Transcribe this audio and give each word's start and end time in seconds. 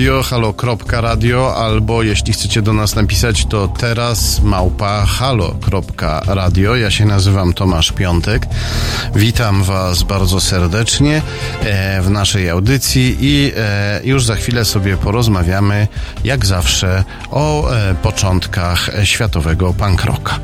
Radio, 0.00 0.22
halo.radio 0.22 1.56
albo 1.56 2.02
jeśli 2.02 2.32
chcecie 2.32 2.62
do 2.62 2.72
nas 2.72 2.94
napisać 2.94 3.46
to 3.46 3.68
teraz 3.68 4.40
małpa 4.42 5.06
halo.radio. 5.06 6.76
Ja 6.76 6.90
się 6.90 7.04
nazywam 7.04 7.52
Tomasz 7.52 7.92
Piątek. 7.92 8.46
Witam 9.14 9.62
Was 9.62 10.02
bardzo 10.02 10.40
serdecznie 10.40 11.22
e, 11.62 12.02
w 12.02 12.10
naszej 12.10 12.50
audycji 12.50 13.16
i 13.20 13.52
e, 13.56 14.00
już 14.04 14.24
za 14.24 14.34
chwilę 14.34 14.64
sobie 14.64 14.96
porozmawiamy 14.96 15.88
jak 16.24 16.46
zawsze 16.46 17.04
o 17.30 17.70
e, 17.70 17.94
początkach 17.94 18.90
światowego 19.04 19.74
punk 19.74 20.04
rocka. 20.04 20.38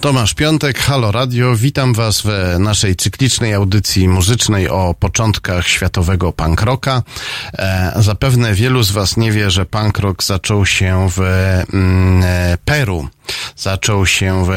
Tomasz 0.00 0.34
Piątek, 0.34 0.78
Halo 0.78 1.12
Radio. 1.12 1.56
Witam 1.56 1.94
Was 1.94 2.22
w 2.24 2.56
naszej 2.58 2.96
cyklicznej 2.96 3.54
audycji 3.54 4.08
muzycznej 4.08 4.68
o 4.68 4.94
początkach 4.98 5.68
światowego 5.68 6.32
punk 6.32 6.62
rocka. 6.62 7.02
E, 7.58 7.92
zapewne 7.96 8.54
wielu 8.54 8.82
z 8.82 8.90
Was 8.90 9.16
nie 9.16 9.32
wie, 9.32 9.50
że 9.50 9.66
punk 9.66 9.98
rock 9.98 10.22
zaczął 10.22 10.66
się 10.66 11.08
w 11.16 11.20
mm, 11.72 12.22
Peru. 12.64 13.08
Zaczął 13.56 14.06
się 14.06 14.44
w, 14.46 14.50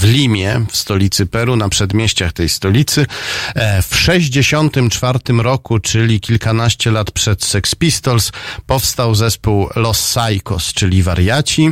w 0.00 0.04
Limie, 0.04 0.60
w 0.70 0.76
stolicy 0.76 1.26
Peru, 1.26 1.56
na 1.56 1.68
przedmieściach 1.68 2.32
tej 2.32 2.48
stolicy. 2.48 3.06
E, 3.54 3.82
w 3.82 3.96
64 3.96 5.18
roku, 5.42 5.78
czyli 5.78 6.20
kilkanaście 6.20 6.90
lat 6.90 7.10
przed 7.10 7.44
Sex 7.44 7.74
Pistols, 7.74 8.32
powstał 8.66 9.14
zespół 9.14 9.68
Los 9.76 10.02
Psychos, 10.02 10.72
czyli 10.72 11.02
wariaci 11.02 11.70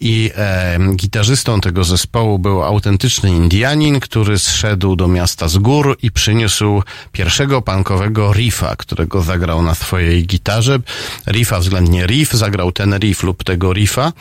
i 0.00 0.30
e, 0.36 0.78
gitarzystą 0.96 1.60
tego 1.60 1.84
zespołu 1.84 2.38
był 2.38 2.62
autentyczny 2.62 3.30
Indianin, 3.30 4.00
który 4.00 4.38
zszedł 4.38 4.96
do 4.96 5.08
miasta 5.08 5.48
z 5.48 5.58
gór 5.58 5.98
i 6.02 6.10
przyniósł 6.10 6.82
pierwszego 7.12 7.62
punkowego 7.62 8.32
riffa, 8.32 8.76
którego 8.76 9.22
zagrał 9.22 9.62
na 9.62 9.74
swojej 9.74 10.26
gitarze. 10.26 10.78
Riffa 11.26 11.60
względnie 11.60 12.06
riff, 12.06 12.32
zagrał 12.32 12.72
ten 12.72 12.98
riff 12.98 13.22
lub 13.22 13.44
tego 13.44 13.72
riffa 13.72 14.12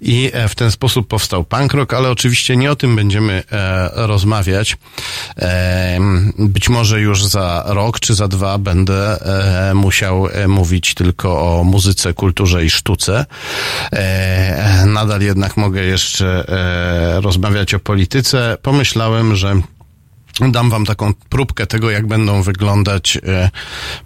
i 0.00 0.30
e, 0.32 0.48
w 0.48 0.54
ten 0.54 0.70
sposób 0.70 1.07
powstał 1.08 1.44
punk 1.44 1.74
rock, 1.74 1.94
ale 1.94 2.10
oczywiście 2.10 2.56
nie 2.56 2.70
o 2.70 2.76
tym 2.76 2.96
będziemy 2.96 3.42
e, 3.52 3.90
rozmawiać. 4.06 4.76
E, 5.38 5.98
być 6.38 6.68
może 6.68 7.00
już 7.00 7.26
za 7.26 7.64
rok 7.66 8.00
czy 8.00 8.14
za 8.14 8.28
dwa 8.28 8.58
będę 8.58 9.18
e, 9.70 9.74
musiał 9.74 10.28
e, 10.28 10.48
mówić 10.48 10.94
tylko 10.94 11.58
o 11.58 11.64
muzyce, 11.64 12.14
kulturze 12.14 12.64
i 12.64 12.70
sztuce. 12.70 13.26
E, 13.92 14.84
nadal 14.86 15.20
jednak 15.20 15.56
mogę 15.56 15.84
jeszcze 15.84 16.44
e, 16.48 17.20
rozmawiać 17.20 17.74
o 17.74 17.78
polityce. 17.78 18.56
Pomyślałem, 18.62 19.36
że 19.36 19.60
Dam 20.40 20.70
wam 20.70 20.86
taką 20.86 21.14
próbkę 21.28 21.66
tego, 21.66 21.90
jak 21.90 22.06
będą 22.06 22.42
wyglądać 22.42 23.18
e, 23.26 23.50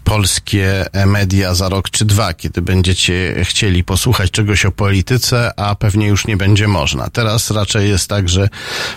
polskie 0.04 0.86
media 1.06 1.54
za 1.54 1.68
rok 1.68 1.90
czy 1.90 2.04
dwa, 2.04 2.34
kiedy 2.34 2.62
będziecie 2.62 3.44
chcieli 3.44 3.84
posłuchać 3.84 4.30
czegoś 4.30 4.64
o 4.64 4.72
polityce, 4.72 5.60
a 5.60 5.74
pewnie 5.74 6.06
już 6.06 6.26
nie 6.26 6.36
będzie 6.36 6.68
można. 6.68 7.10
Teraz 7.10 7.50
raczej 7.50 7.88
jest 7.88 8.08
tak, 8.08 8.28
że 8.28 8.48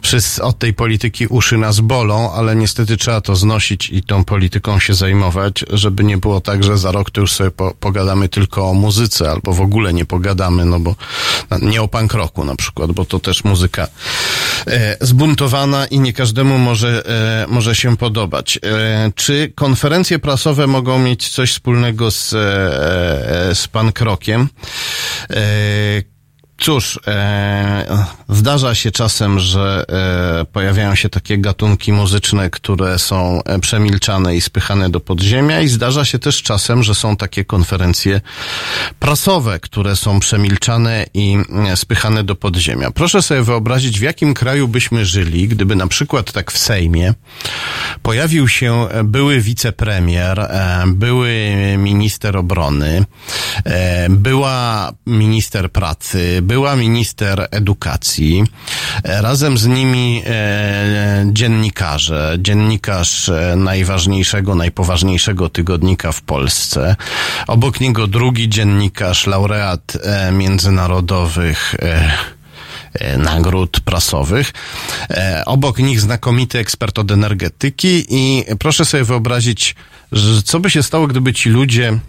wszyscy 0.02 0.44
od 0.44 0.60
tej 0.60 0.74
polityki 0.74 1.28
uszy 1.28 1.58
nas 1.58 1.80
bolą, 1.80 2.34
ale 2.34 2.56
niestety 2.56 2.98
trzeba 2.98 3.22
to 3.22 3.36
znosić 3.36 3.90
i 3.90 4.04
tą 4.04 4.24
polityką 4.24 4.80
się 4.80 4.94
zajmować, 4.94 5.66
żeby 5.70 6.04
nie 6.04 6.18
było 6.18 6.42
tak, 6.42 6.64
że 6.64 6.78
za 6.78 6.92
rok 6.92 7.12
to 7.12 7.22
już 7.22 7.32
sobie 7.32 7.52
po, 7.52 7.74
pogadamy 7.80 8.30
tylko 8.30 8.70
o 8.70 8.74
muzyce, 8.74 9.32
albo 9.32 9.54
w 9.54 9.62
ogóle 9.62 9.94
nie 9.94 10.06
pogadamy, 10.06 10.66
no 10.66 10.80
bo 10.80 10.96
nie 11.62 11.82
o 11.82 11.88
punk 11.88 12.14
rocku 12.14 12.46
na 12.46 12.56
przykład, 12.56 12.92
bo 12.92 13.06
to 13.06 13.20
też 13.20 13.44
muzyka 13.44 13.88
e, 14.68 14.98
zbuntowana 15.02 15.86
i 15.86 16.00
nie 16.00 16.14
każdemu 16.14 16.58
może 16.58 17.04
e, 17.06 17.25
może 17.48 17.76
się 17.76 17.98
podobać. 17.98 18.60
E, 18.64 19.12
czy 19.16 19.52
konferencje 19.56 20.20
prasowe 20.20 20.68
mogą 20.68 21.00
mieć 21.00 21.30
coś 21.30 21.52
wspólnego 21.52 22.12
z, 22.12 22.34
e, 22.34 23.56
z 23.56 23.68
pan 23.68 23.92
Krokiem? 23.92 24.50
E, 25.30 26.15
Cóż, 26.58 27.00
e, 27.08 28.06
zdarza 28.30 28.76
się 28.76 28.92
czasem, 28.92 29.40
że 29.40 29.86
e, 30.42 30.46
pojawiają 30.46 30.96
się 30.96 31.10
takie 31.10 31.38
gatunki 31.38 31.94
muzyczne, 31.94 32.50
które 32.50 33.00
są 33.00 33.44
e, 33.44 33.60
przemilczane 33.60 34.36
i 34.36 34.42
spychane 34.42 34.90
do 34.90 35.00
podziemia 35.00 35.62
i 35.62 35.68
zdarza 35.68 36.06
się 36.06 36.20
też 36.20 36.42
czasem, 36.42 36.84
że 36.84 36.96
są 36.96 37.18
takie 37.18 37.46
konferencje 37.46 38.22
prasowe, 39.00 39.60
które 39.60 39.96
są 39.96 40.20
przemilczane 40.20 41.06
i 41.14 41.38
e, 41.68 41.78
spychane 41.78 42.24
do 42.24 42.36
podziemia. 42.36 42.92
Proszę 42.92 43.22
sobie 43.22 43.44
wyobrazić, 43.44 44.00
w 44.00 44.04
jakim 44.04 44.34
kraju 44.34 44.68
byśmy 44.68 45.06
żyli, 45.06 45.48
gdyby 45.48 45.76
na 45.76 45.88
przykład 45.88 46.32
tak 46.32 46.52
w 46.52 46.58
Sejmie 46.58 47.14
pojawił 48.02 48.48
się 48.48 48.88
były 49.04 49.42
wicepremier, 49.42 50.40
e, 50.40 50.84
były 50.88 51.56
minister 51.78 52.38
obrony, 52.38 53.06
e, 53.66 54.10
była 54.10 54.92
minister 55.06 55.72
pracy, 55.72 56.42
była 56.46 56.76
minister 56.76 57.48
edukacji, 57.52 58.44
razem 59.04 59.58
z 59.58 59.66
nimi 59.66 60.22
e, 60.26 61.26
dziennikarze, 61.32 62.38
dziennikarz 62.40 63.30
e, 63.30 63.56
najważniejszego, 63.56 64.56
najpoważniejszego 64.56 65.50
tygodnika 65.50 66.12
w 66.12 66.22
Polsce, 66.22 66.96
obok 67.48 67.80
niego 67.80 68.08
drugi 68.08 68.50
dziennikarz, 68.50 69.28
laureat 69.28 69.98
e, 70.04 70.32
międzynarodowych 70.32 71.76
e, 71.76 72.12
e, 72.94 73.18
nagród 73.18 73.80
prasowych. 73.80 74.54
E, 75.10 75.44
obok 75.46 75.80
nich 75.80 76.00
znakomity 76.00 76.60
ekspert 76.60 77.00
od 77.00 77.12
energetyki 77.12 78.06
i 78.10 78.44
proszę 78.60 78.86
sobie 78.86 79.04
wyobrazić, 79.04 79.76
co 80.46 80.60
by 80.60 80.70
się 80.70 80.84
stało, 80.84 81.08
gdyby 81.08 81.34
ci 81.34 81.50
ludzie 81.50 82.00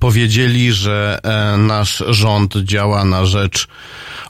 powiedzieli, 0.00 0.72
że 0.72 1.20
e, 1.22 1.56
nasz 1.56 2.04
rząd 2.08 2.56
działa 2.56 3.04
na 3.04 3.26
rzecz 3.26 3.68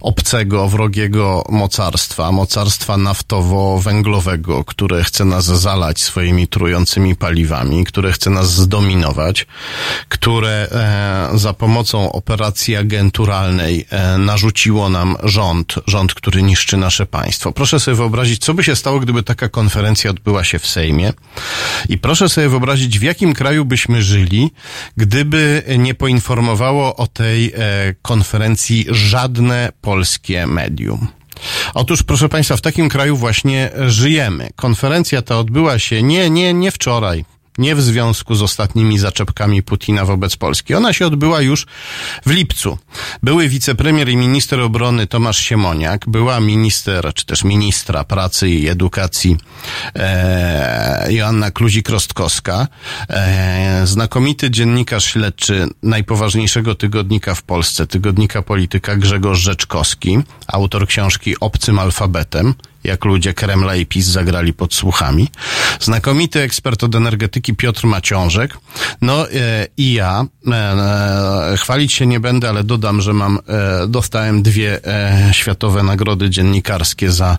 obcego, 0.01 0.69
wrogiego 0.69 1.45
mocarstwa, 1.49 2.33
mocarstwa 2.33 2.97
naftowo-węglowego, 2.97 4.65
które 4.65 5.05
chce 5.05 5.25
nas 5.25 5.45
zalać 5.45 6.01
swoimi 6.01 6.49
trującymi 6.49 7.17
paliwami, 7.17 7.85
które 7.85 8.13
chce 8.13 8.31
nas 8.31 8.53
zdominować, 8.53 9.47
które 10.09 10.69
e, 11.33 11.39
za 11.39 11.53
pomocą 11.53 12.13
operacji 12.13 12.77
agenturalnej 12.77 13.87
e, 13.91 14.19
narzuciło 14.19 14.89
nam 14.89 15.17
rząd, 15.23 15.75
rząd, 15.87 16.15
który 16.15 16.43
niszczy 16.43 16.77
nasze 16.77 17.07
państwo. 17.07 17.53
Proszę 17.53 17.81
sobie 17.81 17.97
wyobrazić, 17.97 18.44
co 18.44 18.55
by 18.55 18.65
się 18.65 18.77
stało, 18.77 19.00
gdyby 19.00 19.23
taka 19.23 19.49
konferencja 19.49 20.11
odbyła 20.11 20.44
się 20.44 20.59
w 20.59 20.67
Sejmie 20.67 21.12
i 21.88 21.99
proszę 21.99 22.29
sobie 22.29 22.49
wyobrazić, 22.49 22.99
w 22.99 23.03
jakim 23.03 23.35
kraju 23.35 23.65
byśmy 23.65 24.03
żyli, 24.03 24.50
gdyby 24.97 25.48
nie 25.79 25.95
poinformowało 25.95 26.97
o 26.97 27.06
tej 27.06 27.47
e, 27.47 27.95
konferencji 28.03 28.87
żadne 28.89 29.73
polskie 29.81 30.47
medium. 30.47 31.09
Otóż, 31.75 32.03
proszę 32.03 32.29
Państwa, 32.29 32.56
w 32.56 32.61
takim 32.61 32.89
kraju 32.89 33.17
właśnie 33.17 33.71
żyjemy. 33.87 34.49
Konferencja 34.56 35.23
ta 35.23 35.39
odbyła 35.39 35.79
się 35.79 36.03
nie, 36.03 36.31
nie, 36.31 36.55
nie 36.55 36.71
wczoraj, 36.71 37.25
nie 37.58 37.75
w 37.75 37.82
związku 37.82 38.34
z 38.34 38.43
ostatnimi 38.43 38.99
zaczepkami 38.99 39.62
Putina 39.62 40.05
wobec 40.05 40.37
Polski. 40.37 40.75
Ona 40.75 40.93
się 40.93 41.06
odbyła 41.06 41.40
już 41.40 41.66
w 42.26 42.31
lipcu. 42.31 42.78
Były 43.22 43.49
wicepremier 43.49 44.08
i 44.08 44.16
minister 44.16 44.60
obrony 44.60 45.06
Tomasz 45.06 45.38
Siemoniak, 45.38 46.05
była 46.08 46.40
minister, 46.40 47.14
czy 47.14 47.26
też 47.26 47.44
ministra 47.44 48.05
pracy 48.05 48.49
i 48.49 48.69
edukacji 48.69 49.37
e, 49.96 51.12
Joanna 51.12 51.50
Kluzik-Rostkowska, 51.50 52.66
e, 53.08 53.87
znakomity 53.87 54.50
dziennikarz 54.50 55.05
śledczy 55.05 55.66
najpoważniejszego 55.82 56.75
tygodnika 56.75 57.34
w 57.34 57.43
Polsce, 57.43 57.87
tygodnika 57.87 58.43
polityka 58.43 58.96
Grzegorz 58.96 59.38
Rzeczkowski, 59.38 60.19
autor 60.46 60.87
książki 60.87 61.34
Obcym 61.40 61.78
alfabetem, 61.78 62.55
jak 62.88 63.05
ludzie 63.05 63.35
Kremla 63.35 63.76
i 63.76 63.87
PiS 63.87 64.06
zagrali 64.06 64.52
pod 64.52 64.75
słuchami. 64.75 65.29
Znakomity 65.81 66.40
ekspert 66.40 66.85
od 66.85 66.94
energetyki 66.94 67.55
Piotr 67.55 67.87
Maciążek. 67.87 68.58
No 69.00 69.31
e, 69.31 69.67
i 69.76 69.93
ja. 69.93 70.25
E, 70.46 70.55
e, 71.52 71.56
chwalić 71.56 71.93
się 71.93 72.06
nie 72.06 72.20
będę, 72.20 72.49
ale 72.49 72.64
dodam, 72.64 73.00
że 73.00 73.12
mam, 73.12 73.38
e, 73.49 73.87
dostałem 73.88 74.43
dwie 74.43 74.85
e, 74.85 75.29
światowe 75.32 75.82
nagrody 75.82 76.31
dziennikarskie 76.31 77.11
za 77.11 77.38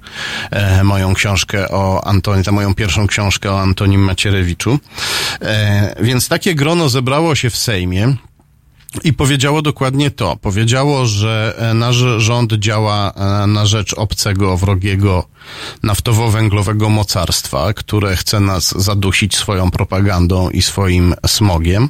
e, 0.51 0.83
moją 0.83 1.13
książkę 1.13 1.69
o 1.69 2.07
Antoni, 2.07 2.43
za 2.43 2.51
moją 2.51 2.75
pierwszą 2.75 3.07
książkę 3.07 3.51
o 3.51 3.61
Antonim 3.61 4.01
Macierewiczu. 4.01 4.79
Więc 6.01 6.27
takie 6.27 6.55
grono 6.55 6.89
zebrało 6.89 7.35
się 7.35 7.49
w 7.49 7.57
Sejmie. 7.57 8.15
I 9.03 9.13
powiedziało 9.13 9.61
dokładnie 9.61 10.11
to. 10.11 10.35
Powiedziało, 10.35 11.05
że 11.05 11.55
e, 11.57 11.73
nasz 11.73 11.95
rząd 12.17 12.53
działa 12.53 13.11
e, 13.11 13.47
na 13.47 13.65
rzecz 13.65 13.93
obcego, 13.93 14.57
wrogiego, 14.57 15.27
naftowo-węglowego 15.83 16.89
mocarstwa, 16.89 17.73
które 17.73 18.15
chce 18.15 18.39
nas 18.39 18.81
zadusić 18.81 19.35
swoją 19.35 19.71
propagandą 19.71 20.49
i 20.49 20.61
swoim 20.61 21.15
smogiem. 21.27 21.89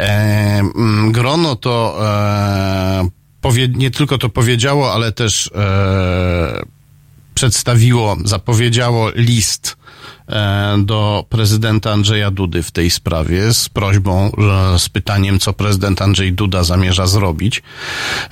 E, 0.00 0.62
grono 1.10 1.56
to 1.56 1.98
e, 2.00 3.08
powie, 3.40 3.68
nie 3.68 3.90
tylko 3.90 4.18
to 4.18 4.28
powiedziało, 4.28 4.92
ale 4.92 5.12
też 5.12 5.50
e, 5.54 6.62
przedstawiło, 7.34 8.16
zapowiedziało 8.24 9.10
list 9.14 9.81
do 10.78 11.24
prezydenta 11.28 11.92
Andrzeja 11.92 12.30
Dudy 12.30 12.62
w 12.62 12.70
tej 12.70 12.90
sprawie 12.90 13.54
z 13.54 13.68
prośbą, 13.68 14.32
z 14.78 14.88
pytaniem, 14.88 15.38
co 15.38 15.52
prezydent 15.52 16.02
Andrzej 16.02 16.32
Duda 16.32 16.64
zamierza 16.64 17.06
zrobić 17.06 17.62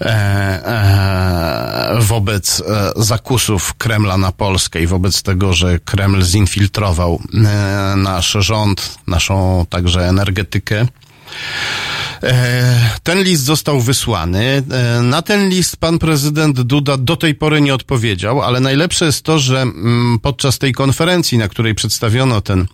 e, 0.01 0.07
e, 0.07 2.01
wobec 2.01 2.63
zakusów 2.97 3.75
Kremla 3.75 4.17
na 4.17 4.33
Polskę 4.33 4.83
i 4.83 4.87
wobec 4.87 5.23
tego, 5.23 5.53
że 5.53 5.79
Kreml 5.79 6.23
zinfiltrował 6.23 7.23
nasz 7.97 8.37
rząd, 8.41 8.99
naszą 9.07 9.67
także 9.71 10.09
energetykę. 10.09 10.87
Ten 13.03 13.23
list 13.23 13.45
został 13.45 13.81
wysłany. 13.81 14.63
Na 15.03 15.23
ten 15.23 15.49
list 15.49 15.77
pan 15.77 15.99
prezydent 15.99 16.61
Duda 16.61 16.97
do 16.97 17.17
tej 17.17 17.35
pory 17.35 17.61
nie 17.61 17.75
odpowiedział, 17.75 18.43
ale 18.43 18.61
najlepsze 18.61 19.05
jest 19.05 19.23
to, 19.23 19.39
że 19.39 19.63
mm, 19.63 20.19
podczas 20.23 20.59
tej 20.59 20.73
konferencji, 20.73 21.39
na 21.39 21.49
której 21.49 21.75
przedstawiono 21.75 22.41
ten 22.41 22.67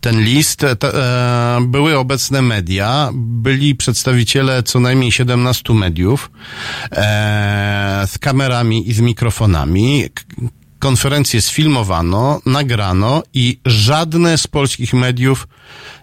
ten 0.00 0.20
list, 0.20 0.60
te, 0.78 0.94
e, 0.94 1.60
były 1.60 1.98
obecne 1.98 2.42
media, 2.42 3.10
byli 3.14 3.74
przedstawiciele 3.74 4.62
co 4.62 4.80
najmniej 4.80 5.12
17 5.12 5.74
mediów 5.74 6.30
e, 6.92 8.04
z 8.06 8.18
kamerami 8.18 8.90
i 8.90 8.92
z 8.94 9.00
mikrofonami. 9.00 10.04
Konferencję 10.78 11.40
sfilmowano, 11.40 12.40
nagrano 12.46 13.22
i 13.34 13.58
żadne 13.64 14.38
z 14.38 14.46
polskich 14.46 14.94
mediów 14.94 15.48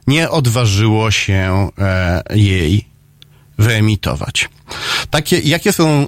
nie 0.07 0.29
odważyło 0.29 1.11
się 1.11 1.69
e, 1.77 2.23
jej 2.35 2.93
wyemitować. 3.57 4.49
Takie, 5.09 5.39
jakie 5.39 5.73
są 5.73 5.87
e, 5.89 6.05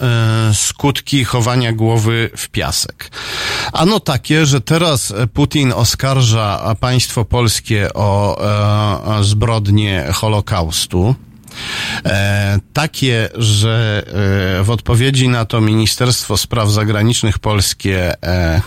e, 0.00 0.54
skutki 0.54 1.24
chowania 1.24 1.72
głowy 1.72 2.30
w 2.36 2.48
piasek? 2.48 3.10
Ano 3.72 4.00
takie, 4.00 4.46
że 4.46 4.60
teraz 4.60 5.12
Putin 5.32 5.72
oskarża 5.72 6.74
państwo 6.80 7.24
polskie 7.24 7.94
o 7.94 8.38
e, 9.20 9.24
zbrodnie 9.24 10.08
Holokaustu. 10.12 11.14
E, 12.04 12.58
takie, 12.72 13.28
że 13.34 14.02
e, 14.60 14.64
w 14.64 14.70
odpowiedzi 14.70 15.28
na 15.28 15.44
to 15.44 15.60
Ministerstwo 15.60 16.36
Spraw 16.36 16.70
Zagranicznych 16.70 17.38
polskie 17.38 18.22
e, 18.22 18.60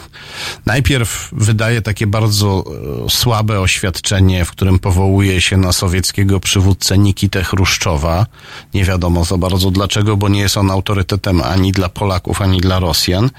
najpierw 0.65 1.29
wydaje 1.31 1.81
takie 1.81 2.07
bardzo 2.07 2.63
słabe 3.09 3.59
oświadczenie, 3.59 4.45
w 4.45 4.51
którym 4.51 4.79
powołuje 4.79 5.41
się 5.41 5.57
na 5.57 5.71
sowieckiego 5.71 6.39
przywódcę 6.39 6.97
Nikitę 6.97 7.43
Chruszczowa. 7.43 8.25
Nie 8.73 8.85
wiadomo 8.85 9.25
za 9.25 9.37
bardzo 9.37 9.71
dlaczego, 9.71 10.17
bo 10.17 10.29
nie 10.29 10.39
jest 10.39 10.57
on 10.57 10.71
autorytetem 10.71 11.41
ani 11.41 11.71
dla 11.71 11.89
Polaków, 11.89 12.41
ani 12.41 12.61
dla 12.61 12.79
Rosjan. 12.79 13.29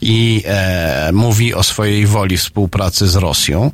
I 0.00 0.42
mówi 1.12 1.54
o 1.54 1.62
swojej 1.62 2.06
woli 2.06 2.36
współpracy 2.36 3.08
z 3.08 3.16
Rosją. 3.16 3.72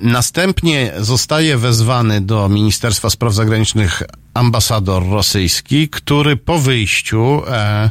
Następnie 0.00 0.92
zostaje 0.98 1.58
wezwany 1.58 2.20
do 2.20 2.48
Ministerstwa 2.48 3.10
Spraw 3.10 3.34
Zagranicznych 3.34 3.41
zagranicznych 3.42 4.02
ambasador 4.34 5.08
rosyjski, 5.08 5.88
który 5.88 6.36
po 6.36 6.58
wyjściu 6.58 7.42
e, 7.48 7.90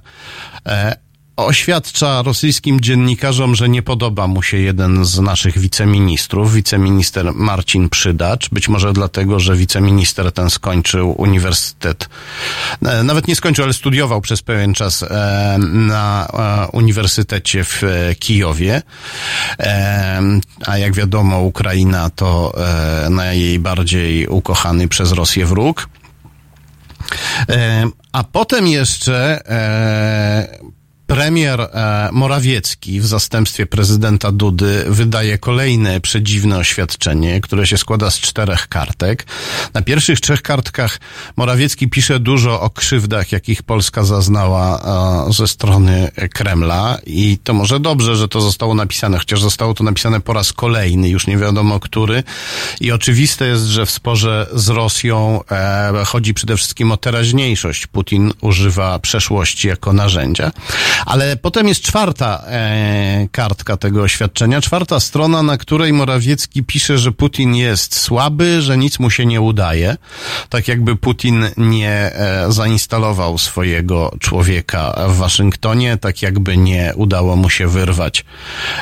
e, 0.65 0.95
oświadcza 1.37 2.21
rosyjskim 2.21 2.81
dziennikarzom, 2.81 3.55
że 3.55 3.69
nie 3.69 3.81
podoba 3.81 4.27
mu 4.27 4.43
się 4.43 4.57
jeden 4.57 5.05
z 5.05 5.19
naszych 5.19 5.59
wiceministrów, 5.59 6.53
wiceminister 6.53 7.33
Marcin 7.33 7.89
Przydacz, 7.89 8.49
być 8.49 8.69
może 8.69 8.93
dlatego, 8.93 9.39
że 9.39 9.55
wiceminister 9.55 10.31
ten 10.31 10.49
skończył 10.49 11.15
uniwersytet, 11.17 12.09
e, 12.85 13.03
nawet 13.03 13.27
nie 13.27 13.35
skończył, 13.35 13.63
ale 13.63 13.73
studiował 13.73 14.21
przez 14.21 14.41
pewien 14.41 14.73
czas 14.73 15.03
e, 15.03 15.57
na 15.59 16.27
e, 16.33 16.67
uniwersytecie 16.71 17.63
w 17.63 17.81
Kijowie, 18.19 18.81
a 20.65 20.77
jak 20.77 20.93
wiadomo 20.93 21.39
Ukraina 21.39 22.09
to 22.09 22.53
najbardziej 23.09 24.27
ukochany 24.27 24.87
przez 24.87 25.11
Rosję 25.11 25.45
wróg. 25.45 25.89
A 28.11 28.23
potem 28.23 28.67
jeszcze 28.67 29.41
Premier 31.11 31.61
e, 31.61 32.09
Morawiecki 32.11 33.01
w 33.01 33.05
zastępstwie 33.05 33.65
prezydenta 33.65 34.31
Dudy 34.31 34.85
wydaje 34.87 35.37
kolejne 35.37 36.01
przedziwne 36.01 36.57
oświadczenie, 36.57 37.41
które 37.41 37.67
się 37.67 37.77
składa 37.77 38.11
z 38.11 38.19
czterech 38.19 38.67
kartek. 38.67 39.25
Na 39.73 39.81
pierwszych 39.81 40.19
trzech 40.19 40.41
kartkach 40.41 40.99
Morawiecki 41.37 41.89
pisze 41.89 42.19
dużo 42.19 42.61
o 42.61 42.69
krzywdach, 42.69 43.31
jakich 43.31 43.63
Polska 43.63 44.03
zaznała 44.03 44.81
e, 45.29 45.33
ze 45.33 45.47
strony 45.47 46.11
Kremla 46.33 46.97
i 47.05 47.37
to 47.43 47.53
może 47.53 47.79
dobrze, 47.79 48.15
że 48.15 48.27
to 48.27 48.41
zostało 48.41 48.73
napisane, 48.73 49.17
chociaż 49.17 49.41
zostało 49.41 49.73
to 49.73 49.83
napisane 49.83 50.21
po 50.21 50.33
raz 50.33 50.53
kolejny, 50.53 51.09
już 51.09 51.27
nie 51.27 51.37
wiadomo 51.37 51.79
który. 51.79 52.23
I 52.81 52.91
oczywiste 52.91 53.47
jest, 53.47 53.63
że 53.63 53.85
w 53.85 53.91
sporze 53.91 54.47
z 54.53 54.69
Rosją 54.69 55.39
e, 55.51 56.05
chodzi 56.05 56.33
przede 56.33 56.57
wszystkim 56.57 56.91
o 56.91 56.97
teraźniejszość. 56.97 57.87
Putin 57.87 58.33
używa 58.41 58.99
przeszłości 58.99 59.67
jako 59.67 59.93
narzędzia. 59.93 60.51
Ale 61.05 61.37
potem 61.37 61.67
jest 61.67 61.81
czwarta 61.81 62.43
e, 62.47 63.27
kartka 63.31 63.77
tego 63.77 64.01
oświadczenia, 64.01 64.61
czwarta 64.61 64.99
strona, 64.99 65.43
na 65.43 65.57
której 65.57 65.93
Morawiecki 65.93 66.63
pisze, 66.63 66.97
że 66.97 67.11
Putin 67.11 67.55
jest 67.55 67.95
słaby, 67.95 68.61
że 68.61 68.77
nic 68.77 68.99
mu 68.99 69.09
się 69.09 69.25
nie 69.25 69.41
udaje. 69.41 69.97
Tak 70.49 70.67
jakby 70.67 70.95
Putin 70.95 71.45
nie 71.57 71.89
e, 71.89 72.45
zainstalował 72.51 73.37
swojego 73.37 74.15
człowieka 74.19 74.95
w 75.07 75.15
Waszyngtonie, 75.17 75.97
tak 75.97 76.21
jakby 76.21 76.57
nie 76.57 76.93
udało 76.95 77.35
mu 77.35 77.49
się 77.49 77.67
wyrwać 77.67 78.25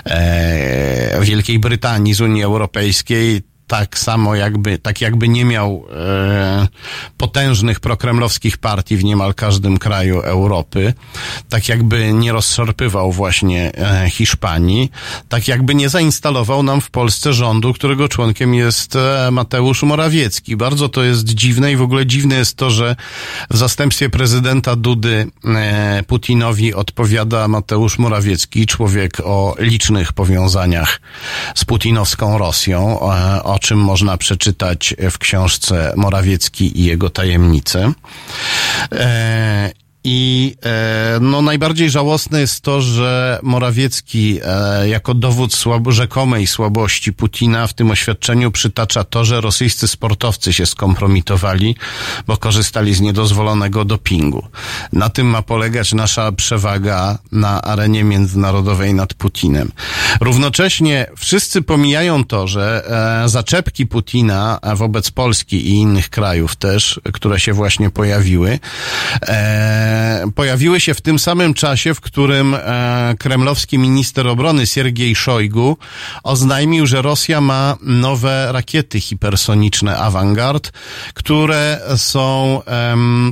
e, 0.06 1.22
Wielkiej 1.22 1.60
Brytanii 1.60 2.14
z 2.14 2.22
Unii 2.22 2.44
Europejskiej, 2.44 3.42
tak 3.70 4.00
samo 4.00 4.36
jakby, 4.36 4.78
tak 4.78 5.02
jakby 5.02 5.28
nie 5.28 5.46
miał 5.46 5.86
e, 5.94 6.68
potężnych 7.18 7.80
prokremlowskich 7.80 8.58
partii 8.58 8.98
w 8.98 9.04
niemal 9.04 9.34
każdym 9.34 9.78
kraju 9.78 10.20
Europy, 10.22 10.94
tak 11.50 11.70
jakby 11.70 12.14
nie 12.14 12.32
rozszarpywał 12.32 13.12
właśnie 13.12 13.72
e, 13.76 14.10
Hiszpanii, 14.10 14.92
tak 15.30 15.48
jakby 15.48 15.76
nie 15.76 15.90
zainstalował 15.90 16.64
nam 16.64 16.82
w 16.82 16.90
Polsce 16.90 17.34
rządu, 17.34 17.74
którego 17.74 18.08
członkiem 18.08 18.54
jest 18.54 18.96
e, 18.96 19.30
Mateusz 19.32 19.84
Morawiecki. 19.84 20.56
Bardzo 20.56 20.90
to 20.90 21.04
jest 21.04 21.26
dziwne 21.26 21.72
i 21.72 21.76
w 21.76 21.82
ogóle 21.82 22.06
dziwne 22.06 22.36
jest 22.36 22.58
to, 22.58 22.70
że 22.70 22.96
w 23.50 23.58
zastępstwie 23.58 24.10
prezydenta 24.10 24.76
Dudy 24.76 25.28
e, 25.46 26.04
Putinowi 26.08 26.74
odpowiada 26.74 27.48
Mateusz 27.48 28.00
Morawiecki, 28.00 28.66
człowiek 28.66 29.18
o 29.24 29.56
licznych 29.60 30.14
powiązaniach 30.14 31.02
z 31.56 31.66
putinowską 31.66 32.38
Rosją, 32.38 33.00
e, 33.00 33.44
o 33.44 33.59
czym 33.60 33.80
można 33.80 34.18
przeczytać 34.18 34.96
w 35.12 35.18
książce 35.18 35.94
Morawiecki 35.96 36.80
i 36.80 36.86
jego 36.86 37.10
tajemnice. 37.10 37.94
I 40.04 40.56
e, 40.66 41.18
no, 41.22 41.42
najbardziej 41.42 41.90
żałosne 41.90 42.40
jest 42.40 42.62
to, 42.62 42.82
że 42.82 43.40
Morawiecki 43.44 44.40
e, 44.44 44.90
jako 44.90 45.14
dowód 45.14 45.54
słabo, 45.54 45.92
rzekomej 45.92 46.48
słabości 46.48 47.14
Putina 47.14 47.68
w 47.68 47.74
tym 47.74 47.92
oświadczeniu 47.92 48.52
przytacza 48.52 49.04
to, 49.04 49.26
że 49.26 49.42
rosyjscy 49.42 49.88
sportowcy 49.88 50.54
się 50.54 50.66
skompromitowali, 50.66 51.76
bo 52.28 52.38
korzystali 52.38 52.94
z 52.94 53.02
niedozwolonego 53.02 53.86
dopingu. 53.86 54.48
Na 54.94 55.10
tym 55.10 55.28
ma 55.28 55.42
polegać 55.42 55.94
nasza 55.94 56.32
przewaga 56.32 57.18
na 57.32 57.62
arenie 57.62 58.04
międzynarodowej 58.04 58.94
nad 58.94 59.14
Putinem. 59.14 59.72
Równocześnie 60.22 61.06
wszyscy 61.18 61.62
pomijają 61.62 62.24
to, 62.24 62.48
że 62.48 62.84
e, 63.24 63.30
zaczepki 63.30 63.88
Putina 63.88 64.60
wobec 64.76 65.12
Polski 65.12 65.70
i 65.70 65.74
innych 65.74 66.10
krajów 66.10 66.56
też, 66.56 67.00
które 67.14 67.40
się 67.40 67.54
właśnie 67.54 67.90
pojawiły, 67.90 68.60
e, 69.22 69.90
pojawiły 70.36 70.80
się 70.80 70.94
w 70.94 71.02
tym 71.02 71.20
samym 71.20 71.54
czasie, 71.54 71.94
w 71.94 72.02
którym 72.02 72.56
e, 72.56 73.16
kremlowski 73.20 73.78
minister 73.78 74.28
obrony 74.28 74.68
Siergiej 74.68 75.16
Szojgu 75.16 75.78
oznajmił, 76.24 76.88
że 76.88 77.02
Rosja 77.02 77.42
ma 77.42 77.78
nowe 77.82 78.52
rakiety 78.52 79.00
hipersoniczne 79.02 79.98
Avangard, 79.98 80.72
które 81.14 81.82
są, 81.98 82.62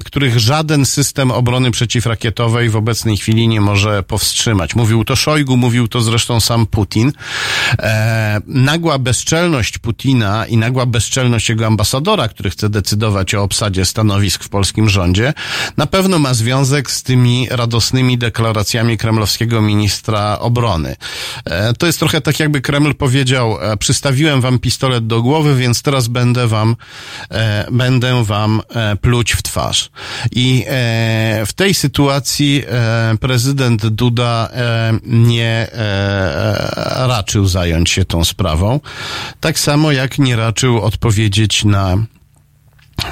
których 0.06 0.40
żaden 0.40 0.86
system 0.86 1.32
obrony 1.32 1.72
przeciwrakietowej 1.72 2.70
w 2.70 2.76
obecnej 2.76 3.18
chwili 3.18 3.48
nie 3.48 3.62
może 3.62 4.04
powstrzymać. 4.04 4.76
Mówił 4.76 5.04
to 5.04 5.16
Szojgu, 5.16 5.58
mówił 5.58 5.88
to 5.88 6.02
zresztą 6.02 6.40
sam 6.40 6.66
Putin. 6.66 7.12
E, 7.80 8.42
nagła 8.48 9.00
bezczelność 9.00 9.78
Putina 9.78 10.46
i 10.46 10.58
nagła 10.58 10.86
bezczelność 10.86 11.50
jego 11.50 11.66
ambasadora, 11.66 12.28
który 12.28 12.50
chce 12.50 12.70
decydować 12.70 13.36
o 13.36 13.44
obsadzie 13.44 13.86
stanowisk 13.86 14.44
w 14.44 14.50
polskim 14.50 14.90
rządzie, 14.90 15.34
na 15.78 15.86
pewno 15.86 16.20
ma 16.20 16.34
związek 16.34 16.47
związek 16.48 16.92
z 16.92 17.04
tymi 17.04 17.48
radosnymi 17.51 18.18
deklaracjami 18.18 18.98
kremlowskiego 18.98 19.62
ministra 19.62 20.39
obrony. 20.39 20.96
E, 21.46 21.74
to 21.74 21.86
jest 21.86 22.00
trochę 22.00 22.22
tak, 22.22 22.39
jakby 22.39 22.62
Kreml 22.62 22.96
powiedział, 22.96 23.58
e, 23.62 23.77
przystawiłem 23.77 24.42
wam 24.42 24.60
pistolet 24.60 25.08
do 25.08 25.22
głowy, 25.22 25.56
więc 25.56 25.82
teraz 25.82 26.08
będę 26.08 26.48
wam, 26.48 26.75
e, 27.32 27.68
będę 27.72 28.24
wam 28.24 28.62
pluć 29.01 29.34
w 29.34 29.42
twarz. 29.42 29.89
I 30.32 30.66
w 31.46 31.54
tej 31.56 31.74
sytuacji 31.74 32.63
prezydent 33.20 33.88
Duda 33.88 34.50
nie 35.04 35.68
raczył 36.96 37.48
zająć 37.48 37.89
się 37.89 38.06
tą 38.06 38.24
sprawą. 38.24 38.80
Tak 39.39 39.60
samo 39.60 39.92
jak 39.92 40.20
nie 40.20 40.36
raczył 40.36 40.82
odpowiedzieć 40.82 41.66
na 41.66 41.98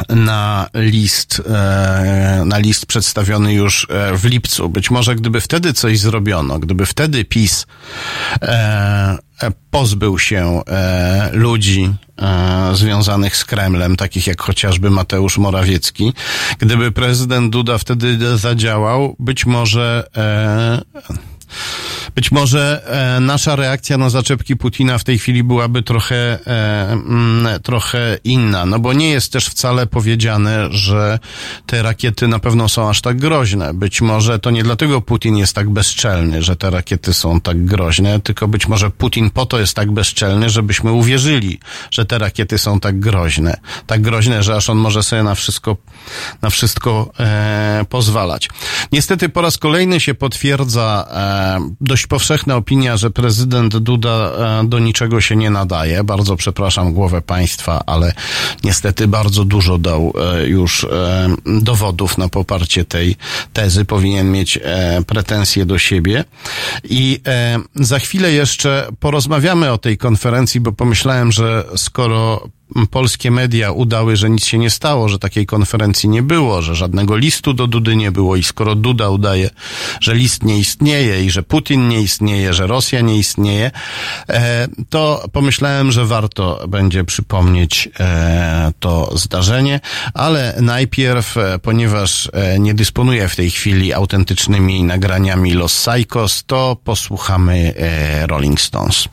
na 0.10 0.70
list, 0.74 1.42
e, 1.50 2.44
na 2.46 2.58
list 2.58 2.86
przedstawiony 2.86 3.54
już 3.54 3.88
e, 3.90 4.18
w 4.18 4.26
lipcu. 4.26 4.70
Być 4.70 4.92
może 4.92 5.16
gdyby 5.16 5.42
wtedy 5.42 5.74
coś 5.74 6.00
zrobiono, 6.00 6.60
gdyby 6.60 6.86
wtedy 6.86 7.26
PiS 7.26 7.66
e, 8.42 9.18
pozbył 9.72 10.20
się 10.20 10.62
ludzi 11.32 11.94
związanych 12.74 13.38
z 13.38 13.46
Kremlem, 13.46 13.96
takich 13.96 14.28
jak 14.28 14.42
chociażby 14.42 14.90
Mateusz 14.90 15.38
Morawiecki, 15.38 16.14
gdyby 16.60 16.92
prezydent 16.92 17.52
Duda 17.52 17.78
wtedy 17.78 18.38
zadziałał, 18.38 19.16
być 19.20 19.46
może 19.46 20.08
być 22.16 22.32
może 22.32 22.82
e, 23.18 23.20
nasza 23.20 23.56
reakcja 23.56 23.98
na 23.98 24.10
zaczepki 24.10 24.56
Putina 24.56 24.98
w 24.98 25.04
tej 25.04 25.20
chwili 25.20 25.44
byłaby 25.44 25.84
trochę, 25.84 26.16
e, 26.16 26.92
m, 26.92 27.04
mm, 27.08 27.62
trochę 27.62 28.18
inna, 28.24 28.66
no 28.66 28.80
bo 28.80 28.94
nie 28.94 29.10
jest 29.10 29.32
też 29.32 29.48
wcale 29.48 29.88
powiedziane, 29.88 30.68
że 30.72 31.20
te 31.66 31.84
rakiety 31.84 32.28
na 32.28 32.40
pewno 32.40 32.70
są 32.70 32.90
aż 32.90 33.02
tak 33.02 33.18
groźne. 33.18 33.74
Być 33.74 34.02
może 34.02 34.40
to 34.40 34.52
nie 34.52 34.64
dlatego 34.64 35.02
Putin 35.02 35.38
jest 35.38 35.56
tak 35.56 35.70
bezczelny, 35.70 36.44
że 36.44 36.56
te 36.56 36.70
rakiety 36.70 37.14
są 37.14 37.42
tak 37.42 37.66
groźne, 37.66 38.20
tylko 38.20 38.48
być 38.48 38.68
może 38.68 38.90
Putin 38.90 39.30
po 39.30 39.46
to 39.46 39.60
jest 39.60 39.74
tak 39.74 39.92
bezczelny, 39.92 40.50
żebyśmy 40.50 40.92
uwierzyli, 40.92 41.60
że 41.92 42.06
te 42.06 42.18
rakiety 42.18 42.58
są 42.58 42.80
tak 42.80 43.00
groźne. 43.00 43.58
Tak 43.88 44.02
groźne, 44.02 44.44
że 44.44 44.56
aż 44.56 44.70
on 44.70 44.78
może 44.78 45.04
sobie 45.04 45.24
na 45.24 45.36
wszystko, 45.36 45.78
na 46.42 46.50
wszystko 46.50 47.12
e, 47.20 47.86
pozwalać. 47.90 48.50
Niestety 48.92 49.30
po 49.30 49.42
raz 49.42 49.58
kolejny 49.58 50.00
się 50.00 50.14
potwierdza 50.14 51.08
e, 51.12 51.70
dość 51.82 52.05
powszechna 52.08 52.56
opinia, 52.56 52.98
że 52.98 53.10
prezydent 53.10 53.78
Duda 53.78 54.32
e, 54.62 54.68
do 54.68 54.80
niczego 54.80 55.22
się 55.22 55.36
nie 55.36 55.50
nadaje. 55.50 56.04
Bardzo 56.04 56.36
przepraszam 56.36 56.94
głowę 56.94 57.22
państwa, 57.22 57.84
ale 57.86 58.14
niestety 58.64 59.08
bardzo 59.08 59.46
dużo 59.46 59.78
dał 59.78 60.14
e, 60.36 60.48
już 60.48 60.84
e, 60.84 60.88
dowodów 61.46 62.18
na 62.18 62.30
poparcie 62.30 62.86
tej 62.86 63.16
tezy. 63.54 63.86
Powinien 63.86 64.32
mieć 64.32 64.60
pretensje 65.08 65.66
do 65.66 65.78
siebie. 65.78 66.24
I 66.84 67.22
za 67.76 68.00
chwilę 68.00 68.32
jeszcze 68.32 68.88
porozmawiamy 69.00 69.72
o 69.72 69.78
tej 69.78 69.98
konferencji, 69.98 70.60
bo 70.60 70.72
pomyślałem, 70.72 71.32
że 71.32 71.64
skoro 71.76 72.50
polskie 72.92 73.32
media 73.32 73.72
udały, 73.72 74.16
że 74.16 74.30
nic 74.30 74.46
się 74.46 74.58
nie 74.58 74.70
stało, 74.70 75.10
że 75.10 75.20
takiej 75.20 75.46
konferencji 75.46 76.10
nie 76.10 76.24
było, 76.24 76.62
że 76.62 76.76
żadnego 76.76 77.18
listu 77.18 77.54
do 77.54 77.68
Dudy 77.68 77.96
nie 77.96 78.12
było 78.12 78.36
i 78.36 78.44
skoro 78.44 78.76
Duda 78.76 79.10
udaje, 79.10 79.50
że 80.02 80.16
list 80.16 80.44
nie 80.44 80.60
istnieje 80.60 81.26
i 81.26 81.32
że 81.32 81.44
Putin 81.44 81.88
nie 81.88 82.02
istnieje, 82.02 82.54
że 82.54 82.68
Rosja 82.68 83.02
nie 83.02 83.18
istnieje, 83.18 83.72
e, 84.30 84.68
to 84.90 85.26
pomyślałem, 85.32 85.92
że 85.92 86.06
warto 86.06 86.68
będzie 86.68 87.04
przypomnieć 87.04 87.90
e, 88.00 88.72
to 88.80 89.18
zdarzenie, 89.18 89.80
ale 90.14 90.56
najpierw, 90.62 91.38
e, 91.38 91.60
ponieważ 91.60 92.30
nie 92.60 92.74
dysponuję 92.74 93.28
w 93.28 93.36
tej 93.36 93.52
chwili 93.52 93.94
autentycznymi 93.94 94.84
nagraniami 94.84 95.54
Los 95.54 95.76
Psychos, 95.76 96.44
to 96.48 96.78
posłuchamy 96.84 97.74
Rolling 98.28 98.62
Stones. 98.62 99.08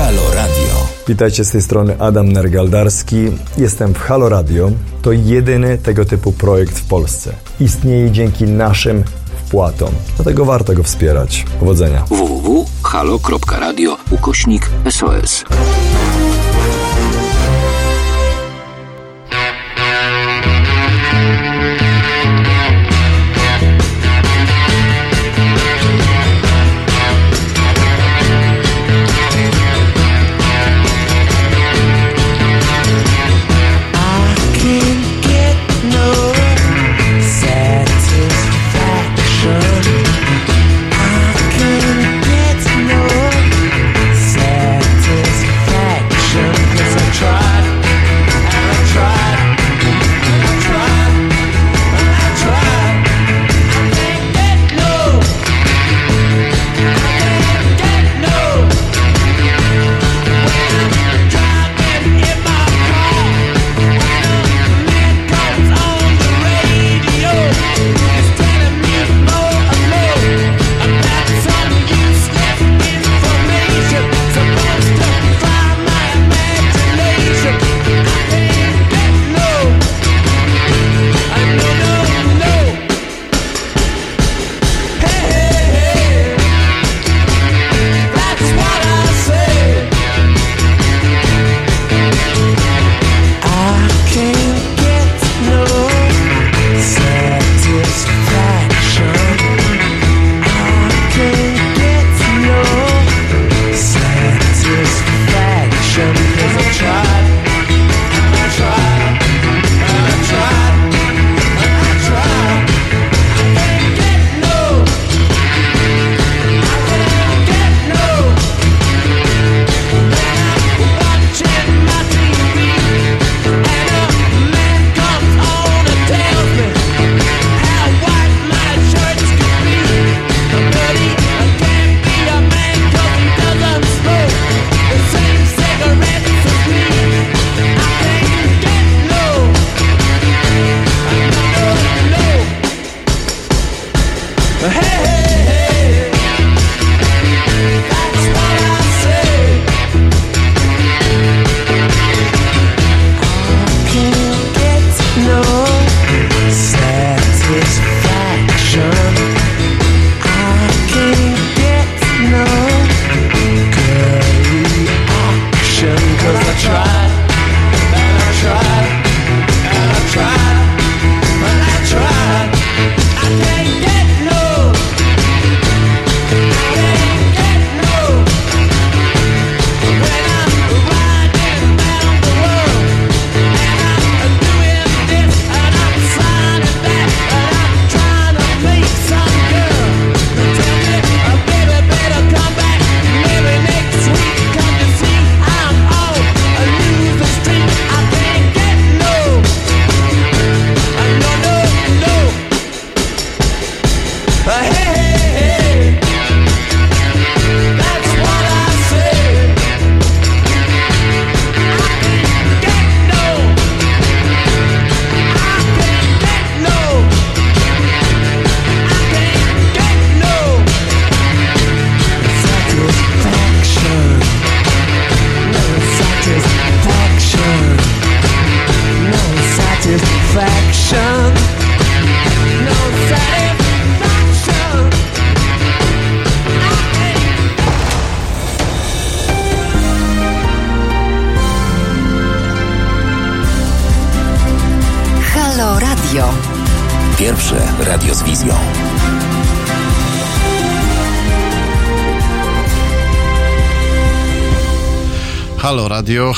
Halo 0.00 0.34
Radio. 0.34 0.86
Witajcie 1.08 1.44
z 1.44 1.50
tej 1.50 1.62
strony 1.62 1.96
Adam 1.98 2.32
Nergaldarski. 2.32 3.16
Jestem 3.58 3.94
w 3.94 3.98
Halo 3.98 4.28
Radio. 4.28 4.70
To 5.02 5.12
jedyny 5.12 5.78
tego 5.78 6.04
typu 6.04 6.32
projekt 6.32 6.78
w 6.78 6.88
Polsce. 6.88 7.32
Istnieje 7.60 8.10
dzięki 8.10 8.44
naszym 8.44 9.04
wpłatom. 9.46 9.90
Dlatego 10.16 10.44
warto 10.44 10.74
go 10.74 10.82
wspierać. 10.82 11.44
Powodzenia. 11.60 12.04
www.halo.radio 12.08 13.96
ukośnik 14.10 14.70
SOS. 14.90 15.44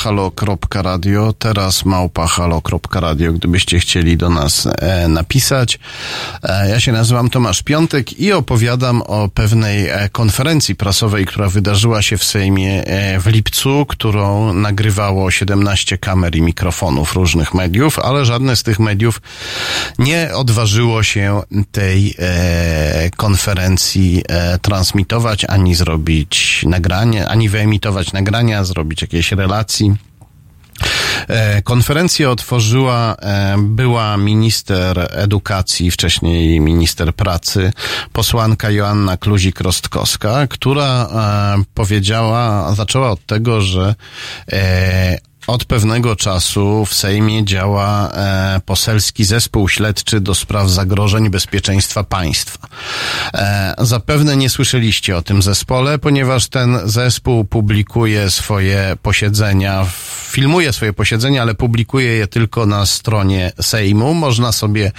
halo.radio, 0.02 1.32
teraz 1.32 1.84
małpa 1.84 2.26
halo.radio, 2.26 3.32
gdybyście 3.32 3.80
chcieli 3.80 4.16
do 4.16 4.30
nas 4.30 4.68
e, 4.78 5.08
napisać. 5.08 5.78
E, 6.42 6.68
ja 6.68 6.80
się 6.80 6.92
nazywam 6.92 7.30
Tomasz 7.30 7.62
Piątek 7.62 8.20
i 8.20 8.32
opowiadam 8.32 9.02
o 9.02 9.28
pewnej 9.28 9.88
e, 9.88 10.08
konferencji 10.12 10.76
prasowej, 10.76 11.26
która 11.26 11.48
wydarzyła 11.48 12.02
się 12.02 12.18
w 12.18 12.24
Sejmie 12.24 12.84
e, 12.84 13.20
w 13.20 13.26
lipcu, 13.26 13.86
którą 13.88 14.54
nagrywało 14.54 15.30
17 15.30 15.98
kamer 15.98 16.36
i 16.36 16.42
mikrofonów 16.42 17.14
różnych 17.14 17.54
mediów, 17.54 17.98
ale 17.98 18.24
żadne 18.24 18.56
z 18.56 18.62
tych 18.62 18.78
mediów 18.78 19.20
nie 19.98 20.34
odważyło 20.34 21.02
się 21.02 21.42
tej 21.72 22.14
e, 22.18 23.10
konferencji 23.16 24.22
e, 24.28 24.58
transmitować, 24.58 25.44
ani 25.48 25.74
zrobić 25.74 26.51
nagranie, 26.66 27.28
ani 27.28 27.48
wyemitować 27.48 28.12
nagrania, 28.12 28.64
zrobić 28.64 29.02
jakieś 29.02 29.32
relacji. 29.32 29.96
E, 31.28 31.62
konferencję 31.62 32.30
otworzyła 32.30 33.16
e, 33.16 33.56
była 33.58 34.16
minister 34.16 35.08
edukacji, 35.10 35.90
wcześniej 35.90 36.60
minister 36.60 37.14
pracy, 37.14 37.72
posłanka 38.12 38.70
Joanna 38.70 39.16
Kluzik-Rostkowska, 39.16 40.46
która 40.48 41.08
e, 41.60 41.64
powiedziała, 41.74 42.74
zaczęła 42.74 43.10
od 43.10 43.26
tego, 43.26 43.60
że 43.60 43.94
od 45.46 45.64
pewnego 45.64 46.16
czasu 46.16 46.84
w 46.84 46.94
Sejmie 46.94 47.44
działa 47.44 48.10
e, 48.10 48.60
poselski 48.66 49.24
zespół 49.24 49.68
śledczy 49.68 50.20
do 50.20 50.34
spraw 50.34 50.70
zagrożeń 50.70 51.30
bezpieczeństwa 51.30 52.04
państwa. 52.04 52.68
E, 53.34 53.74
zapewne 53.78 54.36
nie 54.36 54.50
słyszeliście 54.50 55.16
o 55.16 55.22
tym 55.22 55.42
zespole, 55.42 55.98
ponieważ 55.98 56.48
ten 56.48 56.78
zespół 56.84 57.44
publikuje 57.44 58.30
swoje 58.30 58.96
posiedzenia, 59.02 59.86
filmuje 60.30 60.72
swoje 60.72 60.92
posiedzenia, 60.92 61.42
ale 61.42 61.54
publikuje 61.54 62.12
je 62.12 62.26
tylko 62.26 62.66
na 62.66 62.86
stronie 62.86 63.52
Sejmu. 63.60 64.14
Można 64.14 64.52
sobie 64.52 64.92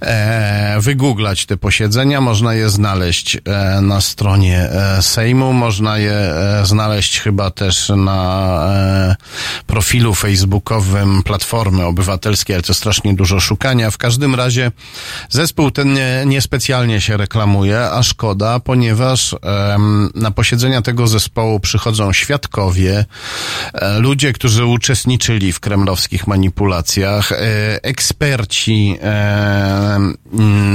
e, 0.00 0.76
wygooglać 0.80 1.46
te 1.46 1.56
posiedzenia, 1.56 2.20
można 2.20 2.54
je 2.54 2.70
znaleźć 2.70 3.36
e, 3.36 3.80
na 3.80 4.00
stronie 4.00 4.58
e, 4.58 5.02
Sejmu, 5.02 5.52
można 5.52 5.98
je 5.98 6.12
e, 6.12 6.66
znaleźć 6.66 7.20
chyba 7.20 7.50
też 7.50 7.88
na 7.96 8.26
e, 8.74 9.16
profilu 9.76 10.14
facebookowym 10.14 11.22
Platformy 11.22 11.84
Obywatelskiej, 11.84 12.56
ale 12.56 12.62
to 12.62 12.74
strasznie 12.74 13.14
dużo 13.14 13.40
szukania. 13.40 13.90
W 13.90 13.98
każdym 13.98 14.34
razie 14.34 14.72
zespół 15.28 15.70
ten 15.70 15.92
nie, 15.92 16.22
niespecjalnie 16.26 17.00
się 17.00 17.16
reklamuje, 17.16 17.80
a 17.80 18.02
szkoda, 18.02 18.60
ponieważ 18.60 19.32
um, 19.32 20.10
na 20.14 20.30
posiedzenia 20.30 20.82
tego 20.82 21.06
zespołu 21.06 21.60
przychodzą 21.60 22.12
świadkowie, 22.12 23.04
e, 23.74 23.98
ludzie, 23.98 24.32
którzy 24.32 24.64
uczestniczyli 24.64 25.52
w 25.52 25.60
kremlowskich 25.60 26.26
manipulacjach, 26.26 27.32
e, 27.32 27.36
eksperci 27.82 28.98
e, 29.02 30.00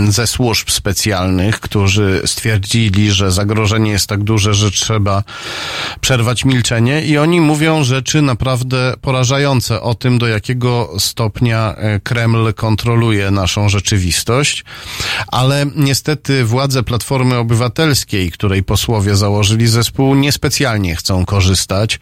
ze 0.10 0.28
służb 0.28 0.70
specjalnych, 0.70 1.60
którzy 1.60 2.22
stwierdzili, 2.26 3.12
że 3.12 3.32
zagrożenie 3.32 3.92
jest 3.92 4.08
tak 4.08 4.24
duże, 4.24 4.54
że 4.54 4.72
trzeba 4.72 5.24
przerwać 6.02 6.46
milczenie 6.46 7.02
i 7.02 7.18
oni 7.18 7.42
mówią 7.42 7.84
rzeczy 7.84 8.22
naprawdę 8.22 8.91
porażające 9.02 9.82
o 9.82 9.96
tym, 9.96 10.20
do 10.20 10.28
jakiego 10.28 10.94
stopnia 11.00 11.76
e, 11.76 12.00
Kreml 12.00 12.54
kontroluje 12.54 13.32
naszą 13.32 13.70
rzeczywistość, 13.70 14.64
ale 15.28 15.66
niestety 15.76 16.46
władze 16.46 16.84
Platformy 16.84 17.38
Obywatelskiej, 17.38 18.32
której 18.32 18.64
posłowie 18.64 19.16
założyli 19.16 19.68
zespół, 19.68 20.16
niespecjalnie 20.16 20.96
chcą 20.96 21.26
korzystać 21.26 22.00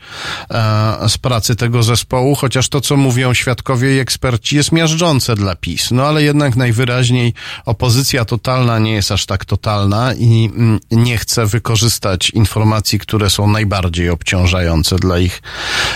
e, 0.51 1.09
z 1.09 1.17
pracy 1.17 1.55
tego 1.55 1.83
zespołu, 1.83 2.35
chociaż 2.35 2.69
to, 2.69 2.81
co 2.81 2.97
mówią 2.97 3.33
świadkowie 3.33 3.95
i 3.95 3.99
eksperci, 3.99 4.55
jest 4.55 4.71
miażdżące 4.71 5.35
dla 5.35 5.55
PiS. 5.55 5.91
No 5.91 6.03
ale 6.03 6.23
jednak 6.23 6.55
najwyraźniej 6.55 7.33
opozycja 7.65 8.25
totalna 8.25 8.79
nie 8.79 8.93
jest 8.93 9.11
aż 9.11 9.25
tak 9.25 9.45
totalna 9.45 10.13
i 10.13 10.49
mm, 10.55 10.79
nie 10.91 11.17
chce 11.17 11.45
wykorzystać 11.45 12.29
informacji, 12.29 12.99
które 12.99 13.29
są 13.29 13.47
najbardziej 13.47 14.09
obciążające 14.09 14.95
dla 14.95 15.19
ich 15.19 15.41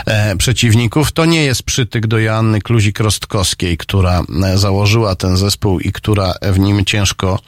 e, 0.05 0.35
przeciwników 0.83 1.11
to 1.11 1.25
nie 1.25 1.43
jest 1.43 1.63
przytyk 1.63 2.07
do 2.07 2.19
Joanny 2.19 2.59
Kluzik-Rostkowskiej, 2.59 3.77
która 3.77 4.23
e, 4.43 4.57
założyła 4.57 5.15
ten 5.15 5.37
zespół 5.37 5.79
i 5.79 5.91
która 5.91 6.33
w 6.41 6.59
nim 6.59 6.85
ciężko, 6.85 7.39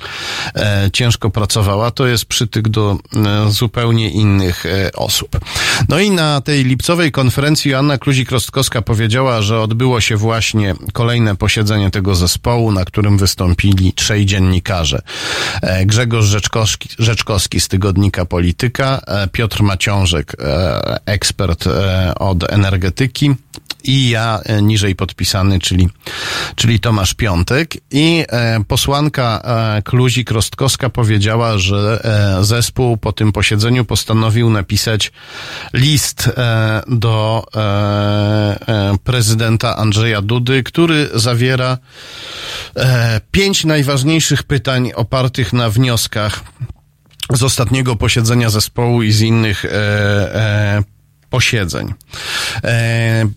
e, 0.55 0.89
ciężko 0.93 1.29
pracowała. 1.29 1.91
To 1.91 2.07
jest 2.07 2.25
przytyk 2.25 2.69
do 2.69 2.97
e, 3.15 3.51
zupełnie 3.51 4.09
innych 4.09 4.65
osób. 4.95 5.39
No 5.89 5.99
i 5.99 6.11
na 6.11 6.41
tej 6.41 6.63
lipcowej 6.63 7.11
konferencji 7.11 7.71
Joanna 7.71 7.97
Kluzik-Rostkowska 7.97 8.81
powiedziała, 8.81 9.41
że 9.41 9.61
odbyło 9.61 10.01
się 10.01 10.17
właśnie 10.17 10.75
kolejne 10.93 11.35
posiedzenie 11.35 11.91
tego 11.91 12.15
zespołu, 12.15 12.71
na 12.71 12.85
którym 12.85 13.17
wystąpili 13.17 13.93
trzej 13.93 14.25
dziennikarze. 14.25 15.01
Grzegorz 15.85 16.25
Rzeczkowski, 16.25 16.89
Rzeczkowski 16.99 17.59
z 17.59 17.67
tygodnika 17.67 18.25
Polityka, 18.25 19.01
Piotr 19.31 19.63
Maciążek, 19.63 20.35
ekspert 21.05 21.65
od 22.19 22.51
energetyki 22.53 23.24
i 23.83 24.09
ja 24.09 24.39
e, 24.45 24.61
niżej 24.61 24.95
podpisany, 24.95 25.59
czyli, 25.59 25.89
czyli 26.55 26.79
Tomasz 26.79 27.13
Piątek. 27.13 27.73
I 27.91 28.25
e, 28.29 28.63
posłanka 28.67 29.41
e, 29.43 29.81
Kluzik-Rostkowska 29.81 30.89
powiedziała, 30.89 31.57
że 31.57 32.01
zespół 32.41 32.97
po 32.97 33.11
tym 33.11 33.31
posiedzeniu 33.31 33.85
postanowił 33.85 34.49
napisać 34.49 35.11
list 35.73 36.29
do 36.87 37.43
prezydenta 39.03 39.77
Andrzeja 39.77 40.21
Dudy, 40.21 40.63
który 40.63 41.09
zawiera 41.13 41.77
pięć 43.31 43.65
najważniejszych 43.65 44.43
pytań 44.43 44.91
opartych 44.95 45.53
na 45.53 45.69
wnioskach 45.69 46.43
z 47.29 47.43
ostatniego 47.43 47.95
posiedzenia 47.95 48.49
zespołu 48.49 49.03
i 49.03 49.11
z 49.11 49.21
innych 49.21 49.65
e, 49.65 49.69
e, 49.71 50.83
posiedzeń. 51.35 51.93
E, 52.63 53.27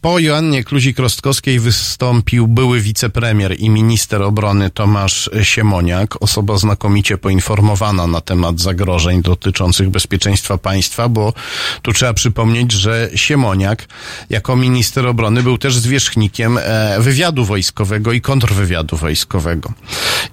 po 0.00 0.18
Joannie 0.18 0.64
Kluzik-Rostkowskiej 0.64 1.60
wystąpił 1.60 2.48
były 2.48 2.80
wicepremier 2.80 3.60
i 3.60 3.70
minister 3.70 4.22
obrony 4.22 4.70
Tomasz 4.70 5.30
Siemoniak, 5.42 6.22
osoba 6.22 6.56
znakomicie 6.56 7.18
poinformowana 7.18 8.06
na 8.06 8.20
temat 8.20 8.60
zagrożeń 8.60 9.22
dotyczących 9.22 9.90
bezpieczeństwa 9.90 10.58
państwa, 10.58 11.08
bo 11.08 11.32
tu 11.82 11.92
trzeba 11.92 12.14
przypomnieć, 12.14 12.72
że 12.72 13.10
Siemoniak 13.14 13.88
jako 14.30 14.56
minister 14.56 15.06
obrony 15.06 15.42
był 15.42 15.58
też 15.58 15.76
zwierzchnikiem 15.76 16.58
e, 16.58 16.96
wywiadu 17.00 17.44
wojskowego 17.44 18.12
i 18.12 18.20
kontrwywiadu 18.20 18.96
wojskowego. 18.96 19.72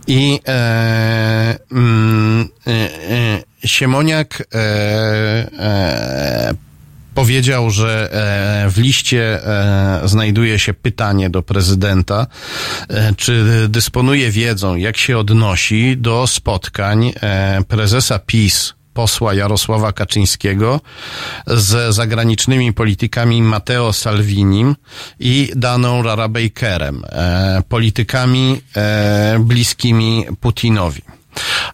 I 0.07 0.39
e, 0.47 1.59
mm, 1.71 2.49
e, 2.67 2.71
e 2.71 3.43
Siemoniak 3.65 4.47
e, 4.53 4.57
e, 5.59 6.66
powiedział, 7.17 7.69
że 7.69 8.09
e, 8.11 8.69
w 8.69 8.77
liście 8.77 9.43
e, 9.43 10.01
znajduje 10.07 10.59
się 10.59 10.73
pytanie 10.73 11.29
do 11.29 11.43
prezydenta, 11.43 12.27
e, 12.89 13.13
czy 13.17 13.65
dysponuje 13.69 14.31
wiedzą, 14.31 14.75
jak 14.75 14.97
się 14.97 15.17
odnosi 15.17 15.97
do 15.97 16.27
spotkań 16.27 17.13
prezesa 17.67 18.19
PiS 18.19 18.73
posła 18.93 19.33
Jarosława 19.33 19.93
Kaczyńskiego 19.93 20.81
z 21.47 21.95
zagranicznymi 21.95 22.73
politykami 22.73 23.41
Matteo 23.41 23.93
Salvinim 23.93 24.75
i 25.19 25.51
Daną 25.55 26.03
Rarabakerem, 26.03 27.03
politykami 27.69 28.61
bliskimi 29.39 30.25
Putinowi. 30.39 31.16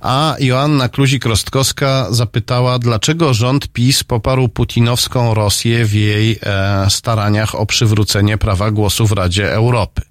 A 0.02 0.36
Joanna 0.40 0.90
Kluzik-Rostkowska 0.90 2.08
zapytała, 2.10 2.80
dlaczego 2.80 3.34
rząd 3.34 3.68
PiS 3.68 4.04
poparł 4.04 4.50
putinowską 4.50 5.34
Rosję 5.34 5.86
w 5.86 5.94
jej 5.94 6.40
e, 6.44 6.86
staraniach 6.90 7.56
o 7.56 7.66
przywrócenie 7.66 8.38
prawa 8.38 8.72
głosu 8.72 9.08
w 9.08 9.12
Radzie 9.12 9.54
Europy. 9.54 10.02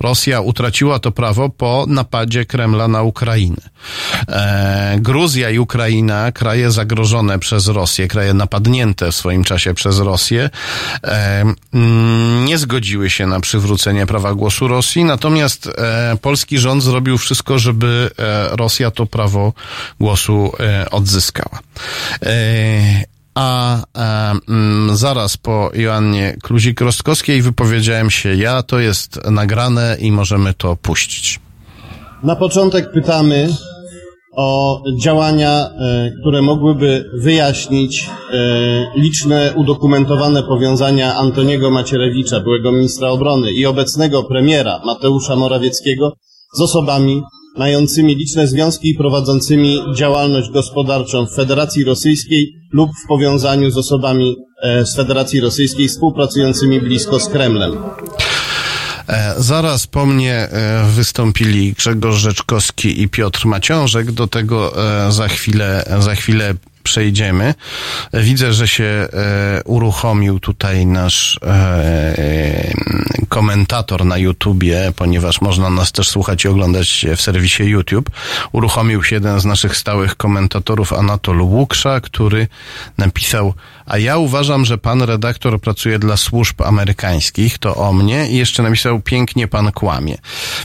Rosja 0.00 0.40
utraciła 0.40 0.98
to 0.98 1.12
prawo 1.12 1.48
po 1.48 1.84
napadzie 1.88 2.44
Kremla 2.44 2.88
na 2.88 3.02
Ukrainę. 3.02 3.70
E, 4.28 4.96
Gruzja 5.00 5.50
i 5.50 5.58
Ukraina, 5.58 6.32
kraje 6.32 6.70
zagrożone 6.70 7.38
przez 7.38 7.68
Rosję, 7.68 8.08
kraje 8.08 8.34
napadnięte 8.34 9.12
w 9.12 9.14
swoim 9.14 9.44
czasie 9.44 9.74
przez 9.74 9.98
Rosję, 9.98 10.50
e, 11.04 11.44
mm, 11.74 12.44
nie 12.44 12.58
zgodziły 12.58 13.10
się 13.10 13.26
na 13.26 13.40
przywrócenie 13.40 14.06
prawa 14.06 14.34
głosu 14.34 14.68
Rosji, 14.68 15.04
natomiast 15.04 15.66
e, 15.66 16.16
polski 16.20 16.58
rząd 16.58 16.82
zrobił 16.82 17.18
wszystko, 17.18 17.58
żeby 17.58 18.10
e, 18.18 18.56
Rosja 18.56 18.90
to 18.90 19.06
prawo 19.06 19.52
głosu 20.00 20.52
e, 20.60 20.90
odzyskała. 20.90 21.58
E, 23.36 23.40
a, 23.40 23.82
a 23.94 24.32
mm, 24.48 24.96
zaraz 24.96 25.36
po 25.36 25.70
Joannie 25.74 26.36
Kluzik-Rostkowskiej 26.42 27.42
wypowiedziałem 27.42 28.10
się 28.10 28.34
ja, 28.34 28.62
to 28.62 28.78
jest 28.78 29.20
nagrane 29.30 29.96
i 30.00 30.12
możemy 30.12 30.54
to 30.54 30.76
puścić. 30.76 31.40
Na 32.22 32.36
początek 32.36 32.92
pytamy 32.92 33.48
o 34.36 34.82
działania, 35.02 35.50
e, 35.50 36.10
które 36.20 36.42
mogłyby 36.42 37.04
wyjaśnić 37.22 38.10
e, 38.32 39.00
liczne 39.00 39.52
udokumentowane 39.56 40.42
powiązania 40.42 41.14
Antoniego 41.14 41.70
Macierewicza, 41.70 42.40
byłego 42.40 42.72
ministra 42.72 43.08
obrony 43.08 43.52
i 43.52 43.66
obecnego 43.66 44.22
premiera 44.22 44.80
Mateusza 44.84 45.36
Morawieckiego 45.36 46.12
z 46.54 46.60
osobami 46.60 47.22
mającymi 47.56 48.16
liczne 48.16 48.46
związki 48.46 48.90
i 48.90 48.94
prowadzącymi 48.94 49.78
działalność 49.96 50.50
gospodarczą 50.50 51.26
w 51.26 51.34
Federacji 51.34 51.84
Rosyjskiej 51.84 52.54
lub 52.72 52.90
w 53.04 53.08
powiązaniu 53.08 53.70
z 53.70 53.76
osobami 53.76 54.36
e, 54.62 54.86
z 54.86 54.96
Federacji 54.96 55.40
Rosyjskiej 55.40 55.88
współpracującymi 55.88 56.80
blisko 56.80 57.20
z 57.20 57.28
Kremlem. 57.28 57.72
E, 59.08 59.34
zaraz 59.38 59.86
po 59.86 60.06
mnie 60.06 60.34
e, 60.34 60.84
wystąpili 60.94 61.72
Grzegorz 61.72 62.16
Rzeczkowski 62.16 63.02
i 63.02 63.08
Piotr 63.08 63.46
Maciążek. 63.46 64.12
Do 64.12 64.26
tego 64.26 64.72
za 65.08 65.28
chwilę, 65.28 65.84
za 65.98 66.14
chwilę 66.14 66.54
przejdziemy. 66.82 67.54
Widzę, 68.12 68.52
że 68.52 68.68
się 68.68 68.84
e, 68.84 69.08
uruchomił 69.64 70.40
tutaj 70.40 70.86
nasz 70.86 71.38
e, 71.46 72.72
komentator 73.28 74.04
na 74.04 74.18
YouTubie, 74.18 74.92
ponieważ 74.96 75.40
można 75.40 75.70
nas 75.70 75.92
też 75.92 76.08
słuchać 76.08 76.44
i 76.44 76.48
oglądać 76.48 77.06
w 77.16 77.20
serwisie 77.20 77.64
YouTube. 77.64 78.10
Uruchomił 78.52 79.02
się 79.02 79.16
jeden 79.16 79.40
z 79.40 79.44
naszych 79.44 79.76
stałych 79.76 80.16
komentatorów, 80.16 80.92
Anatol 80.92 81.40
Łuksza, 81.40 82.00
który 82.00 82.48
napisał 82.98 83.54
a 83.86 83.98
ja 83.98 84.16
uważam, 84.16 84.64
że 84.64 84.78
pan 84.78 85.02
redaktor 85.02 85.60
pracuje 85.60 85.98
dla 85.98 86.16
służb 86.16 86.62
amerykańskich, 86.62 87.58
to 87.58 87.74
o 87.74 87.92
mnie 87.92 88.30
i 88.30 88.36
jeszcze 88.36 88.62
napisał 88.62 89.00
pięknie 89.00 89.48
pan 89.48 89.72
kłamie. 89.72 90.18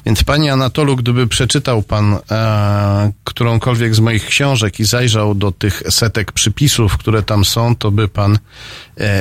Więc 0.05 0.23
panie 0.23 0.53
Anatolu, 0.53 0.95
gdyby 0.95 1.27
przeczytał 1.27 1.83
pan 1.83 2.17
e, 2.31 3.11
którąkolwiek 3.23 3.95
z 3.95 3.99
moich 3.99 4.25
książek 4.25 4.79
i 4.79 4.85
zajrzał 4.85 5.35
do 5.35 5.51
tych 5.51 5.83
setek 6.07 6.31
przypisów, 6.31 6.97
które 6.97 7.23
tam 7.23 7.45
są, 7.45 7.75
to 7.75 7.91
by 7.91 8.07
pan 8.07 8.39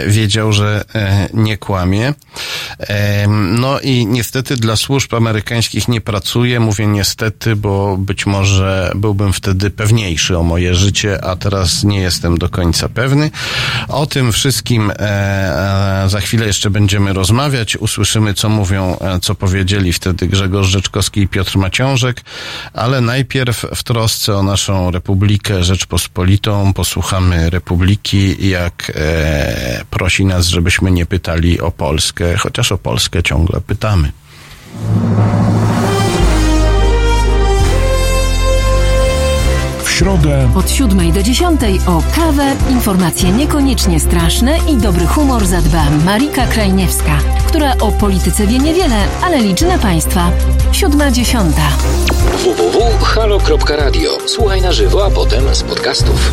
wiedział, 0.06 0.52
że 0.52 0.84
e, 0.94 1.28
nie 1.34 1.58
kłamie. 1.58 2.14
E, 2.80 3.28
no 3.28 3.80
i 3.80 4.06
niestety 4.06 4.56
dla 4.56 4.76
służb 4.76 5.14
amerykańskich 5.14 5.88
nie 5.88 6.00
pracuję. 6.00 6.60
Mówię 6.60 6.86
niestety, 6.86 7.56
bo 7.56 7.96
być 7.96 8.26
może 8.26 8.92
byłbym 8.94 9.32
wtedy 9.32 9.70
pewniejszy 9.70 10.38
o 10.38 10.42
moje 10.42 10.74
życie, 10.74 11.24
a 11.24 11.36
teraz 11.36 11.84
nie 11.84 12.00
jestem 12.00 12.38
do 12.38 12.48
końca 12.48 12.88
pewny. 12.88 13.30
O 13.88 14.06
tym 14.06 14.32
wszystkim 14.32 14.90
e, 14.90 14.94
e, 16.04 16.08
za 16.08 16.20
chwilę 16.20 16.46
jeszcze 16.46 16.70
będziemy 16.70 17.12
rozmawiać. 17.12 17.76
Usłyszymy, 17.76 18.34
co 18.34 18.48
mówią, 18.48 18.98
e, 18.98 19.20
co 19.20 19.34
powiedzieli 19.34 19.92
wtedy 19.92 20.26
Grzegorz 20.26 20.66
Rzeczkowski 20.66 21.20
i 21.20 21.28
Piotr 21.28 21.58
Maciążek, 21.58 22.20
ale 22.72 23.00
najpierw 23.00 23.66
w 23.74 23.82
trosce 23.82 24.36
o 24.36 24.42
naszą 24.42 24.90
Republikę 24.90 25.64
Rzeczpospolitą 25.64 26.72
posłuchamy 26.72 27.50
Republiki, 27.50 28.48
jak 28.48 28.92
e, 28.94 29.65
prosi 29.90 30.24
nas, 30.24 30.46
żebyśmy 30.46 30.90
nie 30.90 31.06
pytali 31.06 31.60
o 31.60 31.70
Polskę, 31.70 32.36
chociaż 32.36 32.72
o 32.72 32.78
Polskę 32.78 33.22
ciągle 33.22 33.60
pytamy. 33.60 34.12
środę 39.96 40.50
od 40.54 40.70
7 40.70 41.12
do 41.12 41.22
10 41.22 41.60
o 41.86 42.02
kawę, 42.14 42.56
informacje 42.70 43.32
niekoniecznie 43.32 44.00
straszne 44.00 44.58
i 44.68 44.76
dobry 44.76 45.06
humor 45.06 45.46
zadba 45.46 45.90
Marika 46.04 46.46
Krajniewska, 46.46 47.18
która 47.46 47.72
o 47.80 47.92
polityce 47.92 48.46
wie 48.46 48.58
niewiele, 48.58 49.04
ale 49.22 49.40
liczy 49.40 49.66
na 49.66 49.78
Państwa. 49.78 50.30
7.10. 50.72 51.52
www.halo.radio. 52.44 54.18
Słuchaj 54.26 54.62
na 54.62 54.72
żywo, 54.72 55.06
a 55.06 55.10
potem 55.10 55.54
z 55.54 55.62
podcastów. 55.62 56.32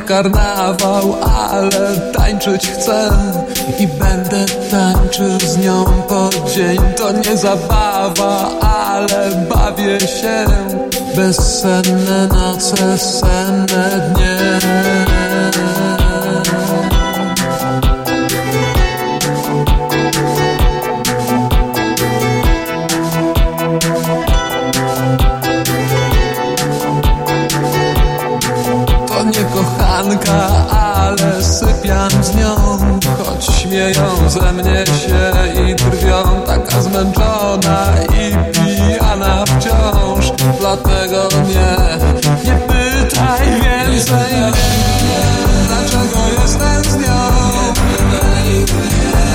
Karnawał, 0.00 1.16
ale 1.22 2.12
tańczyć 2.12 2.68
chcę 2.68 3.10
I 3.78 3.86
będę 3.86 4.46
tańczył 4.70 5.40
z 5.40 5.58
nią 5.58 5.84
po 6.08 6.30
dzień. 6.54 6.78
To 6.96 7.12
nie 7.12 7.36
zabawa, 7.36 8.50
ale 8.60 9.46
bawię 9.54 10.00
się 10.00 10.44
Bezsenne 11.16 12.26
noce, 12.26 12.98
senne 12.98 14.12
dnie 14.14 15.27
ale 30.70 31.42
sypiam 31.42 32.24
z 32.24 32.34
nią 32.34 32.56
Choć 33.24 33.44
śmieją 33.44 34.28
ze 34.28 34.52
mnie 34.52 34.84
się 34.86 35.32
i 35.62 35.74
drwią 35.74 36.22
Taka 36.46 36.82
zmęczona 36.82 37.86
i 38.04 38.52
pijana 38.52 39.44
wciąż 39.44 40.32
Dlatego 40.60 41.28
nie, 41.48 41.76
nie 42.44 42.58
pytaj 42.58 43.60
więcej 43.62 44.32
Dlaczego 45.68 46.42
jestem 46.42 46.84
z 46.84 46.96
nią? 46.96 47.28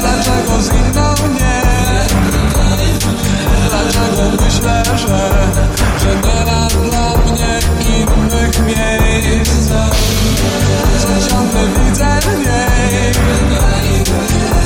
Dlaczego 0.02 0.62
z 0.62 0.68
inną 0.70 1.14
nie? 1.40 1.62
Dlaczego 3.70 4.44
myślę, 4.46 4.84
że, 4.86 5.30
że 6.00 6.16
nie 6.16 6.90
dla 6.90 7.10
mnie 7.18 7.60
innych 7.98 8.66
miejsc? 8.66 9.93
Ciągle 11.30 11.62
widzę 11.68 12.20
niej 12.38 13.12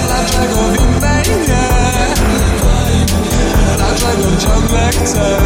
Dlaczego 0.06 0.56
w 0.56 0.76
innej 0.76 1.48
nie? 1.48 1.68
Dlaczego 3.78 4.38
ciągle 4.40 4.90
chcę 4.90 5.38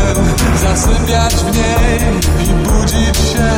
zasypiać 0.62 1.36
w 1.36 1.56
niej 1.56 2.00
i 2.50 2.54
budzić 2.54 3.18
się? 3.18 3.50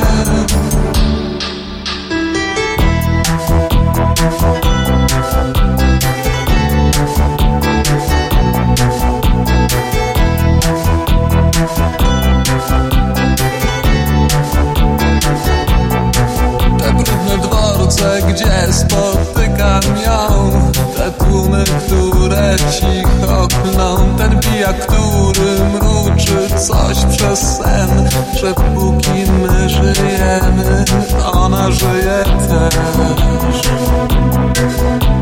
Gdzie 18.30 18.74
spotykam 18.74 19.82
ją? 20.06 20.52
Te 20.98 21.12
tłumy, 21.12 21.64
które 21.64 22.56
cicho 22.72 23.48
klną 23.48 24.18
Ten 24.18 24.40
pijak, 24.40 24.88
który 24.88 25.60
mruczy 25.74 26.60
coś 26.68 26.98
przez 27.06 27.40
sen 27.40 28.10
Że 28.40 28.54
póki 28.54 29.32
my 29.42 29.70
żyjemy 29.70 30.86
Ona 31.34 31.72
żyje 31.72 32.24
też. 32.50 32.76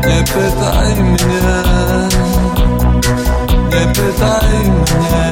Nie 0.06 0.24
pytaj 0.24 1.04
mnie 1.04 1.62
Nie 3.70 3.86
pytaj 3.92 4.70
mnie 4.70 5.31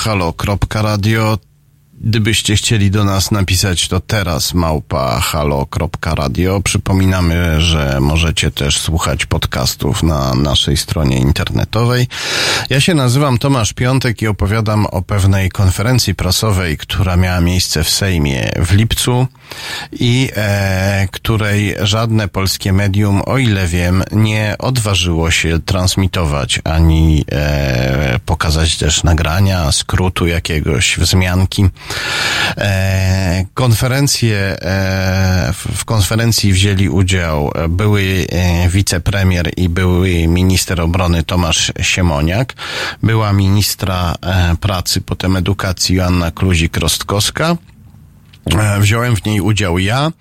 halo.radio. 0.00 1.38
Gdybyście 2.00 2.56
chcieli 2.56 2.90
do 2.90 3.04
nas 3.04 3.30
napisać, 3.30 3.88
to 3.88 4.00
teraz 4.00 4.54
małpa 4.54 5.20
halo.radio. 5.20 6.60
Przypominamy, 6.60 7.60
że 7.60 7.98
możecie 8.00 8.50
też 8.50 8.78
słuchać 8.78 9.26
podcastów 9.26 10.02
na 10.02 10.34
naszej 10.34 10.76
stronie 10.76 11.18
internetowej. 11.18 12.06
Ja 12.70 12.80
się 12.80 12.94
nazywam 12.94 13.38
Tomasz 13.38 13.72
Piątek 13.72 14.22
i 14.22 14.26
opowiadam 14.26 14.86
o 14.86 15.02
pewnej 15.02 15.50
konferencji 15.50 16.14
prasowej, 16.14 16.76
która 16.76 17.16
miała 17.16 17.40
miejsce 17.40 17.84
w 17.84 17.90
Sejmie 17.90 18.50
w 18.56 18.72
lipcu 18.72 19.26
i 19.92 20.30
e, 20.36 21.08
której 21.10 21.76
żadne 21.80 22.28
polskie 22.28 22.72
medium, 22.72 23.22
o 23.26 23.38
ile 23.38 23.66
wiem, 23.66 24.02
nie 24.12 24.54
odważyło 24.58 25.30
się 25.30 25.58
transmitować 25.66 26.60
ani 26.64 27.24
e, 27.32 28.18
pokazać 28.26 28.78
też 28.78 29.04
nagrania, 29.04 29.72
skrótu 29.72 30.26
jakiegoś, 30.26 30.98
wzmianki. 30.98 31.68
E, 32.58 33.44
konferencje, 33.54 34.38
e, 34.38 35.52
w, 35.52 35.84
konferencji 35.84 36.52
wzięli 36.52 36.88
udział 36.88 37.52
były 37.68 38.26
e, 38.28 38.68
wicepremier 38.68 39.50
i 39.56 39.68
były 39.68 40.28
minister 40.28 40.80
obrony 40.80 41.22
Tomasz 41.22 41.72
Siemoniak, 41.80 42.54
była 43.02 43.32
ministra 43.32 44.14
e, 44.22 44.56
pracy, 44.60 45.00
potem 45.00 45.36
edukacji 45.36 45.96
Joanna 45.96 46.30
Kluzik-Rostkowska, 46.30 47.56
E, 47.56 47.69
Wziąłem 48.80 49.16
w 49.16 49.24
niej 49.24 49.40
udział 49.40 49.78
ja, 49.78 50.12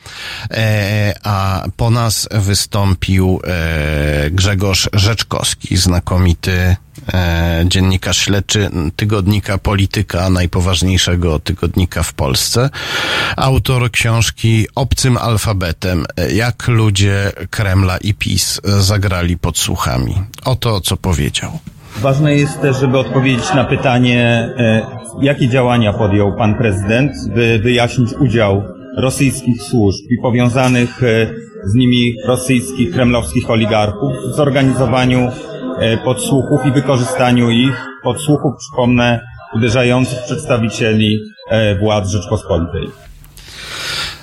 e, 0.52 1.14
a 1.24 1.64
po 1.78 1.90
nas 1.90 2.30
wystąpił 2.32 3.40
e, 3.44 4.32
Grzegorz 4.32 4.90
Rzeczkowski, 4.94 5.78
znakomity 5.78 6.76
e, 7.14 7.64
dziennikarz 7.68 8.18
śledczy 8.18 8.70
tygodnika 8.96 9.58
Polityka, 9.58 10.30
najpoważniejszego 10.30 11.40
tygodnika 11.40 12.04
w 12.04 12.14
Polsce, 12.14 12.70
autor 13.38 13.92
książki 13.92 14.68
Obcym 14.76 15.18
alfabetem, 15.18 16.06
jak 16.34 16.68
ludzie 16.68 17.32
Kremla 17.50 17.98
i 17.98 18.14
PiS 18.14 18.62
zagrali 18.80 19.38
podsłuchami. 19.38 20.16
Oto 20.46 20.82
co 20.82 20.98
powiedział. 20.98 21.60
Ważne 21.98 22.36
jest 22.36 22.62
też, 22.62 22.80
żeby 22.80 22.98
odpowiedzieć 22.98 23.54
na 23.54 23.64
pytanie, 23.66 24.50
e, 24.58 24.82
jakie 25.22 25.48
działania 25.48 25.94
podjął 25.94 26.36
pan 26.36 26.56
prezydent, 26.56 27.12
by 27.36 27.60
wyjaśnić 27.64 28.14
udział 28.14 28.64
rosyjskich 28.98 29.64
służb 29.64 30.06
i 30.10 30.22
powiązanych 30.22 31.04
e, 31.04 31.34
z 31.66 31.76
nimi 31.76 32.14
rosyjskich, 32.28 32.92
kremlowskich 32.92 33.50
oligarchów 33.50 34.14
w 34.32 34.36
zorganizowaniu 34.36 35.32
e, 35.80 35.98
podsłuchów 35.98 36.66
i 36.66 36.72
wykorzystaniu 36.72 37.50
ich 37.50 37.86
podsłuchów, 38.04 38.54
przypomnę, 38.58 39.20
uderzających 39.56 40.20
przedstawicieli 40.24 41.18
władz 41.80 42.10
Rzeczpospolitej. 42.10 43.09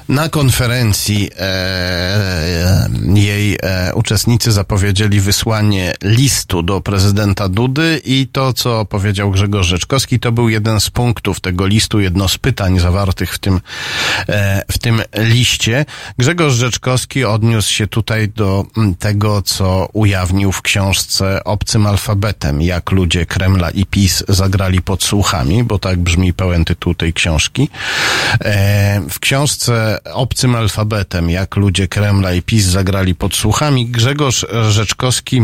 Na 0.08 0.28
konferencji 0.28 1.30
e, 1.36 1.42
e, 1.42 2.88
jej 3.14 3.58
e, 3.62 3.94
uczestnicy 3.94 4.52
zapowiedzieli 4.52 5.20
wysłanie 5.20 5.94
listu 6.02 6.62
do 6.62 6.80
prezydenta 6.80 7.48
Dudy 7.48 8.00
i 8.04 8.28
to, 8.32 8.52
co 8.52 8.84
powiedział 8.84 9.30
Grzegorz 9.30 9.66
Rzeczkowski, 9.66 10.20
to 10.20 10.32
był 10.32 10.48
jeden 10.48 10.80
z 10.80 10.90
punktów 10.90 11.40
tego 11.40 11.66
listu, 11.66 12.00
jedno 12.00 12.28
z 12.28 12.38
pytań 12.38 12.78
zawartych 12.78 13.34
w 13.34 13.38
tym, 13.38 13.60
e, 14.28 14.62
w 14.72 14.78
tym 14.78 15.02
liście. 15.18 15.84
Grzegorz 16.18 16.54
Rzeczkowski 16.54 17.24
odniósł 17.24 17.72
się 17.72 17.86
tutaj 17.86 18.28
do 18.28 18.64
tego, 18.98 19.42
co 19.42 19.88
ujawnił 19.92 20.52
w 20.52 20.62
książce 20.62 21.44
Obcym 21.44 21.86
alfabetem, 21.86 22.62
jak 22.62 22.90
ludzie 22.90 23.26
Kremla 23.26 23.70
i 23.70 23.86
PiS 23.86 24.24
zagrali 24.28 24.82
podsłuchami, 24.82 25.64
bo 25.64 25.78
tak 25.78 25.98
brzmi 25.98 26.32
pełen 26.32 26.64
tytuł 26.64 26.94
tej 26.94 27.12
książki. 27.12 27.68
E, 28.40 29.00
w 29.10 29.18
książce 29.18 29.95
obcym 30.04 30.54
alfabetem, 30.54 31.30
jak 31.30 31.56
ludzie 31.56 31.88
Kremla 31.88 32.32
i 32.32 32.42
PiS 32.42 32.64
zagrali 32.64 33.14
podsłuchami, 33.14 33.86
Grzegorz 33.86 34.46
Rzeczkowski 34.70 35.42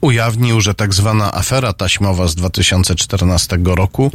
ujawnił, 0.00 0.60
że 0.60 0.74
tak 0.74 0.94
zwana 0.94 1.34
afera 1.34 1.72
taśmowa 1.72 2.28
z 2.28 2.34
2014 2.34 3.58
roku 3.64 4.12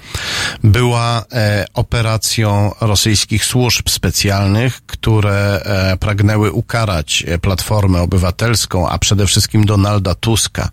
była 0.63 1.25
e, 1.31 1.65
operacją 1.73 2.71
rosyjskich 2.81 3.45
służb 3.45 3.89
specjalnych, 3.89 4.85
które 4.85 5.61
e, 5.65 5.97
pragnęły 5.97 6.51
ukarać 6.51 7.25
Platformę 7.41 8.01
Obywatelską, 8.01 8.89
a 8.89 8.97
przede 8.97 9.27
wszystkim 9.27 9.65
Donalda 9.65 10.15
Tuska 10.15 10.69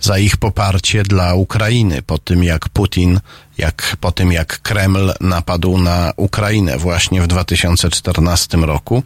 za 0.00 0.18
ich 0.18 0.36
poparcie 0.36 1.02
dla 1.02 1.34
Ukrainy 1.34 2.02
po 2.02 2.18
tym, 2.18 2.44
jak 2.44 2.68
Putin 2.68 3.20
jak 3.58 3.96
po 4.00 4.12
tym 4.12 4.32
jak 4.32 4.62
Kreml 4.62 5.12
napadł 5.20 5.78
na 5.78 6.12
Ukrainę 6.16 6.78
właśnie 6.78 7.22
w 7.22 7.26
2014 7.26 8.56
roku. 8.56 9.02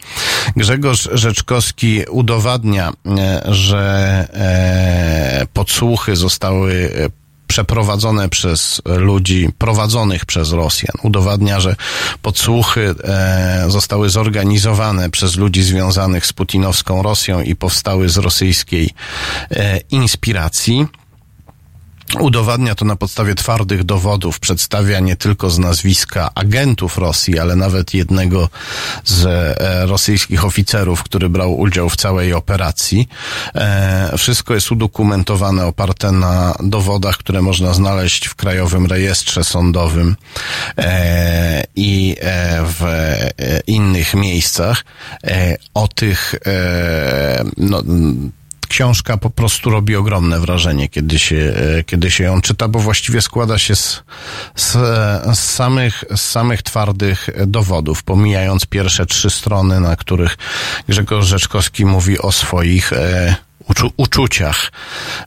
Grzegorz 0.56 1.08
Rzeczkowski 1.12 2.02
udowadnia, 2.10 2.92
e, 3.06 3.42
że 3.54 4.28
e, 4.32 5.46
podsłuchy 5.52 6.16
zostały 6.16 6.90
przeprowadzone 7.52 8.28
przez 8.28 8.82
ludzi 8.84 9.48
prowadzonych 9.58 10.24
przez 10.24 10.52
Rosjan. 10.52 10.94
Udowadnia, 11.02 11.60
że 11.60 11.76
podsłuchy 12.22 12.94
e, 13.04 13.64
zostały 13.68 14.10
zorganizowane 14.10 15.10
przez 15.10 15.36
ludzi 15.36 15.62
związanych 15.62 16.26
z 16.26 16.32
putinowską 16.32 17.02
Rosją 17.02 17.42
i 17.42 17.56
powstały 17.56 18.08
z 18.08 18.16
rosyjskiej 18.16 18.90
e, 19.50 19.78
inspiracji. 19.90 20.86
Udowadnia 22.20 22.74
to 22.74 22.84
na 22.84 22.96
podstawie 22.96 23.34
twardych 23.34 23.84
dowodów, 23.84 24.40
przedstawia 24.40 25.00
nie 25.00 25.16
tylko 25.16 25.50
z 25.50 25.58
nazwiska 25.58 26.30
agentów 26.34 26.98
Rosji, 26.98 27.38
ale 27.38 27.56
nawet 27.56 27.94
jednego 27.94 28.48
z 29.04 29.26
e, 29.26 29.86
rosyjskich 29.86 30.44
oficerów, 30.44 31.02
który 31.02 31.28
brał 31.28 31.60
udział 31.60 31.90
w 31.90 31.96
całej 31.96 32.34
operacji. 32.34 33.08
E, 33.54 34.18
wszystko 34.18 34.54
jest 34.54 34.72
udokumentowane, 34.72 35.66
oparte 35.66 36.12
na 36.12 36.54
dowodach, 36.60 37.16
które 37.16 37.42
można 37.42 37.74
znaleźć 37.74 38.26
w 38.26 38.34
Krajowym 38.34 38.86
Rejestrze 38.86 39.44
Sądowym 39.44 40.16
e, 40.78 41.64
i 41.76 42.16
w 42.64 42.84
innych 43.66 44.14
miejscach. 44.14 44.84
O 45.74 45.88
tych 45.88 46.34
no, 47.56 47.82
książka 48.72 49.16
po 49.16 49.30
prostu 49.30 49.70
robi 49.70 49.96
ogromne 49.96 50.40
wrażenie, 50.40 50.88
kiedy 50.88 51.18
się, 51.18 51.36
e, 51.36 51.84
kiedy 51.84 52.10
się 52.10 52.24
ją 52.24 52.40
czyta, 52.40 52.68
bo 52.68 52.78
właściwie 52.78 53.20
składa 53.20 53.58
się 53.58 53.76
z, 53.76 54.02
z, 54.56 54.72
z, 55.34 55.38
samych, 55.38 56.04
z 56.16 56.20
samych 56.20 56.62
twardych 56.62 57.28
dowodów, 57.46 58.02
pomijając 58.02 58.66
pierwsze 58.66 59.06
trzy 59.06 59.30
strony, 59.30 59.80
na 59.80 59.96
których 59.96 60.38
Grzegorz 60.88 61.26
Rzeczkowski 61.26 61.84
mówi 61.84 62.18
o 62.18 62.32
swoich 62.32 62.92
e, 62.92 63.34
uczu 63.68 63.92
uczuciach 63.96 64.72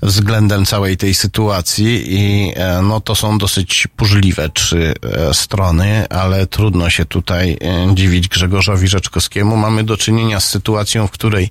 względem 0.02 0.66
całej 0.66 0.98
tej 0.98 1.14
sytuacji 1.14 2.14
i 2.14 2.54
e, 2.56 2.82
no 2.82 3.02
to 3.02 3.16
są 3.16 3.38
dosyć 3.38 3.88
pużliwe 3.96 4.50
trzy 4.50 4.94
e, 5.04 5.34
strony, 5.34 6.10
ale 6.10 6.48
trudno 6.48 6.90
się 6.90 7.06
tutaj 7.06 7.58
e, 7.62 7.96
dziwić 7.96 8.28
Grzegorzowi 8.28 8.88
Rzeczkowskiemu. 8.88 9.58
Mamy 9.58 9.84
do 9.84 9.98
czynienia 9.98 10.40
z 10.40 10.50
sytuacją, 10.50 11.08
w 11.08 11.12
której 11.12 11.50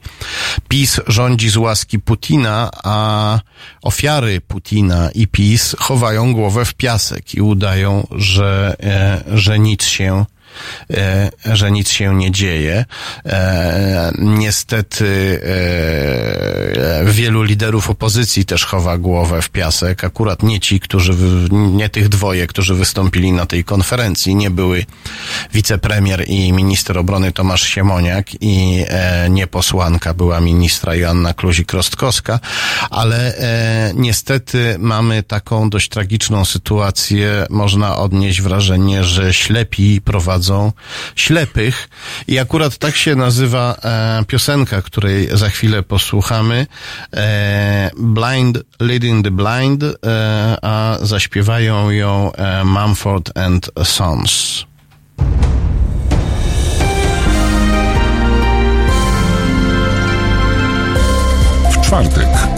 PiS 0.68 1.00
rządzi 1.06 1.50
z 1.50 1.56
łaski 1.56 1.98
Putina, 1.98 2.70
a 2.84 3.38
ofiary 3.82 4.40
Putina 4.40 5.10
i 5.14 5.26
PiS 5.26 5.76
chowają 5.78 6.32
głowę 6.32 6.64
w 6.64 6.74
piasek 6.74 7.34
i 7.34 7.40
udają, 7.40 8.06
że, 8.10 8.76
że 9.34 9.58
nic 9.58 9.84
się 9.84 10.24
że 11.44 11.70
nic 11.70 11.90
się 11.90 12.14
nie 12.14 12.30
dzieje. 12.30 12.84
E, 13.26 14.12
niestety 14.18 15.40
e, 17.02 17.04
wielu 17.04 17.42
liderów 17.42 17.90
opozycji 17.90 18.44
też 18.44 18.64
chowa 18.64 18.98
głowę 18.98 19.42
w 19.42 19.48
piasek. 19.48 20.04
Akurat 20.04 20.42
nie 20.42 20.60
ci, 20.60 20.80
którzy, 20.80 21.12
nie 21.50 21.88
tych 21.88 22.08
dwoje, 22.08 22.46
którzy 22.46 22.74
wystąpili 22.74 23.33
na 23.33 23.46
tej 23.46 23.64
konferencji. 23.64 24.35
Nie 24.35 24.50
były 24.50 24.87
wicepremier 25.52 26.24
i 26.29 26.52
minister 26.52 26.98
obrony 26.98 27.33
Tomasz 27.33 27.62
Siemoniak 27.62 28.26
i 28.40 28.85
nie 29.31 29.46
posłanka 29.46 30.14
była 30.14 30.40
ministra 30.40 30.94
Joanna 30.94 31.33
Kluzik-Rostkowska, 31.33 32.38
ale 32.90 33.35
niestety 33.94 34.76
mamy 34.79 35.22
taką 35.22 35.70
dość 35.70 35.88
tragiczną 35.88 36.44
sytuację. 36.44 37.46
Można 37.50 37.96
odnieść 37.96 38.40
wrażenie, 38.40 39.04
że 39.04 39.35
ślepi 39.35 40.00
prowadzą 40.00 40.43
prowadzą 40.44 40.72
ślepych. 41.16 41.88
I 42.28 42.38
akurat 42.38 42.78
tak 42.78 42.96
się 42.96 43.16
nazywa 43.16 43.76
e, 43.84 44.24
piosenka, 44.26 44.82
której 44.82 45.28
za 45.32 45.48
chwilę 45.48 45.82
posłuchamy. 45.82 46.66
E, 47.16 47.90
blind 47.96 48.58
Leading 48.80 49.24
the 49.24 49.30
Blind, 49.30 49.82
e, 49.82 50.56
a 50.62 50.98
zaśpiewają 51.02 51.90
ją 51.90 52.32
e, 52.32 52.64
Mumford 52.64 53.38
and 53.38 53.70
Sons. 53.84 54.64
czwartek. 61.82 62.43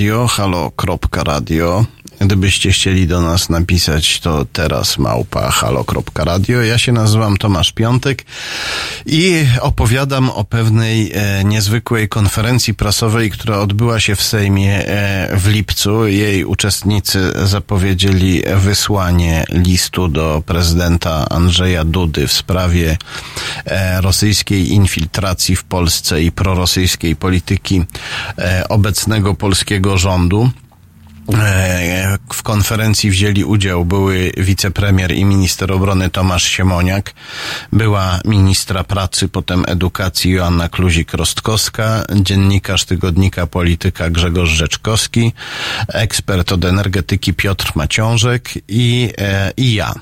Radio, 0.00 0.26
halo.radio. 0.26 1.84
Gdybyście 2.20 2.72
chcieli 2.72 3.06
do 3.06 3.20
nas 3.20 3.48
napisać, 3.48 4.20
to 4.20 4.44
teraz 4.52 4.98
małpa 4.98 5.50
halo.radio. 5.50 6.62
Ja 6.62 6.78
się 6.78 6.92
nazywam 6.92 7.36
Tomasz 7.36 7.72
Piątek 7.72 8.24
i 9.06 9.44
opowiadam 9.60 10.30
o 10.30 10.44
pewnej 10.44 11.12
e, 11.14 11.44
niezwykłej 11.44 12.08
konferencji 12.08 12.74
prasowej, 12.74 13.30
która 13.30 13.58
odbyła 13.58 14.00
się 14.00 14.16
w 14.16 14.22
Sejmie 14.22 14.86
e, 14.86 15.36
w 15.36 15.48
lipcu. 15.48 16.06
Jej 16.06 16.44
uczestnicy 16.44 17.32
zapowiedzieli 17.44 18.42
wysłanie 18.56 19.44
listu 19.48 20.08
do 20.08 20.42
prezydenta 20.46 21.28
Andrzeja 21.28 21.84
Dudy 21.84 22.26
w 22.26 22.32
sprawie 22.32 22.96
rosyjskiej 24.00 24.72
infiltracji 24.72 25.56
w 25.56 25.64
Polsce 25.64 26.22
i 26.22 26.32
prorosyjskiej 26.32 27.16
polityki 27.16 27.84
e, 28.38 28.68
obecnego 28.68 29.34
polskiego 29.34 29.98
rządu. 29.98 30.50
Konferencji 32.50 33.10
wzięli 33.10 33.44
udział 33.44 33.84
były 33.84 34.32
wicepremier 34.36 35.12
i 35.12 35.24
minister 35.24 35.72
obrony 35.72 36.10
Tomasz 36.10 36.44
Siemoniak, 36.44 37.14
była 37.72 38.20
ministra 38.24 38.84
pracy, 38.84 39.28
potem 39.28 39.64
edukacji 39.66 40.32
Joanna 40.32 40.68
Kluzik-Rostkowska, 40.68 42.04
dziennikarz 42.14 42.84
tygodnika 42.84 43.46
Polityka 43.46 44.10
Grzegorz 44.10 44.50
Rzeczkowski, 44.50 45.32
ekspert 45.88 46.52
od 46.52 46.64
energetyki 46.64 47.34
Piotr 47.34 47.72
Maciążek 47.74 48.50
i, 48.68 49.10
e, 49.18 49.52
i 49.56 49.74
ja. 49.74 49.92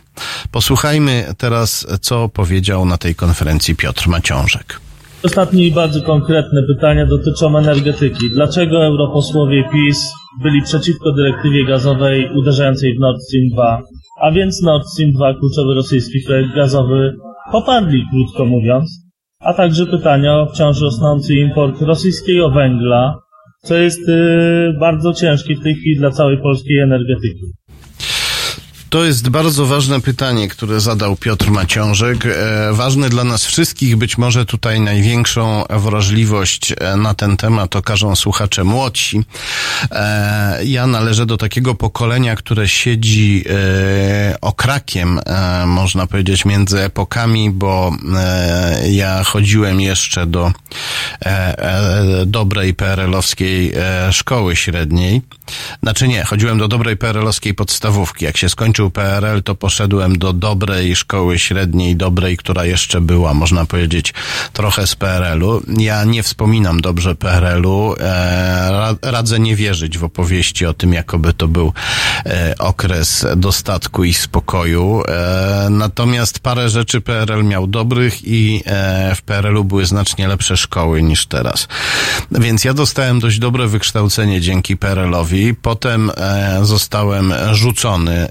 Posłuchajmy 0.50 1.34
teraz, 1.38 1.86
co 2.00 2.28
powiedział 2.28 2.84
na 2.84 2.98
tej 2.98 3.14
konferencji 3.14 3.76
Piotr 3.76 4.08
Maciążek. 4.08 4.80
Ostatnie 5.22 5.66
i 5.66 5.72
bardzo 5.72 6.02
konkretne 6.02 6.62
pytania 6.74 7.06
dotyczą 7.06 7.58
energetyki. 7.58 8.30
Dlaczego 8.34 8.84
europosłowie 8.84 9.64
PiS 9.72 10.12
byli 10.42 10.62
przeciwko 10.62 11.12
dyrektywie 11.12 11.64
gazowej 11.64 12.28
uderzającej 12.38 12.94
w 12.94 13.00
Nord 13.00 13.18
Stream 13.22 13.48
2, 13.52 13.82
a 14.20 14.30
więc 14.30 14.62
Nord 14.62 14.86
Stream 14.86 15.12
2, 15.12 15.34
kluczowy 15.34 15.74
rosyjski 15.74 16.18
projekt 16.26 16.54
gazowy, 16.54 17.16
poparli, 17.52 18.04
krótko 18.10 18.44
mówiąc, 18.44 19.08
a 19.40 19.54
także 19.54 19.86
pytania 19.86 20.40
o 20.40 20.46
wciąż 20.46 20.80
rosnący 20.80 21.34
import 21.34 21.82
rosyjskiego 21.82 22.50
węgla, 22.50 23.18
co 23.62 23.76
jest 23.76 24.08
yy, 24.08 24.74
bardzo 24.80 25.12
ciężkie 25.12 25.56
w 25.56 25.62
tej 25.62 25.74
chwili 25.74 25.96
dla 25.96 26.10
całej 26.10 26.38
polskiej 26.42 26.78
energetyki. 26.78 27.44
To 28.90 29.04
jest 29.04 29.28
bardzo 29.28 29.66
ważne 29.66 30.00
pytanie, 30.00 30.48
które 30.48 30.80
zadał 30.80 31.16
Piotr 31.16 31.50
Maciążek. 31.50 32.26
E, 32.26 32.72
ważne 32.72 33.08
dla 33.08 33.24
nas 33.24 33.44
wszystkich, 33.44 33.96
być 33.96 34.18
może 34.18 34.46
tutaj 34.46 34.80
największą 34.80 35.64
wrażliwość 35.70 36.72
e, 36.72 36.96
na 36.96 37.14
ten 37.14 37.36
temat 37.36 37.76
okażą 37.76 38.16
słuchacze 38.16 38.64
młodsi. 38.64 39.22
E, 39.90 40.64
ja 40.64 40.86
należę 40.86 41.26
do 41.26 41.36
takiego 41.36 41.74
pokolenia, 41.74 42.36
które 42.36 42.68
siedzi 42.68 43.44
okrakiem, 44.40 45.20
można 45.66 46.06
powiedzieć, 46.06 46.44
między 46.44 46.80
epokami, 46.80 47.50
bo 47.50 47.92
ja 48.90 49.24
chodziłem 49.24 49.80
jeszcze 49.80 50.26
do 50.26 50.52
dobrej 52.26 52.74
PRL-owskiej 52.74 53.72
szkoły 54.10 54.56
średniej. 54.56 55.22
Znaczy 55.82 56.08
nie, 56.08 56.24
chodziłem 56.24 56.58
do 56.58 56.68
dobrej 56.68 56.96
PRL-owskiej 56.96 57.54
podstawówki. 57.54 58.24
Jak 58.24 58.36
się 58.36 58.48
skończył 58.48 58.77
PRL, 58.86 59.42
to 59.42 59.54
poszedłem 59.54 60.18
do 60.18 60.32
dobrej 60.32 60.96
szkoły 60.96 61.38
średniej, 61.38 61.96
dobrej, 61.96 62.36
która 62.36 62.64
jeszcze 62.64 63.00
była, 63.00 63.34
można 63.34 63.66
powiedzieć, 63.66 64.14
trochę 64.52 64.86
z 64.86 64.94
PRL-u. 64.94 65.62
Ja 65.78 66.04
nie 66.04 66.22
wspominam 66.22 66.80
dobrze 66.80 67.14
PRL-u. 67.14 67.94
E, 68.00 68.70
ra- 68.70 68.96
radzę 69.02 69.40
nie 69.40 69.56
wierzyć 69.56 69.98
w 69.98 70.04
opowieści 70.04 70.66
o 70.66 70.74
tym, 70.74 70.92
jakoby 70.92 71.32
to 71.32 71.48
był 71.48 71.72
e, 72.26 72.54
okres 72.58 73.26
dostatku 73.36 74.04
i 74.04 74.14
spokoju. 74.14 75.02
E, 75.08 75.68
natomiast 75.70 76.40
parę 76.40 76.68
rzeczy 76.68 77.00
PRL 77.00 77.44
miał 77.44 77.66
dobrych 77.66 78.24
i 78.24 78.62
w 79.16 79.22
PRL-u 79.22 79.64
były 79.64 79.86
znacznie 79.86 80.28
lepsze 80.28 80.56
szkoły 80.56 81.02
niż 81.02 81.26
teraz. 81.26 81.68
Więc 82.30 82.64
ja 82.64 82.74
dostałem 82.74 83.20
dość 83.20 83.38
dobre 83.38 83.66
wykształcenie 83.66 84.40
dzięki 84.40 84.76
PRL-owi. 84.76 85.54
Potem 85.54 86.10
zostałem 86.62 87.34
rzucony 87.52 88.28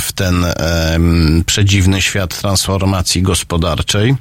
w 0.00 0.12
ten 0.14 0.44
e, 0.44 0.98
przedziwny 1.46 2.02
świat 2.02 2.40
transformacji 2.40 3.22
gospodarczej. 3.22 4.16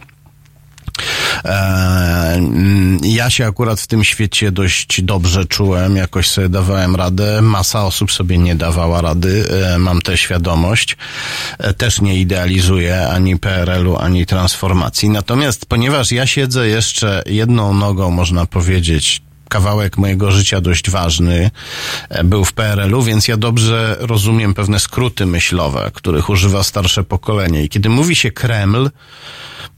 E, 1.45 2.33
mm, 2.35 2.99
Ja 3.03 3.29
się 3.29 3.45
akurat 3.47 3.79
w 3.81 3.87
tym 3.87 4.03
świecie 4.03 4.51
dość 4.51 5.01
dobrze 5.01 5.45
czułem, 5.45 5.95
jakoś 5.95 6.29
sobie 6.29 6.49
dawałem 6.49 6.95
radę. 6.95 7.41
Masa 7.41 7.85
osób 7.85 8.11
sobie 8.11 8.37
nie 8.37 8.55
dawała 8.55 9.01
rady, 9.01 9.45
e, 9.73 9.77
mam 9.77 10.01
tę 10.01 10.17
świadomość. 10.17 10.97
E, 11.59 11.73
Też 11.73 12.01
nie 12.01 12.19
idealizuję 12.19 13.07
ani 13.07 13.39
PRL-u, 13.39 13.97
ani 13.97 14.25
transformacji. 14.25 15.09
Natomiast 15.09 15.65
ponieważ 15.65 16.11
ja 16.11 16.27
siedzę 16.27 16.67
jeszcze 16.67 17.23
jedną 17.25 17.73
nogą, 17.73 18.11
można 18.11 18.45
powiedzieć, 18.45 19.21
kawałek 19.51 19.97
mojego 19.97 20.31
życia 20.31 20.61
dość 20.61 20.89
ważny 20.89 21.51
e, 22.09 22.23
był 22.23 22.45
w 22.45 22.53
PRL-u, 22.53 23.01
więc 23.03 23.27
ja 23.27 23.37
dobrze 23.37 23.97
rozumiem 23.99 24.53
pewne 24.53 24.79
skróty 24.79 25.25
myślowe, 25.25 25.91
których 25.93 26.29
używa 26.29 26.63
starsze 26.63 27.03
pokolenie. 27.03 27.63
I 27.63 27.69
kiedy 27.69 27.89
mówi 27.89 28.15
się 28.15 28.31
Kreml, 28.31 28.89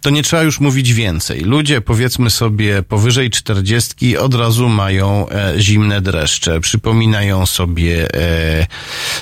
to 0.02 0.10
nie 0.10 0.24
trzeba 0.24 0.44
już 0.44 0.60
mówić 0.60 0.94
więcej. 0.94 1.42
Ludzie, 1.42 1.82
powiedzmy 1.82 2.30
sobie, 2.30 2.84
powyżej 2.84 3.30
czterdziestki 3.30 4.18
od 4.18 4.34
razu 4.36 4.70
mają 4.70 5.30
e, 5.30 5.54
zimne 5.58 6.02
dreszcze. 6.02 6.60
Przypominają 6.60 7.46
sobie 7.46 8.08
e, 8.14 8.68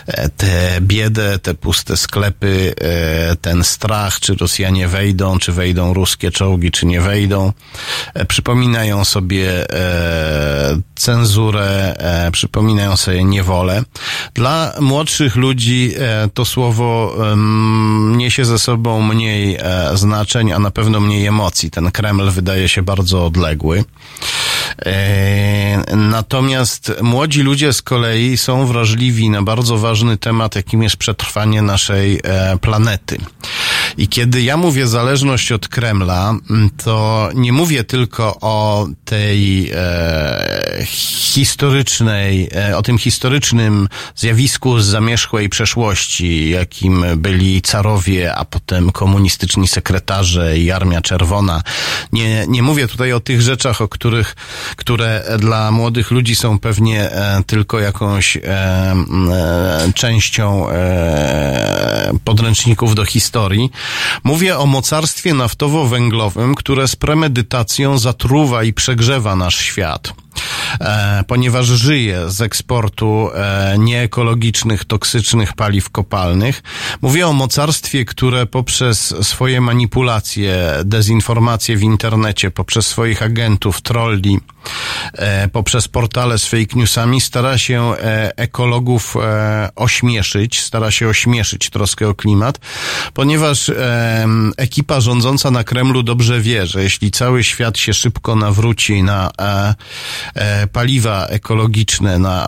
e, 0.07 0.29
tę 0.29 0.81
biedę, 0.81 1.39
te 1.39 1.53
puste 1.53 1.97
sklepy, 1.97 2.73
e, 2.81 3.35
ten 3.35 3.63
strach, 3.63 4.19
czy 4.19 4.35
Rosjanie 4.35 4.87
wejdą, 4.87 5.39
czy 5.39 5.51
wejdą 5.51 5.93
ruskie 5.93 6.31
czołgi, 6.31 6.71
czy 6.71 6.85
nie 6.85 7.01
wejdą. 7.01 7.53
E, 8.13 8.25
przypominają 8.25 9.05
sobie 9.05 9.71
e, 9.71 10.81
cenzurę, 10.95 11.95
przypominają 12.31 12.97
sobie 12.97 13.23
niewolę. 13.23 13.83
Dla 14.33 14.73
młodszych 14.79 15.35
ludzi 15.35 15.93
to 16.33 16.45
słowo 16.45 17.15
niesie 18.17 18.45
ze 18.45 18.59
sobą 18.59 19.01
mniej 19.01 19.57
e, 19.59 19.97
a 20.51 20.59
na 20.59 20.71
pewno 20.71 20.99
mniej 20.99 21.25
emocji. 21.25 21.71
Ten 21.71 21.91
Kreml 21.91 22.29
wydaje 22.31 22.69
się 22.69 22.81
bardzo 22.81 23.25
odległy. 23.25 23.83
E, 24.85 25.95
Natomiast 25.95 26.91
młodzi 27.01 27.41
ludzie 27.41 27.73
z 27.73 27.81
kolei 27.81 28.37
są 28.37 28.65
wrażliwi 28.65 29.29
na 29.29 29.41
bardzo 29.41 29.77
ważny 29.77 30.17
temat, 30.17 30.55
jakim 30.55 30.83
jest 30.83 30.97
przetrwanie 30.97 31.61
naszej 31.61 32.19
e, 32.23 32.57
planety. 32.57 33.17
I 33.97 34.07
kiedy 34.07 34.41
ja 34.41 34.57
mówię 34.57 34.87
zależność 34.87 35.51
od 35.51 35.67
Kremla, 35.67 36.35
m, 36.49 36.69
to 36.83 37.29
nie 37.35 37.53
mówię 37.53 37.83
tylko 37.83 38.37
o 38.41 38.87
tej 39.05 39.71
e, 39.75 40.85
historycznej, 40.85 42.49
e, 42.55 42.77
o 42.77 42.81
tym 42.81 42.97
historycznym 42.97 43.87
zjawisku 44.15 44.79
z 44.79 44.85
zamierzchłej 44.85 45.49
przeszłości, 45.49 46.49
jakim 46.49 47.05
byli 47.17 47.61
carowie, 47.61 48.35
a 48.35 48.45
potem 48.45 48.91
komunistyczni 48.91 49.67
sekretarze 49.67 50.57
i 50.57 50.71
Armia 50.71 51.01
Czerwona. 51.01 51.63
Nie, 52.11 52.45
nie 52.47 52.63
mówię 52.63 52.87
tutaj 52.87 53.13
o 53.13 53.19
tych 53.19 53.41
rzeczach, 53.41 53.81
o 53.81 53.87
których, 53.87 54.35
które 54.75 55.23
dla 55.39 55.71
młodych 55.71 56.11
ludzi 56.11 56.35
są 56.35 56.59
pewnie 56.59 57.11
e, 57.11 57.43
tylko 57.47 57.79
jakąś 57.79 58.37
e, 58.37 58.41
e, 58.43 59.91
częścią 59.95 60.69
e, 60.69 62.11
podręczników 62.23 62.95
do 62.95 63.05
historii. 63.05 63.71
Mówię 64.23 64.57
o 64.57 64.65
mocarstwie 64.65 65.33
naftowo-węglowym, 65.33 66.55
które 66.55 66.87
z 66.87 66.95
premedytacją 66.95 67.97
zatruwa 67.97 68.63
i 68.63 68.73
przegrzewa 68.73 69.35
nasz 69.35 69.57
świat. 69.57 70.13
E, 70.79 71.23
ponieważ 71.27 71.65
żyje 71.65 72.29
z 72.29 72.41
eksportu 72.41 73.29
e, 73.33 73.75
nieekologicznych, 73.79 74.85
toksycznych 74.85 75.53
paliw 75.53 75.89
kopalnych. 75.89 76.63
Mówię 77.01 77.27
o 77.27 77.33
mocarstwie, 77.33 78.05
które 78.05 78.45
poprzez 78.45 79.15
swoje 79.21 79.61
manipulacje, 79.61 80.73
dezinformacje 80.85 81.77
w 81.77 81.83
internecie, 81.83 82.51
poprzez 82.51 82.87
swoich 82.87 83.23
agentów, 83.23 83.81
trolli, 83.81 84.39
e, 85.13 85.47
poprzez 85.47 85.87
portale 85.87 86.37
z 86.37 86.45
fake 86.45 86.75
newsami 86.75 87.21
stara 87.21 87.57
się 87.57 87.93
ekologów 88.35 89.15
ośmieszyć, 89.75 90.61
stara 90.61 90.91
się 90.91 91.07
ośmieszyć 91.07 91.69
troskę 91.69 92.09
o 92.09 92.15
klimat, 92.15 92.59
ponieważ 93.13 93.71
ekipa 94.57 95.01
rządząca 95.01 95.51
na 95.51 95.63
Kremlu 95.63 96.03
dobrze 96.03 96.41
wie, 96.41 96.67
że 96.67 96.83
jeśli 96.83 97.11
cały 97.11 97.43
świat 97.43 97.77
się 97.77 97.93
szybko 97.93 98.35
nawróci 98.35 99.03
na 99.03 99.31
paliwa 100.71 101.25
ekologiczne, 101.25 102.19
na 102.19 102.47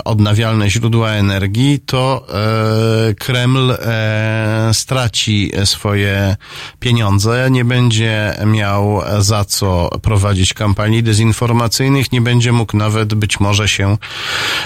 e, 0.00 0.04
odnawialne 0.04 0.70
źródła 0.70 1.10
energii, 1.10 1.80
to 1.86 2.26
e, 2.28 3.14
Kreml 3.14 3.70
e, 3.70 4.70
straci 4.72 5.52
swoje 5.64 6.36
pieniądze, 6.80 7.48
nie 7.50 7.64
będzie 7.64 8.34
miał 8.46 9.00
za 9.18 9.44
co 9.44 9.90
prowadzić 10.02 10.54
kampanii 10.54 11.02
dezinformacyjnych, 11.02 12.12
nie 12.12 12.20
będzie 12.20 12.52
mógł 12.52 12.76
nawet 12.76 13.14
być 13.14 13.40
może 13.40 13.68
się 13.68 13.96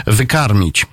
wykarmić. 0.07 0.87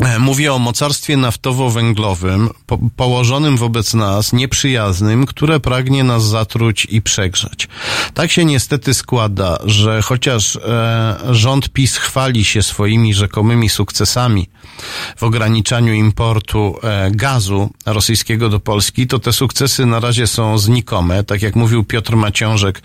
E, 0.00 0.18
Mówię 0.18 0.52
o 0.52 0.58
mocarstwie 0.58 1.16
naftowo-węglowym, 1.16 2.48
po, 2.66 2.78
położonym 2.96 3.56
wobec 3.56 3.94
nas, 3.94 4.32
nieprzyjaznym, 4.32 5.26
które 5.26 5.60
pragnie 5.60 6.04
nas 6.04 6.24
zatruć 6.24 6.86
i 6.90 7.02
przegrzać. 7.02 7.68
Tak 8.14 8.30
się 8.30 8.44
niestety 8.44 8.94
składa, 8.94 9.58
że 9.64 10.02
chociaż 10.02 10.56
e, 10.56 11.16
rząd 11.30 11.68
PiS 11.68 11.96
chwali 11.96 12.44
się 12.44 12.62
swoimi 12.62 13.14
rzekomymi 13.14 13.68
sukcesami 13.68 14.48
w 15.16 15.22
ograniczaniu 15.22 15.92
importu 15.92 16.78
e, 16.82 17.10
gazu 17.10 17.70
rosyjskiego 17.86 18.48
do 18.48 18.60
Polski, 18.60 19.06
to 19.06 19.18
te 19.18 19.32
sukcesy 19.32 19.86
na 19.86 20.00
razie 20.00 20.26
są 20.26 20.58
znikome. 20.58 21.24
Tak 21.24 21.42
jak 21.42 21.56
mówił 21.56 21.84
Piotr 21.84 22.16
Maciążek, 22.16 22.82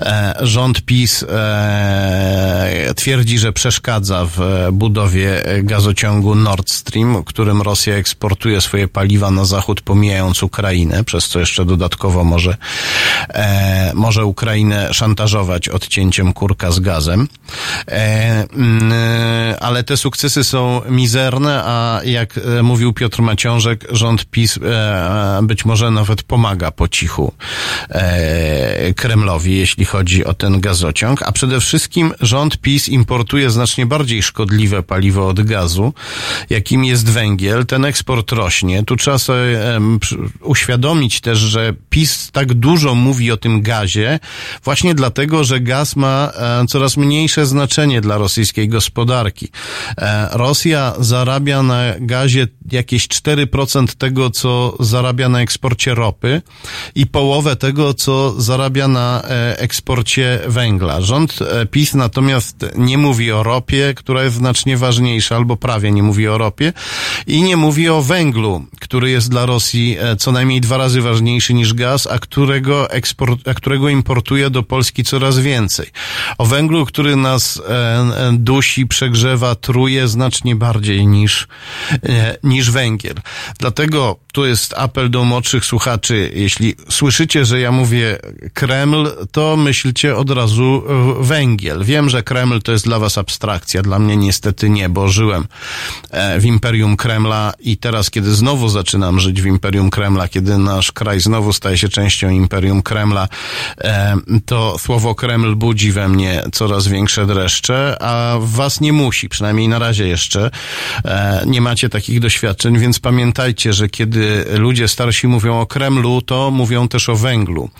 e, 0.00 0.34
rząd 0.40 0.82
PiS 0.82 1.22
e, 1.28 2.92
twierdzi, 2.96 3.38
że 3.38 3.52
przeszkadza 3.52 4.26
w 4.26 4.40
e, 4.40 4.72
budowie 4.72 5.42
gazociągu 5.62 6.34
Nord 6.44 6.70
Stream, 6.70 7.24
którym 7.24 7.62
Rosja 7.62 7.94
eksportuje 7.94 8.60
swoje 8.60 8.88
paliwa 8.88 9.30
na 9.30 9.44
zachód, 9.44 9.80
pomijając 9.80 10.42
Ukrainę, 10.42 11.04
przez 11.04 11.28
co 11.28 11.40
jeszcze 11.40 11.64
dodatkowo 11.64 12.24
może, 12.24 12.56
e, 13.28 13.92
może 13.94 14.24
Ukrainę 14.24 14.94
szantażować 14.94 15.68
odcięciem 15.68 16.32
kurka 16.32 16.72
z 16.72 16.80
gazem. 16.80 17.28
E, 17.88 18.46
mm, 18.52 18.92
ale 19.60 19.84
te 19.84 19.96
sukcesy 19.96 20.44
są 20.44 20.80
mizerne, 20.88 21.62
a 21.64 22.00
jak 22.04 22.38
e, 22.38 22.62
mówił 22.62 22.92
Piotr 22.92 23.22
Maciążek, 23.22 23.86
rząd 23.90 24.24
PiS 24.24 24.58
e, 24.62 25.40
być 25.42 25.64
może 25.64 25.90
nawet 25.90 26.22
pomaga 26.22 26.70
po 26.70 26.88
cichu 26.88 27.32
e, 27.90 28.94
Kremlowi, 28.94 29.56
jeśli 29.56 29.84
chodzi 29.84 30.24
o 30.24 30.34
ten 30.34 30.60
gazociąg, 30.60 31.22
a 31.22 31.32
przede 31.32 31.60
wszystkim 31.60 32.12
rząd 32.20 32.58
PiS 32.58 32.88
importuje 32.88 33.50
znacznie 33.50 33.86
bardziej 33.86 34.22
szkodliwe 34.22 34.82
paliwo 34.82 35.28
od 35.28 35.40
gazu, 35.42 35.92
jakim 36.50 36.84
jest 36.84 37.10
węgiel. 37.10 37.66
Ten 37.66 37.84
eksport 37.84 38.32
rośnie. 38.32 38.82
Tu 38.84 38.96
trzeba 38.96 39.18
sobie 39.18 39.58
uświadomić 40.40 41.20
też, 41.20 41.38
że 41.38 41.74
PiS 41.90 42.30
tak 42.32 42.54
dużo 42.54 42.94
mówi 42.94 43.32
o 43.32 43.36
tym 43.36 43.62
gazie, 43.62 44.20
właśnie 44.64 44.94
dlatego, 44.94 45.44
że 45.44 45.60
gaz 45.60 45.96
ma 45.96 46.32
e, 46.34 46.66
coraz 46.66 46.96
mniejsze 46.96 47.46
znaczenie 47.46 48.00
dla 48.00 48.18
rosyjskiej 48.18 48.68
gospodarki. 48.68 49.48
E, 49.98 50.28
Rosja 50.32 50.94
zarabia 50.98 51.62
na 51.62 51.82
gazie 52.00 52.48
jakieś 52.72 53.08
4% 53.08 53.86
tego, 53.86 54.30
co 54.30 54.76
zarabia 54.80 55.28
na 55.28 55.40
eksporcie 55.40 55.94
ropy 55.94 56.42
i 56.94 57.06
połowę 57.06 57.56
tego, 57.56 57.94
co 57.94 58.40
zarabia 58.40 58.88
na 58.88 59.22
e, 59.22 59.58
eksporcie 59.58 60.40
węgla. 60.46 61.00
Rząd 61.00 61.38
PiS 61.70 61.94
natomiast 61.94 62.66
nie 62.76 62.98
mówi 62.98 63.32
o 63.32 63.42
ropie, 63.42 63.94
która 63.96 64.24
jest 64.24 64.36
znacznie 64.36 64.76
ważniejsza, 64.76 65.36
albo 65.36 65.56
prawie 65.56 65.92
nie 65.92 66.02
mówi 66.02 66.23
o 66.28 66.38
ropie 66.38 66.72
i 67.26 67.42
nie 67.42 67.56
mówi 67.56 67.88
o 67.88 68.02
węglu, 68.02 68.64
który 68.80 69.10
jest 69.10 69.30
dla 69.30 69.46
Rosji 69.46 69.96
e, 70.00 70.16
co 70.16 70.32
najmniej 70.32 70.60
dwa 70.60 70.76
razy 70.76 71.02
ważniejszy 71.02 71.54
niż 71.54 71.74
gaz, 71.74 72.06
a 72.06 72.18
którego, 72.18 72.90
eksport, 72.90 73.48
a 73.48 73.54
którego 73.54 73.88
importuje 73.88 74.50
do 74.50 74.62
Polski 74.62 75.04
coraz 75.04 75.38
więcej. 75.38 75.86
O 76.38 76.46
węglu, 76.46 76.86
który 76.86 77.16
nas 77.16 77.62
e, 77.68 77.72
e, 77.72 78.32
dusi, 78.32 78.86
przegrzewa, 78.86 79.54
truje 79.54 80.08
znacznie 80.08 80.56
bardziej 80.56 81.06
niż, 81.06 81.48
niż 82.42 82.70
węgiel. 82.70 83.14
Dlatego 83.58 84.16
tu 84.32 84.46
jest 84.46 84.74
apel 84.76 85.10
do 85.10 85.24
młodszych 85.24 85.64
słuchaczy. 85.64 86.30
Jeśli 86.34 86.74
słyszycie, 86.90 87.44
że 87.44 87.60
ja 87.60 87.72
mówię 87.72 88.18
Kreml, 88.54 89.10
to 89.32 89.56
myślcie 89.56 90.16
od 90.16 90.30
razu 90.30 90.82
węgiel. 91.20 91.84
Wiem, 91.84 92.10
że 92.10 92.22
Kreml 92.22 92.62
to 92.62 92.72
jest 92.72 92.84
dla 92.84 92.98
was 92.98 93.18
abstrakcja, 93.18 93.82
dla 93.82 93.98
mnie 93.98 94.16
niestety 94.16 94.70
nie, 94.70 94.88
bo 94.88 95.08
żyłem 95.08 95.46
w 96.38 96.44
Imperium 96.44 96.96
Kremla 96.96 97.52
i 97.60 97.76
teraz, 97.76 98.10
kiedy 98.10 98.34
znowu 98.34 98.68
zaczynam 98.68 99.20
żyć 99.20 99.42
w 99.42 99.46
Imperium 99.46 99.90
Kremla, 99.90 100.28
kiedy 100.28 100.58
nasz 100.58 100.92
kraj 100.92 101.20
znowu 101.20 101.52
staje 101.52 101.78
się 101.78 101.88
częścią 101.88 102.30
Imperium 102.30 102.82
Kremla, 102.82 103.28
e, 103.80 104.16
to 104.46 104.78
słowo 104.78 105.14
Kreml 105.14 105.54
budzi 105.54 105.92
we 105.92 106.08
mnie 106.08 106.42
coraz 106.52 106.88
większe 106.88 107.26
dreszcze, 107.26 107.96
a 108.00 108.36
was 108.40 108.80
nie 108.80 108.92
musi, 108.92 109.28
przynajmniej 109.28 109.68
na 109.68 109.78
razie 109.78 110.08
jeszcze 110.08 110.50
e, 111.04 111.42
nie 111.46 111.60
macie 111.60 111.88
takich 111.88 112.20
doświadczeń, 112.20 112.78
więc 112.78 112.98
pamiętajcie, 112.98 113.72
że 113.72 113.88
kiedy 113.88 114.44
ludzie 114.54 114.88
starsi 114.88 115.28
mówią 115.28 115.60
o 115.60 115.66
Kremlu, 115.66 116.22
to 116.22 116.50
mówią 116.50 116.88
też 116.88 117.08
o 117.08 117.16
węglu. 117.16 117.70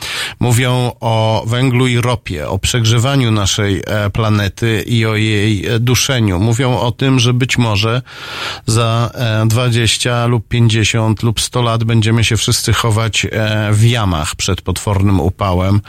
Mówią 0.41 0.93
o 1.01 1.45
węglu 1.47 1.87
i 1.87 1.97
ropie, 1.97 2.49
o 2.49 2.59
przegrzewaniu 2.59 3.31
naszej 3.31 3.83
e, 3.87 4.11
planety 4.11 4.85
i 4.87 5.07
o 5.07 5.17
jej 5.17 5.67
e, 5.67 5.79
duszeniu. 5.79 6.39
Mówią 6.39 6.79
o 6.79 6.93
tym, 6.93 7.19
że 7.19 7.35
być 7.35 7.59
może 7.59 8.03
za 8.67 9.11
e, 9.15 9.47
20 9.47 10.27
lub 10.27 10.49
50 10.49 11.23
lub 11.23 11.41
100 11.41 11.63
lat 11.63 11.85
będziemy 11.85 12.25
się 12.25 12.37
wszyscy 12.37 12.73
chować 12.73 13.27
e, 13.33 13.69
w 13.73 13.85
jamach 13.85 14.35
przed 14.37 14.63
potwornym 14.63 15.21
upałem 15.21 15.81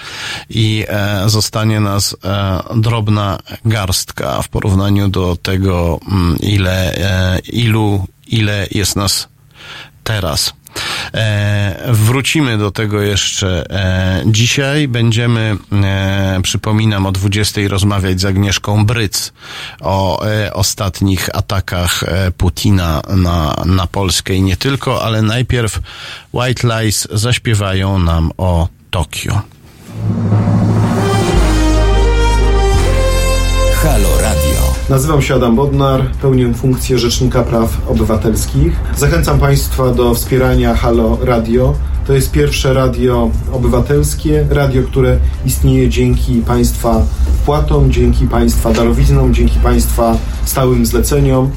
i 0.50 0.86
e, 0.88 1.30
zostanie 1.30 1.80
nas 1.80 2.16
e, 2.24 2.64
drobna 2.76 3.40
garstka 3.66 4.42
w 4.42 4.50
porównaniu 4.50 5.08
do 5.08 5.36
tego, 5.36 6.00
mm, 6.12 6.38
ile, 6.40 6.96
e, 6.96 7.40
ilu, 7.40 8.08
ile 8.28 8.68
jest 8.72 8.96
nas 8.96 9.28
teraz. 10.04 10.54
E, 11.14 11.86
wrócimy 11.88 12.58
do 12.58 12.72
tego 12.72 13.02
jeszcze 13.02 13.66
e, 13.70 14.24
dzisiaj. 14.26 14.88
Będziemy, 14.88 15.58
e, 15.84 16.40
przypominam, 16.44 17.06
o 17.06 17.12
20 17.12 17.62
rozmawiać 17.68 18.22
z 18.22 18.26
Agnieszką 18.26 18.86
Bryc 18.86 19.34
o 19.82 20.26
e, 20.26 20.54
ostatnich 20.54 21.36
atakach 21.36 22.04
e, 22.04 22.32
Putina 22.32 23.02
na, 23.18 23.56
na 23.66 23.88
Polskę 23.88 24.34
i 24.34 24.42
nie 24.42 24.58
tylko, 24.58 25.04
ale 25.04 25.22
najpierw 25.22 25.80
White 26.34 26.68
Lies 26.68 27.08
zaśpiewają 27.12 28.00
nam 28.00 28.32
o 28.38 28.68
Tokio. 28.92 29.42
Nazywam 34.90 35.22
się 35.22 35.36
Adam 35.36 35.56
Bodnar, 35.56 36.12
pełnię 36.22 36.54
funkcję 36.54 37.00
Rzecznika 37.00 37.44
Praw 37.44 37.90
Obywatelskich. 37.90 38.74
Zachęcam 38.98 39.40
Państwa 39.40 39.92
do 39.92 40.14
wspierania 40.14 40.76
Halo 40.76 41.18
Radio. 41.22 41.74
To 42.08 42.14
jest 42.14 42.32
pierwsze 42.32 42.74
radio 42.74 43.30
obywatelskie, 43.52 44.48
radio, 44.50 44.84
które 44.84 45.18
istnieje 45.46 45.90
dzięki 45.90 46.42
Państwa 46.42 47.02
wpłatom, 47.42 47.92
dzięki 47.92 48.28
Państwa 48.28 48.74
darowiznom, 48.74 49.34
dzięki 49.34 49.60
Państwa 49.60 50.18
stałym 50.46 50.86
zleceniom. 50.86 51.52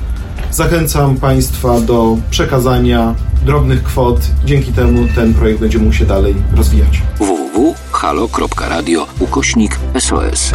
Zachęcam 0.50 1.16
Państwa 1.16 1.80
do 1.80 2.16
przekazania 2.30 3.14
drobnych 3.44 3.82
kwot. 3.82 4.20
Dzięki 4.44 4.72
temu 4.72 5.06
ten 5.14 5.34
projekt 5.34 5.60
będzie 5.60 5.78
mógł 5.78 5.92
się 5.92 6.06
dalej 6.06 6.34
rozwijać. 6.56 7.02
www.halo.radio 7.18 9.06
ukośnik 9.20 9.78
SOS. 9.98 10.52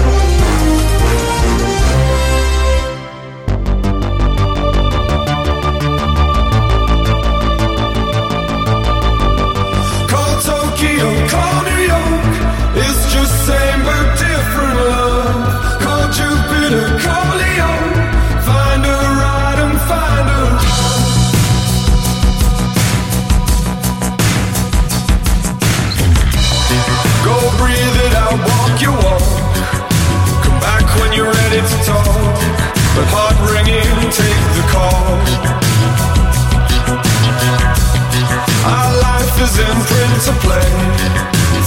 In 39.60 39.78
print 39.90 40.22
to 40.26 40.34
play. 40.42 40.70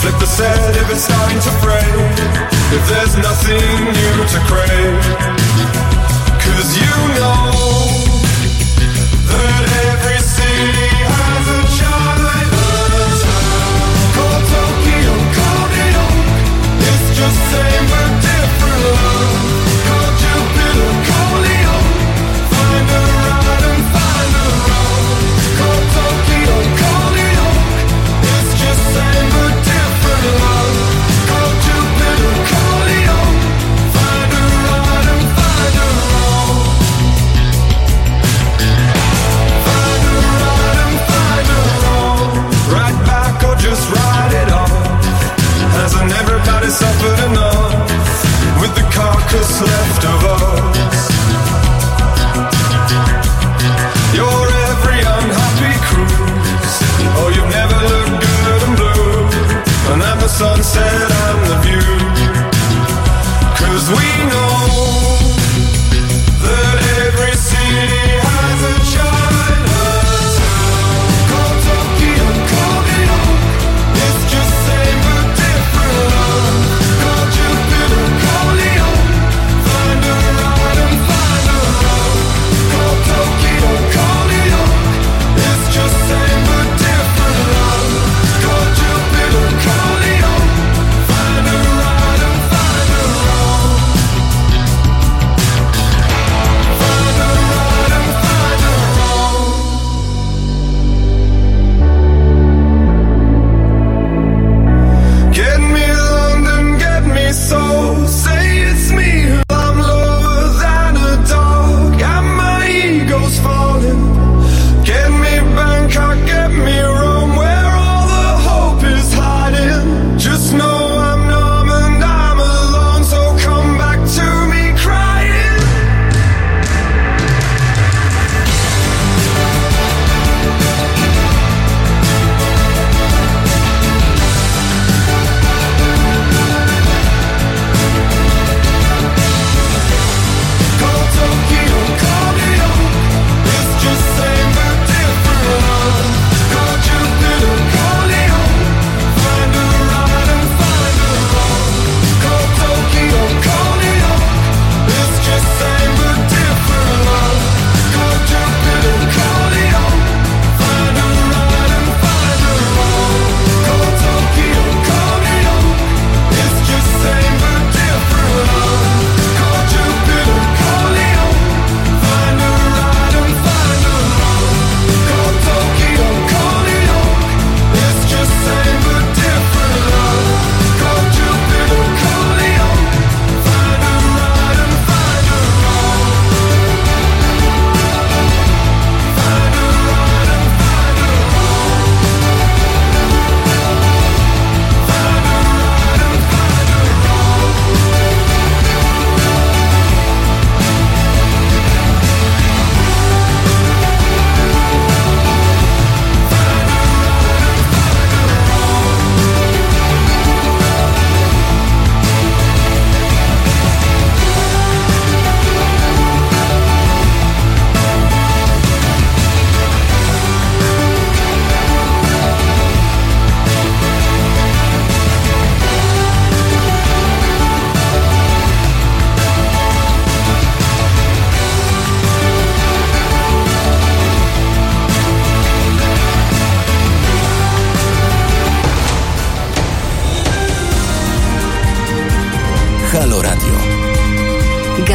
Flip 0.01 0.17
the 0.19 0.27
set 0.27 0.77
if 0.77 0.91
it's 0.91 1.05
starting 1.05 1.41
to 1.41 1.53
fray. 1.63 1.89
If 2.75 2.83
there's 2.91 3.17
nothing 3.17 3.71
new 3.99 4.17
to 4.33 4.39
crave. 4.51 5.03
Cause 6.43 6.71
you 6.77 6.95
know 7.19 7.51
that 9.31 9.66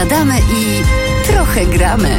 gadamy 0.01 0.39
i 0.39 0.83
trochę 1.27 1.65
gramy. 1.65 2.09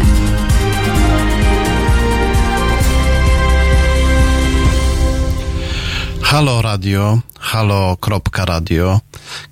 Halo 6.23 6.63
Radio, 6.63 7.19
halo.radio. 7.39 9.01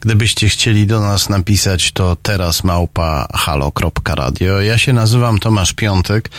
Gdybyście 0.01 0.49
chcieli 0.49 0.87
do 0.87 1.01
nas 1.01 1.29
napisać, 1.29 1.93
to 1.93 2.17
teraz 2.23 2.65
małpa 2.65 3.29
halo.radio. 3.35 4.61
Ja 4.61 4.79
się 4.79 4.93
nazywam 4.93 5.39
Tomasz 5.39 5.73
Piątek. 5.73 6.31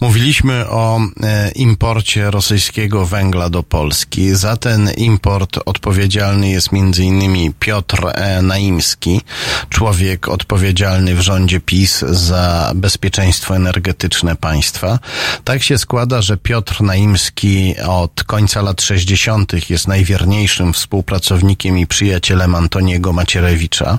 Mówiliśmy 0.00 0.68
o 0.68 1.00
e, 1.22 1.50
imporcie 1.50 2.30
rosyjskiego 2.30 3.06
węgla 3.06 3.50
do 3.50 3.62
Polski. 3.62 4.34
Za 4.34 4.56
ten 4.56 4.90
import 4.96 5.58
odpowiedzialny 5.66 6.50
jest 6.50 6.68
innymi 6.98 7.52
Piotr 7.60 8.06
e, 8.14 8.42
Naimski, 8.42 9.20
człowiek 9.68 10.28
odpowiedzialny 10.28 11.14
w 11.14 11.20
rządzie 11.20 11.60
PiS 11.60 11.98
za 12.00 12.72
bezpieczeństwo 12.74 13.56
energetyczne 13.56 14.36
państwa. 14.36 14.98
Tak 15.44 15.62
się 15.62 15.78
składa, 15.78 16.22
że 16.22 16.36
Piotr 16.36 16.82
Naimski 16.82 17.74
od 17.86 18.24
końca 18.24 18.62
lat 18.62 18.82
60. 18.82 19.70
jest 19.70 19.88
najwierniejszym 19.88 20.72
współpracownikiem 20.72 21.78
i 21.78 21.86
przyjacielem 21.86 22.54
Antoniego 22.54 22.93
Macierewicza, 23.12 23.98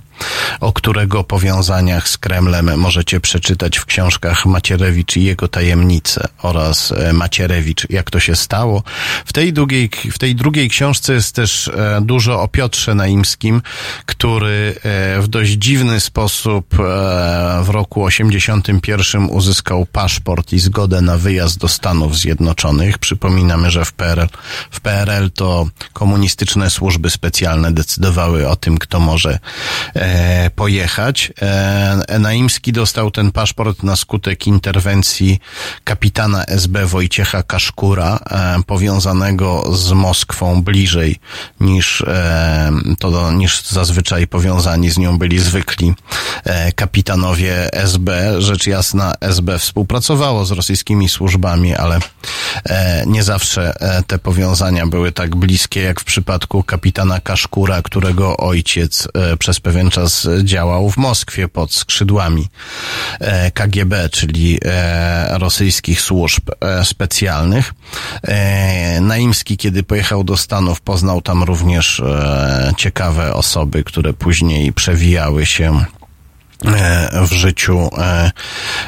o 0.59 0.74
którego 0.74 1.24
powiązaniach 1.24 2.09
z 2.09 2.18
Kremlem 2.18 2.80
możecie 2.80 3.20
przeczytać 3.20 3.78
w 3.78 3.86
książkach 3.86 4.45
Macierewicz 4.45 5.18
i 5.18 5.24
jego 5.24 5.47
tajemnice 5.47 6.28
oraz 6.41 6.91
e, 6.91 7.13
Macierewicz, 7.13 7.89
jak 7.89 8.11
to 8.11 8.20
się 8.20 8.36
stało. 8.36 8.84
W 9.26 9.34
tej, 9.34 9.53
drugiej, 9.53 9.89
w 10.11 10.18
tej 10.18 10.36
drugiej 10.36 10.70
książce 10.70 11.13
jest 11.13 11.36
też 11.36 11.68
e, 11.68 12.01
dużo 12.01 12.41
o 12.41 12.47
Piotrze 12.47 12.95
Naimskim, 12.95 13.61
który 14.05 14.76
e, 14.84 15.22
w 15.22 15.28
dość 15.28 15.51
dziwny 15.51 15.99
sposób 15.99 16.76
w 17.63 17.70
roku 17.70 18.03
81 18.03 19.26
uzyskał 19.30 19.86
paszport 19.86 20.53
i 20.53 20.59
zgodę 20.59 21.01
na 21.01 21.18
wyjazd 21.18 21.57
do 21.57 21.68
Stanów 21.68 22.18
Zjednoczonych. 22.18 22.97
Przypominamy, 22.97 23.72
że 23.72 23.86
w 23.86 23.93
PRL, 23.93 24.28
w 24.72 24.80
PRL 24.80 25.32
to 25.32 25.68
komunistyczne 25.93 26.70
służby 26.70 27.09
specjalne 27.09 27.72
decydowały 27.72 28.49
o 28.49 28.55
tym, 28.55 28.78
kto 28.78 28.99
może 28.99 29.39
e, 30.06 30.49
pojechać. 30.49 31.34
E, 31.41 32.20
Naimski 32.20 32.72
dostał 32.72 33.12
ten 33.12 33.32
paszport 33.32 33.84
na 33.84 33.95
skutek 33.95 34.47
interwencji 34.47 35.39
kapitana 35.84 36.45
SB 36.45 36.86
Wojciecha 36.86 37.43
Kaszkura, 37.43 38.20
e, 38.30 38.64
powiązanego 38.64 39.76
z 39.76 39.91
Moskwą 39.91 40.64
bliżej 40.64 41.20
niż 41.60 42.01
e, 42.01 42.72
to, 42.99 43.32
niż 43.32 43.64
zazwyczaj 43.64 44.28
powiązani 44.28 44.89
z 44.89 44.97
nią 44.97 45.18
byli 45.18 45.39
zwykli 45.39 45.93
e, 46.43 46.72
kapitanowie 46.72 47.74
SB. 47.74 48.36
Rzecz 48.41 48.68
jasna, 48.68 49.14
SB 49.22 49.60
współpracowało 49.60 50.45
z 50.45 50.51
rosyjskimi 50.51 51.10
służbami, 51.10 51.76
ale 51.76 51.99
e, 52.66 53.03
nie 53.08 53.24
zawsze 53.24 53.82
e, 53.82 54.03
te 54.03 54.20
powiązania 54.20 54.88
były 54.88 55.12
tak 55.12 55.36
bliskie 55.36 55.82
jak 55.82 56.01
w 56.01 56.03
przypadku 56.03 56.64
kapitana 56.64 57.20
Kaszkura, 57.20 57.82
którego 57.82 58.38
ojciec 58.38 59.08
e, 59.14 59.38
przez 59.38 59.60
pewien 59.60 59.91
czas 59.96 60.28
działał 60.43 60.89
w 60.89 60.98
Moskwie 60.98 61.48
pod 61.48 61.74
skrzydłami 61.74 62.48
e, 63.20 63.52
KGB, 63.52 64.10
czyli 64.10 64.60
e, 64.66 65.38
rosyjskich 65.38 66.02
służb 66.02 66.50
e, 66.62 66.86
specjalnych. 66.86 67.74
Naimski, 69.02 69.58
kiedy 69.58 69.84
pojechał 69.84 70.24
do 70.24 70.38
Stanów, 70.38 70.82
poznał 70.82 71.22
tam 71.22 71.43
również 71.43 72.02
ciekawe 72.78 73.34
osoby, 73.34 73.84
które 73.84 74.14
później 74.14 74.74
przewijały 74.74 75.46
się 75.46 75.86
w 77.28 77.34
życiu 77.34 77.89
e, 77.97 78.32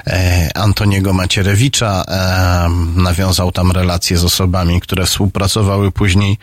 e, 0.07 0.49
Antoniego 0.57 1.13
Macierewicza. 1.13 2.03
E, 2.07 2.69
nawiązał 2.95 3.51
tam 3.51 3.71
relacje 3.71 4.17
z 4.17 4.23
osobami, 4.23 4.81
które 4.81 5.05
współpracowały 5.05 5.91
później 5.91 6.37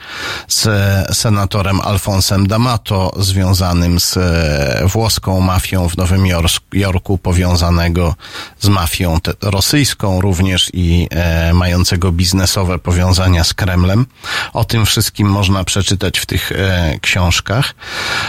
z 0.49 0.69
senatorem 1.17 1.81
Alfonsem 1.81 2.47
D'Amato, 2.47 3.23
związanym 3.23 4.01
z 4.01 4.17
e, 4.17 4.87
włoską 4.87 5.41
mafią 5.41 5.89
w 5.89 5.97
Nowym 5.97 6.27
Jorku, 6.73 7.19
powiązanego 7.19 8.15
z 8.61 8.69
mafią 8.69 9.19
rosyjską 9.43 10.21
również 10.21 10.71
i 10.73 11.09
e, 11.11 11.55
mającego 11.55 12.13
biznesowe 12.13 12.79
powiązania 12.79 13.45
z 13.45 13.55
Kremlem. 13.55 14.07
O 14.53 14.65
tym 14.65 14.87
wszystkim 14.87 15.29
można 15.29 15.65
przeczytać 15.65 16.19
w 16.19 16.27
tych 16.27 16.53
e, 16.53 16.99
książkach. 17.01 17.75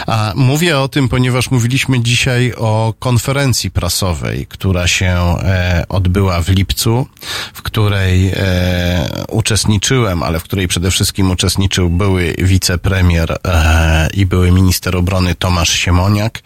A 0.06 0.32
mówię 0.34 0.78
o 0.78 0.88
tym, 0.88 1.08
ponieważ 1.08 1.50
mówiliśmy 1.50 2.00
dzisiaj 2.00 2.52
o 2.56 2.85
konferencji 2.92 3.70
prasowej, 3.70 4.46
która 4.46 4.86
się 4.86 5.06
e, 5.06 5.84
odbyła 5.88 6.40
w 6.40 6.48
lipcu, 6.48 7.06
w 7.54 7.62
której 7.62 8.32
e, 8.36 9.24
uczestniczyłem, 9.28 10.22
ale 10.22 10.40
w 10.40 10.42
której 10.42 10.68
przede 10.68 10.90
wszystkim 10.90 11.30
uczestniczył 11.30 11.90
były 11.90 12.34
wicepremier 12.38 13.38
e, 13.44 14.08
i 14.14 14.26
były 14.26 14.52
minister 14.52 14.96
obrony 14.96 15.34
Tomasz 15.34 15.70
Siemoniak, 15.70 16.42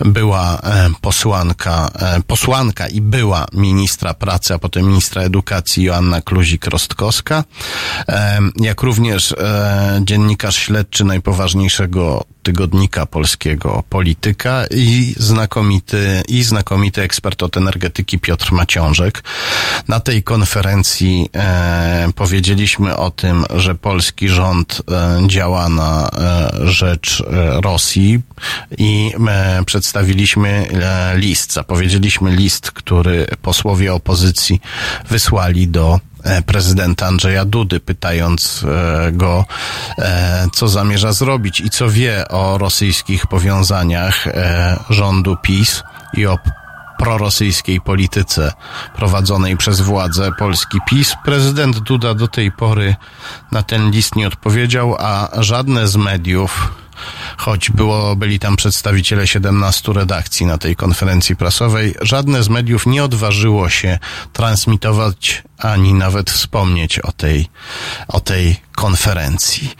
była 0.00 0.60
posłanka, 1.00 1.90
posłanka 2.26 2.88
i 2.88 3.00
była 3.00 3.46
ministra 3.52 4.14
pracy, 4.14 4.54
a 4.54 4.58
potem 4.58 4.86
ministra 4.86 5.22
edukacji 5.22 5.84
Joanna 5.84 6.20
Kluzik-Rostkowska, 6.20 7.44
jak 8.56 8.82
również 8.82 9.34
dziennikarz 10.00 10.56
śledczy 10.56 11.04
najpoważniejszego 11.04 12.24
tygodnika 12.46 13.06
polskiego 13.06 13.82
Polityka 13.88 14.64
i 14.70 15.14
znakomity, 15.16 16.22
i 16.28 16.42
znakomity 16.42 17.02
ekspert 17.02 17.42
od 17.42 17.56
energetyki 17.56 18.18
Piotr 18.18 18.52
Maciążek. 18.52 19.22
Na 19.88 20.00
tej 20.00 20.22
konferencji 20.22 21.30
e, 21.34 22.08
powiedzieliśmy 22.14 22.96
o 22.96 23.10
tym, 23.10 23.44
że 23.54 23.74
polski 23.74 24.28
rząd 24.28 24.82
e, 24.90 25.28
działa 25.28 25.68
na 25.68 26.08
e, 26.08 26.50
rzecz 26.66 27.20
e, 27.20 27.60
Rosji 27.60 28.20
i 28.78 29.12
e, 29.28 29.64
przedstawiliśmy 29.66 30.48
e, 30.48 31.18
list, 31.18 31.52
zapowiedzieliśmy 31.52 32.36
list, 32.36 32.70
który 32.70 33.26
posłowie 33.42 33.94
opozycji 33.94 34.60
wysłali 35.08 35.68
do 35.68 36.00
prezydenta 36.46 37.06
Andrzeja 37.06 37.44
Dudy, 37.44 37.80
pytając 37.80 38.64
e, 38.64 39.12
go, 39.12 39.44
e, 39.98 40.46
co 40.52 40.68
zamierza 40.68 41.12
zrobić 41.12 41.60
i 41.60 41.70
co 41.70 41.90
wie 41.90 42.28
o 42.28 42.58
rosyjskich 42.58 43.26
powiązaniach 43.26 44.26
e, 44.26 44.76
rządu 44.90 45.36
PiS 45.42 45.82
i 46.14 46.26
o 46.26 46.38
prorosyjskiej 46.98 47.80
polityce 47.80 48.52
prowadzonej 48.96 49.56
przez 49.56 49.80
władze 49.80 50.32
Polski 50.38 50.78
PiS. 50.88 51.14
Prezydent 51.24 51.78
Duda 51.78 52.14
do 52.14 52.28
tej 52.28 52.52
pory 52.52 52.96
na 53.52 53.62
ten 53.62 53.90
list 53.90 54.16
nie 54.16 54.26
odpowiedział, 54.28 54.96
a 54.98 55.28
żadne 55.42 55.88
z 55.88 55.96
mediów 55.96 56.72
choć 57.36 57.70
było, 57.70 58.16
byli 58.16 58.38
tam 58.38 58.56
przedstawiciele 58.56 59.26
17 59.26 59.92
redakcji 59.92 60.46
na 60.46 60.58
tej 60.58 60.76
konferencji 60.76 61.36
prasowej, 61.36 61.94
żadne 62.00 62.42
z 62.42 62.48
mediów 62.48 62.86
nie 62.86 63.04
odważyło 63.04 63.68
się 63.68 63.98
transmitować 64.32 65.42
ani 65.58 65.94
nawet 65.94 66.30
wspomnieć 66.30 66.98
o 66.98 67.12
tej, 67.12 67.48
o 68.08 68.20
tej 68.20 68.65
konferencji. 68.76 69.70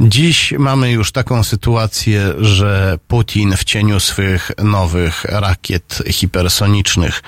Dziś 0.00 0.54
mamy 0.58 0.90
już 0.90 1.12
taką 1.12 1.44
sytuację, 1.44 2.32
że 2.38 2.98
Putin 3.08 3.56
w 3.56 3.64
cieniu 3.64 4.00
swych 4.00 4.50
nowych 4.58 5.24
rakiet 5.24 6.02
hipersonicznych 6.10 7.22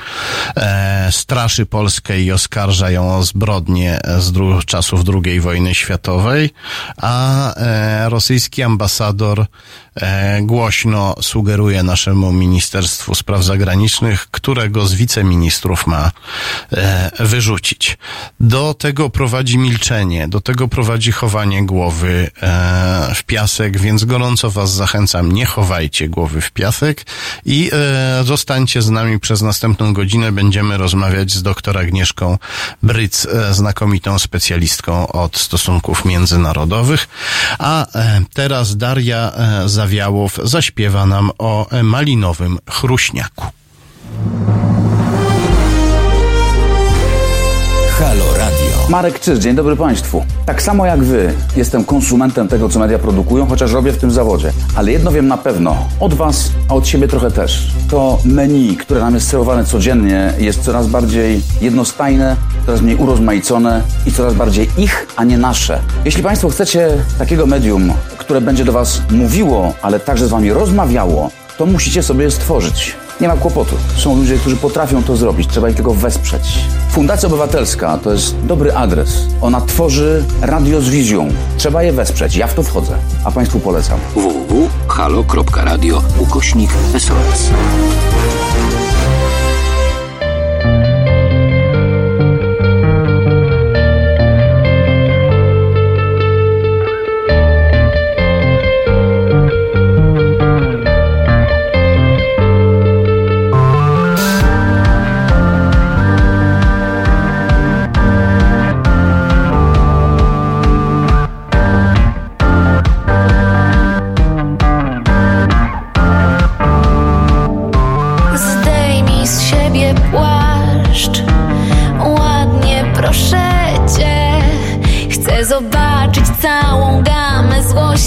e, 0.56 1.08
straszy 1.12 1.66
Polskę 1.66 2.20
i 2.20 2.32
oskarża 2.32 2.90
ją 2.90 3.16
o 3.16 3.22
zbrodnie 3.22 4.00
z 4.18 4.32
dru- 4.32 4.64
czasów 4.64 5.00
II 5.24 5.40
wojny 5.40 5.74
światowej, 5.74 6.50
a 6.96 7.54
e, 7.54 8.08
rosyjski 8.08 8.62
ambasador 8.62 9.46
głośno 10.42 11.14
sugeruje 11.20 11.82
naszemu 11.82 12.32
Ministerstwu 12.32 13.14
Spraw 13.14 13.44
Zagranicznych, 13.44 14.26
którego 14.30 14.86
z 14.86 14.94
wiceministrów 14.94 15.86
ma 15.86 16.10
e, 16.72 17.10
wyrzucić. 17.20 17.98
Do 18.40 18.74
tego 18.74 19.10
prowadzi 19.10 19.58
milczenie, 19.58 20.28
do 20.28 20.40
tego 20.40 20.68
prowadzi 20.68 21.12
chowanie 21.12 21.66
głowy 21.66 22.30
e, 22.42 23.12
w 23.14 23.22
piasek, 23.22 23.78
więc 23.78 24.04
gorąco 24.04 24.50
Was 24.50 24.72
zachęcam, 24.72 25.32
nie 25.32 25.46
chowajcie 25.46 26.08
głowy 26.08 26.40
w 26.40 26.50
piasek 26.50 27.06
i 27.44 27.70
e, 27.72 28.24
zostańcie 28.24 28.82
z 28.82 28.90
nami 28.90 29.20
przez 29.20 29.42
następną 29.42 29.92
godzinę. 29.92 30.32
Będziemy 30.32 30.78
rozmawiać 30.78 31.32
z 31.32 31.42
doktor 31.42 31.78
Agnieszką 31.78 32.38
Bryc, 32.82 33.26
e, 33.26 33.54
znakomitą 33.54 34.18
specjalistką 34.18 35.08
od 35.08 35.38
stosunków 35.38 36.04
międzynarodowych. 36.04 37.08
A 37.58 37.86
e, 37.98 38.22
teraz 38.34 38.76
Daria 38.76 39.32
e, 39.32 39.68
Zawiałow 39.82 40.40
zaśpiewa 40.44 41.06
nam 41.06 41.30
o 41.38 41.66
malinowym 41.82 42.58
chruśniaku. 42.70 43.46
Halo. 47.98 48.31
Marek 48.88 49.20
Czyż, 49.20 49.38
dzień 49.38 49.54
dobry 49.54 49.76
Państwu. 49.76 50.24
Tak 50.46 50.62
samo 50.62 50.86
jak 50.86 51.04
Wy, 51.04 51.34
jestem 51.56 51.84
konsumentem 51.84 52.48
tego, 52.48 52.68
co 52.68 52.78
media 52.78 52.98
produkują, 52.98 53.46
chociaż 53.46 53.72
robię 53.72 53.92
w 53.92 53.98
tym 53.98 54.10
zawodzie. 54.10 54.52
Ale 54.76 54.92
jedno 54.92 55.10
wiem 55.10 55.28
na 55.28 55.36
pewno, 55.36 55.76
od 56.00 56.14
Was, 56.14 56.50
a 56.68 56.74
od 56.74 56.88
siebie 56.88 57.08
trochę 57.08 57.30
też. 57.30 57.72
To 57.90 58.18
menu, 58.24 58.76
które 58.76 59.00
nam 59.00 59.14
jest 59.14 59.28
serwowane 59.28 59.64
codziennie, 59.64 60.32
jest 60.38 60.62
coraz 60.62 60.86
bardziej 60.86 61.40
jednostajne, 61.60 62.36
coraz 62.66 62.80
mniej 62.80 62.96
urozmaicone 62.96 63.82
i 64.06 64.12
coraz 64.12 64.34
bardziej 64.34 64.68
ich, 64.78 65.06
a 65.16 65.24
nie 65.24 65.38
nasze. 65.38 65.80
Jeśli 66.04 66.22
Państwo 66.22 66.48
chcecie 66.48 66.88
takiego 67.18 67.46
medium, 67.46 67.92
które 68.18 68.40
będzie 68.40 68.64
do 68.64 68.72
Was 68.72 69.02
mówiło, 69.10 69.74
ale 69.82 70.00
także 70.00 70.26
z 70.26 70.30
Wami 70.30 70.52
rozmawiało, 70.52 71.30
to 71.58 71.66
musicie 71.66 72.02
sobie 72.02 72.30
stworzyć. 72.30 72.96
Nie 73.22 73.28
ma 73.28 73.36
kłopotu. 73.36 73.76
Są 73.96 74.16
ludzie, 74.16 74.38
którzy 74.38 74.56
potrafią 74.56 75.02
to 75.02 75.16
zrobić. 75.16 75.48
Trzeba 75.48 75.68
ich 75.68 75.76
tylko 75.76 75.94
wesprzeć. 75.94 76.58
Fundacja 76.90 77.26
Obywatelska 77.26 77.98
to 77.98 78.12
jest 78.12 78.36
dobry 78.44 78.74
adres. 78.74 79.26
Ona 79.40 79.60
tworzy 79.60 80.24
radio 80.40 80.80
z 80.80 80.88
wizją. 80.88 81.28
Trzeba 81.56 81.82
je 81.82 81.92
wesprzeć. 81.92 82.36
Ja 82.36 82.46
w 82.46 82.54
to 82.54 82.62
wchodzę. 82.62 82.98
A 83.24 83.30
Państwu 83.30 83.60
polecam. 83.60 83.98
www.halo.radio 84.14 86.02
ukośnik 86.18 86.70
SOS. 86.98 87.50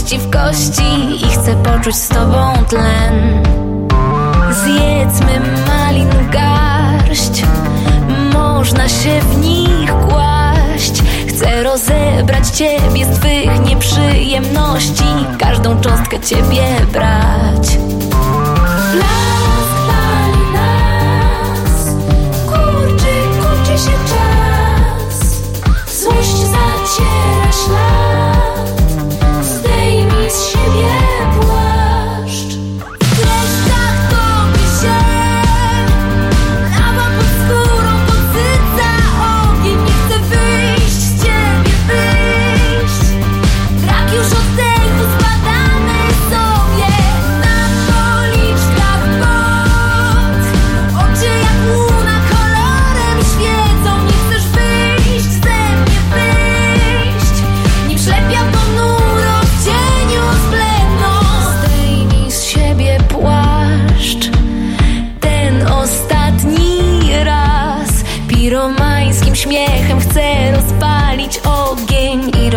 Złości 0.06 0.20
w 0.20 0.30
kości 0.30 1.26
I 1.26 1.30
chcę 1.30 1.56
poczuć 1.64 1.95
z 1.95 2.08
tobą 2.08 2.53
tlen. 2.70 3.43
Zjedzmy 4.51 5.41
malin 5.68 6.10
garść 6.32 7.43
Można 8.34 8.89
się 8.89 9.22
w 9.22 9.38
nich 9.38 9.91
kłaść. 10.10 11.03
Chcę 11.28 11.64
rozebrać 11.64 12.47
ciebie 12.47 13.06
z 13.06 13.20
twych 13.20 13.66
nieprzyjemności 13.66 15.03
Każdą 15.39 15.82
cząstkę 15.82 16.20
ciebie 16.20 16.64
brać 16.91 17.78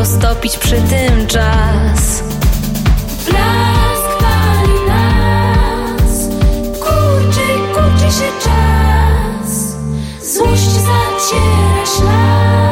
roztopić 0.09 0.59
przy 0.59 0.77
tym 0.77 1.27
czas. 1.27 2.23
Blask 3.27 4.19
pali 4.21 4.81
nas. 4.89 6.29
Kurczy, 6.81 7.47
kurczy 7.75 8.15
się 8.15 8.31
czas. 8.45 9.77
Złość 10.35 10.71
zaciera 10.71 11.87
ślad 11.97 12.68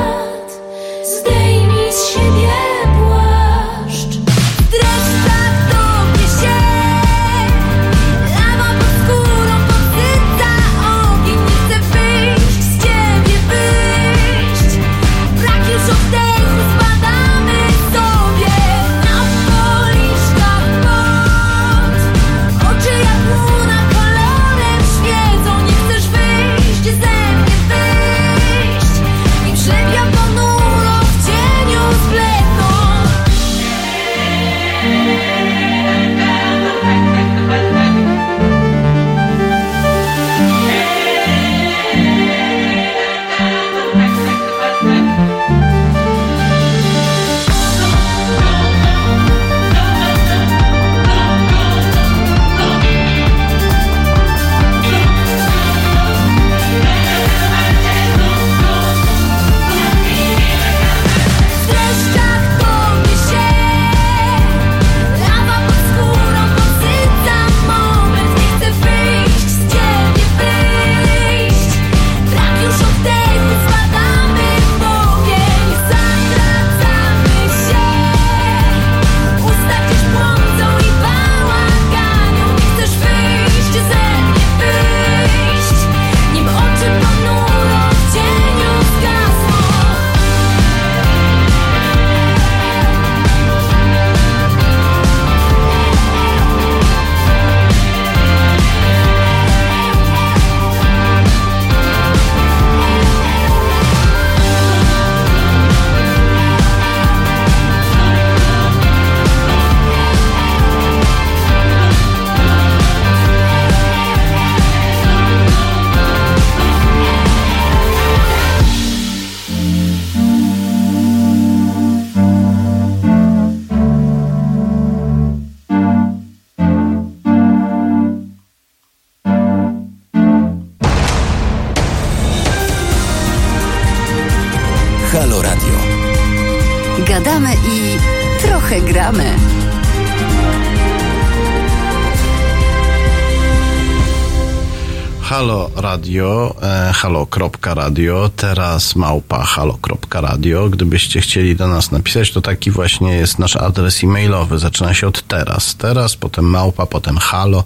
Radio, 146.07 146.55
e, 146.63 146.93
halo.radio, 146.93 148.31
teraz 148.37 148.97
małpa 148.97 149.45
halo.radio. 149.45 150.69
Gdybyście 150.69 151.21
chcieli 151.21 151.57
do 151.57 151.67
nas 151.69 151.91
napisać, 151.91 152.33
to 152.33 152.41
taki 152.41 152.71
właśnie 152.71 153.15
jest 153.15 153.39
nasz 153.39 153.57
adres 153.57 154.05
e-mailowy. 154.05 154.59
Zaczyna 154.59 154.95
się 154.95 155.07
od 155.07 155.23
teraz. 155.23 155.75
Teraz, 155.77 156.17
potem 156.17 156.45
małpa, 156.45 156.87
potem 156.87 157.19
halo. 157.19 157.65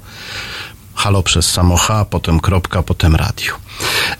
Halo 0.94 1.22
przez 1.22 1.50
samo 1.50 1.76
H, 1.76 2.04
potem 2.04 2.40
kropka, 2.40 2.82
potem 2.82 3.16
radio. 3.16 3.54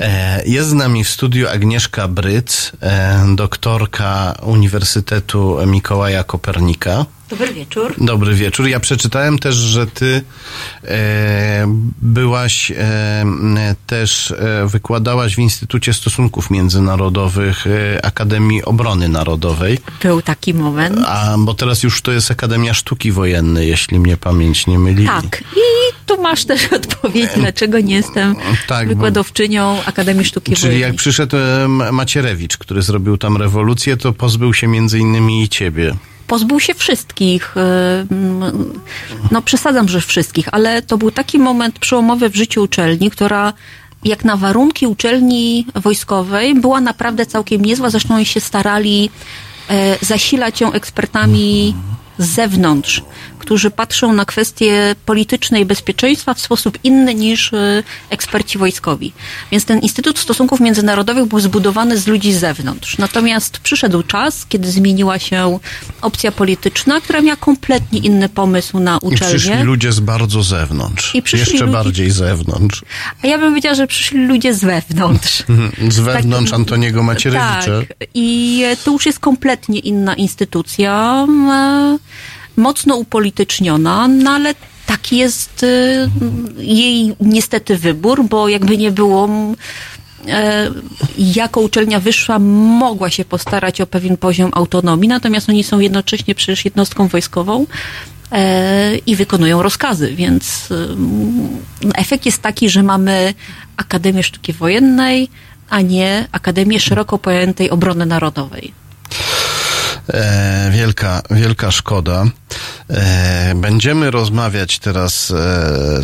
E, 0.00 0.42
jest 0.46 0.68
z 0.68 0.72
nami 0.72 1.04
w 1.04 1.08
studiu 1.08 1.48
Agnieszka 1.48 2.08
Bryc, 2.08 2.72
e, 2.82 3.24
doktorka 3.34 4.34
Uniwersytetu 4.42 5.58
Mikołaja 5.66 6.24
Kopernika. 6.24 7.06
Dobry 7.30 7.54
wieczór. 7.54 7.94
Dobry 7.98 8.34
wieczór. 8.34 8.68
Ja 8.68 8.80
przeczytałem 8.80 9.38
też, 9.38 9.54
że 9.54 9.86
ty 9.86 10.22
e, 10.84 11.66
byłaś 12.02 12.72
też, 13.86 14.34
wykładałaś 14.66 15.34
w 15.36 15.38
Instytucie 15.38 15.92
Stosunków 15.94 16.50
Międzynarodowych 16.50 17.64
Akademii 18.02 18.64
Obrony 18.64 19.08
Narodowej. 19.08 19.78
Był 20.02 20.22
taki 20.22 20.54
moment. 20.54 20.98
A, 21.06 21.34
bo 21.38 21.54
teraz 21.54 21.82
już 21.82 22.02
to 22.02 22.12
jest 22.12 22.30
Akademia 22.30 22.74
Sztuki 22.74 23.12
Wojennej, 23.12 23.68
jeśli 23.68 24.00
mnie 24.00 24.16
pamięć 24.16 24.66
nie 24.66 24.78
myli. 24.78 25.06
Tak. 25.06 25.40
I 25.56 25.60
tu 26.06 26.22
masz 26.22 26.44
też 26.44 26.72
odpowiedź, 26.72 27.30
dlaczego 27.36 27.80
nie 27.80 27.94
jestem 27.94 28.36
Tak, 28.66 28.94
bo- 28.94 29.02
wykładowczynią 29.50 29.82
Akademii 29.86 30.24
Sztuki 30.24 30.52
Czyli 30.52 30.60
Wojennej. 30.62 30.80
jak 30.80 30.94
przyszedł 30.96 31.36
Macierewicz, 31.92 32.56
który 32.56 32.82
zrobił 32.82 33.16
tam 33.18 33.36
rewolucję, 33.36 33.96
to 33.96 34.12
pozbył 34.12 34.54
się 34.54 34.66
między 34.66 34.98
innymi 34.98 35.42
i 35.42 35.48
ciebie. 35.48 35.94
Pozbył 36.26 36.60
się 36.60 36.74
wszystkich. 36.74 37.56
y, 37.56 37.60
mm, 38.14 38.80
No 39.30 39.42
przesadzam, 39.42 39.88
że 39.88 40.00
wszystkich, 40.00 40.48
ale 40.52 40.82
to 40.82 40.98
był 40.98 41.10
taki 41.10 41.38
moment 41.38 41.78
przełomowy 41.78 42.28
w 42.30 42.36
życiu 42.36 42.62
uczelni, 42.62 43.10
która 43.10 43.52
jak 44.04 44.24
na 44.24 44.36
warunki 44.36 44.86
uczelni 44.86 45.66
wojskowej 45.74 46.54
była 46.54 46.80
naprawdę 46.80 47.26
całkiem 47.26 47.64
niezła. 47.64 47.90
Zresztą 47.90 48.14
oni 48.14 48.26
się 48.26 48.40
starali 48.40 49.10
e, 49.70 49.96
zasilać 50.00 50.60
ją 50.60 50.72
ekspertami 50.72 51.74
z 52.20 52.26
zewnątrz, 52.28 53.02
którzy 53.38 53.70
patrzą 53.70 54.12
na 54.12 54.24
kwestie 54.24 54.94
polityczne 55.06 55.60
i 55.60 55.64
bezpieczeństwa 55.64 56.34
w 56.34 56.40
sposób 56.40 56.78
inny 56.84 57.14
niż 57.14 57.52
e, 57.52 57.82
eksperci 58.10 58.58
wojskowi. 58.58 59.12
Więc 59.52 59.64
ten 59.64 59.78
Instytut 59.78 60.18
Stosunków 60.18 60.60
Międzynarodowych 60.60 61.24
był 61.26 61.40
zbudowany 61.40 61.98
z 61.98 62.06
ludzi 62.06 62.32
z 62.32 62.38
zewnątrz. 62.40 62.98
Natomiast 62.98 63.58
przyszedł 63.58 64.02
czas, 64.02 64.46
kiedy 64.48 64.70
zmieniła 64.70 65.18
się 65.18 65.58
opcja 66.02 66.32
polityczna, 66.32 67.00
która 67.00 67.20
miała 67.20 67.36
kompletnie 67.36 67.98
inny 67.98 68.28
pomysł 68.28 68.78
na 68.80 68.98
I 69.12 69.14
przyszli 69.14 69.36
uczelnię. 69.36 69.64
ludzie 69.64 69.92
z 69.92 70.00
bardzo 70.00 70.42
zewnątrz. 70.42 71.14
I 71.14 71.22
przyszli 71.22 71.40
Jeszcze 71.52 71.64
ludzie- 71.66 71.72
bardziej 71.72 72.10
zewnątrz. 72.10 72.82
A 73.24 73.26
ja 73.26 73.38
bym 73.38 73.48
powiedziała, 73.48 73.74
że 73.74 73.86
przyszli 73.86 74.26
ludzie 74.26 74.54
z 74.54 74.60
wewnątrz. 74.64 75.42
Z 75.88 75.98
wewnątrz 76.00 76.52
Antoniego 76.52 77.02
Macierewicza. 77.02 77.60
Tak. 77.88 78.08
I 78.14 78.62
to 78.84 78.90
już 78.92 79.06
jest 79.06 79.18
kompletnie 79.18 79.78
inna 79.78 80.14
instytucja, 80.14 81.26
mocno 82.56 82.96
upolityczniona, 82.96 84.08
no 84.08 84.30
ale 84.30 84.54
taki 84.86 85.16
jest 85.16 85.62
e, 85.62 86.08
jej 86.58 87.14
niestety 87.20 87.76
wybór, 87.76 88.24
bo 88.24 88.48
jakby 88.48 88.76
nie 88.76 88.90
było, 88.90 89.28
e, 90.28 90.70
jako 91.18 91.60
uczelnia 91.60 92.00
wyższa 92.00 92.38
mogła 92.38 93.10
się 93.10 93.24
postarać 93.24 93.80
o 93.80 93.86
pewien 93.86 94.16
poziom 94.16 94.50
autonomii, 94.54 95.08
natomiast 95.08 95.48
oni 95.48 95.64
są 95.64 95.80
jednocześnie 95.80 96.34
przecież 96.34 96.64
jednostką 96.64 97.08
wojskową 97.08 97.66
e, 98.32 98.96
i 98.96 99.16
wykonują 99.16 99.62
rozkazy, 99.62 100.14
więc 100.14 100.68
e, 100.70 100.74
efekt 101.94 102.26
jest 102.26 102.42
taki, 102.42 102.68
że 102.70 102.82
mamy 102.82 103.34
Akademię 103.76 104.22
Sztuki 104.22 104.52
Wojennej, 104.52 105.28
a 105.70 105.80
nie 105.80 106.28
Akademię 106.32 106.80
szeroko 106.80 107.18
pojętej 107.18 107.70
obrony 107.70 108.06
narodowej. 108.06 108.72
E, 110.12 110.70
wielka, 110.70 111.22
wielka 111.30 111.70
szkoda. 111.70 112.24
E, 112.90 113.52
będziemy 113.54 114.10
rozmawiać 114.10 114.78
teraz 114.78 115.30
e, 115.30 115.34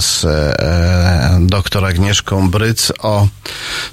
z 0.00 0.24
e, 0.24 1.38
doktor 1.40 1.84
Agnieszką 1.84 2.50
Bryc 2.50 2.92
o 2.98 3.28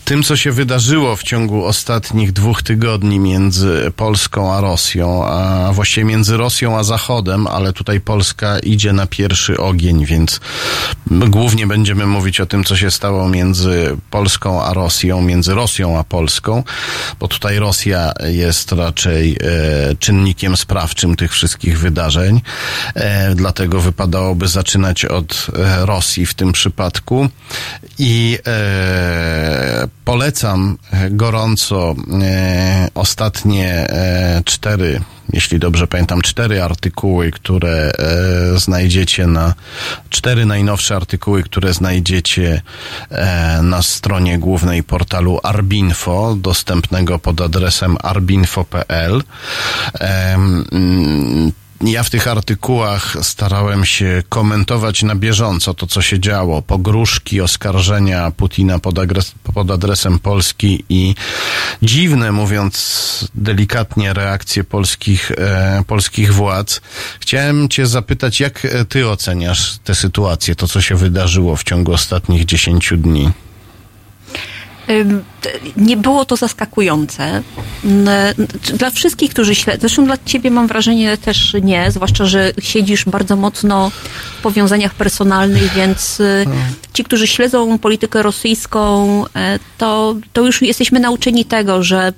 tym, 0.06 0.24
co 0.24 0.36
się 0.36 0.52
wydarzyło 0.52 1.16
w 1.16 1.24
ciągu 1.24 1.66
ostatnich 1.66 2.32
dwóch 2.32 2.64
tygodni 2.64 3.20
między 3.20 3.92
Polską 3.96 4.54
a 4.54 4.62
Rosją, 4.62 5.26
a 5.26 5.70
właściwie 5.74 6.06
między 6.06 6.38
Rosją 6.38 6.78
a 6.78 6.84
Zachodem, 6.84 7.48
ale 7.48 7.74
tutaj 7.74 8.02
Polska 8.02 8.60
idzie 8.60 8.94
na 8.94 9.08
pierwszy 9.08 9.58
ogień, 9.58 10.06
więc 10.06 10.40
głównie 11.08 11.68
będziemy 11.68 12.06
mówić 12.06 12.42
o 12.42 12.46
tym, 12.46 12.64
co 12.64 12.78
się 12.78 12.92
stało 12.92 13.30
między 13.30 13.98
Polską 14.10 14.64
a 14.64 14.74
Rosją, 14.74 15.22
między 15.22 15.54
Rosją 15.54 16.00
a 16.00 16.04
Polską, 16.04 16.64
bo 17.20 17.28
tutaj 17.28 17.60
Rosja 17.60 18.12
jest 18.24 18.72
raczej 18.72 19.38
czynnikiem 20.00 20.58
sprawczym 20.58 21.16
tych 21.16 21.32
wszystkich 21.32 21.80
wydarzeń. 21.80 22.42
E, 22.96 23.36
dlatego 23.36 23.82
wypadałoby 23.82 24.48
zaczynać 24.48 25.06
od 25.06 25.48
e, 25.56 25.86
Rosji 25.86 26.26
w 26.26 26.34
tym 26.34 26.52
przypadku. 26.52 27.30
I 28.00 28.40
e, 28.48 29.88
polecam 30.06 30.78
e, 30.92 31.10
gorąco 31.10 31.96
e, 32.22 32.88
ostatnie 32.94 33.70
e, 33.70 34.42
cztery, 34.46 35.02
jeśli 35.34 35.60
dobrze 35.60 35.88
pamiętam, 35.88 36.22
cztery 36.22 36.64
artykuły, 36.64 37.32
które 37.32 37.92
e, 38.54 38.60
znajdziecie 38.60 39.28
na 39.28 39.54
cztery 40.10 40.46
najnowsze 40.46 40.96
artykuły, 40.96 41.44
które 41.44 41.74
znajdziecie 41.74 42.62
e, 43.10 43.60
na 43.62 43.82
stronie 43.82 44.40
głównej 44.40 44.84
portalu 44.84 45.40
Arbinfo, 45.44 46.36
dostępnego 46.36 47.20
pod 47.20 47.42
adresem 47.42 47.98
arbinfo.pl. 48.02 49.24
Mm, 50.00 51.52
ja 51.92 52.04
w 52.04 52.10
tych 52.10 52.28
artykułach 52.28 53.18
starałem 53.22 53.86
się 53.86 54.24
komentować 54.30 55.04
na 55.04 55.16
bieżąco 55.16 55.74
to, 55.74 55.88
co 55.88 56.02
się 56.02 56.20
działo. 56.20 56.62
Pogróżki, 56.62 57.42
oskarżenia 57.42 58.32
Putina 58.32 58.80
pod, 58.80 58.96
agres- 58.96 59.34
pod 59.54 59.72
adresem 59.72 60.20
Polski 60.20 60.84
i 60.90 61.16
dziwne, 61.82 62.32
mówiąc 62.32 63.30
delikatnie, 63.36 64.14
reakcje 64.14 64.64
polskich, 64.64 65.32
e, 65.32 65.84
polskich 65.88 66.34
władz. 66.34 66.82
Chciałem 67.20 67.70
Cię 67.70 67.86
zapytać, 67.86 68.40
jak 68.40 68.66
e, 68.66 68.86
Ty 68.86 69.10
oceniasz 69.10 69.78
tę 69.84 69.96
sytuację, 69.96 70.56
to, 70.56 70.68
co 70.68 70.82
się 70.82 70.96
wydarzyło 70.96 71.56
w 71.56 71.64
ciągu 71.64 71.94
ostatnich 71.94 72.46
10 72.46 72.94
dni? 72.98 73.32
Nie 75.78 75.98
było 75.98 76.26
to 76.26 76.36
zaskakujące. 76.36 77.42
Dla 78.74 78.90
wszystkich, 78.90 79.32
którzy 79.32 79.56
śledzą, 79.56 79.80
zresztą 79.82 80.06
dla 80.06 80.18
ciebie 80.26 80.52
mam 80.52 80.68
wrażenie 80.68 81.18
też 81.18 81.56
nie, 81.62 81.92
zwłaszcza, 81.92 82.26
że 82.26 82.52
siedzisz 82.62 83.06
bardzo 83.06 83.36
mocno 83.36 83.92
w 84.40 84.42
powiązaniach 84.42 84.94
personalnych, 84.94 85.74
więc 85.74 86.20
y, 86.20 86.46
ci, 86.94 87.04
którzy 87.04 87.28
śledzą 87.28 87.80
politykę 87.80 88.24
rosyjską, 88.24 89.24
e, 89.36 89.60
to, 89.78 90.16
to 90.34 90.42
już 90.42 90.62
jesteśmy 90.62 91.00
nauczeni 91.00 91.46
tego, 91.46 91.84
że 91.84 92.14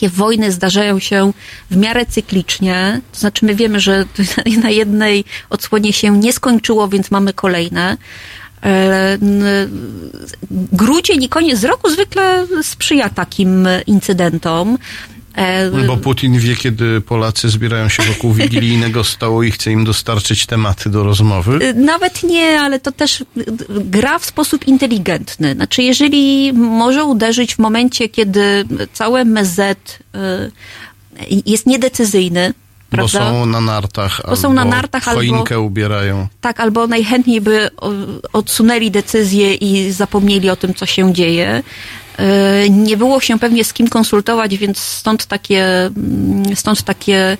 takie 0.00 0.08
wojny 0.08 0.52
zdarzają 0.52 0.98
się 0.98 1.32
w 1.70 1.76
miarę 1.76 2.06
cyklicznie. 2.06 3.00
To 3.12 3.20
znaczy, 3.20 3.46
my 3.46 3.54
wiemy, 3.54 3.80
że 3.80 4.04
na 4.62 4.70
jednej 4.70 5.24
odsłonie 5.50 5.92
się 5.92 6.18
nie 6.18 6.32
skończyło, 6.32 6.88
więc 6.88 7.10
mamy 7.10 7.32
kolejne. 7.32 7.96
N- 8.62 9.44
Grudzień 10.72 11.22
i 11.22 11.28
koniec 11.28 11.64
roku 11.64 11.90
zwykle 11.90 12.46
sprzyja 12.62 13.08
takim 13.08 13.68
incydentom. 13.86 14.78
E, 15.34 15.70
Bo 15.86 15.96
Putin 15.96 16.38
wie, 16.38 16.56
kiedy 16.56 17.00
Polacy 17.00 17.48
zbierają 17.48 17.88
się 17.88 18.02
wokół 18.02 18.32
wigilijnego 18.32 19.04
stołu 19.04 19.42
i 19.42 19.50
chce 19.50 19.70
im 19.72 19.84
dostarczyć 19.84 20.46
tematy 20.46 20.90
do 20.90 21.04
rozmowy. 21.04 21.58
Y, 21.66 21.74
Nawet 21.74 22.22
nie, 22.22 22.60
ale 22.60 22.80
to 22.80 22.92
też 22.92 23.24
gra 23.70 24.18
w 24.18 24.24
sposób 24.24 24.68
inteligentny. 24.68 25.54
Znaczy, 25.54 25.82
jeżeli 25.82 26.52
może 26.52 27.04
uderzyć 27.04 27.54
w 27.54 27.58
momencie, 27.58 28.08
kiedy 28.08 28.64
całe 28.92 29.24
MZ 29.24 29.60
jest 31.46 31.66
niedecyzyjny, 31.66 32.54
Bo 32.90 32.96
prawda? 32.96 33.18
są 33.18 33.46
na 33.46 33.60
nartach, 33.60 34.20
Bo 34.28 34.36
są 34.36 34.52
na 34.52 34.62
albo 34.62 34.74
nartach, 34.74 35.08
albo- 35.08 35.20
choinkę 35.20 35.60
ubierają. 35.60 36.26
Tak, 36.40 36.60
albo 36.60 36.86
najchętniej 36.86 37.40
by 37.40 37.70
odsunęli 38.32 38.90
decyzję 38.90 39.54
i 39.54 39.92
zapomnieli 39.92 40.50
o 40.50 40.56
tym, 40.56 40.74
co 40.74 40.86
się 40.86 41.12
dzieje. 41.12 41.62
Y, 42.66 42.70
Nie 42.70 42.96
było 42.96 43.20
się 43.20 43.38
pewnie 43.38 43.64
z 43.64 43.72
kim 43.72 43.88
konsultować, 43.88 44.56
więc 44.56 44.78
stąd 44.78 45.26
takie, 45.26 45.64
mm, 45.86 46.56
stąd 46.56 46.82
takie 46.82 47.38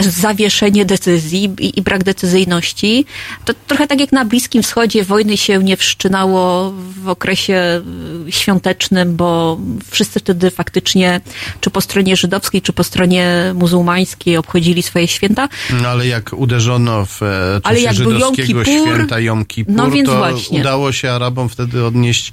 zawieszenie 0.00 0.84
decyzji 0.84 1.50
i, 1.60 1.78
i 1.78 1.82
brak 1.82 2.04
decyzyjności. 2.04 3.06
To 3.44 3.54
trochę 3.66 3.86
tak 3.86 4.00
jak 4.00 4.12
na 4.12 4.24
Bliskim 4.24 4.62
Wschodzie 4.62 5.04
wojny 5.04 5.36
się 5.36 5.58
nie 5.58 5.76
wszczynało 5.76 6.72
w 7.02 7.08
okresie 7.08 7.82
y, 8.28 8.32
świątecznym, 8.32 9.16
bo 9.16 9.58
wszyscy 9.90 10.20
wtedy 10.20 10.50
faktycznie, 10.50 11.20
czy 11.60 11.70
po 11.70 11.80
stronie 11.80 12.16
żydowskiej, 12.16 12.62
czy 12.62 12.72
po 12.72 12.84
stronie 12.84 13.52
muzułmańskiej 13.54 14.36
obchodzili 14.36 14.82
swoje 14.82 15.08
święta. 15.08 15.48
No 15.82 15.88
ale 15.88 16.06
jak 16.06 16.32
uderzono 16.32 17.06
w 17.06 17.22
Ale 17.22 17.60
czasie 17.62 17.82
jak 17.82 17.96
był 17.96 18.10
Jom 18.10 18.20
żydowskiego 18.20 18.64
Kippur, 18.64 18.86
święta 18.86 19.20
Jom 19.20 19.44
Kippur, 19.44 19.74
no 19.74 19.90
więc 19.90 20.08
to 20.08 20.16
właśnie. 20.16 20.60
udało 20.60 20.92
się 20.92 21.10
Arabom 21.10 21.48
wtedy 21.48 21.84
odnieść 21.84 22.32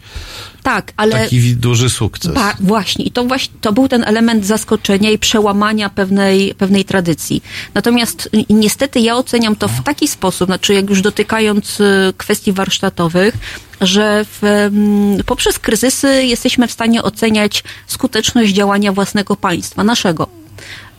Tak, 0.63 0.93
ale... 0.97 1.19
taki 1.19 1.55
duży 1.55 1.89
sukces. 1.89 2.33
Ba, 2.33 2.55
właśnie, 2.59 3.05
i 3.05 3.11
to 3.11 3.23
właśnie 3.23 3.53
to 3.61 3.73
był 3.73 3.87
ten 3.87 4.03
element 4.03 4.45
zaskoczenia 4.45 5.11
i 5.11 5.17
przełamania 5.17 5.89
pewnej, 5.89 6.55
pewnej 6.55 6.85
tradycji. 6.85 7.43
Natomiast 7.73 8.29
y, 8.33 8.53
niestety 8.53 8.99
ja 8.99 9.15
oceniam 9.15 9.55
to 9.55 9.67
w 9.67 9.83
taki 9.83 10.07
sposób, 10.07 10.45
znaczy 10.45 10.73
jak 10.73 10.89
już 10.89 11.01
dotykając 11.01 11.79
y, 11.79 12.13
kwestii 12.17 12.53
warsztatowych, 12.53 13.37
że 13.81 14.25
w, 14.25 14.43
mm, 14.43 15.23
poprzez 15.23 15.59
kryzysy 15.59 16.23
jesteśmy 16.23 16.67
w 16.67 16.71
stanie 16.71 17.03
oceniać 17.03 17.63
skuteczność 17.87 18.53
działania 18.53 18.91
własnego 18.91 19.35
państwa, 19.35 19.83
naszego 19.83 20.27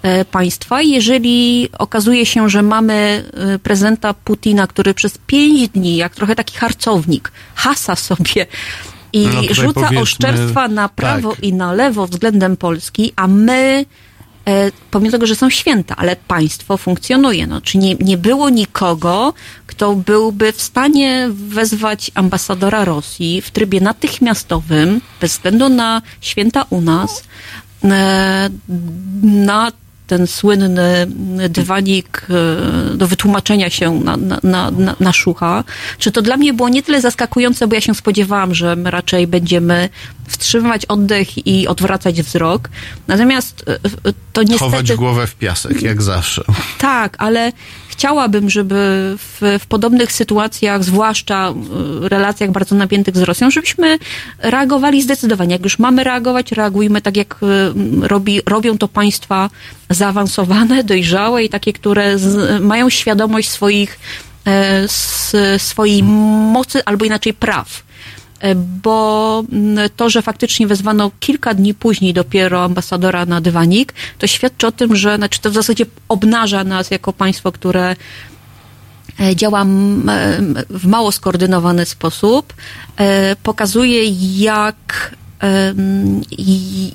e, 0.03 0.25
państwa. 0.25 0.83
Jeżeli 0.83 1.69
okazuje 1.79 2.27
się, 2.27 2.49
że 2.49 2.63
mamy 2.63 3.25
e, 3.55 3.59
prezydenta 3.59 4.15
Putina, 4.15 4.67
który 4.67 4.95
przez 4.95 5.19
pięć 5.27 5.69
dni, 5.69 5.97
jak 5.97 6.15
trochę 6.15 6.35
taki 6.35 6.57
harcownik, 6.57 7.33
hasa 7.55 7.97
sobie 7.97 8.47
i 9.13 9.27
No 9.27 9.55
rzuca 9.55 9.89
oszczerstwa 10.01 10.69
na 10.69 10.89
prawo 10.89 11.31
tak. 11.31 11.45
i 11.45 11.53
na 11.53 11.73
lewo 11.73 12.07
względem 12.07 12.57
Polski, 12.57 13.13
a 13.17 13.27
my, 13.27 13.85
pomimo 14.91 15.13
tego, 15.13 15.27
że 15.27 15.37
są 15.37 15.51
święta, 15.51 15.97
ale 15.97 16.17
państwo 16.17 16.77
funkcjonuje. 16.77 17.47
No, 17.47 17.61
czy 17.61 17.79
nie, 17.79 17.95
nie 17.95 18.19
było 18.19 18.51
nikogo, 18.51 19.35
kto 19.67 19.95
byłby 19.95 20.53
w 20.53 20.63
stanie 20.63 21.29
wezwać 21.33 22.11
ambasadora 22.15 22.85
Rosji 22.85 23.43
w 23.43 23.51
trybie 23.51 23.81
natychmiastowym, 23.81 25.01
bez 25.21 25.33
względu 25.33 25.69
na 25.69 26.03
święta 26.21 26.65
u 26.71 26.81
nas, 26.81 27.25
e, 27.85 28.51
na 29.23 29.73
ten 30.07 30.27
słynny 30.27 31.07
dywanik 31.49 32.27
e, 32.93 32.97
do 32.97 33.07
wytłumaczenia 33.07 33.71
się 33.71 34.01
na, 34.01 34.17
na, 34.17 34.39
na, 34.43 34.73
na, 35.01 35.13
szucha, 35.13 35.65
czy 35.99 36.13
to 36.13 36.23
dla 36.23 36.37
mnie 36.37 36.55
było 36.55 36.69
nie 36.69 36.83
tyle 36.83 37.01
zaskakujące, 37.01 37.67
bo 37.67 37.75
ja 37.75 37.81
się 37.81 37.95
spodziewałam, 37.95 38.55
że 38.55 38.77
my 38.77 38.91
raczej 38.91 39.27
będziemy 39.27 39.89
wstrzymywać 40.29 40.87
oddech 40.87 41.47
i 41.47 41.69
odwracać 41.69 42.23
wzrok. 42.23 42.69
Natomiast 43.09 43.65
e, 43.69 43.75
e, 43.75 43.79
to 44.33 44.43
niestety... 44.43 44.65
Chować 44.65 44.93
głowę 44.93 45.27
w 45.27 45.35
piasek, 45.35 45.83
jak 45.83 46.03
zawsze. 46.03 46.45
Tak, 46.79 47.17
ale 47.19 47.53
chciałabym, 47.93 48.51
żeby 48.51 48.75
w, 49.19 49.59
w 49.61 49.67
podobnych 49.67 50.13
sytuacjach, 50.13 50.85
zwłaszcza 50.85 51.51
y, 52.05 52.09
relacjach 52.09 52.51
bardzo 52.51 52.75
napiętych 52.75 53.17
z 53.17 53.23
Rosją, 53.23 53.51
żebyśmy 53.51 53.99
reagowali 54.39 55.03
zdecydowanie. 55.03 55.53
Jak 55.53 55.65
już 55.65 55.79
mamy 55.79 56.05
reagować, 56.05 56.53
reagujmy 56.53 57.01
tak, 57.01 57.17
jak 57.17 57.37
y, 57.43 58.09
robi, 58.09 58.41
robią 58.47 58.79
to 58.79 58.89
państwa 58.89 59.51
zaawansowane, 59.91 60.85
dojrzałe 60.93 61.45
i 61.45 61.49
takie, 61.49 61.73
które 61.73 62.19
z, 62.19 62.63
mają 62.63 62.91
świadomość 62.91 63.49
swoich, 63.49 63.99
e, 64.47 64.83
s, 64.83 65.37
swojej 65.59 66.03
mocy 66.53 66.85
albo 66.85 67.05
inaczej 67.05 67.35
praw 67.35 67.83
bo 68.55 69.45
mm, 69.53 69.91
to, 69.97 70.11
że 70.11 70.23
faktycznie 70.23 70.67
wezwano 70.67 71.11
kilka 71.21 71.55
dni 71.55 71.75
później 71.75 72.15
dopiero 72.15 72.65
ambasadora 72.65 73.27
na 73.27 73.41
dywanik, 73.41 73.95
to 74.19 74.27
świadczy 74.27 74.67
o 74.67 74.73
tym, 74.73 74.97
że 74.97 75.17
znaczy 75.17 75.41
to 75.41 75.51
w 75.51 75.55
zasadzie 75.55 75.87
obnaża 76.09 76.65
nas 76.65 76.91
jako 76.91 77.13
państwo, 77.13 77.53
które 77.53 77.97
e, 79.21 79.37
działa 79.37 79.63
em, 79.63 80.11
w 80.71 80.87
mało 80.87 81.13
skoordynowany 81.13 81.87
sposób, 81.87 82.55
e, 82.97 83.37
pokazuje 83.37 84.05
jak 84.39 85.13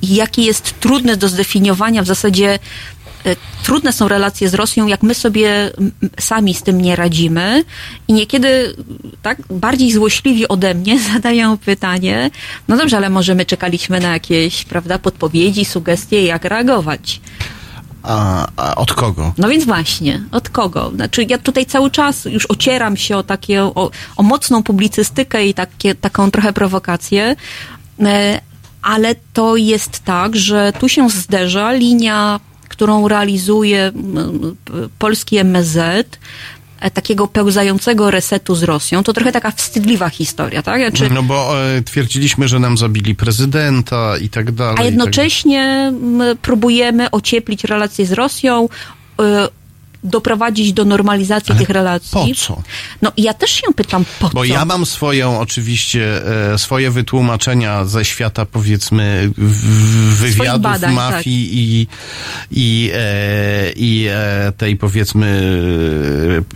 jaki 0.02 0.46
jest 0.46 0.80
trudny 0.80 1.18
do 1.18 1.28
zdefiniowania 1.28 2.04
w 2.04 2.08
zasadzie 2.08 2.54
e, 2.54 2.60
trudne 3.64 3.94
są 3.94 4.08
relacje 4.08 4.50
z 4.50 4.54
Rosją, 4.54 4.88
jak 4.88 5.04
my 5.04 5.14
sobie 5.14 5.72
sami 6.20 6.54
z 6.54 6.64
tym 6.64 6.82
nie 6.82 6.96
radzimy 6.96 7.64
i 8.08 8.14
niekiedy 8.14 8.76
tak 9.22 9.38
bardziej 9.50 9.92
złośliwi 9.92 10.48
ode 10.48 10.74
mnie 10.74 11.00
zadają 11.14 11.58
pytanie, 11.58 12.32
no 12.68 12.78
dobrze, 12.78 12.98
ale 12.98 13.10
może 13.10 13.36
my 13.36 13.46
czekaliśmy 13.46 14.00
na 14.00 14.14
jakieś, 14.14 14.66
prawda, 14.66 15.00
podpowiedzi, 15.00 15.66
sugestie, 15.66 16.24
jak 16.24 16.46
reagować. 16.46 17.22
A, 18.04 18.48
a 18.58 18.76
od 18.76 18.94
kogo? 18.94 19.34
No 19.38 19.50
więc 19.50 19.66
właśnie, 19.66 20.22
od 20.32 20.50
kogo? 20.50 20.92
Znaczy 20.96 21.26
ja 21.30 21.38
tutaj 21.38 21.66
cały 21.66 21.92
czas 21.92 22.26
już 22.26 22.46
ocieram 22.46 22.98
się 22.98 23.18
o 23.18 23.24
takie, 23.24 23.64
o, 23.64 23.92
o 24.18 24.24
mocną 24.24 24.64
publicystykę 24.64 25.48
i 25.48 25.54
takie, 25.54 25.96
taką 25.96 26.32
trochę 26.32 26.54
prowokację, 26.54 27.36
e, 28.00 28.42
ale 28.82 29.16
to 29.34 29.56
jest 29.56 30.00
tak, 30.00 30.36
że 30.36 30.74
tu 30.80 30.90
się 30.90 31.10
zderza 31.10 31.72
linia, 31.72 32.40
którą 32.68 33.08
realizuje 33.08 33.92
polski 35.00 35.38
MSZ, 35.38 36.18
e, 36.80 36.92
takiego 36.92 37.28
pełzającego 37.28 38.12
resetu 38.12 38.56
z 38.56 38.64
Rosją. 38.64 39.04
To 39.04 39.14
trochę 39.14 39.32
taka 39.32 39.52
wstydliwa 39.52 40.10
historia, 40.10 40.64
tak? 40.64 40.82
Znaczy, 40.82 41.14
No 41.14 41.24
bo 41.24 41.66
e, 41.78 41.82
twierdziliśmy, 41.82 42.48
że 42.48 42.60
nam 42.60 42.78
zabili 42.78 43.16
prezydenta 43.16 44.18
i 44.22 44.30
tak 44.30 44.52
dalej. 44.52 44.76
a 44.80 44.82
i 44.82 44.86
jednocześnie 44.86 45.92
m, 45.94 46.22
próbujemy 46.42 47.12
ocieplić 47.12 47.64
relacje 47.64 48.06
z 48.06 48.12
Rosją, 48.12 48.70
y, 49.22 49.24
doprowadzić 50.08 50.74
do 50.74 50.86
normalizacji 50.86 51.56
tych 51.56 51.70
relacji. 51.70 52.12
po 52.12 52.26
co? 52.36 52.62
No 53.02 53.12
ja 53.18 53.34
też 53.34 53.52
się 53.52 53.74
pytam, 53.76 54.06
po 54.20 54.30
Bo 54.30 54.40
co? 54.40 54.46
ja 54.46 54.66
mam 54.66 54.86
swoją, 54.86 55.40
oczywiście, 55.40 56.22
e, 56.54 56.58
swoje 56.58 56.92
wytłumaczenia 56.92 57.86
ze 57.86 58.06
świata, 58.06 58.46
powiedzmy, 58.46 59.32
wywiadów, 60.10 60.62
badań, 60.62 60.96
tak. 60.96 61.14
mafii 61.14 61.50
i, 61.54 61.88
i, 62.52 62.92
e, 62.94 63.72
i 63.76 64.08
e, 64.10 64.52
tej, 64.58 64.76
powiedzmy, 64.76 65.28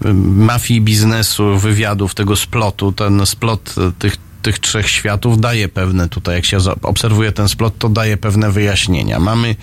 e, 0.05 0.13
mafii 0.23 0.81
biznesu, 0.81 1.57
wywiadów, 1.57 2.15
tego 2.15 2.35
splotu. 2.35 2.91
Ten 2.91 3.25
splot 3.25 3.75
tych 3.99 4.17
tych 4.41 4.59
trzech 4.59 4.89
światów 4.89 5.41
daje 5.41 5.67
pewne 5.67 6.09
tutaj, 6.09 6.35
jak 6.35 6.45
się 6.45 6.57
obserwuje 6.81 7.31
ten 7.31 7.49
splot, 7.49 7.77
to 7.77 7.89
daje 7.89 8.17
pewne 8.17 8.51
wyjaśnienia. 8.51 9.19
Mamy 9.19 9.55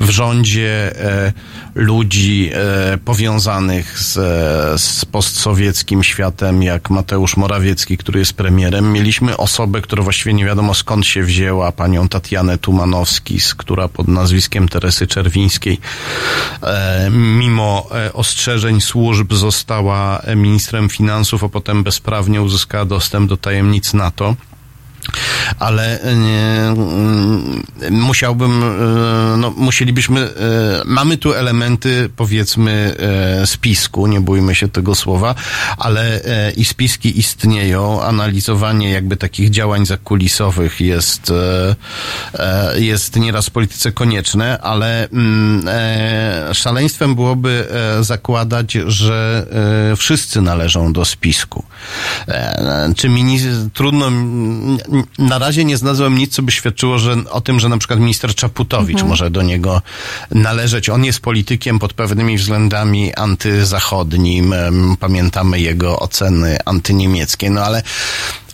w 0.00 0.10
rządzie 0.10 1.00
e, 1.04 1.32
ludzi 1.74 2.50
e, 2.52 2.98
powiązanych 2.98 3.98
z, 3.98 4.16
e, 4.16 4.78
z 4.78 5.04
postsowieckim 5.04 6.02
światem, 6.02 6.62
jak 6.62 6.90
Mateusz 6.90 7.36
Morawiecki, 7.36 7.98
który 7.98 8.18
jest 8.18 8.32
premierem. 8.32 8.92
Mieliśmy 8.92 9.36
osobę, 9.36 9.80
która 9.80 10.02
właściwie 10.02 10.34
nie 10.34 10.44
wiadomo 10.44 10.74
skąd 10.74 11.06
się 11.06 11.22
wzięła, 11.22 11.72
panią 11.72 12.08
Tatianę 12.08 12.58
Tumanowski, 12.58 13.38
która 13.56 13.88
pod 13.88 14.08
nazwiskiem 14.08 14.68
Teresy 14.68 15.06
Czerwińskiej, 15.06 15.78
e, 16.62 17.10
mimo 17.10 17.86
e, 17.94 18.12
ostrzeżeń 18.12 18.80
służb, 18.80 19.32
została 19.32 20.22
ministrem 20.36 20.88
finansów, 20.88 21.44
a 21.44 21.48
potem 21.48 21.82
bezprawnie 21.82 22.42
uzyskała 22.42 22.84
dostęp 22.84 23.28
do 23.28 23.36
tajemnic 23.36 23.94
NATO 23.94 24.36
ale 25.58 26.00
e, 26.00 26.10
mm, 26.10 27.62
musiałbym, 27.90 28.62
e, 28.62 29.36
no, 29.36 29.50
musielibyśmy, 29.56 30.20
e, 30.20 30.30
mamy 30.84 31.16
tu 31.16 31.32
elementy, 31.32 32.10
powiedzmy, 32.16 32.94
spisku, 33.44 34.06
nie 34.06 34.20
bójmy 34.20 34.54
się 34.54 34.68
tego 34.68 34.94
słowa, 34.94 35.34
ale 35.78 36.20
i 36.56 36.64
spiski 36.64 37.18
istnieją, 37.18 38.02
analizowanie 38.02 38.90
jakby 38.90 39.16
takich 39.16 39.50
działań 39.50 39.86
zakulisowych 39.86 40.80
jest, 40.80 41.32
jest 42.74 43.16
nieraz 43.16 43.46
w 43.46 43.50
polityce 43.50 43.92
konieczne, 43.92 44.58
ale 44.60 45.08
mm, 45.08 45.64
szaleństwem 46.52 47.14
byłoby 47.14 47.68
zakładać, 48.00 48.72
że 48.86 49.46
wszyscy 49.96 50.40
należą 50.40 50.92
do 50.92 51.04
spisku. 51.04 51.64
Czy 52.96 53.08
minister, 53.08 53.52
trudno, 53.74 54.10
na 55.18 55.38
razie 55.38 55.64
nie 55.64 55.76
znalazłem 55.76 56.18
nic, 56.18 56.34
co 56.34 56.42
by 56.42 56.52
świadczyło 56.52 56.98
że, 56.98 57.16
o 57.30 57.40
tym, 57.40 57.60
że 57.60 57.68
na 57.68 57.78
przykład 57.78 58.00
minister 58.00 58.34
Czaputowicz 58.34 58.94
Mhm. 58.94 59.08
może 59.08 59.30
do 59.30 59.42
niego 59.42 59.82
należeć. 60.30 60.88
On 60.88 61.04
jest 61.04 61.20
politykiem 61.20 61.78
pod 61.78 61.92
pewnymi 61.92 62.38
względami 62.38 63.14
antyzachodnim. 63.14 64.54
Pamiętamy 65.00 65.60
jego 65.60 65.98
oceny 65.98 66.58
antyniemieckie, 66.64 67.50
no 67.50 67.60
ale 67.60 67.82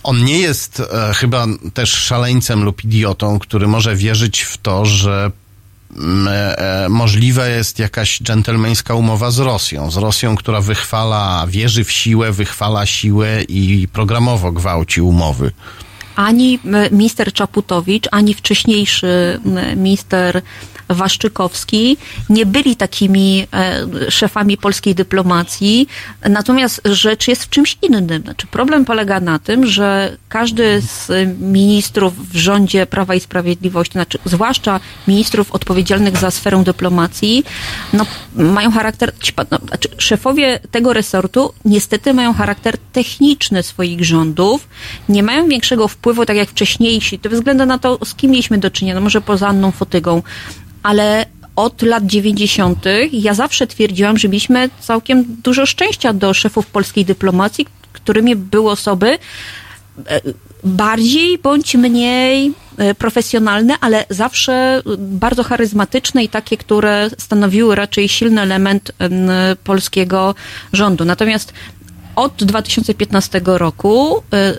on 0.03 0.25
nie 0.25 0.39
jest 0.39 0.79
e, 0.79 1.13
chyba 1.13 1.45
też 1.73 1.89
szaleńcem 1.89 2.63
lub 2.63 2.83
idiotą, 2.83 3.39
który 3.39 3.67
może 3.67 3.95
wierzyć 3.95 4.41
w 4.41 4.57
to, 4.57 4.85
że 4.85 5.31
mm, 5.97 6.27
e, 6.27 6.57
e, 6.57 6.89
możliwa 6.89 7.47
jest 7.47 7.79
jakaś 7.79 8.19
dżentelmeńska 8.21 8.93
umowa 8.93 9.31
z 9.31 9.39
Rosją. 9.39 9.91
Z 9.91 9.97
Rosją, 9.97 10.35
która 10.35 10.61
wychwala, 10.61 11.45
wierzy 11.47 11.83
w 11.83 11.91
siłę, 11.91 12.31
wychwala 12.31 12.85
siłę 12.85 13.43
i 13.43 13.87
programowo 13.93 14.51
gwałci 14.51 15.01
umowy. 15.01 15.51
Ani 16.21 16.59
minister 16.91 17.33
Czaputowicz, 17.33 18.07
ani 18.11 18.33
wcześniejszy 18.33 19.39
minister 19.75 20.41
Waszczykowski 20.93 21.97
nie 22.29 22.45
byli 22.45 22.75
takimi 22.75 23.47
e, 23.53 24.11
szefami 24.11 24.57
polskiej 24.57 24.95
dyplomacji, 24.95 25.87
natomiast 26.29 26.81
rzecz 26.85 27.27
jest 27.27 27.43
w 27.43 27.49
czymś 27.49 27.77
innym. 27.81 28.21
Znaczy, 28.21 28.47
problem 28.47 28.85
polega 28.85 29.19
na 29.19 29.39
tym, 29.39 29.65
że 29.65 30.17
każdy 30.29 30.81
z 30.81 31.09
ministrów 31.39 32.29
w 32.29 32.37
rządzie 32.37 32.85
Prawa 32.85 33.15
i 33.15 33.19
Sprawiedliwości, 33.19 33.93
znaczy 33.93 34.17
zwłaszcza 34.25 34.79
ministrów 35.07 35.51
odpowiedzialnych 35.51 36.17
za 36.17 36.31
sferę 36.31 36.63
dyplomacji, 36.63 37.43
no, 37.93 38.05
mają 38.35 38.71
charakter, 38.71 39.13
no, 39.51 39.57
znaczy, 39.67 39.89
szefowie 39.97 40.59
tego 40.71 40.93
resortu 40.93 41.53
niestety 41.65 42.13
mają 42.13 42.33
charakter 42.33 42.77
techniczny 42.77 43.63
swoich 43.63 44.05
rządów, 44.05 44.67
nie 45.09 45.23
mają 45.23 45.47
większego 45.47 45.87
wpływu, 45.87 46.10
tak 46.25 46.37
jak 46.37 46.49
wcześniejsi, 46.49 47.19
to 47.19 47.29
względu 47.29 47.65
na 47.65 47.77
to, 47.77 47.99
z 48.05 48.15
kim 48.15 48.31
mieliśmy 48.31 48.57
do 48.57 48.71
czynienia, 48.71 48.95
no 48.95 49.01
może 49.01 49.21
poza 49.21 49.47
Anną 49.47 49.71
Fotygą, 49.71 50.23
ale 50.83 51.25
od 51.55 51.81
lat 51.81 52.05
90. 52.05 52.85
ja 53.11 53.33
zawsze 53.33 53.67
twierdziłam, 53.67 54.17
że 54.17 54.27
mieliśmy 54.27 54.69
całkiem 54.79 55.25
dużo 55.43 55.65
szczęścia 55.65 56.13
do 56.13 56.33
szefów 56.33 56.67
polskiej 56.67 57.05
dyplomacji, 57.05 57.67
którymi 57.93 58.35
były 58.35 58.71
osoby 58.71 59.17
e, 60.07 60.21
bardziej 60.63 61.37
bądź 61.37 61.75
mniej 61.75 62.53
e, 62.77 62.95
profesjonalne, 62.95 63.75
ale 63.81 64.05
zawsze 64.09 64.81
bardzo 64.97 65.43
charyzmatyczne 65.43 66.23
i 66.23 66.29
takie, 66.29 66.57
które 66.57 67.09
stanowiły 67.17 67.75
raczej 67.75 68.09
silny 68.09 68.41
element 68.41 68.91
em, 68.99 69.29
polskiego 69.63 70.35
rządu. 70.73 71.05
Natomiast 71.05 71.53
od 72.15 72.43
2015 72.43 73.41
roku 73.45 74.23
e, 74.33 74.37
e, 74.37 74.55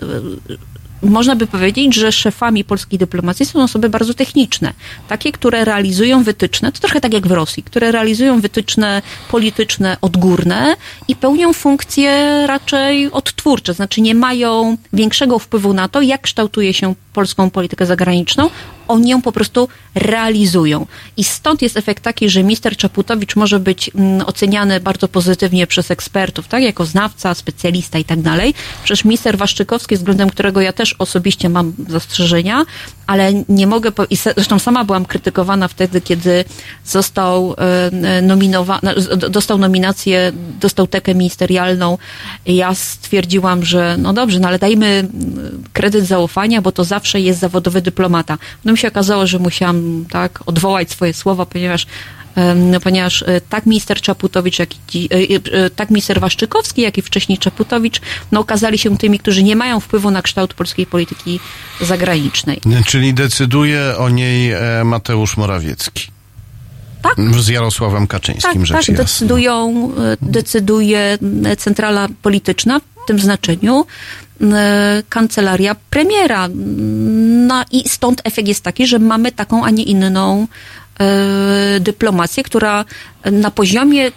można 1.03 1.35
by 1.35 1.47
powiedzieć, 1.47 1.95
że 1.95 2.11
szefami 2.11 2.63
polskiej 2.63 2.99
dyplomacji 2.99 3.45
są 3.45 3.63
osoby 3.63 3.89
bardzo 3.89 4.13
techniczne. 4.13 4.73
Takie, 5.07 5.31
które 5.31 5.65
realizują 5.65 6.23
wytyczne, 6.23 6.71
to 6.71 6.79
trochę 6.79 7.01
tak 7.01 7.13
jak 7.13 7.27
w 7.27 7.31
Rosji, 7.31 7.63
które 7.63 7.91
realizują 7.91 8.41
wytyczne 8.41 9.01
polityczne 9.31 9.97
odgórne 10.01 10.75
i 11.07 11.15
pełnią 11.15 11.53
funkcje 11.53 12.43
raczej 12.47 13.11
odtwórcze, 13.11 13.73
znaczy 13.73 14.01
nie 14.01 14.15
mają 14.15 14.77
większego 14.93 15.39
wpływu 15.39 15.73
na 15.73 15.87
to, 15.87 16.01
jak 16.01 16.21
kształtuje 16.21 16.73
się 16.73 16.95
polską 17.13 17.49
politykę 17.49 17.85
zagraniczną, 17.85 18.49
oni 18.87 19.09
ją 19.09 19.21
po 19.21 19.31
prostu 19.31 19.67
realizują. 19.95 20.85
I 21.17 21.23
stąd 21.23 21.61
jest 21.61 21.77
efekt 21.77 22.03
taki, 22.03 22.29
że 22.29 22.43
mister 22.43 22.77
Czaputowicz 22.77 23.35
może 23.35 23.59
być 23.59 23.91
mm, 23.95 24.27
oceniany 24.27 24.79
bardzo 24.79 25.07
pozytywnie 25.07 25.67
przez 25.67 25.91
ekspertów, 25.91 26.47
tak, 26.47 26.63
jako 26.63 26.85
znawca, 26.85 27.33
specjalista 27.33 27.99
i 27.99 28.05
tak 28.05 28.21
dalej. 28.21 28.53
Przecież 28.83 29.05
mister 29.05 29.37
Waszczykowski, 29.37 29.95
względem 29.95 30.29
którego 30.29 30.61
ja 30.61 30.73
też 30.73 30.95
osobiście 30.99 31.49
mam 31.49 31.73
zastrzeżenia, 31.87 32.65
ale 33.07 33.33
nie 33.49 33.67
mogę, 33.67 33.91
i 34.09 34.15
zresztą 34.15 34.59
sama 34.59 34.83
byłam 34.83 35.05
krytykowana 35.05 35.67
wtedy, 35.67 36.01
kiedy 36.01 36.45
został 36.85 37.55
nominowany, 38.21 38.93
dostał 39.29 39.57
nominację, 39.57 40.31
dostał 40.59 40.87
tekę 40.87 41.15
ministerialną. 41.15 41.97
Ja 42.45 42.75
stwierdziłam, 42.75 43.65
że 43.65 43.95
no 43.99 44.13
dobrze, 44.13 44.39
no 44.39 44.47
ale 44.47 44.59
dajmy 44.59 45.07
kredyt 45.73 46.05
zaufania, 46.05 46.61
bo 46.61 46.71
to 46.71 46.83
zawsze 46.83 47.19
jest 47.19 47.39
zawodowy 47.39 47.81
dyplomata. 47.81 48.37
No 48.65 48.71
mi 48.71 48.77
się 48.77 48.87
okazało, 48.87 49.27
że 49.27 49.39
musiałam 49.39 50.05
tak 50.09 50.39
odwołać 50.45 50.91
swoje 50.91 51.13
słowa, 51.13 51.45
ponieważ 51.45 51.87
ponieważ 52.83 53.23
e, 53.23 53.41
tak 53.41 53.65
minister 53.65 54.01
Czaputowicz, 54.01 54.59
jak 54.59 54.69
i 54.95 55.09
e, 55.11 55.65
e, 55.65 55.69
tak 55.69 55.89
minister 55.89 56.19
Waszczykowski, 56.19 56.81
jak 56.81 56.97
i 56.97 57.01
wcześniej 57.01 57.37
Czaputowicz, 57.37 58.01
no 58.31 58.39
okazali 58.39 58.77
się 58.77 58.97
tymi, 58.97 59.19
którzy 59.19 59.43
nie 59.43 59.55
mają 59.55 59.79
wpływu 59.79 60.11
na 60.11 60.21
kształt 60.21 60.53
polskiej 60.53 60.85
polityki 60.85 61.39
zagranicznej. 61.81 62.61
Czyli 62.85 63.13
decyduje 63.13 63.97
o 63.97 64.09
niej 64.09 64.53
Mateusz 64.85 65.37
Morawiecki. 65.37 66.07
Tak. 67.01 67.15
Z 67.39 67.47
Jarosławem 67.47 68.07
Kaczyńskim, 68.07 68.65
Tak, 68.65 68.85
tak, 68.85 68.95
decydują, 68.95 69.91
decyduje 70.21 71.17
centrala 71.57 72.07
polityczna, 72.21 72.79
w 72.79 73.07
tym 73.07 73.19
znaczeniu 73.19 73.85
kancelaria 75.09 75.75
premiera. 75.89 76.49
No 77.47 77.63
i 77.71 77.89
stąd 77.89 78.21
efekt 78.23 78.47
jest 78.47 78.63
taki, 78.63 78.87
że 78.87 78.99
mamy 78.99 79.31
taką, 79.31 79.65
a 79.65 79.69
nie 79.69 79.83
inną 79.83 80.47
dyplomację, 81.79 82.43
która 82.43 82.85
na 83.31 83.51
poziomie 83.51 84.11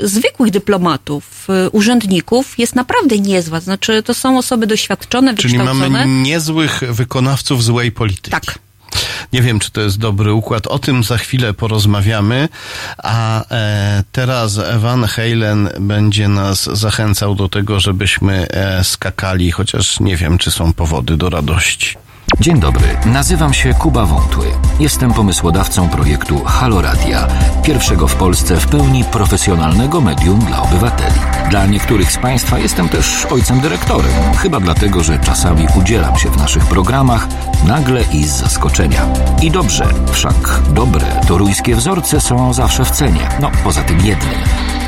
zwykłych 0.00 0.50
dyplomatów, 0.50 1.46
e, 1.48 1.70
urzędników 1.70 2.58
jest 2.58 2.74
naprawdę 2.74 3.18
niezła. 3.18 3.60
Znaczy, 3.60 4.02
to 4.02 4.14
są 4.14 4.38
osoby 4.38 4.66
doświadczone, 4.66 5.34
Czyli 5.34 5.58
wykształcone. 5.58 5.88
mamy 5.88 6.22
niezłych 6.22 6.80
wykonawców 6.90 7.64
złej 7.64 7.92
polityki. 7.92 8.30
Tak. 8.30 8.58
Nie 9.32 9.42
wiem, 9.42 9.58
czy 9.58 9.70
to 9.70 9.80
jest 9.80 9.98
dobry 9.98 10.32
układ. 10.32 10.66
O 10.66 10.78
tym 10.78 11.04
za 11.04 11.18
chwilę 11.18 11.54
porozmawiamy. 11.54 12.48
A 12.98 13.44
e, 13.50 14.04
teraz 14.12 14.60
Van 14.78 15.04
Halen 15.04 15.68
będzie 15.80 16.28
nas 16.28 16.78
zachęcał 16.78 17.34
do 17.34 17.48
tego, 17.48 17.80
żebyśmy 17.80 18.46
e, 18.50 18.84
skakali, 18.84 19.50
chociaż 19.50 20.00
nie 20.00 20.16
wiem, 20.16 20.38
czy 20.38 20.50
są 20.50 20.72
powody 20.72 21.16
do 21.16 21.30
radości. 21.30 21.96
Dzień 22.38 22.60
dobry, 22.60 22.86
nazywam 23.06 23.54
się 23.54 23.74
Kuba 23.74 24.06
Wątły. 24.06 24.46
Jestem 24.80 25.12
pomysłodawcą 25.12 25.88
projektu 25.88 26.44
Halo 26.44 26.82
Radia, 26.82 27.28
pierwszego 27.62 28.08
w 28.08 28.14
Polsce 28.14 28.56
w 28.56 28.66
pełni 28.66 29.04
profesjonalnego 29.04 30.00
medium 30.00 30.38
dla 30.38 30.62
obywateli. 30.62 31.20
Dla 31.50 31.66
niektórych 31.66 32.12
z 32.12 32.18
Państwa 32.18 32.58
jestem 32.58 32.88
też 32.88 33.26
ojcem 33.26 33.60
dyrektorem, 33.60 34.12
chyba 34.38 34.60
dlatego, 34.60 35.02
że 35.02 35.18
czasami 35.18 35.66
udzielam 35.78 36.18
się 36.18 36.30
w 36.30 36.36
naszych 36.36 36.66
programach 36.66 37.28
nagle 37.66 38.02
i 38.12 38.24
z 38.24 38.30
zaskoczenia. 38.30 39.06
I 39.42 39.50
dobrze, 39.50 39.86
wszak 40.12 40.60
dobre 40.74 41.06
toruńskie 41.28 41.76
wzorce 41.76 42.20
są 42.20 42.52
zawsze 42.52 42.84
w 42.84 42.90
cenie, 42.90 43.28
no 43.40 43.50
poza 43.64 43.82
tym 43.82 43.98
jednym. 43.98 44.38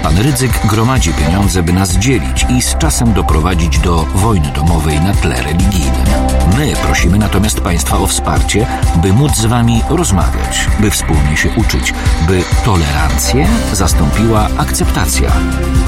Pan 0.03 0.19
Rydzyk 0.19 0.66
gromadzi 0.66 1.12
pieniądze, 1.12 1.62
by 1.62 1.73
nas 1.73 1.91
dzielić 1.91 2.47
i 2.49 2.62
z 2.62 2.79
czasem 2.79 3.12
doprowadzić 3.12 3.79
do 3.79 3.97
wojny 4.15 4.49
domowej 4.55 5.01
na 5.01 5.15
tle 5.15 5.43
religijnym. 5.43 6.07
My 6.59 6.73
prosimy 6.83 7.19
natomiast 7.19 7.61
Państwa 7.61 7.99
o 7.99 8.07
wsparcie, 8.07 8.66
by 9.03 9.12
móc 9.12 9.37
z 9.37 9.45
Wami 9.45 9.83
rozmawiać, 9.89 10.66
by 10.81 10.91
wspólnie 10.91 11.37
się 11.37 11.51
uczyć, 11.57 11.95
by 12.27 12.43
tolerancję 12.65 13.47
zastąpiła 13.73 14.49
akceptacja. 14.57 15.33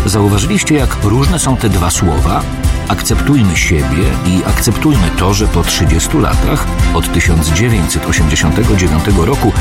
Zauważyliście, 0.06 0.74
jak 0.74 1.04
różne 1.04 1.38
są 1.38 1.56
te 1.56 1.68
dwa 1.68 1.90
słowa? 1.90 2.42
Akceptujmy 2.88 3.56
siebie 3.56 4.04
i 4.26 4.44
akceptujmy 4.44 5.10
to, 5.18 5.34
że 5.34 5.46
po 5.46 5.62
30 5.62 6.18
latach, 6.18 6.66
od 6.94 7.12
1989 7.12 9.04
roku, 9.16 9.52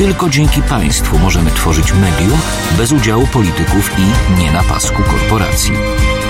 tylko 0.00 0.30
dzięki 0.30 0.62
państwu 0.62 1.18
możemy 1.18 1.50
tworzyć 1.50 1.92
medium 1.92 2.38
bez 2.76 2.92
udziału 2.92 3.26
polityków 3.26 3.90
i 3.98 4.38
nie 4.40 4.52
na 4.52 4.62
pasku 4.62 5.02
korporacji. 5.02 5.72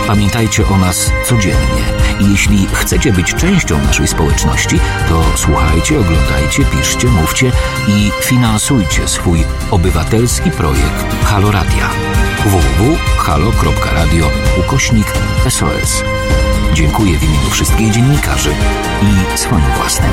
Pamiętajcie 0.07 0.69
o 0.69 0.77
nas 0.77 1.13
codziennie 1.25 1.83
i 2.21 2.31
jeśli 2.31 2.67
chcecie 2.67 3.13
być 3.13 3.35
częścią 3.35 3.79
naszej 3.79 4.09
społeczności, 4.09 4.81
to 5.09 5.23
słuchajcie, 5.37 6.01
oglądajcie, 6.01 6.65
piszcie, 6.65 7.09
mówcie 7.09 7.53
i 7.89 8.11
finansujcie 8.21 9.09
swój 9.09 9.45
obywatelski 9.71 10.51
projekt 10.51 11.25
Halo 11.25 11.51
Radia 11.51 11.91
www.halo.radio 12.45 14.31
ukośnik 14.61 15.07
SOS. 15.49 16.05
Dziękuję 16.75 17.19
w 17.19 17.23
imieniu 17.23 17.51
wszystkich 17.51 17.91
dziennikarzy 17.91 18.51
i 19.03 19.39
swoim 19.39 19.71
własnym. 19.77 20.11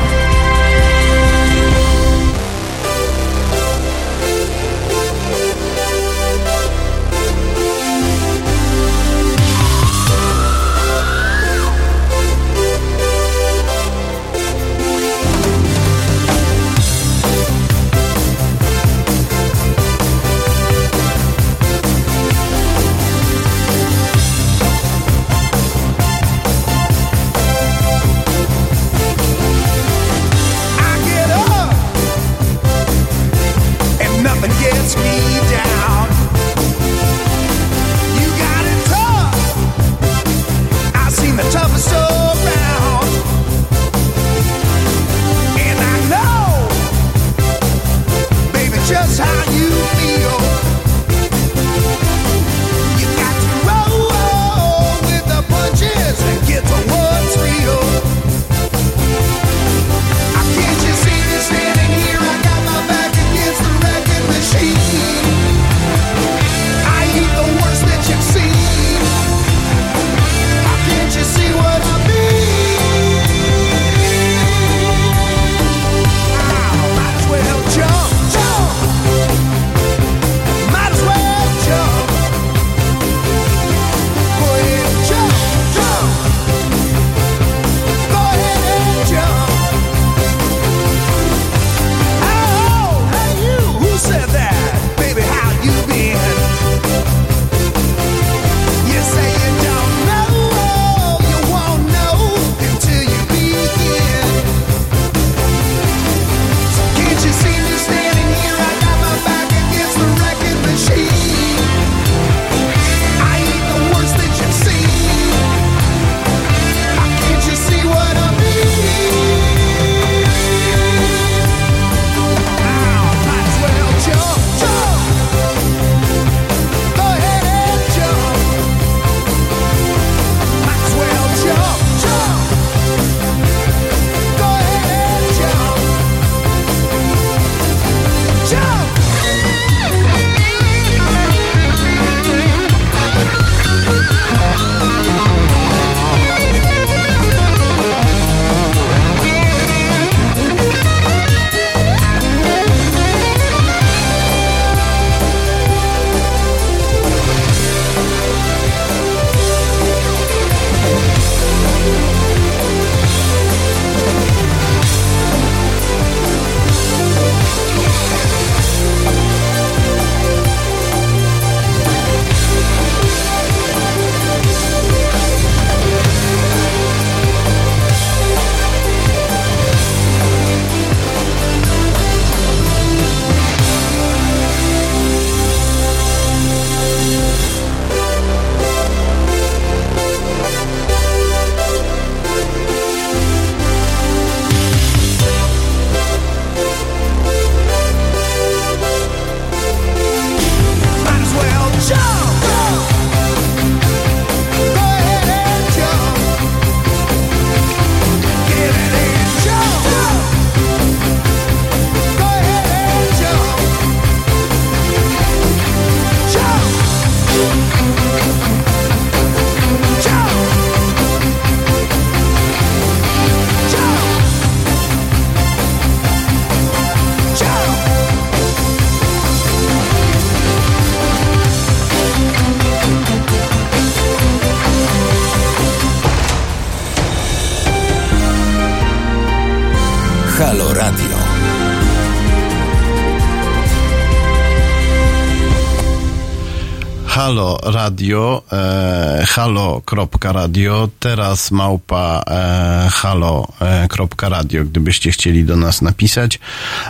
Radio, 247.71 248.43
e, 248.51 249.25
halo.radio, 249.27 250.89
teraz 250.99 251.51
małpa 251.51 252.23
e, 252.27 252.89
halo.radio, 252.91 254.63
gdybyście 254.63 255.11
chcieli 255.11 255.45
do 255.45 255.55
nas 255.55 255.81
napisać. 255.81 256.39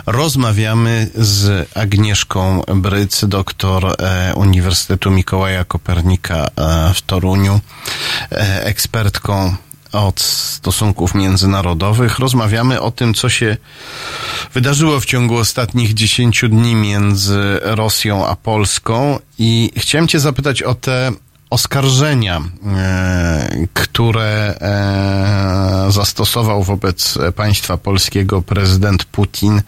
Rozmawiamy 0.06 1.10
z 1.14 1.68
Agnieszką 1.76 2.62
Bryc, 2.74 3.24
doktor 3.24 3.96
e, 3.98 4.34
Uniwersytetu 4.34 5.10
Mikołaja 5.10 5.64
Kopernika 5.64 6.46
e, 6.56 6.94
w 6.94 7.02
Toruniu, 7.02 7.60
e, 8.32 8.64
ekspertką 8.64 9.56
od 9.92 10.20
stosunków 10.20 11.14
międzynarodowych. 11.14 12.18
Rozmawiamy 12.18 12.80
o 12.80 12.90
tym, 12.90 13.14
co 13.14 13.28
się 13.28 13.56
wydarzyło 14.54 15.00
w 15.00 15.04
ciągu 15.04 15.36
ostatnich 15.36 15.94
10 15.94 16.44
dni 16.48 16.74
między 16.74 17.60
Rosją 17.62 18.26
a 18.26 18.36
Polską 18.36 19.18
i 19.38 19.70
chciałem 19.76 20.08
Cię 20.08 20.20
zapytać 20.20 20.62
o 20.62 20.74
te 20.74 21.12
oskarżenia, 21.50 22.40
e, 22.66 23.66
które 23.74 24.54
e, 24.60 25.92
zastosował 25.92 26.62
wobec 26.62 27.18
państwa 27.36 27.76
polskiego 27.76 28.42
prezydent 28.42 29.04
Putin. 29.04 29.62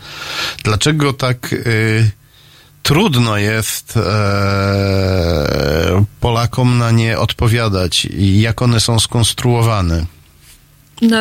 Dlaczego 0.65 1.13
tak 1.13 1.53
e, 1.53 1.57
trudno 2.82 3.36
jest 3.36 3.97
e, 3.97 4.05
Polakom 6.20 6.78
na 6.78 6.90
nie 6.90 7.19
odpowiadać 7.19 8.05
i 8.05 8.40
jak 8.40 8.62
one 8.62 8.81
są 8.81 9.01
skonstruowane? 9.01 10.07
No, 11.02 11.16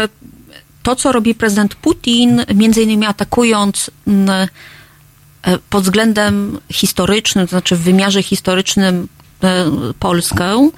to, 0.84 0.96
co 0.96 1.12
robi 1.12 1.36
prezydent 1.36 1.76
Putin, 1.76 2.46
między 2.56 2.82
innymi 2.82 3.06
atakując 3.06 3.92
e, 4.08 4.48
pod 5.70 5.84
względem 5.84 6.60
historycznym, 6.72 7.48
to 7.48 7.50
znaczy 7.50 7.76
w 7.76 7.82
wymiarze 7.82 8.24
historycznym 8.24 9.08
e, 9.44 9.66
Polskę, 10.00 10.70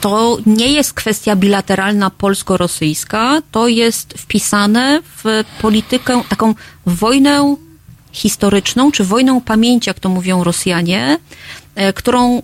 to 0.00 0.38
nie 0.46 0.72
jest 0.72 0.92
kwestia 0.92 1.36
bilateralna 1.36 2.10
polsko-rosyjska, 2.10 3.42
to 3.50 3.68
jest 3.68 4.14
wpisane 4.14 5.02
w 5.16 5.44
politykę, 5.60 6.22
taką 6.28 6.54
wojnę 6.86 7.56
historyczną, 8.12 8.92
czy 8.92 9.04
wojną 9.04 9.40
pamięci, 9.40 9.90
jak 9.90 10.00
to 10.00 10.08
mówią 10.08 10.44
Rosjanie, 10.44 11.18
e, 11.74 11.92
którą 11.92 12.38
e, 12.38 12.42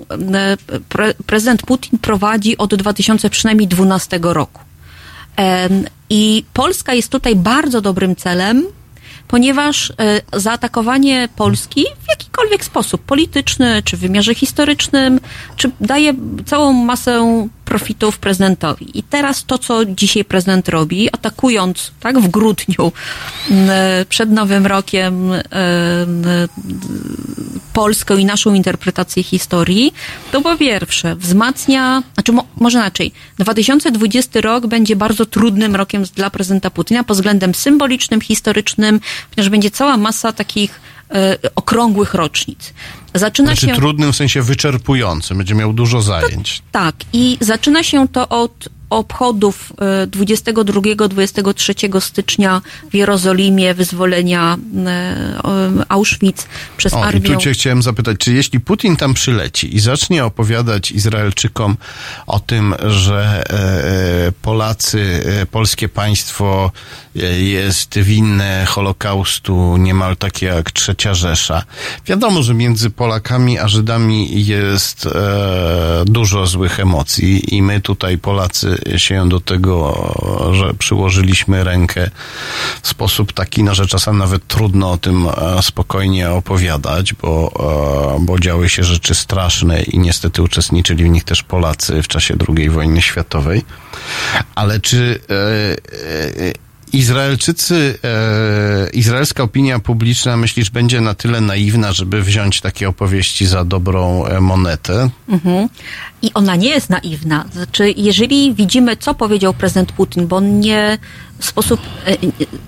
pre, 0.89 1.15
prezydent 1.27 1.62
Putin 1.62 1.99
prowadzi 1.99 2.59
od 2.59 2.74
2000 2.74 3.31
przynajmniej 3.31 3.69
12 3.69 4.19
roku. 4.23 4.61
I 6.11 6.45
Polska 6.53 6.95
jest 6.95 7.09
tutaj 7.09 7.36
bardzo 7.36 7.81
dobrym 7.81 8.16
celem, 8.16 8.66
ponieważ 9.28 9.91
e, 9.91 9.95
zaatakowanie 10.32 11.28
Polski 11.36 11.85
w 12.05 12.09
jakikolwiek 12.09 12.65
sposób, 12.65 13.03
polityczny, 13.03 13.82
czy 13.85 13.97
w 13.97 14.01
wymiarze 14.01 14.35
historycznym, 14.35 15.20
czy 15.57 15.70
daje 15.81 16.15
całą 16.47 16.73
masę 16.73 17.49
profitów 17.75 18.19
prezydentowi. 18.19 18.99
I 18.99 19.03
teraz 19.03 19.45
to, 19.45 19.59
co 19.59 19.85
dzisiaj 19.85 20.25
prezydent 20.25 20.69
robi, 20.69 21.09
atakując 21.13 21.93
tak 22.01 22.19
w 22.19 22.29
grudniu 22.29 22.93
przed 24.09 24.31
Nowym 24.31 24.67
Rokiem 24.67 25.33
em, 25.33 25.43
Polskę 27.73 28.21
i 28.21 28.25
naszą 28.25 28.55
interpretację 28.55 29.23
historii, 29.23 29.95
to 30.33 30.41
po 30.41 30.57
pierwsze 30.57 31.17
wzmacnia, 31.17 32.03
znaczy 32.15 32.33
mo, 32.33 32.47
może 32.57 32.79
inaczej, 32.79 33.13
2020 33.39 34.41
rok 34.41 34.67
będzie 34.67 34.97
bardzo 34.97 35.27
trudnym 35.27 35.77
rokiem 35.77 36.03
dla 36.15 36.31
prezydenta 36.31 36.71
Putina 36.71 37.05
pod 37.05 37.17
względem 37.17 37.55
symbolicznym, 37.55 38.21
historycznym, 38.21 39.01
ponieważ 39.35 39.51
będzie 39.51 39.71
cała 39.71 39.97
masa 39.97 40.33
takich 40.33 40.81
okrągłych 41.55 42.15
rocznic. 42.15 42.74
Zaczyna 43.15 43.47
Znaczy 43.47 43.66
się... 43.66 43.74
trudnym 43.74 44.12
w 44.12 44.16
sensie 44.16 44.43
wyczerpującym, 44.43 45.39
będzie 45.39 45.55
miał 45.55 45.73
dużo 45.73 46.03
zajęć. 46.03 46.62
Tak, 46.73 46.95
i 47.12 47.39
zaczyna 47.41 47.82
się 47.82 48.09
to 48.09 48.28
od 48.28 48.69
obchodów 48.95 49.73
e, 50.03 50.07
22-23 50.07 52.01
stycznia 52.01 52.62
w 52.91 52.95
Jerozolimie, 52.95 53.75
wyzwolenia 53.75 54.57
e, 54.87 55.85
Auschwitz 55.89 56.47
przez 56.77 56.95
O, 56.95 56.99
i 56.99 57.03
armię. 57.03 57.21
tu 57.21 57.37
cię 57.37 57.53
chciałem 57.53 57.83
zapytać, 57.83 58.19
czy 58.19 58.33
jeśli 58.33 58.61
Putin 58.61 58.97
tam 58.97 59.15
przyleci 59.15 59.77
i 59.77 59.81
zacznie 59.81 60.25
opowiadać 60.25 60.93
Izraelczykom 60.93 61.77
o 62.27 62.41
tym, 62.41 62.75
że 62.87 63.45
e, 64.29 64.33
Polacy, 64.43 65.23
e, 65.43 65.47
polskie 65.47 65.89
państwo 65.89 66.73
e, 67.16 67.21
jest 67.41 67.99
winne 67.99 68.65
Holokaustu 68.69 69.77
niemal 69.77 70.16
takie 70.16 70.47
jak 70.47 70.71
Trzecia 70.71 71.15
Rzesza. 71.15 71.62
Wiadomo, 72.07 72.43
że 72.43 72.55
między 72.55 72.91
Polakami 72.91 73.59
a 73.59 73.69
Żydami 73.69 74.47
jest 74.47 75.09
dużo 76.07 76.47
złych 76.47 76.81
emocji 76.81 77.55
i 77.55 77.62
my 77.62 77.81
tutaj 77.81 78.19
Polacy 78.19 78.79
się 78.97 79.28
do 79.28 79.40
tego, 79.40 79.94
że 80.52 80.74
przyłożyliśmy 80.74 81.65
rękę 81.65 82.11
w 82.82 82.89
sposób 82.89 83.32
taki, 83.32 83.65
no, 83.65 83.74
że 83.74 83.86
czasem 83.86 84.19
nawet 84.19 84.47
trudno 84.47 84.93
o 84.93 84.98
tym 84.98 85.28
e, 85.28 85.62
spokojnie 85.62 86.31
opowiadać, 86.31 87.15
bo, 87.15 87.52
e, 88.16 88.24
bo 88.24 88.39
działy 88.39 88.69
się 88.69 88.85
rzeczy 88.85 89.15
straszne 89.15 89.82
i 89.82 89.98
niestety 89.98 90.43
uczestniczyli 90.43 91.05
w 91.05 91.09
nich 91.09 91.24
też 91.24 91.43
Polacy 91.43 92.02
w 92.02 92.09
czasie 92.09 92.36
II 92.56 92.70
wojny 92.70 93.02
światowej. 93.02 93.65
Ale 94.55 94.81
czy 94.81 95.20
e, 95.31 96.64
Izraelczycy, 96.95 97.99
e, 98.05 98.91
izraelska 98.91 99.43
opinia 99.43 99.79
publiczna, 99.79 100.37
myślisz, 100.37 100.71
będzie 100.71 101.01
na 101.01 101.15
tyle 101.15 101.41
naiwna, 101.41 101.93
żeby 101.93 102.23
wziąć 102.23 102.61
takie 102.61 102.89
opowieści 102.89 103.47
za 103.47 103.65
dobrą 103.65 104.25
e, 104.27 104.41
monetę? 104.41 105.11
Mhm. 105.29 105.69
I 106.23 106.31
ona 106.35 106.57
nie 106.57 106.69
jest 106.69 106.91
naiwna. 106.91 107.45
Znaczy, 107.53 107.95
jeżeli 107.97 108.55
widzimy, 108.55 108.97
co 108.97 109.15
powiedział 109.15 109.55
prezydent 109.55 109.93
Putin, 109.93 110.27
bo 110.27 110.37
on 110.37 110.61
nie 110.61 110.99
w 111.39 111.45
sposób. 111.47 111.81
e, 112.07 112.16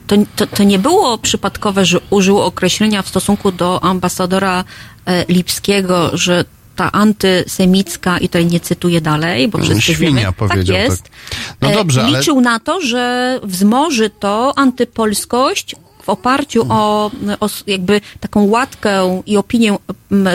To, 0.06 0.16
to, 0.36 0.46
to 0.46 0.62
nie 0.64 0.78
było 0.78 1.18
przypadkowe, 1.18 1.84
że 1.84 1.98
użył 2.10 2.40
określenia 2.40 3.02
w 3.02 3.08
stosunku 3.08 3.52
do 3.52 3.84
ambasadora 3.84 4.64
e, 5.06 5.24
Lipskiego, 5.28 6.10
że 6.14 6.44
ta 6.76 6.92
antysemicka, 6.92 8.18
i 8.18 8.28
tutaj 8.28 8.46
nie 8.46 8.60
cytuję 8.60 9.00
dalej, 9.00 9.48
bo 9.48 9.58
wszyscy 9.58 9.82
Świnia 9.94 10.20
wiemy, 10.20 10.32
powiedział, 10.32 10.76
tak 10.76 10.84
jest. 10.84 11.02
tak. 11.02 11.12
No 11.60 11.70
E, 11.70 11.74
dobrze, 11.74 12.04
ale- 12.04 12.18
Liczył 12.18 12.40
na 12.40 12.60
to, 12.60 12.80
że 12.80 13.40
wzmoży 13.42 14.10
to 14.10 14.52
antypolskość 14.58 15.76
w 16.02 16.08
oparciu 16.08 16.66
o, 16.68 17.10
o 17.40 17.48
jakby 17.66 18.00
taką 18.20 18.44
łatkę 18.44 19.22
i 19.26 19.36
opinię 19.36 19.76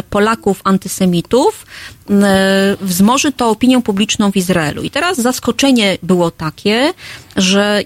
Polaków 0.09 0.61
antysemitów, 0.63 1.65
wzmoży 2.81 3.31
to 3.31 3.49
opinię 3.49 3.81
publiczną 3.81 4.31
w 4.31 4.35
Izraelu. 4.35 4.81
I 4.83 4.89
teraz 4.89 5.17
zaskoczenie 5.21 5.97
było 6.03 6.31
takie, 6.31 6.93
że 7.35 7.83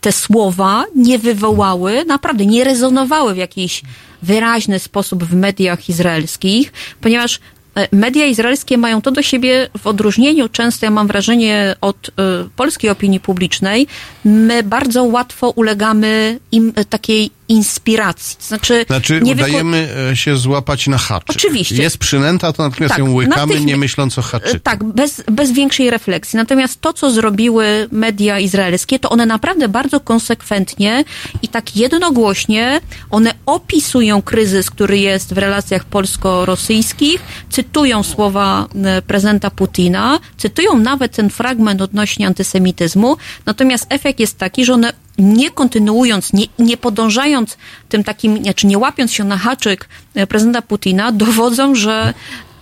te 0.00 0.12
słowa 0.12 0.84
nie 0.96 1.18
wywołały, 1.18 2.04
naprawdę 2.04 2.46
nie 2.46 2.64
rezonowały 2.64 3.34
w 3.34 3.36
jakiś 3.36 3.82
wyraźny 4.22 4.78
sposób 4.78 5.24
w 5.24 5.34
mediach 5.34 5.88
izraelskich, 5.88 6.72
ponieważ 7.00 7.40
e, 7.74 7.88
media 7.92 8.26
izraelskie 8.26 8.78
mają 8.78 9.02
to 9.02 9.10
do 9.10 9.22
siebie 9.22 9.68
w 9.78 9.86
odróżnieniu. 9.86 10.48
Często, 10.48 10.86
ja 10.86 10.90
mam 10.90 11.06
wrażenie, 11.06 11.76
od 11.80 12.08
e, 12.08 12.12
polskiej 12.56 12.90
opinii 12.90 13.20
publicznej, 13.20 13.86
my 14.24 14.62
bardzo 14.62 15.04
łatwo 15.04 15.50
ulegamy 15.50 16.38
im 16.52 16.72
takiej 16.90 17.30
inspiracji. 17.50 18.36
Znaczy, 18.40 18.84
Znaczy, 18.86 19.20
nie 19.22 19.32
udajemy 19.32 19.88
e, 20.10 20.16
się 20.16 20.36
złapać 20.36 20.86
na 20.86 20.98
haczyk. 20.98 21.30
Oczywiście. 21.30 21.82
Jest 21.82 21.98
przynęta, 21.98 22.52
to 22.52 22.62
natomiast 22.62 22.94
Tak, 22.94 22.98
ją 22.98 23.14
łykamy, 23.14 23.60
nie 23.60 23.76
myśląc 23.76 24.18
o 24.18 24.22
haczyku. 24.22 24.58
Tak, 24.58 24.84
bez, 24.84 25.22
bez 25.32 25.52
większej 25.52 25.90
refleksji. 25.90 26.36
Natomiast 26.36 26.80
to, 26.80 26.92
co 26.92 27.10
zrobiły 27.10 27.88
media 27.92 28.38
izraelskie, 28.38 28.98
to 28.98 29.10
one 29.10 29.26
naprawdę 29.26 29.68
bardzo 29.68 30.00
konsekwentnie 30.00 31.04
i 31.42 31.48
tak 31.48 31.76
jednogłośnie 31.76 32.80
one 33.10 33.34
opisują 33.46 34.22
kryzys, 34.22 34.70
który 34.70 34.98
jest 34.98 35.34
w 35.34 35.38
relacjach 35.38 35.84
polsko-rosyjskich, 35.84 37.20
cytują 37.50 38.02
słowa 38.02 38.66
e, 38.84 39.02
prezydenta 39.02 39.50
Putina, 39.50 40.20
cytują 40.36 40.78
nawet 40.78 41.16
ten 41.16 41.30
fragment 41.30 41.82
odnośnie 41.82 42.26
antysemityzmu, 42.26 43.16
natomiast 43.46 43.86
efekt 43.88 44.20
jest 44.20 44.38
taki, 44.38 44.64
że 44.64 44.74
one 44.74 44.92
nie 45.18 45.50
kontynuując, 45.50 46.32
nie, 46.32 46.46
nie 46.58 46.76
podążając 46.76 47.56
tym 47.88 48.04
takim, 48.04 48.42
znaczy 48.42 48.66
nie 48.66 48.78
łapiąc 48.78 49.12
się 49.12 49.24
na 49.24 49.36
haczyk 49.38 49.88
e, 50.14 50.26
prezydenta 50.26 50.62
Putina, 50.62 51.12
dowodzą, 51.12 51.74
że 51.74 52.14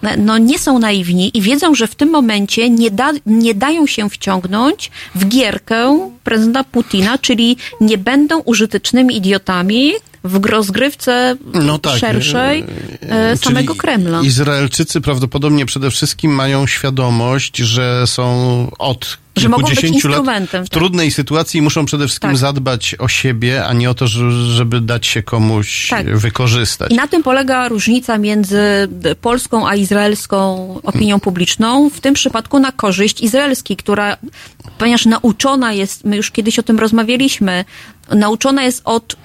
e, 0.02 0.16
no, 0.16 0.38
nie 0.38 0.58
są 0.58 0.78
naiwni 0.78 1.30
i 1.34 1.42
wiedzą, 1.42 1.74
że 1.74 1.86
w 1.86 1.94
tym 1.94 2.10
momencie 2.10 2.70
nie, 2.70 2.90
da, 2.90 3.12
nie 3.26 3.54
dają 3.54 3.86
się 3.86 4.10
wciągnąć 4.10 4.90
w 5.14 5.28
gierkę 5.28 6.10
prezydenta 6.24 6.64
Putina, 6.64 7.18
czyli 7.18 7.56
nie 7.80 7.98
będą 7.98 8.40
użytecznymi 8.40 9.16
idiotami, 9.16 9.92
w 10.24 10.44
rozgrywce 10.46 11.36
No 11.54 11.78
tak, 11.78 11.98
szerszej 11.98 12.64
e, 13.02 13.30
e, 13.30 13.36
samego 13.36 13.74
Kremla. 13.74 14.20
Izraelczycy 14.22 15.00
prawdopodobnie 15.00 15.66
przede 15.66 15.90
wszystkim 15.90 16.32
mają 16.34 16.66
świadomość, 16.66 17.56
że 17.56 18.06
są 18.06 18.70
od 18.78 19.18
Że 19.36 19.48
mogą 19.48 19.68
być 19.68 19.84
instrumentem, 19.84 20.66
w 20.66 20.68
tak. 20.70 20.78
trudnej 20.78 21.10
sytuacji 21.10 21.58
i 21.58 21.62
muszą 21.62 21.84
przede 21.84 22.06
wszystkim 22.06 22.30
Tak. 22.30 22.38
zadbać 22.38 22.94
o 22.98 23.08
siebie, 23.08 23.64
a 23.66 23.72
nie 23.72 23.90
o 23.90 23.94
to, 23.94 24.06
że- 24.06 24.30
żeby 24.54 24.80
dać 24.80 25.06
się 25.06 25.22
komuś 25.22 25.88
Tak. 25.88 26.16
wykorzystać. 26.18 26.92
I 26.92 26.94
na 26.96 27.08
tym 27.08 27.22
polega 27.22 27.68
różnica 27.68 28.18
między 28.18 28.58
polską 29.20 29.68
a 29.68 29.74
izraelską 29.74 30.38
opinią 30.82 31.20
publiczną, 31.20 31.90
w 31.90 32.00
tym 32.00 32.14
przypadku 32.14 32.58
na 32.58 32.72
korzyść 32.72 33.20
izraelskiej, 33.20 33.76
która, 33.76 34.16
ponieważ 34.78 35.06
nauczona 35.06 35.72
jest, 35.72 36.04
my 36.04 36.16
już 36.16 36.30
kiedyś 36.30 36.58
o 36.58 36.62
tym 36.62 36.78
rozmawialiśmy, 36.78 37.64
nauczona 38.14 38.62
jest 38.62 38.82
od 38.84 39.12
e, 39.12 39.16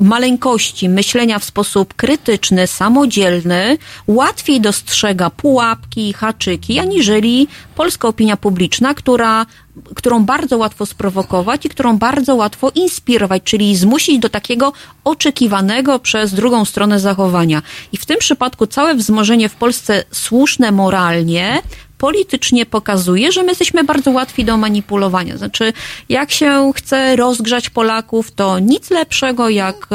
maleńkości 0.00 0.88
myślenia 0.88 1.38
w 1.38 1.44
sposób 1.44 1.94
krytyczny, 1.94 2.66
samodzielny, 2.66 3.78
łatwiej 4.06 4.60
dostrzega 4.60 5.30
pułapki, 5.30 6.12
haczyki, 6.12 6.78
aniżeli 6.78 7.48
polska 7.74 8.08
opinia 8.08 8.36
publiczna, 8.36 8.94
która 8.94 9.46
którą 9.94 10.24
bardzo 10.24 10.58
łatwo 10.58 10.86
sprowokować 10.86 11.66
i 11.66 11.68
którą 11.68 11.98
bardzo 11.98 12.34
łatwo 12.34 12.70
inspirować, 12.74 13.42
czyli 13.42 13.76
zmusić 13.76 14.18
do 14.18 14.28
takiego 14.28 14.72
oczekiwanego 15.04 15.98
przez 15.98 16.34
drugą 16.34 16.64
stronę 16.64 17.00
zachowania. 17.00 17.62
I 17.92 17.96
w 17.96 18.06
tym 18.06 18.18
przypadku 18.18 18.66
całe 18.66 18.94
wzmożenie 18.94 19.48
w 19.48 19.54
Polsce 19.54 20.04
słuszne 20.12 20.72
moralnie, 20.72 21.62
politycznie 21.98 22.66
pokazuje, 22.66 23.32
że 23.32 23.42
my 23.42 23.48
jesteśmy 23.48 23.84
bardzo 23.84 24.10
łatwi 24.10 24.44
do 24.44 24.56
manipulowania. 24.56 25.36
Znaczy, 25.36 25.72
jak 26.08 26.30
się 26.30 26.72
chce 26.74 27.16
rozgrzać 27.16 27.70
Polaków, 27.70 28.30
to 28.30 28.58
nic 28.58 28.90
lepszego 28.90 29.48
jak 29.48 29.88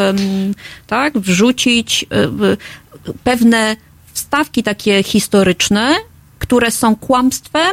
tak, 0.88 1.18
wrzucić 1.18 2.06
e, 2.12 3.18
pewne 3.24 3.76
wstawki 4.14 4.64
takie 4.64 5.04
historyczne, 5.04 5.96
które 6.40 6.72
są 6.72 6.96
kłamstwem, 6.96 7.72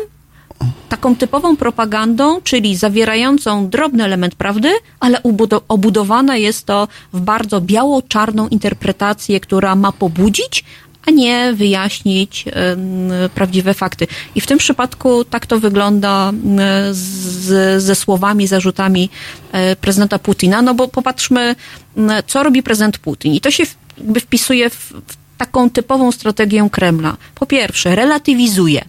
taką 0.89 1.17
typową 1.17 1.57
propagandą, 1.57 2.41
czyli 2.41 2.77
zawierającą 2.77 3.69
drobny 3.69 4.05
element 4.05 4.35
prawdy, 4.35 4.71
ale 5.01 5.23
obudowane 5.69 6.41
jest 6.41 6.67
to 6.67 6.89
w 7.13 7.21
bardzo 7.21 7.61
biało-czarną 7.61 8.49
interpretację, 8.49 9.41
która 9.41 9.75
ma 9.75 9.93
pobudzić, 9.93 10.65
a 11.07 11.11
nie 11.11 11.53
wyjaśnić 11.55 12.45
prawdziwe 13.35 13.75
fakty. 13.75 14.07
I 14.35 14.41
w 14.41 14.47
tym 14.47 14.59
przypadku 14.59 15.25
tak 15.25 15.47
to 15.47 15.61
wygląda 15.61 16.33
z, 16.91 17.83
ze 17.83 17.95
słowami, 17.95 18.47
zarzutami 18.47 19.11
e, 19.53 19.77
prezydenta 19.77 20.19
Putina, 20.19 20.63
no 20.63 20.75
bo 20.75 20.89
popatrzmy, 20.89 21.55
co 22.27 22.43
robi 22.43 22.63
prezydent 22.63 22.99
Putin. 22.99 23.35
I 23.35 23.41
to 23.41 23.51
się 23.51 23.65
jakby 23.99 24.21
wpisuje 24.21 24.71
w, 24.71 24.75
w 24.77 25.17
taką 25.39 25.71
typową 25.71 26.13
strategię 26.13 26.69
Kremla. 26.73 27.17
Po 27.35 27.47
pierwsze, 27.47 27.95
relatywizuje 27.97 28.85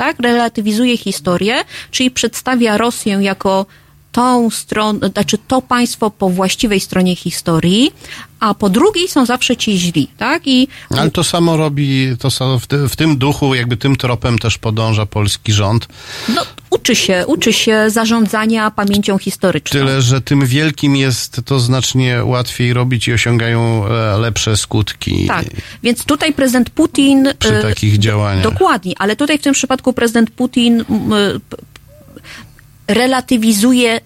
tak? 0.00 0.20
Relatywizuje 0.20 0.96
historię, 0.96 1.64
czyli 1.90 2.10
przedstawia 2.10 2.76
Rosję 2.76 3.18
jako 3.20 3.66
tą 4.12 4.50
stronę, 4.50 5.08
znaczy 5.08 5.38
to 5.48 5.62
państwo 5.62 6.10
po 6.10 6.30
właściwej 6.30 6.80
stronie 6.80 7.16
historii, 7.16 7.92
a 8.40 8.54
po 8.54 8.70
drugiej 8.70 9.08
są 9.08 9.26
zawsze 9.26 9.56
ci 9.56 9.78
źli, 9.78 10.08
tak? 10.18 10.46
I 10.46 10.68
Ale 10.90 11.10
to 11.10 11.24
samo 11.24 11.56
robi, 11.56 12.16
to 12.18 12.30
samo 12.30 12.58
w, 12.58 12.66
ty, 12.66 12.88
w 12.88 12.96
tym 12.96 13.18
duchu, 13.18 13.54
jakby 13.54 13.76
tym 13.76 13.96
tropem 13.96 14.38
też 14.38 14.58
podąża 14.58 15.06
polski 15.06 15.52
rząd. 15.52 15.88
no, 16.34 16.42
uczy 16.70 16.96
się, 16.96 17.24
uczy 17.26 17.52
się 17.52 17.90
zarządzania 17.90 18.70
pamięcią 18.70 19.18
historyczną. 19.18 19.80
Tyle, 19.80 20.02
że 20.02 20.20
tym 20.20 20.46
wielkim 20.46 20.96
jest 20.96 21.40
to 21.44 21.60
znacznie 21.60 22.24
łatwiej 22.24 22.72
robić 22.72 23.08
i 23.08 23.12
osiągają 23.12 23.86
e, 23.86 24.18
lepsze 24.18 24.56
skutki 24.56 25.26
Tak, 25.26 25.44
więc 25.82 26.04
tutaj 26.04 26.32
prezydent 26.32 26.70
Putin. 26.70 27.28
przy 27.38 27.56
e, 27.56 27.62
takich 27.62 27.98
działaniach. 27.98 28.44
Dokładnie, 28.44 28.94
ale 28.98 29.16
tutaj 29.16 29.38
w 29.38 29.42
tym 29.42 29.54
przypadku 29.54 29.92
prezydent 29.92 30.30
Putin 30.30 30.84
relatywizuje 32.94 34.00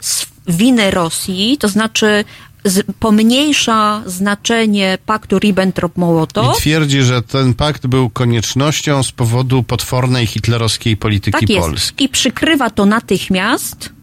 winę 0.48 0.90
Rosji, 0.90 1.56
to 1.58 1.68
znaczy 1.68 2.24
z, 2.64 2.86
pomniejsza 3.00 4.02
znaczenie 4.06 4.98
paktu 5.06 5.36
I 5.36 5.40
Ribbentrop-Mołotow. 5.40 6.56
twierdzi, 6.56 7.02
że 7.02 7.22
ten 7.22 7.54
pakt 7.54 7.86
był 7.86 8.10
koniecznością 8.10 9.02
z 9.02 9.12
powodu 9.12 9.62
potwornej 9.62 10.26
hitlerowskiej 10.26 10.96
polityki 10.96 11.40
Tak 11.40 11.50
jest. 11.50 11.60
Polski. 11.60 12.04
I 12.04 12.08
przykrywa 12.08 12.70
to 12.70 12.86
natychmiast 12.86 13.93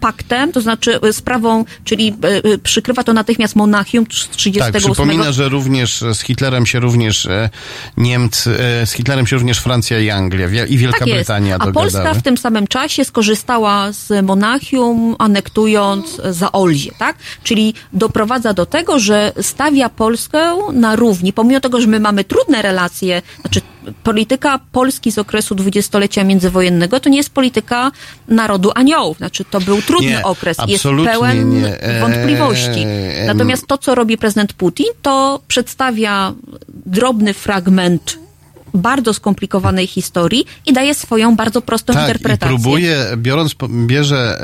paktem, 0.00 0.52
to 0.52 0.60
znaczy 0.60 1.00
e, 1.00 1.12
sprawą, 1.12 1.64
czyli 1.84 2.16
e, 2.24 2.52
e, 2.52 2.58
przykrywa 2.58 3.04
to 3.04 3.12
natychmiast 3.12 3.56
Monachium 3.56 4.06
z 4.10 4.28
38 4.28 4.72
Tak, 4.72 4.82
przypomina, 4.82 5.32
że 5.32 5.48
również 5.48 6.00
z 6.14 6.20
Hitlerem 6.20 6.66
się 6.66 6.80
również 6.80 7.26
e, 7.26 7.50
Niemcy, 7.96 8.50
e, 8.60 8.86
z 8.86 8.92
Hitlerem 8.92 9.26
się 9.26 9.36
również 9.36 9.58
Francja 9.58 10.00
i 10.00 10.10
Anglia 10.10 10.66
i 10.66 10.76
Wielka 10.78 10.98
tak. 10.98 11.08
Brytania 11.08 11.54
A 11.54 11.58
dogadały. 11.58 11.90
Polska 11.90 12.14
w 12.14 12.22
tym 12.22 12.38
samym 12.38 12.66
czasie 12.66 13.04
skorzystała 13.04 13.92
z 13.92 14.24
Monachium, 14.24 15.16
anektując 15.18 16.20
Zaolzie, 16.30 16.90
tak? 16.98 17.16
Czyli 17.42 17.74
doprowadza 17.92 18.54
do 18.54 18.66
tego, 18.66 18.98
że 18.98 19.32
stawia 19.40 19.88
Polskę 19.88 20.56
na 20.72 20.96
równi, 20.96 21.32
pomimo 21.32 21.60
tego, 21.60 21.80
że 21.80 21.86
my 21.86 22.00
mamy 22.00 22.24
trudne 22.24 22.62
relacje, 22.62 23.22
znaczy 23.40 23.60
polityka 24.02 24.60
Polski 24.72 25.12
z 25.12 25.18
okresu 25.18 25.54
dwudziestolecia 25.54 26.24
międzywojennego 26.24 27.00
to 27.00 27.08
nie 27.08 27.16
jest 27.16 27.30
polityka 27.30 27.90
narodu 28.28 28.70
aniołów, 28.74 29.16
znaczy 29.16 29.44
to 29.44 29.60
był 29.60 29.82
trudny 29.82 30.08
Nie, 30.08 30.22
okres, 30.22 30.58
jest 30.66 30.84
pełen 31.04 31.50
nie. 31.50 31.78
Wątpliwości. 32.00 32.86
Natomiast 33.26 33.66
to, 33.66 33.78
co 33.78 33.94
robi 33.94 34.18
prezydent 34.18 34.52
Putin, 34.52 34.86
to 35.02 35.40
przedstawia 35.48 36.32
drobny 36.68 37.34
fragment 37.34 38.25
bardzo 38.74 39.14
skomplikowanej 39.14 39.86
historii 39.86 40.46
i 40.66 40.72
daje 40.72 40.94
swoją 40.94 41.36
bardzo 41.36 41.62
prostą 41.62 41.92
Tak, 41.92 42.02
i 42.02 42.06
interpretację. 42.06 42.48
próbuje, 42.56 43.06
biorąc, 43.16 43.54
bierze 43.86 44.38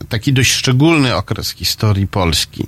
e, 0.00 0.04
taki 0.08 0.32
dość 0.32 0.52
szczególny 0.52 1.16
okres 1.16 1.50
historii 1.50 2.06
Polski, 2.06 2.66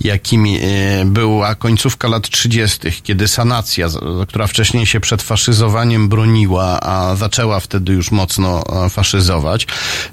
jakim 0.00 0.46
e, 0.46 1.04
była 1.04 1.54
końcówka 1.54 2.08
lat 2.08 2.28
30., 2.30 2.78
kiedy 3.02 3.28
sanacja, 3.28 3.88
która 4.28 4.46
wcześniej 4.46 4.86
się 4.86 5.00
przed 5.00 5.22
faszyzowaniem 5.22 6.08
broniła, 6.08 6.80
a 6.80 7.16
zaczęła 7.16 7.60
wtedy 7.60 7.92
już 7.92 8.10
mocno 8.10 8.64
e, 8.86 8.90
faszyzować. 8.90 9.66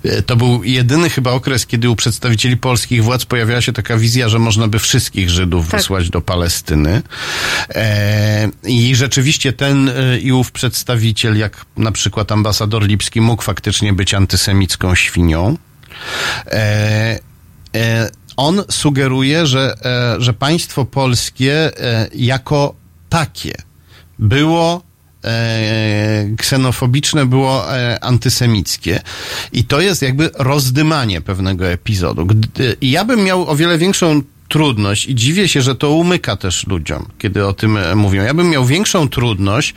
E, 0.04 0.22
to 0.22 0.36
był 0.36 0.64
jedyny 0.64 1.10
chyba 1.10 1.32
okres, 1.32 1.66
kiedy 1.66 1.90
u 1.90 1.96
przedstawicieli 1.96 2.58
polskich 2.58 3.04
władz 3.04 3.26
pojawiała 3.26 3.62
się 3.62 3.74
taka 3.74 3.98
wizja, 3.98 4.30
że 4.30 4.40
można 4.40 4.68
by 4.68 4.80
wszystkich 4.80 5.30
Żydów 5.30 5.68
Tak. 5.70 5.80
wysłać 5.80 6.10
do 6.10 6.22
Palestyny. 6.22 7.02
E, 7.70 8.50
I 8.64 8.96
rzeczywiście 8.96 9.54
ten 9.54 9.90
e, 9.90 10.19
i 10.20 10.32
ów 10.32 10.52
przedstawiciel, 10.52 11.38
jak 11.38 11.66
na 11.78 11.92
przykład 11.92 12.32
ambasador 12.32 12.84
Lipski, 12.84 13.22
mógł 13.22 13.44
faktycznie 13.44 13.94
być 13.94 14.14
antysemicką 14.14 14.96
świnią. 14.96 15.58
E, 16.48 17.20
e, 17.76 18.10
on 18.38 18.64
sugeruje, 18.70 19.46
że, 19.46 19.76
e, 19.86 20.22
że 20.22 20.34
państwo 20.34 20.86
polskie 20.86 21.82
e, 21.84 22.10
jako 22.14 22.76
takie 23.10 23.54
było 24.20 24.82
e, 25.24 26.36
ksenofobiczne, 26.38 27.26
było 27.26 27.78
e, 27.78 28.04
antysemickie. 28.04 29.02
I 29.54 29.64
to 29.64 29.82
jest 29.82 30.02
jakby 30.02 30.30
rozdymanie 30.34 31.22
pewnego 31.22 31.68
epizodu. 31.68 32.26
Gdy, 32.26 32.78
ja 32.82 33.06
bym 33.06 33.24
miał 33.24 33.50
o 33.50 33.56
wiele 33.56 33.78
większą 33.78 34.22
trudność 34.50 35.08
i 35.08 35.16
dziwię 35.16 35.48
się, 35.48 35.62
że 35.62 35.76
to 35.76 35.92
umyka 35.92 36.36
też 36.36 36.68
ludziom, 36.68 37.06
kiedy 37.18 37.48
o 37.48 37.54
tym 37.54 37.78
e, 37.78 37.96
mówią. 37.96 38.24
Ja 38.24 38.34
bym 38.34 38.50
miał 38.50 38.66
większą 38.66 39.10
trudność, 39.10 39.74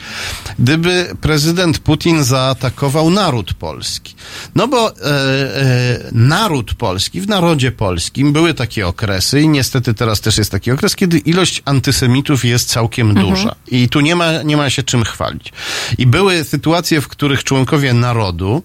gdyby 0.59 1.17
prezydent 1.21 1.79
Putin 1.79 2.25
zaatakował 2.25 3.11
naród 3.11 3.55
polski. 3.55 4.15
No 4.55 4.69
bo 4.69 4.91
e, 4.91 4.95
e, 5.05 6.11
naród 6.13 6.75
polski, 6.75 7.21
w 7.21 7.29
narodzie 7.29 7.73
polskim 7.73 8.33
były 8.33 8.55
takie 8.55 8.87
okresy 8.87 9.41
i 9.41 9.49
niestety 9.49 9.95
teraz 9.95 10.21
też 10.21 10.39
jest 10.39 10.51
taki 10.51 10.71
okres, 10.71 10.97
kiedy 10.97 11.19
ilość 11.19 11.63
antysemitów 11.65 12.45
jest 12.45 12.69
całkiem 12.69 13.11
Mhm. 13.11 13.29
duża. 13.29 13.55
I 13.67 13.89
tu 13.89 14.01
nie 14.01 14.17
ma, 14.17 14.43
nie 14.43 14.57
ma 14.57 14.71
się 14.71 14.83
czym 14.83 15.05
chwalić. 15.05 15.53
I 15.99 16.07
były 16.07 16.45
sytuacje, 16.45 17.01
w 17.01 17.09
których 17.09 17.45
członkowie 17.45 17.95
narodu 17.95 18.63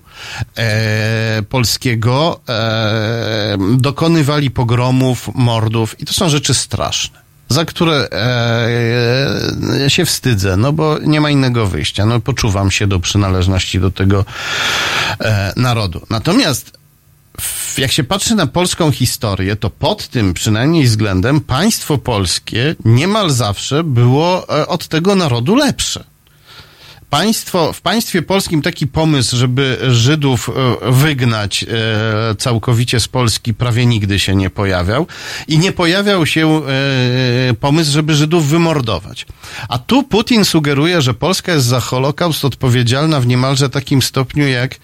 e, 0.58 1.44
polskiego 1.50 2.40
e, 2.50 3.58
dokonywali 3.78 4.52
pogromów, 4.52 5.30
mordów 5.36 5.96
i 6.00 6.06
to 6.06 6.14
są 6.14 6.30
rzeczy 6.30 6.54
straszne. 6.54 7.28
Za 7.50 7.66
które 7.66 8.08
e, 9.84 9.90
się 9.90 10.06
wstydzę, 10.06 10.58
no 10.58 10.74
bo 10.74 11.00
nie 11.00 11.22
ma 11.22 11.30
innego 11.30 11.68
wyjścia. 11.68 12.06
No 12.06 12.20
poczuwam 12.20 12.72
się 12.72 12.88
do 12.88 13.00
przynależności 13.00 13.80
do 13.80 13.92
tego 13.92 14.26
e, 15.20 15.54
narodu. 15.56 16.06
Natomiast 16.10 16.78
jak 17.78 17.92
się 17.92 18.04
patrzy 18.04 18.36
na 18.36 18.48
polską 18.48 18.92
historię, 18.92 19.56
to 19.56 19.70
pod 19.70 20.08
tym 20.08 20.34
przynajmniej 20.34 20.84
względem 20.84 21.42
państwo 21.42 21.98
polskie 21.98 22.76
niemal 22.86 23.32
zawsze 23.32 23.84
było 23.84 24.60
e, 24.60 24.68
od 24.68 24.88
tego 24.88 25.16
narodu 25.16 25.56
lepsze. 25.56 26.04
Państwo, 27.10 27.74
w 27.74 27.82
państwie 27.82 28.22
polskim 28.22 28.62
taki 28.62 28.88
pomysł, 28.88 29.38
żeby 29.38 29.78
Żydów 29.90 30.50
e, 30.50 30.92
wygnać 30.92 31.64
e, 31.64 32.36
całkowicie 32.36 33.00
z 33.00 33.08
Polski 33.08 33.54
prawie 33.54 33.86
nigdy 33.86 34.20
się 34.20 34.36
nie 34.36 34.50
pojawiał 34.50 35.08
i 35.48 35.60
nie 35.60 35.72
pojawiał 35.72 36.26
się 36.26 36.62
e, 37.50 37.54
pomysł, 37.54 37.92
żeby 37.92 38.16
Żydów 38.16 38.48
wymordować. 38.48 39.26
A 39.70 39.78
tu 39.78 40.04
Putin 40.04 40.46
sugeruje, 40.46 41.02
że 41.02 41.14
Polska 41.14 41.54
jest 41.54 41.66
za 41.66 41.80
Holokaust 41.80 42.46
odpowiedzialna 42.46 43.20
w 43.20 43.28
niemalże 43.28 43.70
takim 43.70 44.02
stopniu 44.02 44.48
jak 44.48 44.76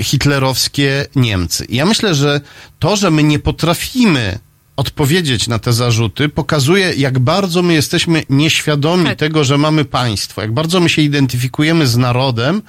hitlerowskie 0.00 1.06
Niemcy. 1.16 1.64
I 1.64 1.76
ja 1.76 1.86
myślę, 1.86 2.14
że 2.14 2.40
to, 2.78 2.96
że 2.96 3.10
my 3.10 3.22
nie 3.22 3.38
potrafimy 3.38 4.38
odpowiedzieć 4.78 5.48
na 5.48 5.58
te 5.58 5.72
zarzuty, 5.72 6.28
pokazuje, 6.28 6.94
jak 6.96 7.18
bardzo 7.18 7.62
my 7.62 7.74
jesteśmy 7.74 8.22
nieświadomi 8.30 9.16
tego, 9.16 9.44
że 9.44 9.58
mamy 9.58 9.84
państwo, 9.84 10.40
jak 10.40 10.52
bardzo 10.52 10.80
my 10.80 10.88
się 10.88 11.02
identyfikujemy 11.02 11.86
z 11.86 11.96
narodem 11.96 12.62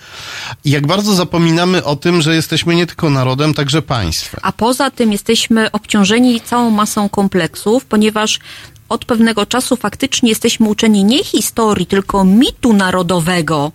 i 0.65 0.71
jak 0.71 0.87
bardzo 0.87 1.13
zapominamy 1.13 1.83
o 1.83 1.95
tym, 1.95 2.21
że 2.21 2.35
jesteśmy 2.35 2.75
nie 2.75 2.87
tylko 2.87 3.09
narodem, 3.09 3.53
także 3.53 3.81
państwem. 3.81 4.39
A 4.43 4.51
poza 4.51 4.91
tym 4.91 5.11
jesteśmy 5.11 5.71
obciążeni 5.71 6.41
całą 6.41 6.69
masą 6.69 7.09
kompleksów, 7.09 7.85
ponieważ 7.85 8.39
od 8.89 9.05
pewnego 9.05 9.45
czasu 9.45 9.75
faktycznie 9.75 10.29
jesteśmy 10.29 10.67
uczeni 10.67 11.03
nie 11.03 11.23
historii, 11.23 11.85
tylko 11.85 12.23
mitu 12.23 12.73
narodowego. 12.73 13.71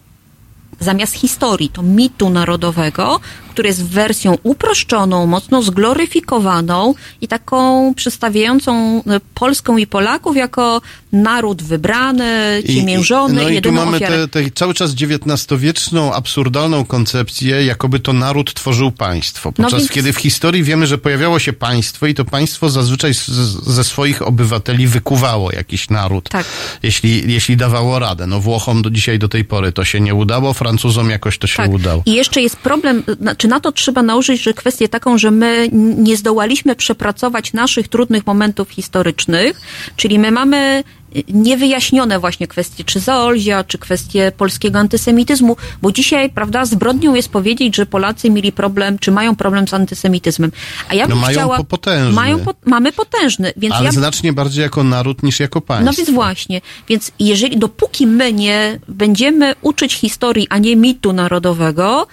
Zamiast 0.84 1.14
historii, 1.14 1.68
to 1.68 1.82
mitu 1.82 2.30
narodowego, 2.30 3.20
który 3.50 3.68
jest 3.68 3.84
wersją 3.84 4.36
uproszczoną, 4.42 5.26
mocno 5.26 5.62
zgloryfikowaną 5.62 6.94
i 7.20 7.28
taką 7.28 7.92
przedstawiającą 7.94 9.02
e, 9.06 9.20
Polską 9.34 9.76
i 9.76 9.86
Polaków 9.86 10.36
jako 10.36 10.80
naród 11.12 11.62
wybrany, 11.62 12.62
ciemiężony, 12.66 13.42
no 13.42 13.48
i 13.48 13.62
tu 13.62 13.72
mamy 13.72 14.00
tę 14.00 14.40
cały 14.54 14.74
czas 14.74 14.90
XIX-wieczną, 14.92 16.12
absurdalną 16.14 16.84
koncepcję, 16.84 17.64
jakoby 17.64 18.00
to 18.00 18.12
naród 18.12 18.54
tworzył 18.54 18.92
państwo. 18.92 19.52
Podczas 19.52 19.72
No 19.72 19.78
więc- 19.78 19.90
kiedy 19.90 20.12
w 20.12 20.16
historii 20.18 20.62
wiemy, 20.64 20.86
że 20.86 20.98
pojawiało 20.98 21.38
się 21.38 21.52
państwo 21.52 22.06
i 22.06 22.14
to 22.14 22.24
państwo 22.24 22.70
zazwyczaj 22.70 23.14
z, 23.14 23.26
ze 23.66 23.84
swoich 23.84 24.22
obywateli 24.22 24.86
wykuwało 24.86 25.52
jakiś 25.52 25.90
naród, 25.90 26.28
Tak. 26.28 26.46
jeśli, 26.82 27.32
jeśli 27.32 27.56
dawało 27.56 27.98
radę. 27.98 28.26
No 28.26 28.40
Włochom 28.40 28.82
do 28.82 28.90
dzisiaj 28.90 29.18
do 29.18 29.28
tej 29.28 29.44
pory 29.44 29.72
to 29.72 29.84
się 29.84 30.00
nie 30.00 30.14
udało, 30.14 30.54
Francuzom 30.74 31.10
jakoś 31.10 31.38
to 31.38 31.46
się 31.46 31.56
Tak. 31.56 31.70
udało. 31.70 32.02
I 32.06 32.12
jeszcze 32.12 32.40
jest 32.40 32.56
problem, 32.56 33.02
znaczy 33.20 33.48
na 33.48 33.60
to 33.60 33.72
trzeba 33.72 34.02
nałożyć 34.02 34.42
że 34.42 34.54
kwestię 34.54 34.88
taką, 34.88 35.18
że 35.18 35.30
my 35.30 35.68
nie 35.72 36.16
zdołaliśmy 36.16 36.76
przepracować 36.76 37.52
naszych 37.52 37.88
trudnych 37.88 38.26
momentów 38.26 38.70
historycznych, 38.70 39.60
czyli 39.96 40.18
my 40.18 40.30
mamy 40.30 40.84
niewyjaśnione 41.28 42.18
właśnie 42.18 42.46
kwestie 42.46 42.84
czy 42.84 43.00
Zaolzia, 43.00 43.64
czy 43.64 43.78
kwestie 43.78 44.32
polskiego 44.36 44.78
antysemityzmu, 44.78 45.56
bo 45.82 45.92
dzisiaj, 45.92 46.30
prawda, 46.30 46.64
zbrodnią 46.64 47.14
jest 47.14 47.28
powiedzieć, 47.28 47.76
że 47.76 47.86
Polacy 47.86 48.30
mieli 48.30 48.52
problem, 48.52 48.98
czy 48.98 49.10
mają 49.12 49.36
problem 49.36 49.68
z 49.68 49.74
antysemityzmem. 49.74 50.52
A 50.88 50.94
ja 50.94 51.04
No 51.04 51.08
bym 51.08 51.18
mają 51.18 51.32
chciała... 51.38 51.56
po- 51.56 51.64
potężny. 51.64 52.12
Mają 52.12 52.38
po, 52.38 52.54
mamy 52.64 52.92
potężny, 52.92 53.52
więc 53.56 53.74
Ale 53.74 53.84
ja... 53.84 53.92
znacznie 53.92 54.32
bardziej 54.32 54.62
jako 54.62 54.84
naród 54.84 55.22
niż 55.22 55.40
jako 55.40 55.60
państwo. 55.60 55.90
No 55.90 55.96
więc 55.96 56.10
właśnie. 56.10 56.60
Więc 56.88 57.12
jeżeli, 57.18 57.56
dopóki 57.56 58.06
my 58.06 58.32
nie 58.32 58.78
będziemy 58.88 59.54
uczyć 59.62 59.94
historii, 59.94 60.46
a 60.50 60.58
nie 60.58 60.76
mitu 60.76 61.12
narodowego, 61.12 62.06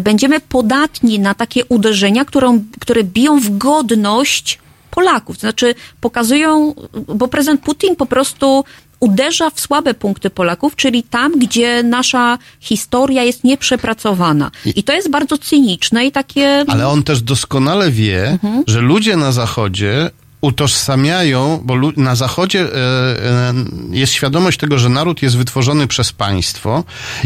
będziemy 0.00 0.40
podatni 0.40 1.18
na 1.18 1.34
takie 1.34 1.64
uderzenia, 1.64 2.24
którą, 2.24 2.64
które 2.80 3.04
biją 3.04 3.40
w 3.40 3.58
godność 3.58 4.58
Polaków. 4.94 5.36
To 5.36 5.40
znaczy 5.40 5.74
pokazują, 6.00 6.74
bo 7.14 7.28
prezydent 7.28 7.60
Putin 7.60 7.96
po 7.96 8.06
prostu 8.06 8.64
uderza 9.00 9.50
w 9.50 9.60
słabe 9.60 9.94
punkty 9.94 10.30
Polaków, 10.30 10.76
czyli 10.76 11.02
tam, 11.02 11.38
gdzie 11.38 11.82
nasza 11.82 12.38
historia 12.60 13.22
jest 13.22 13.44
nieprzepracowana. 13.44 14.50
I 14.76 14.82
to 14.84 14.92
jest 14.92 15.10
bardzo 15.10 15.38
cyniczne 15.38 16.06
i 16.06 16.12
takie... 16.12 16.64
Ale 16.68 16.88
on 16.88 17.02
też 17.02 17.22
doskonale 17.22 17.90
wie, 17.90 18.28
Mhm. 18.30 18.64
że 18.66 18.80
ludzie 18.80 19.16
na 19.16 19.32
Zachodzie 19.32 20.10
utożsamiają, 20.40 21.60
bo 21.64 21.74
na 21.96 22.14
Zachodzie 22.14 22.60
e, 22.60 22.66
e, 22.74 23.54
jest 23.90 24.12
świadomość 24.12 24.58
tego, 24.58 24.78
że 24.78 24.88
naród 24.88 25.22
jest 25.22 25.36
wytworzony 25.36 25.86
przez 25.86 26.12
państwo 26.12 26.84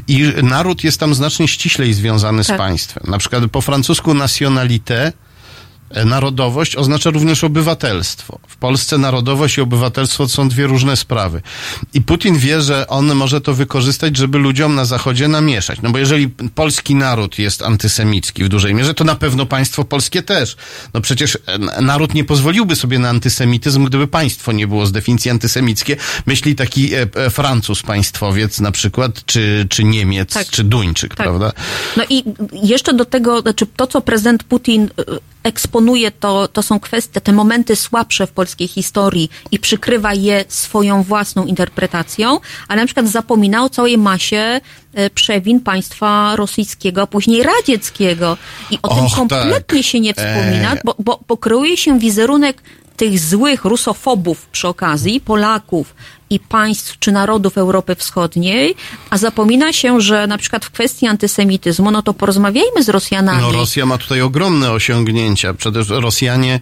i 0.09 0.33
naród 0.43 0.85
jest 0.85 1.01
tam 1.01 1.15
znacznie 1.15 1.49
ściślej 1.49 1.95
związany 1.95 2.45
Tak. 2.45 2.57
z 2.57 2.59
państwem. 2.59 3.03
Na 3.11 3.19
przykład 3.19 3.45
po 3.53 3.61
francusku 3.61 4.15
nationalité 4.15 5.13
Narodowość 6.05 6.77
oznacza 6.77 7.11
również 7.11 7.45
obywatelstwo. 7.45 8.39
W 8.49 8.57
Polsce 8.57 8.99
narodowość 8.99 9.59
i 9.59 9.61
obywatelstwo 9.61 10.25
to 10.25 10.33
są 10.33 10.49
dwie 10.49 10.67
różne 10.67 10.97
sprawy. 10.97 11.43
I 11.95 12.01
Putin 12.01 12.39
wie, 12.39 12.63
że 12.63 12.87
on 12.87 13.15
może 13.15 13.41
to 13.41 13.55
wykorzystać, 13.55 14.17
żeby 14.17 14.39
ludziom 14.39 14.75
na 14.75 14.85
Zachodzie 14.85 15.29
namieszać. 15.29 15.79
No 15.83 15.91
bo 15.91 15.99
jeżeli 15.99 16.29
polski 16.55 16.95
naród 16.95 17.39
jest 17.39 17.63
antysemicki 17.63 18.45
w 18.45 18.49
dużej 18.49 18.75
mierze, 18.75 18.95
to 18.95 19.05
na 19.05 19.15
pewno 19.15 19.47
państwo 19.47 19.85
polskie 19.85 20.23
też. 20.23 20.57
No 20.95 21.01
przecież 21.01 21.39
e, 21.47 21.83
naród 21.83 22.15
nie 22.15 22.25
pozwoliłby 22.25 22.77
sobie 22.77 22.99
na 22.99 23.09
antysemityzm, 23.09 23.85
gdyby 23.85 24.07
państwo 24.07 24.53
nie 24.53 24.67
było 24.67 24.87
z 24.87 24.93
definicji 24.93 25.31
antysemickie. 25.31 25.97
Myśli 26.27 26.55
taki 26.55 26.95
e, 26.95 27.07
e, 27.15 27.31
Francuz 27.31 27.83
państwowiec 27.83 28.61
na 28.61 28.71
przykład, 28.71 29.25
czy, 29.27 29.67
czy 29.71 29.85
Niemiec, 29.85 30.33
Tak. 30.33 30.47
czy 30.47 30.65
Duńczyk, 30.65 31.15
Tak. 31.15 31.27
prawda? 31.27 31.53
No 31.97 32.05
i 32.11 32.25
jeszcze 32.63 32.95
do 32.95 33.05
tego, 33.05 33.41
znaczy 33.41 33.67
to, 33.77 33.87
co 33.87 34.01
prezydent 34.01 34.45
Putin 34.45 34.89
eksponuje, 35.49 36.11
to, 36.11 36.49
to 36.49 36.63
są 36.63 36.81
kwestie, 36.81 37.21
te 37.21 37.33
momenty 37.33 37.77
słabsze 37.77 38.27
w 38.27 38.33
polskiej 38.33 38.69
historii 38.69 39.31
i 39.51 39.59
przykrywa 39.59 40.15
je 40.15 40.45
swoją 40.49 41.03
własną 41.03 41.47
interpretacją, 41.47 42.41
ale 42.69 42.81
na 42.81 42.87
przykład 42.87 43.09
zapomina 43.09 43.65
o 43.65 43.69
całej 43.69 43.99
masie 43.99 44.61
y, 44.99 45.11
przewin 45.11 45.61
państwa 45.61 46.37
rosyjskiego, 46.37 47.03
a 47.03 47.07
później 47.07 47.43
radzieckiego. 47.43 48.37
I 48.71 48.79
o 48.83 48.89
tym 48.89 49.05
Och, 49.05 49.15
kompletnie 49.17 49.79
tak. 49.83 49.83
się 49.83 50.01
nie 50.01 50.15
wspomina, 50.15 50.73
Eee. 50.73 50.81
bo, 50.85 50.95
bo, 50.99 51.21
bo 51.29 51.37
kreuje 51.37 51.77
się 51.77 51.99
wizerunek 51.99 52.63
tych 52.97 53.19
złych 53.19 53.65
rusofobów 53.65 54.47
przy 54.47 54.69
okazji, 54.69 55.21
Polaków 55.21 55.95
i 56.31 56.41
państw 56.41 56.99
czy 56.99 57.13
narodów 57.13 57.59
Europy 57.59 57.95
Wschodniej, 57.95 58.75
a 59.11 59.19
zapomina 59.19 59.73
się, 59.73 60.01
że 60.01 60.27
na 60.27 60.39
przykład 60.39 60.65
w 60.65 60.71
kwestii 60.71 61.07
antysemityzmu, 61.07 61.91
no 61.91 62.03
to 62.03 62.15
porozmawiajmy 62.15 62.83
z 62.83 62.89
Rosjanami. 62.89 63.43
No 63.43 63.53
Rosja 63.53 63.87
ma 63.87 63.99
tutaj 63.99 64.21
ogromne 64.21 64.73
osiągnięcia. 64.73 65.55
Przecież 65.55 65.89
Rosjanie 65.89 66.55
e, 66.55 66.61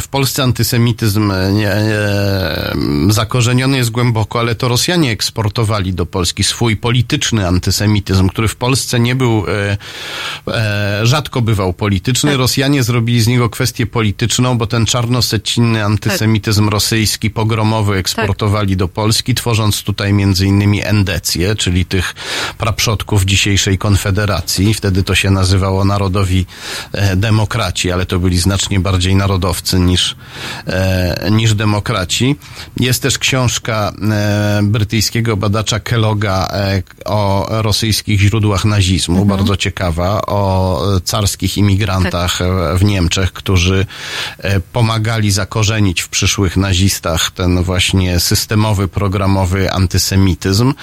w 0.00 0.08
Polsce 0.10 0.42
antysemityzm 0.42 1.30
e, 1.30 1.36
e, 1.36 2.74
zakorzeniony 3.08 3.76
jest 3.76 3.90
głęboko, 3.90 4.40
ale 4.40 4.54
to 4.54 4.68
Rosjanie 4.68 5.10
eksportowali 5.10 5.92
do 5.92 6.06
Polski 6.06 6.44
swój 6.44 6.76
polityczny 6.76 7.46
antysemityzm, 7.46 8.28
który 8.28 8.48
w 8.48 8.56
Polsce 8.56 9.00
nie 9.00 9.14
był, 9.14 9.44
rzadko 11.02 11.42
bywał 11.42 11.72
polityczny. 11.72 12.36
Rosjanie 12.36 12.82
zrobili 12.82 13.20
z 13.20 13.26
niego 13.26 13.50
kwestię 13.50 13.86
polityczną, 13.86 14.58
bo 14.58 14.66
ten 14.66 14.86
czarnosecinny 14.86 15.84
antysemityzm 15.84 16.68
rosyjski, 16.68 17.30
pogromowy 17.30 17.98
eksportowali 18.30 18.76
do 18.76 18.88
Polski, 18.88 19.34
tworząc 19.34 19.82
tutaj 19.82 20.12
między 20.12 20.46
innymi 20.46 20.84
endecję, 20.84 21.56
czyli 21.56 21.84
tych 21.84 22.14
praprzodków 22.58 23.24
dzisiejszej 23.24 23.78
Konfederacji. 23.78 24.74
Wtedy 24.74 25.02
to 25.02 25.14
się 25.14 25.30
nazywało 25.30 25.84
Narodowi 25.84 26.46
e, 26.92 27.16
Demokraci, 27.16 27.92
ale 27.92 28.06
to 28.06 28.18
byli 28.18 28.38
znacznie 28.38 28.80
bardziej 28.80 29.14
narodowcy 29.14 29.80
niż, 29.80 30.16
e, 30.66 31.30
niż 31.30 31.54
demokraci. 31.54 32.36
Jest 32.76 33.02
też 33.02 33.18
książka 33.18 33.92
e, 34.10 34.60
brytyjskiego 34.62 35.36
badacza 35.36 35.80
Kelloga 35.80 36.48
o 37.04 37.46
rosyjskich 37.50 38.20
źródłach 38.20 38.64
nazizmu, 38.64 39.24
bardzo 39.24 39.56
ciekawa, 39.56 40.22
o 40.26 40.82
carskich 41.04 41.58
imigrantach 41.58 42.40
e, 42.40 42.78
w 42.78 42.84
Niemczech, 42.84 43.32
którzy 43.32 43.86
pomagali 44.72 45.30
zakorzenić 45.30 46.00
w 46.00 46.08
przyszłych 46.08 46.56
nazistach 46.56 47.30
ten 47.30 47.62
właśnie 47.62 48.19
systemowy, 48.20 48.88
programowy 48.88 49.70
antysemityzm. 49.70 50.74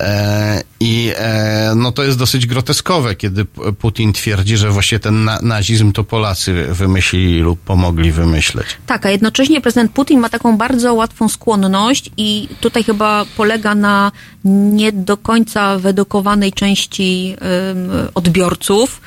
E, 0.00 0.62
I 0.80 1.12
e, 1.16 1.72
no 1.76 1.92
to 1.92 2.04
jest 2.04 2.18
dosyć 2.18 2.46
groteskowe, 2.46 3.14
kiedy 3.14 3.44
Putin 3.78 4.12
twierdzi, 4.12 4.56
że 4.56 4.70
właśnie 4.70 4.98
ten 4.98 5.30
nazizm 5.42 5.92
to 5.92 6.04
Polacy 6.04 6.66
wymyślili 6.70 7.40
lub 7.40 7.60
pomogli 7.60 8.12
wymyśleć. 8.12 8.66
Tak, 8.86 9.06
a 9.06 9.10
jednocześnie 9.10 9.60
prezydent 9.60 9.92
Putin 9.92 10.20
ma 10.20 10.28
taką 10.28 10.56
bardzo 10.56 10.94
łatwą 10.94 11.28
skłonność 11.28 12.10
i 12.16 12.48
tutaj 12.60 12.84
chyba 12.84 13.24
polega 13.36 13.74
na 13.74 14.12
nie 14.44 14.92
do 14.92 15.16
końca 15.16 15.78
wyedukowanej 15.78 16.52
części 16.52 17.36
odbiorców 18.14 19.00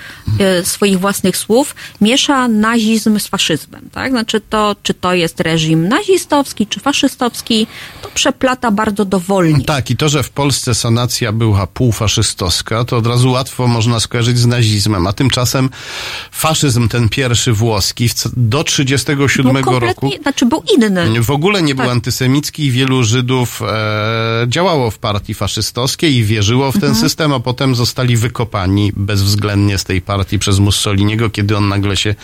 y, 0.62 0.66
swoich 0.66 1.00
własnych 1.00 1.38
słów, 1.38 1.76
miesza 2.02 2.48
nazizm 2.48 3.20
z 3.20 3.28
faszyzmem. 3.28 3.90
Tak? 3.92 4.12
Znaczy 4.12 4.42
to, 4.50 4.76
czy 4.84 4.94
to 4.94 5.14
jest 5.14 5.40
reżim 5.40 5.88
nazistowski, 5.88 6.68
czy 6.68 6.80
faszystowski, 6.80 7.61
to 8.02 8.10
przeplata 8.14 8.72
bardzo 8.72 9.06
dowolnie. 9.06 9.66
Tak, 9.66 9.92
i 9.92 9.98
to, 9.98 10.10
że 10.10 10.24
w 10.24 10.30
Polsce 10.30 10.76
sanacja 10.76 11.32
była 11.32 11.68
półfaszystowska, 11.68 12.86
to 12.86 12.98
od 12.98 13.08
razu 13.08 13.32
łatwo 13.32 13.68
można 13.68 14.00
skojarzyć 14.00 14.38
z 14.38 14.46
nazizmem, 14.46 15.08
a 15.08 15.14
tymczasem 15.14 15.70
faszyzm 16.32 16.88
ten 16.88 17.10
pierwszy 17.10 17.54
włoski 17.54 18.10
do 18.38 18.64
1937 18.64 19.80
roku... 19.80 20.12
Znaczy 20.22 20.46
był 20.46 20.64
inny. 20.78 21.22
W 21.22 21.32
ogóle 21.32 21.62
nie 21.62 21.76
tak. 21.76 21.86
był 21.86 21.92
antysemicki 21.92 22.64
i 22.66 22.72
wielu 22.72 23.04
Żydów 23.04 23.62
e, 23.62 24.46
działało 24.48 24.92
w 24.92 24.98
partii 24.98 25.34
faszystowskiej 25.34 26.16
i 26.16 26.24
wierzyło 26.24 26.72
w 26.72 26.74
ten 26.74 26.90
mhm. 26.90 27.00
system, 27.00 27.34
a 27.34 27.40
potem 27.40 27.76
zostali 27.76 28.18
wykopani 28.18 28.92
bezwzględnie 28.96 29.78
z 29.78 29.84
tej 29.84 30.02
partii 30.02 30.40
przez 30.40 30.60
Mussoliniego, 30.60 31.30
kiedy 31.30 31.58
on 31.58 31.68
nagle 31.68 31.98
się 31.98 32.16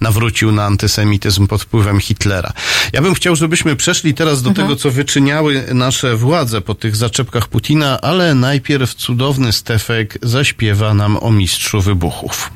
nawrócił 0.00 0.52
na 0.52 0.64
antysemityzm 0.64 1.46
pod 1.46 1.62
wpływem 1.62 2.00
Hitlera. 2.00 2.52
Ja 2.92 3.02
bym 3.02 3.14
chciał, 3.14 3.36
żebyśmy 3.36 3.76
przeszli 3.76 4.14
teraz 4.14 4.42
do 4.42 4.50
mhm. 4.50 4.68
tego 4.68 4.73
tego, 4.74 4.82
co 4.82 4.90
wyczyniały 4.90 5.64
nasze 5.74 6.16
władze 6.16 6.60
po 6.60 6.74
tych 6.74 6.96
zaczepkach 6.96 7.48
Putina, 7.48 8.00
ale 8.00 8.34
najpierw 8.34 8.94
cudowny 8.94 9.52
Stefek 9.52 10.18
zaśpiewa 10.22 10.94
nam 10.94 11.16
o 11.16 11.30
mistrzu 11.30 11.80
wybuchów. 11.80 12.50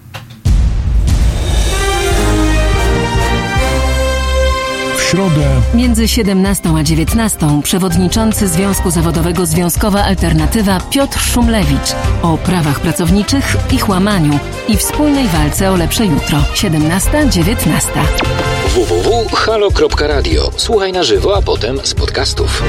środę. 5.10 5.60
Między 5.74 6.08
17 6.08 6.68
a 6.78 6.82
19 6.82 7.60
przewodniczący 7.62 8.48
Związku 8.48 8.90
Zawodowego 8.90 9.46
Związkowa 9.46 10.04
Alternatywa 10.04 10.80
Piotr 10.80 11.18
Szumlewicz 11.20 11.94
o 12.22 12.38
prawach 12.38 12.80
pracowniczych, 12.80 13.56
ich 13.72 13.88
łamaniu 13.88 14.38
i 14.68 14.76
wspólnej 14.76 15.28
walce 15.28 15.70
o 15.70 15.76
lepsze 15.76 16.06
jutro. 16.06 16.38
17-19 16.54 18.47
www.halo.radio. 18.68 20.50
Słuchaj 20.56 20.92
na 20.92 21.02
żywo, 21.02 21.36
a 21.36 21.42
potem 21.42 21.80
z 21.82 21.94
podcastów. 21.94 22.62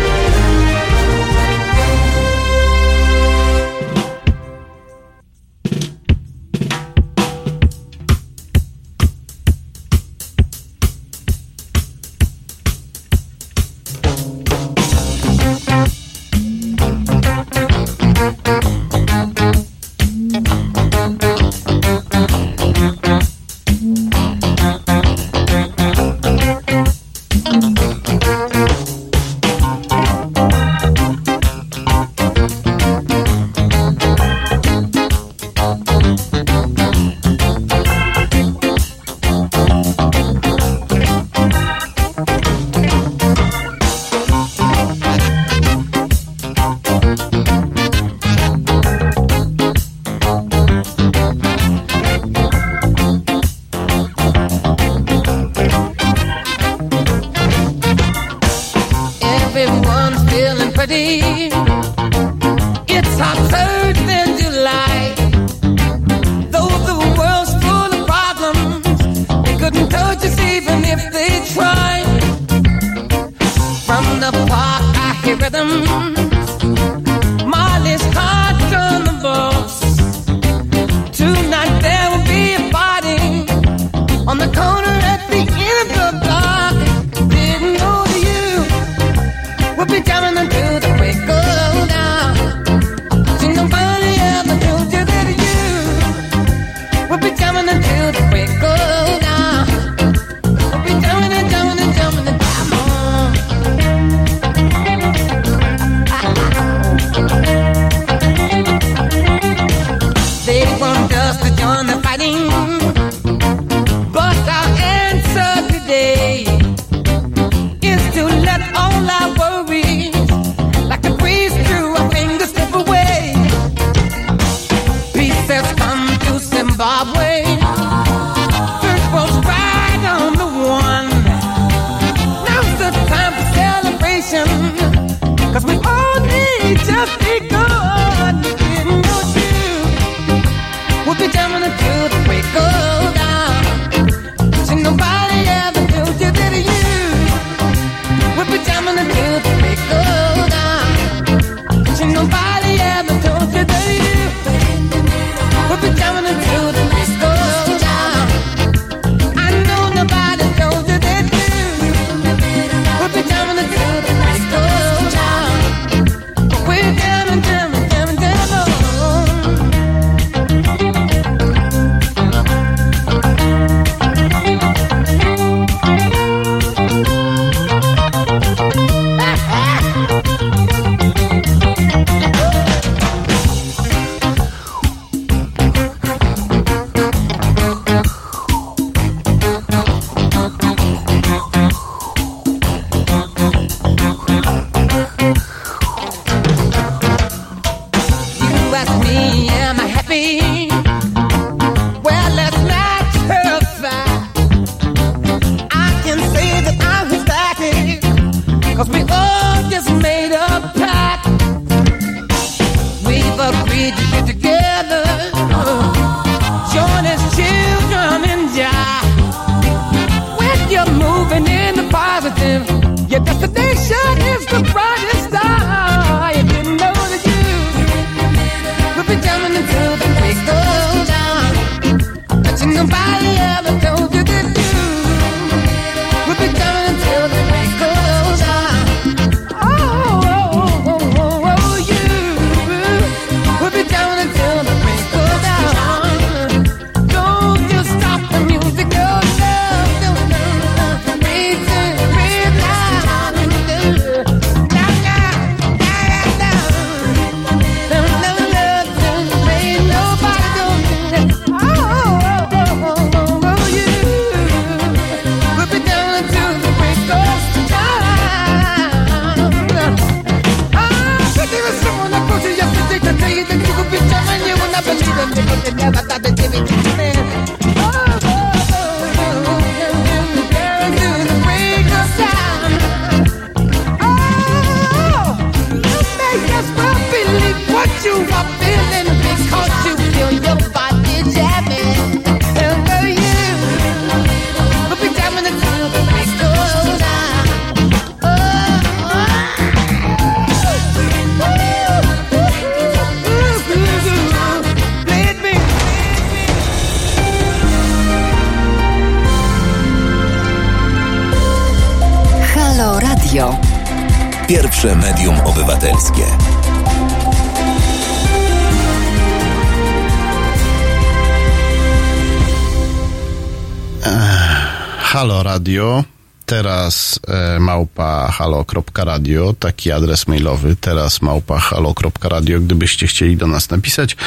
Radio, 325.70 326.04
teraz 326.46 327.20
e, 327.28 327.60
małpa 327.60 328.32
halo.radio, 328.32 329.54
taki 329.60 329.92
adres 329.92 330.28
mailowy, 330.28 330.76
teraz 330.76 331.22
małpa 331.22 331.60
halo.radio, 331.60 332.60
gdybyście 332.60 333.08
chcieli 333.08 333.38
do 333.38 333.48
nas 333.48 333.70
napisać. 333.70 334.18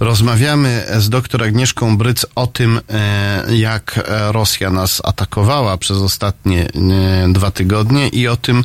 Rozmawiamy 0.00 0.86
z 0.98 1.08
doktor 1.08 1.42
Agnieszką 1.42 1.96
Bryc 1.96 2.26
o 2.34 2.46
tym, 2.46 2.80
e, 2.90 3.56
jak 3.56 4.00
Rosja 4.30 4.70
nas 4.70 5.02
atakowała 5.04 5.76
przez 5.76 5.96
ostatnie 5.96 6.68
e, 6.68 7.32
dwa 7.32 7.50
tygodnie 7.50 8.08
i 8.08 8.28
o 8.28 8.36
tym, 8.36 8.64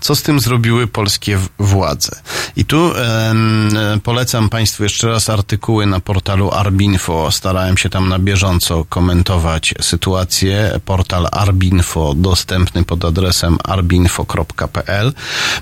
co 0.00 0.16
z 0.16 0.22
tym 0.22 0.40
zrobiły 0.40 0.86
polskie 0.86 1.38
władze. 1.58 2.21
I 2.56 2.64
tu 2.64 2.92
e, 2.96 3.34
polecam 4.02 4.48
Państwu 4.48 4.82
jeszcze 4.82 5.08
raz 5.08 5.30
artykuły 5.30 5.86
na 5.86 6.00
portalu 6.00 6.50
Arbinfo. 6.50 7.30
Starałem 7.30 7.78
się 7.78 7.88
tam 7.88 8.08
na 8.08 8.18
bieżąco 8.18 8.84
komentować 8.84 9.74
sytuację. 9.80 10.80
Portal 10.84 11.28
Arbinfo 11.32 12.14
dostępny 12.14 12.84
pod 12.84 13.04
adresem 13.04 13.58
arbinfo.pl. 13.64 15.12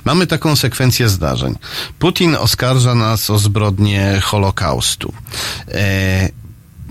Mamy 0.04 0.26
taką 0.26 0.56
sekwencję 0.56 1.08
zdarzeń. 1.08 1.54
Putin 1.98 2.34
oskarża 2.34 2.94
nas 2.94 3.30
o 3.30 3.38
zbrodnie 3.38 4.20
Holokaustu. 4.22 5.12
E, 5.68 6.30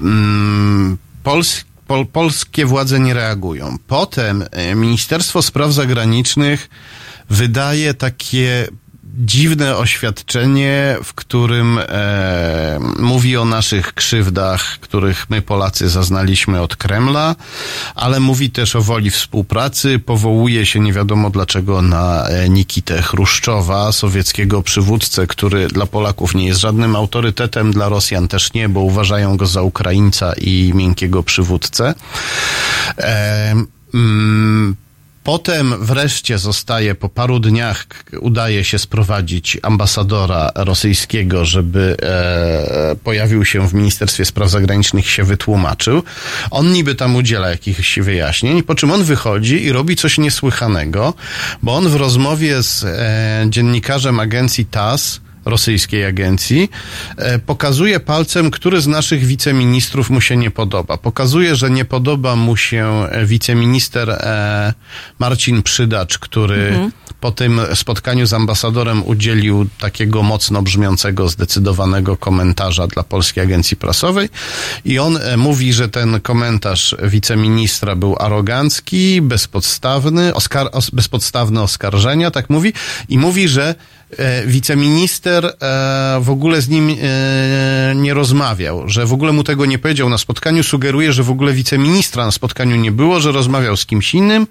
mm, 0.02 0.98
Pols 1.24 1.66
pol, 1.88 2.06
polskie 2.06 2.66
władze 2.66 3.00
nie 3.00 3.14
reagują. 3.14 3.78
Potem 3.88 4.46
e, 4.52 4.76
Ministerstwo 4.76 5.42
Spraw 5.42 5.72
Zagranicznych 5.74 6.70
wydaje 7.30 7.94
takie 7.94 8.68
dziwne 9.20 9.78
oświadczenie, 9.78 10.98
w 11.04 11.14
którym 11.14 11.80
e, 11.80 12.80
mówi 13.00 13.38
o 13.38 13.46
naszych 13.46 13.94
krzywdach, 13.94 14.80
których 14.80 15.30
my 15.30 15.42
Polacy 15.42 15.90
zaznaliśmy 15.90 16.62
od 16.62 16.76
Kremla, 16.76 17.36
ale 17.96 18.20
mówi 18.20 18.50
też 18.50 18.76
o 18.76 18.82
woli 18.82 19.10
współpracy, 19.10 20.00
powołuje 20.00 20.66
się 20.66 20.80
nie 20.80 20.94
wiadomo 20.94 21.30
dlaczego 21.30 21.82
na 21.82 22.28
e, 22.28 22.50
Nikitę 22.50 23.02
Chruszczowa, 23.02 23.92
sowieckiego 23.92 24.64
przywódcę, 24.64 25.28
który 25.28 25.68
dla 25.68 25.86
Polaków 25.86 26.36
nie 26.36 26.46
jest 26.46 26.60
żadnym 26.60 26.96
autorytetem, 26.96 27.72
dla 27.72 27.90
Rosjan 27.90 28.28
też 28.28 28.54
nie, 28.54 28.70
bo 28.70 28.80
uważają 28.80 29.38
go 29.38 29.46
za 29.46 29.62
Ukraińca 29.62 30.34
i 30.34 30.72
miękkiego 30.76 31.24
przywódcę. 31.24 31.94
E, 32.98 33.56
mm, 33.94 34.76
Potem 35.24 35.86
wreszcie 35.86 36.38
zostaje, 36.38 36.96
po 36.96 37.10
paru 37.10 37.40
dniach 37.40 37.86
udaje 38.20 38.64
się 38.64 38.80
sprowadzić 38.80 39.58
ambasadora 39.62 40.52
rosyjskiego, 40.56 41.46
żeby 41.46 41.98
e, 42.02 42.96
pojawił 43.04 43.46
się 43.46 43.68
w 43.68 43.74
Ministerstwie 43.74 44.26
Spraw 44.26 44.50
Zagranicznych 44.50 45.10
się 45.10 45.24
wytłumaczył. 45.24 46.04
On 46.52 46.72
niby 46.72 46.96
tam 46.96 47.16
udziela 47.16 47.50
jakichś 47.50 48.00
wyjaśnień, 48.00 48.64
po 48.64 48.76
czym 48.76 48.92
on 48.92 49.04
wychodzi 49.04 49.64
i 49.64 49.72
robi 49.72 49.96
coś 49.96 50.18
niesłychanego, 50.18 51.14
bo 51.64 51.76
on 51.76 51.90
w 51.90 51.96
rozmowie 51.96 52.64
z 52.64 52.84
e, 52.84 53.46
dziennikarzem 53.50 54.20
agencji 54.20 54.66
TASS 54.66 55.22
rosyjskiej 55.50 56.06
agencji, 56.06 56.70
e, 57.18 57.40
pokazuje 57.40 58.00
palcem, 58.00 58.52
który 58.52 58.82
z 58.82 58.88
naszych 58.88 59.26
wiceministrów 59.26 60.10
mu 60.10 60.22
się 60.22 60.38
nie 60.38 60.52
podoba. 60.52 60.98
Pokazuje, 60.98 61.56
że 61.56 61.70
nie 61.70 61.86
podoba 61.86 62.36
mu 62.36 62.58
się 62.58 63.08
e, 63.12 63.26
wiceminister 63.26 64.10
e, 64.10 64.74
Marcin 65.20 65.64
Przydacz, 65.64 66.18
który 66.18 66.60
Mhm. 66.70 66.92
po 67.22 67.32
tym 67.32 67.62
spotkaniu 67.74 68.26
z 68.26 68.34
ambasadorem 68.34 69.04
udzielił 69.06 69.68
takiego 69.80 70.24
mocno 70.24 70.62
brzmiącego, 70.62 71.30
zdecydowanego 71.30 72.18
komentarza 72.18 72.88
dla 72.88 73.04
Polskiej 73.04 73.44
Agencji 73.44 73.78
Prasowej 73.78 74.30
i 74.86 75.00
on 75.00 75.20
mówi, 75.38 75.74
że 75.74 75.90
ten 75.90 76.22
komentarz 76.22 76.96
wiceministra 77.04 77.96
był 77.96 78.16
arogancki, 78.20 79.22
bezpodstawny, 79.22 80.32
oskar- 80.34 80.70
os- 80.72 80.90
bezpodstawne 80.90 81.62
oskarżenia, 81.62 82.32
tak 82.32 82.50
mówi, 82.50 82.74
i 83.10 83.18
mówi, 83.18 83.48
że 83.48 83.76
wiceminister 84.46 85.46
e, 85.46 86.20
w 86.22 86.30
ogóle 86.30 86.62
z 86.62 86.70
nim 86.70 86.90
e, 86.90 87.96
nie 87.96 88.14
rozmawiał, 88.14 88.90
że 88.90 89.06
w 89.06 89.14
ogóle 89.14 89.32
mu 89.32 89.44
tego 89.44 89.66
nie 89.66 89.80
powiedział 89.80 90.10
na 90.10 90.18
spotkaniu, 90.18 90.64
sugeruje, 90.64 91.14
że 91.14 91.24
w 91.24 91.32
ogóle 91.32 91.54
wiceministra 91.54 92.26
na 92.26 92.32
spotkaniu 92.32 92.76
nie 92.76 92.92
było, 92.92 93.20
że 93.20 93.32
rozmawiał 93.32 93.78
z 93.78 93.86
kimś 93.86 94.14
innym. 94.14 94.48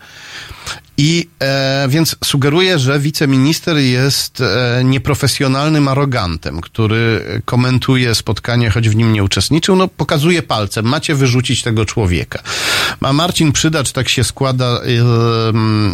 I 1.01 1.29
e, 1.43 1.87
więc 1.89 2.17
sugeruje, 2.25 2.79
że 2.79 2.99
wiceminister 3.01 3.77
jest 3.77 4.41
e, 4.41 4.81
nieprofesjonalnym 4.85 5.89
arogantem, 5.89 6.61
który 6.61 7.25
komentuje 7.45 8.15
spotkanie, 8.15 8.71
choć 8.71 8.89
w 8.89 8.97
nim 8.97 9.13
nie 9.13 9.25
uczestniczył. 9.25 9.77
No, 9.77 9.89
pokazuje 9.89 10.43
palcem, 10.43 10.85
macie 10.85 11.15
wyrzucić 11.15 11.63
tego 11.63 11.85
człowieka. 11.85 12.43
A 13.01 13.13
Marcin 13.13 13.53
Przydacz, 13.53 13.93
tak 13.93 14.09
się 14.09 14.25
składa, 14.25 14.67
e, 14.67 14.81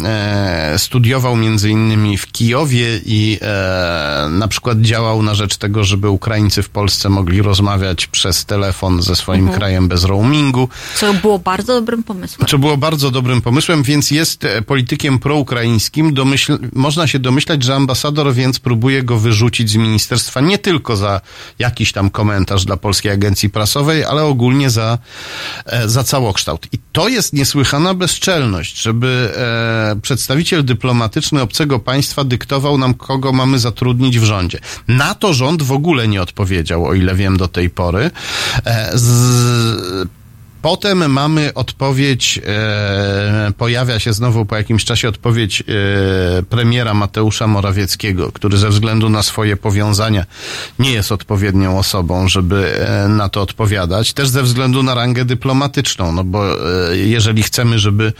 e, 0.07 0.79
studiował 0.79 1.35
między 1.35 1.69
innymi 1.69 2.17
w 2.17 2.27
Kijowie 2.31 2.99
i 3.05 3.39
e, 3.41 4.27
na 4.31 4.47
przykład 4.47 4.81
działał 4.81 5.23
na 5.23 5.33
rzecz 5.35 5.57
tego, 5.57 5.83
żeby 5.83 6.09
Ukraińcy 6.09 6.63
w 6.63 6.69
Polsce 6.69 7.09
mogli 7.09 7.41
rozmawiać 7.41 8.07
przez 8.07 8.45
telefon 8.45 9.01
ze 9.01 9.15
swoim 9.15 9.41
Mhm. 9.41 9.59
krajem 9.59 9.87
bez 9.87 10.03
roamingu. 10.03 10.69
Co 10.95 11.13
było 11.13 11.39
bardzo 11.39 11.73
dobrym 11.73 12.03
pomysłem. 12.03 12.47
Co 12.47 12.57
było 12.57 12.77
bardzo 12.77 13.11
dobrym 13.11 13.41
pomysłem, 13.41 13.83
więc 13.83 14.11
jest 14.11 14.45
e, 14.45 14.61
politykiem 14.95 15.19
proukraińskim. 15.19 16.13
Domyśl, 16.13 16.57
można 16.73 17.07
się 17.07 17.19
domyślać, 17.19 17.63
że 17.63 17.75
ambasador 17.75 18.33
więc 18.33 18.59
próbuje 18.59 19.03
go 19.03 19.19
wyrzucić 19.19 19.69
z 19.69 19.75
ministerstwa 19.75 20.41
nie 20.41 20.57
tylko 20.57 20.95
za 20.95 21.21
jakiś 21.59 21.91
tam 21.91 22.09
komentarz 22.09 22.65
dla 22.65 22.77
Polskiej 22.77 23.11
Agencji 23.11 23.49
Prasowej, 23.49 24.03
ale 24.03 24.23
ogólnie 24.23 24.69
za, 24.69 24.97
e, 25.65 25.89
za 25.89 26.03
całokształt. 26.03 26.67
I 26.71 26.79
to 26.91 27.07
jest 27.07 27.33
niesłychana 27.33 27.93
bezczelność, 27.93 28.81
żeby 28.81 29.33
e, 29.37 29.95
przedstawiciel 30.01 30.65
dyplomatyczny 30.65 31.41
obcego 31.41 31.79
państwa 31.79 32.23
dyktował 32.23 32.77
nam, 32.77 32.93
kogo 32.93 33.33
mamy 33.33 33.59
zatrudnić 33.59 34.19
w 34.19 34.23
rządzie. 34.23 34.59
Na 34.87 35.15
to 35.15 35.33
rząd 35.33 35.63
w 35.63 35.71
ogóle 35.71 36.07
nie 36.07 36.21
odpowiedział, 36.21 36.85
o 36.85 36.93
ile 36.93 37.15
wiem 37.15 37.37
do 37.37 37.47
tej 37.47 37.69
pory. 37.69 38.11
E, 38.65 38.91
z, 38.93 40.15
Potem 40.65 41.11
mamy 41.11 41.53
odpowiedź, 41.53 42.39
e, 42.47 43.51
pojawia 43.57 43.99
się 43.99 44.13
znowu 44.13 44.45
po 44.45 44.55
jakimś 44.55 44.85
czasie 44.85 45.09
odpowiedź 45.09 45.61
e, 45.61 46.43
premiera 46.43 46.93
Mateusza 46.93 47.47
Morawieckiego, 47.47 48.31
który 48.31 48.57
ze 48.57 48.69
względu 48.69 49.09
na 49.09 49.23
swoje 49.23 49.57
powiązania 49.57 50.25
nie 50.79 50.91
jest 50.91 51.11
odpowiednią 51.11 51.79
osobą, 51.79 52.27
żeby 52.27 52.87
e, 52.87 53.07
na 53.07 53.29
to 53.29 53.41
odpowiadać. 53.41 54.13
Też 54.13 54.29
ze 54.29 54.43
względu 54.43 54.83
na 54.83 54.93
rangę 54.93 55.25
dyplomatyczną, 55.25 56.11
no 56.11 56.23
bo 56.23 56.69
e, 56.91 56.97
jeżeli 56.97 57.43
chcemy, 57.43 57.79
żeby 57.79 58.13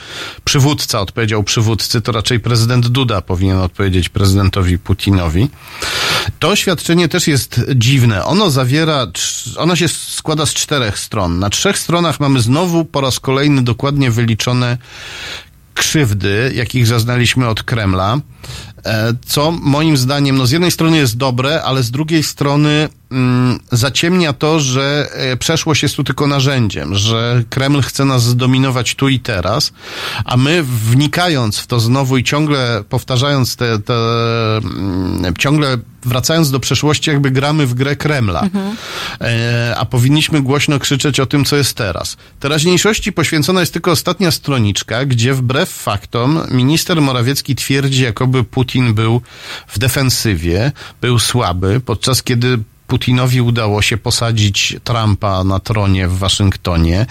przywódca 0.43 0.99
odpowiedział 1.01 1.43
przywódcy, 1.43 2.01
to 2.01 2.11
raczej 2.11 2.39
prezydent 2.39 2.87
Duda 2.87 3.21
powinien 3.21 3.57
odpowiedzieć 3.57 4.09
prezydentowi 4.09 4.79
Putinowi. 4.79 5.49
To 6.39 6.49
oświadczenie 6.49 7.09
też 7.09 7.27
jest 7.27 7.61
dziwne. 7.75 8.25
Ono 8.25 8.49
zawiera, 8.49 9.07
ono 9.57 9.75
się 9.75 9.87
składa 9.87 10.45
z 10.45 10.53
czterech 10.53 10.99
stron. 10.99 11.39
Na 11.39 11.49
trzech 11.49 11.77
stronach 11.77 12.19
mamy 12.19 12.34
znowu 12.39 12.85
po 12.85 13.01
raz 13.01 13.19
kolejny 13.19 13.61
dokładnie 13.61 14.11
wyliczone 14.11 14.77
krzywdy, 15.73 16.51
jakich 16.55 16.87
zaznaliśmy 16.87 17.47
od 17.47 17.63
Kremla, 17.63 18.17
e, 18.85 19.13
co 19.25 19.51
moim 19.51 19.97
zdaniem, 19.97 20.37
no 20.37 20.45
z 20.45 20.51
jednej 20.51 20.71
strony 20.71 20.97
jest 20.97 21.17
dobre, 21.17 21.63
ale 21.63 21.83
z 21.83 21.91
drugiej 21.91 22.23
strony 22.23 22.89
zaciemnia 23.71 24.33
to, 24.33 24.59
że 24.59 25.07
e, 25.13 25.37
przeszłość 25.37 25.83
jest 25.83 25.95
tu 25.95 26.03
tylko 26.03 26.27
narzędziem, 26.27 26.95
że 26.95 27.43
Kreml 27.49 27.81
chce 27.81 28.05
nas 28.05 28.23
zdominować 28.23 28.95
tu 28.95 29.09
i 29.09 29.19
teraz, 29.19 29.73
a 30.25 30.37
my 30.37 30.63
wnikając 30.63 31.59
w 31.59 31.67
to 31.67 31.79
znowu 31.79 32.17
i 32.17 32.23
ciągle 32.23 32.83
powtarzając 32.89 33.55
te, 33.55 33.79
te 33.79 33.93
mm, 34.57 35.33
ciągle 35.37 35.77
wracając 36.05 36.51
do 36.51 36.59
przeszłości, 36.59 37.09
jakby 37.09 37.31
gramy 37.31 37.67
w 37.67 37.73
grę 37.73 37.95
Kremla. 37.95 38.49
E, 39.21 39.75
a 39.77 39.85
powinniśmy 39.85 40.41
głośno 40.41 40.79
krzyczeć 40.79 41.19
o 41.19 41.25
tym, 41.25 41.45
co 41.45 41.55
jest 41.55 41.77
teraz. 41.77 42.17
Teraźniejszości 42.39 43.13
poświęcona 43.13 43.59
jest 43.59 43.73
tylko 43.73 43.91
ostatnia 43.91 44.31
stroniczka, 44.31 45.05
gdzie 45.05 45.33
wbrew 45.33 45.69
faktom 45.69 46.41
minister 46.51 47.01
Morawiecki 47.01 47.55
twierdzi, 47.55 48.03
jakoby 48.03 48.43
Putin 48.43 48.93
był 48.93 49.21
w 49.67 49.79
defensywie, 49.79 50.71
był 51.01 51.19
słaby, 51.19 51.79
podczas 51.79 52.23
kiedy 52.23 52.59
Putinowi 52.87 53.41
udało 53.41 53.81
się 53.81 53.97
posadzić 53.97 54.75
Trumpa 54.83 55.43
na 55.43 55.59
tronie 55.59 56.07
w 56.07 56.17
Waszyngtonie, 56.17 57.05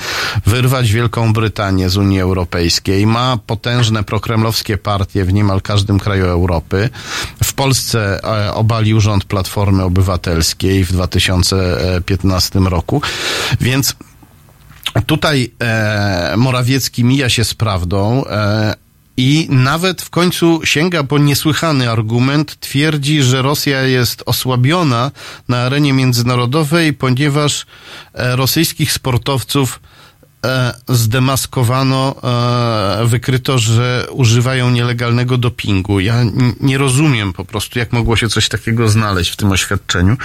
wyrwać 0.46 0.92
Wielką 0.92 1.32
Brytanię 1.32 1.90
z 1.90 1.96
Unii 1.96 2.20
Europejskiej, 2.20 3.06
ma 3.06 3.38
potężne 3.46 4.04
prokremlowskie 4.04 4.78
partie 4.78 5.24
w 5.24 5.32
niemal 5.32 5.62
każdym 5.62 5.98
kraju 5.98 6.26
Europy. 6.26 6.90
W 7.44 7.52
Polsce 7.52 8.20
e, 8.24 8.54
obalił 8.54 9.00
rząd 9.00 9.24
Platformy 9.24 9.82
Obywatelskiej 9.82 10.84
w 10.84 10.92
2015 10.92 12.58
roku, 12.58 13.02
więc 13.60 13.96
tutaj 15.06 15.52
e, 15.60 16.34
Morawiecki 16.36 17.04
mija 17.04 17.28
się 17.28 17.44
z 17.44 17.54
prawdą. 17.54 18.24
E, 18.24 18.83
i 19.16 19.46
nawet 19.50 20.02
w 20.02 20.10
końcu 20.10 20.60
sięga 20.64 21.04
po 21.04 21.18
niesłychany 21.18 21.90
argument, 21.90 22.60
twierdzi, 22.60 23.22
że 23.22 23.42
Rosja 23.42 23.82
jest 23.82 24.22
osłabiona 24.26 25.10
na 25.48 25.58
arenie 25.58 25.92
międzynarodowej, 25.92 26.92
ponieważ 26.92 27.66
e, 28.14 28.36
rosyjskich 28.36 28.92
sportowców 28.92 29.80
e, 30.44 30.74
zdemaskowano, 30.88 32.14
e, 33.02 33.06
wykryto, 33.06 33.58
że 33.58 34.06
używają 34.10 34.70
nielegalnego 34.70 35.38
dopingu. 35.38 36.00
Ja 36.00 36.24
nie 36.60 36.78
rozumiem 36.78 37.32
po 37.32 37.44
prostu, 37.44 37.78
jak 37.78 37.92
mogło 37.92 38.16
się 38.16 38.28
coś 38.28 38.48
takiego 38.48 38.88
znaleźć 38.88 39.30
w 39.30 39.36
tym 39.36 39.52
oświadczeniu. 39.52 40.16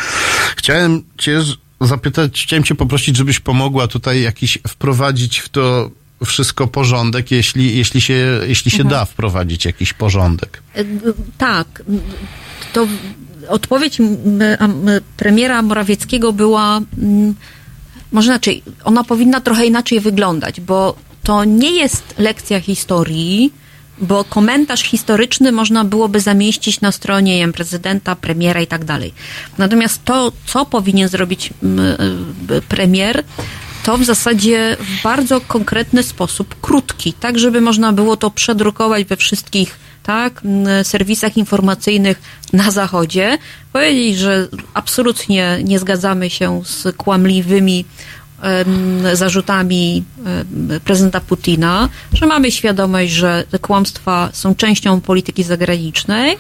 Chciałem 0.56 1.04
cię 1.18 1.42
zapytać, 1.82 2.44
chciałem 2.44 2.64
cię 2.64 2.76
poprosić, 2.76 3.18
żebyś 3.18 3.40
pomogła 3.40 3.88
tutaj 3.88 4.22
jakiś 4.22 4.60
wprowadzić 4.68 5.40
w 5.40 5.50
to 5.50 5.92
wszystko 6.26 6.68
porządek, 6.68 7.32
jeśli, 7.32 7.78
jeśli 7.78 8.02
się, 8.02 8.40
jeśli 8.48 8.72
się 8.72 8.78
Mhm. 8.84 8.90
da 8.90 9.06
wprowadzić 9.06 9.66
jakiś 9.66 9.94
porządek. 9.94 10.62
E, 10.76 10.84
Tak, 11.38 11.84
to 12.74 12.88
odpowiedź 13.48 13.98
premiera 15.18 15.62
Morawieckiego 15.62 16.34
była, 16.34 16.82
może 18.12 18.28
inaczej, 18.32 18.64
ona 18.84 19.04
powinna 19.04 19.42
trochę 19.42 19.66
inaczej 19.66 20.00
wyglądać, 20.00 20.62
bo 20.62 20.96
to 21.24 21.44
nie 21.44 21.72
jest 21.72 22.04
lekcja 22.18 22.60
historii, 22.62 23.54
bo 24.02 24.24
komentarz 24.24 24.84
historyczny 24.84 25.52
można 25.52 25.84
byłoby 25.86 26.20
zamieścić 26.20 26.82
na 26.82 26.92
stronie 26.92 27.34
nie 27.34 27.40
wiem, 27.40 27.54
prezydenta, 27.54 28.16
premiera 28.16 28.62
i 28.62 28.68
tak 28.68 28.86
dalej. 28.86 29.14
Natomiast 29.58 30.04
to, 30.06 30.32
co 30.46 30.66
powinien 30.66 31.10
zrobić 31.10 31.50
e, 32.58 32.62
premier, 32.62 33.24
to 33.84 33.98
w 33.98 34.06
zasadzie 34.06 34.78
w 34.80 35.04
bardzo 35.04 35.42
konkretny 35.42 36.04
sposób, 36.04 36.56
krótki, 36.62 37.14
tak 37.14 37.40
żeby 37.40 37.62
można 37.62 37.94
było 37.94 38.18
to 38.18 38.32
przedrukować 38.32 39.04
we 39.06 39.18
wszystkich 39.18 39.80
tak, 40.04 40.42
serwisach 40.84 41.38
informacyjnych 41.38 42.22
na 42.54 42.72
Zachodzie, 42.72 43.38
powiedzieć, 43.74 44.18
że 44.18 44.48
absolutnie 44.74 45.60
nie 45.64 45.80
zgadzamy 45.80 46.30
się 46.30 46.62
z 46.66 46.96
kłamliwymi 46.96 47.86
zarzutami 49.14 50.04
prezydenta 50.86 51.20
Putina, 51.20 51.90
że 52.14 52.26
mamy 52.26 52.52
świadomość, 52.52 53.12
że 53.12 53.44
te 53.52 53.60
kłamstwa 53.60 54.30
są 54.34 54.56
częścią 54.56 55.02
polityki 55.02 55.44
zagranicznej 55.44 56.38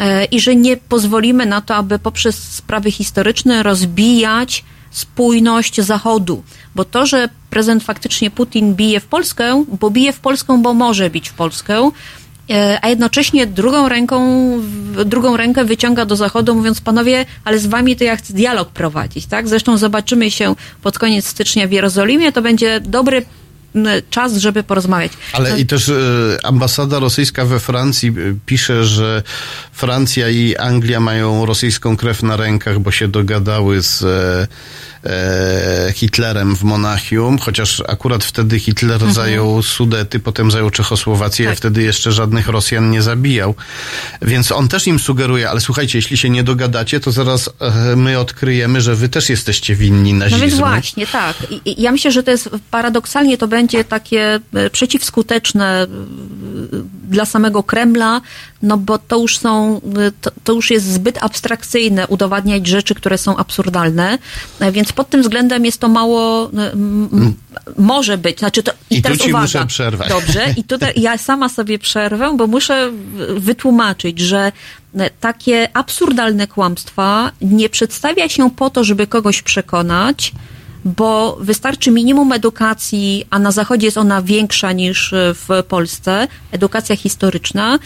e, 0.00 0.24
i 0.24 0.40
że 0.40 0.56
nie 0.56 0.76
pozwolimy 0.76 1.46
na 1.46 1.60
to, 1.60 1.74
aby 1.74 1.98
poprzez 1.98 2.38
sprawy 2.38 2.90
historyczne 2.90 3.62
rozbijać 3.62 4.64
spójność 4.90 5.80
Zachodu. 5.80 6.42
Bo 6.74 6.84
to, 6.84 7.06
że 7.06 7.28
prezydent 7.50 7.84
faktycznie 7.84 8.30
Putin 8.30 8.74
bije 8.74 9.00
w 9.00 9.06
Polskę, 9.06 9.64
bo 9.80 9.90
bije 9.90 10.12
w 10.12 10.20
Polskę, 10.20 10.58
bo 10.62 10.74
może 10.74 11.10
bić 11.10 11.28
w 11.28 11.32
Polskę, 11.32 11.90
e, 12.50 12.78
a 12.82 12.88
jednocześnie 12.88 13.46
drugą 13.46 13.88
ręką, 13.88 14.20
drugą 15.04 15.36
rękę 15.36 15.64
wyciąga 15.64 16.04
do 16.04 16.16
Zachodu, 16.16 16.54
mówiąc, 16.54 16.80
panowie, 16.80 17.26
ale 17.44 17.58
z 17.58 17.66
wami 17.66 17.96
to 17.96 18.04
ja 18.04 18.16
chcę 18.16 18.32
dialog 18.32 18.68
prowadzić, 18.68 19.26
tak? 19.26 19.48
Zresztą 19.48 19.76
zobaczymy 19.76 20.30
się 20.30 20.54
pod 20.82 20.98
koniec 20.98 21.26
stycznia 21.26 21.68
w 21.68 21.72
Jerozolimie, 21.72 22.32
to 22.32 22.42
będzie 22.42 22.80
dobry 22.80 23.26
czas, 24.10 24.36
żeby 24.36 24.62
porozmawiać. 24.62 25.12
Ale 25.32 25.50
No, 25.50 25.56
i 25.56 25.66
też 25.66 25.88
e, 25.88 25.92
ambasada 26.42 26.98
rosyjska 26.98 27.44
we 27.44 27.60
Francji 27.60 28.08
e, 28.08 28.12
pisze, 28.46 28.84
że 28.84 29.22
Francja 29.72 30.28
i 30.28 30.56
Anglia 30.56 31.00
mają 31.00 31.46
rosyjską 31.46 31.96
krew 31.96 32.22
na 32.22 32.36
rękach, 32.36 32.78
bo 32.78 32.90
się 32.90 33.08
dogadały 33.08 33.82
z 33.82 34.02
e, 34.02 34.48
Hitlerem 35.94 36.56
w 36.56 36.62
Monachium, 36.62 37.38
chociaż 37.38 37.82
akurat 37.88 38.24
wtedy 38.24 38.58
Hitler 38.58 38.92
Mhm. 38.94 39.12
zajął 39.12 39.62
Sudety, 39.62 40.20
potem 40.20 40.50
zajął 40.50 40.70
Czechosłowację, 40.70 41.46
a 41.46 41.50
Tak. 41.50 41.58
wtedy 41.58 41.82
jeszcze 41.82 42.12
żadnych 42.12 42.48
Rosjan 42.48 42.90
nie 42.90 43.02
zabijał. 43.02 43.54
Więc 44.22 44.52
on 44.52 44.68
też 44.68 44.86
im 44.86 44.98
sugeruje, 44.98 45.50
ale 45.50 45.60
słuchajcie, 45.60 45.98
jeśli 45.98 46.16
się 46.16 46.30
nie 46.30 46.42
dogadacie, 46.42 47.00
to 47.00 47.12
zaraz 47.12 47.50
e, 47.60 47.96
my 47.96 48.18
odkryjemy, 48.18 48.80
że 48.80 48.94
wy 48.94 49.08
też 49.08 49.28
jesteście 49.30 49.74
winni 49.74 50.12
No 50.12 50.18
nazizmu. 50.18 50.40
więc 50.46 50.54
właśnie, 50.58 51.06
tak. 51.06 51.36
I, 51.64 51.82
ja 51.82 51.92
myślę, 51.92 52.12
że 52.12 52.22
to 52.22 52.30
jest 52.30 52.48
paradoksalnie 52.70 53.38
to 53.38 53.48
będzie 53.48 53.84
takie 53.84 54.40
e, 54.54 54.70
przeciwskuteczne 54.70 55.82
e, 55.82 55.86
dla 57.08 57.24
samego 57.24 57.62
Kremla, 57.62 58.20
no 58.62 58.76
bo 58.76 58.98
to 58.98 59.18
już 59.18 59.38
są, 59.38 59.80
e, 59.98 60.12
to, 60.20 60.30
to 60.44 60.52
już 60.52 60.70
jest 60.70 60.86
zbyt 60.86 61.22
abstrakcyjne 61.22 62.06
udowadniać 62.06 62.66
rzeczy, 62.66 62.94
które 62.94 63.18
są 63.18 63.36
absurdalne, 63.36 64.18
E, 64.60 64.72
więc 64.72 64.92
pod 64.92 65.10
tym 65.10 65.22
względem 65.22 65.64
jest 65.64 65.80
to 65.80 65.88
mało, 65.88 66.50
e, 66.58 66.72
m, 66.72 67.08
m, 67.12 67.34
może 67.78 68.18
być, 68.18 68.38
znaczy 68.38 68.62
to, 68.62 68.72
i, 68.90 68.94
I 68.94 68.96
tu 68.96 69.02
teraz 69.02 69.18
ci 69.18 69.28
uwaga. 69.28 69.42
muszę 69.42 69.66
przerwać. 69.66 70.08
Dobrze, 70.08 70.54
i 70.56 70.64
tutaj 70.64 70.92
ja 70.96 71.18
sama 71.18 71.48
sobie 71.48 71.78
przerwę, 71.78 72.34
bo 72.36 72.46
muszę 72.46 72.92
wytłumaczyć, 73.36 74.18
że 74.18 74.52
e, 74.96 75.10
takie 75.10 75.68
absurdalne 75.76 76.46
kłamstwa 76.46 77.32
nie 77.40 77.68
przedstawia 77.68 78.28
się 78.28 78.50
po 78.50 78.70
to, 78.70 78.84
żeby 78.84 79.06
kogoś 79.06 79.42
przekonać, 79.42 80.32
bo 80.84 81.36
wystarczy 81.40 81.90
minimum 81.90 82.32
edukacji, 82.32 83.26
a 83.30 83.38
na 83.38 83.52
Zachodzie 83.52 83.86
jest 83.86 83.98
ona 83.98 84.22
większa 84.22 84.72
niż 84.72 85.14
w 85.14 85.62
Polsce, 85.68 86.28
edukacja 86.52 86.96
historyczna, 86.96 87.78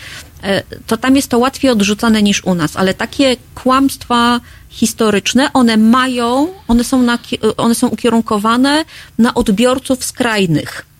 to 0.86 0.96
tam 0.96 1.16
jest 1.16 1.28
to 1.28 1.38
łatwiej 1.38 1.70
odrzucane 1.70 2.22
niż 2.22 2.44
u 2.44 2.54
nas, 2.54 2.76
ale 2.76 2.94
takie 2.94 3.36
kłamstwa 3.54 4.40
historyczne, 4.68 5.52
one 5.52 5.76
mają, 5.76 6.48
one 6.68 6.84
są, 6.84 7.02
na, 7.02 7.18
one 7.56 7.74
są 7.74 7.88
ukierunkowane 7.88 8.84
na 9.18 9.34
odbiorców 9.34 10.04
skrajnych 10.04 10.90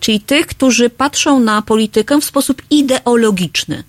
czyli 0.00 0.20
tych, 0.20 0.46
którzy 0.46 0.90
patrzą 0.90 1.40
na 1.40 1.62
politykę 1.62 2.20
w 2.20 2.24
sposób 2.24 2.62
ideologiczny. 2.70 3.84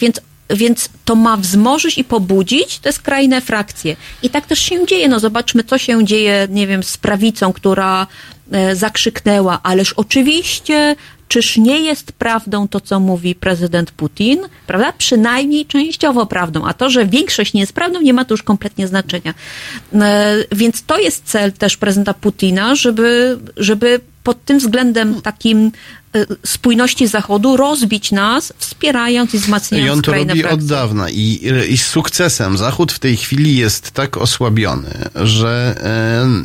Więc 0.00 0.20
więc 0.50 0.88
to 1.04 1.14
ma 1.14 1.36
wzmożyć 1.36 1.98
i 1.98 2.04
pobudzić 2.04 2.78
te 2.78 2.92
skrajne 2.92 3.40
frakcje. 3.40 3.96
I 4.22 4.30
tak 4.30 4.46
też 4.46 4.58
się 4.58 4.86
dzieje. 4.86 5.08
No 5.08 5.20
zobaczmy, 5.20 5.64
co 5.64 5.78
się 5.78 6.04
dzieje, 6.04 6.48
nie 6.50 6.66
wiem, 6.66 6.82
z 6.82 6.96
prawicą, 6.96 7.52
która 7.52 8.02
e, 8.02 8.41
zakrzyknęła, 8.72 9.60
ależ 9.62 9.92
oczywiście, 9.92 10.96
czyż 11.32 11.56
nie 11.56 11.80
jest 11.80 12.12
prawdą 12.12 12.68
to, 12.68 12.80
co 12.80 13.00
mówi 13.00 13.34
prezydent 13.34 13.90
Putin, 13.90 14.38
prawda? 14.66 14.92
Przynajmniej 14.98 15.66
częściowo 15.66 16.26
prawdą, 16.26 16.64
a 16.66 16.74
to, 16.74 16.90
że 16.90 17.06
większość 17.06 17.54
nie 17.54 17.60
jest 17.60 17.72
prawdą, 17.72 18.00
nie 18.00 18.14
ma 18.14 18.24
to 18.24 18.34
już 18.34 18.42
kompletnie 18.42 18.86
znaczenia. 18.86 19.34
E, 19.94 20.36
Więc 20.52 20.82
to 20.82 20.98
jest 20.98 21.24
cel 21.24 21.52
też 21.52 21.76
prezydenta 21.76 22.14
Putina, 22.14 22.74
żeby, 22.74 23.38
żeby 23.56 24.00
pod 24.24 24.44
tym 24.44 24.58
względem 24.58 25.22
takim 25.22 25.72
e, 26.14 26.26
spójności 26.46 27.06
Zachodu 27.06 27.56
rozbić 27.56 28.12
nas, 28.12 28.52
wspierając 28.58 29.34
i 29.34 29.36
I 29.36 29.40
wzmacniając 29.40 29.96
on 29.96 30.02
to 30.02 30.12
robi 30.12 30.44
od 30.44 30.64
dawna 30.64 31.10
i, 31.10 31.40
i 31.68 31.78
z 31.78 31.86
sukcesem. 31.86 32.58
Zachód 32.58 32.92
w 32.92 32.98
tej 32.98 33.16
chwili 33.16 33.56
jest 33.56 33.90
tak 33.90 34.16
osłabiony, 34.16 34.90
że 35.14 35.74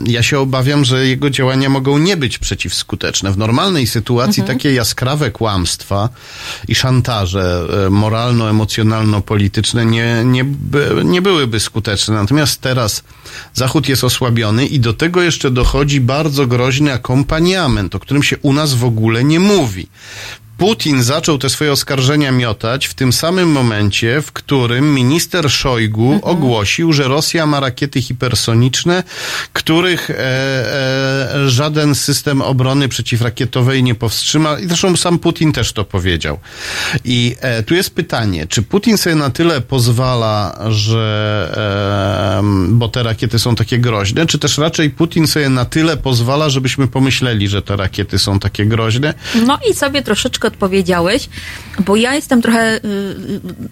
e, 0.05 0.11
ja 0.11 0.23
się 0.23 0.39
obawiam, 0.39 0.85
że 0.85 1.07
jego 1.07 1.29
działania 1.29 1.69
mogą 1.69 1.97
nie 1.98 2.18
być 2.18 2.38
przeciwskuteczne. 2.38 3.32
W 3.32 3.38
normalnej 3.38 3.88
sytuacji 3.88 4.41
Mhm. 4.41 4.57
takie 4.57 4.74
jaskrawe 4.74 5.32
kłamstwa 5.32 6.10
i 6.68 6.76
szantaże 6.76 7.68
e, 7.86 7.90
moralno-emocjonalno-polityczne 7.90 9.86
nie, 9.86 10.24
nie, 10.26 10.45
nie 11.06 11.22
byłyby 11.22 11.60
skuteczne. 11.60 12.15
Natomiast 12.15 12.61
teraz 12.61 13.03
Zachód 13.53 13.90
jest 13.90 14.03
osłabiony 14.03 14.65
i 14.65 14.80
do 14.80 14.94
tego 14.94 15.22
jeszcze 15.22 15.52
dochodzi 15.52 16.02
bardzo 16.02 16.48
groźny 16.48 16.94
akompaniament, 16.94 17.95
o 17.95 17.99
którym 17.99 18.24
się 18.24 18.38
u 18.38 18.53
nas 18.53 18.74
w 18.74 18.86
ogóle 18.86 19.24
nie 19.24 19.40
mówi. 19.40 19.88
Putin 20.57 21.03
zaczął 21.03 21.38
te 21.38 21.49
swoje 21.49 21.71
oskarżenia 21.71 22.31
miotać 22.31 22.85
w 22.85 22.93
tym 22.93 23.13
samym 23.13 23.49
momencie, 23.51 24.21
w 24.21 24.31
którym 24.31 24.93
minister 24.93 25.51
Szojgu 25.51 26.19
ogłosił, 26.21 26.93
że 26.93 27.03
Rosja 27.03 27.45
ma 27.45 27.59
rakiety 27.59 28.01
hipersoniczne, 28.01 29.03
których 29.53 30.09
e, 30.09 30.15
e, 30.15 31.49
żaden 31.49 31.95
system 31.95 32.41
obrony 32.41 32.88
przeciwrakietowej 32.88 33.84
nie 33.84 33.95
powstrzyma. 33.95 34.59
I 34.59 34.67
zresztą 34.67 34.97
sam 34.97 35.19
Putin 35.19 35.53
też 35.53 35.73
to 35.73 35.85
powiedział. 35.85 36.39
I 37.05 37.35
e, 37.41 37.63
tu 37.63 37.75
jest 37.75 37.95
pytanie, 37.95 38.47
czy 38.47 38.61
Putin 38.61 38.97
sobie 38.97 39.15
na 39.15 39.29
tyle 39.29 39.61
pozwala, 39.61 40.59
że 40.69 41.07
bo 42.69 42.88
te 42.89 43.03
rakiety 43.03 43.39
są 43.39 43.55
takie 43.55 43.79
groźne, 43.79 44.25
czy 44.25 44.39
też 44.39 44.57
raczej 44.57 44.89
Putin 44.89 45.27
sobie 45.27 45.49
na 45.49 45.65
tyle 45.65 45.97
pozwala, 45.97 46.49
żebyśmy 46.49 46.88
pomyśleli, 46.88 47.47
że 47.47 47.61
te 47.61 47.75
rakiety 47.75 48.19
są 48.19 48.39
takie 48.39 48.65
groźne? 48.65 49.13
No 49.45 49.59
i 49.71 49.73
sobie 49.73 50.01
troszeczkę 50.01 50.47
odpowiedziałeś, 50.48 51.30
bo 51.80 51.95
ja 51.95 52.15
jestem 52.15 52.41
trochę 52.41 52.76
y, 52.76 52.80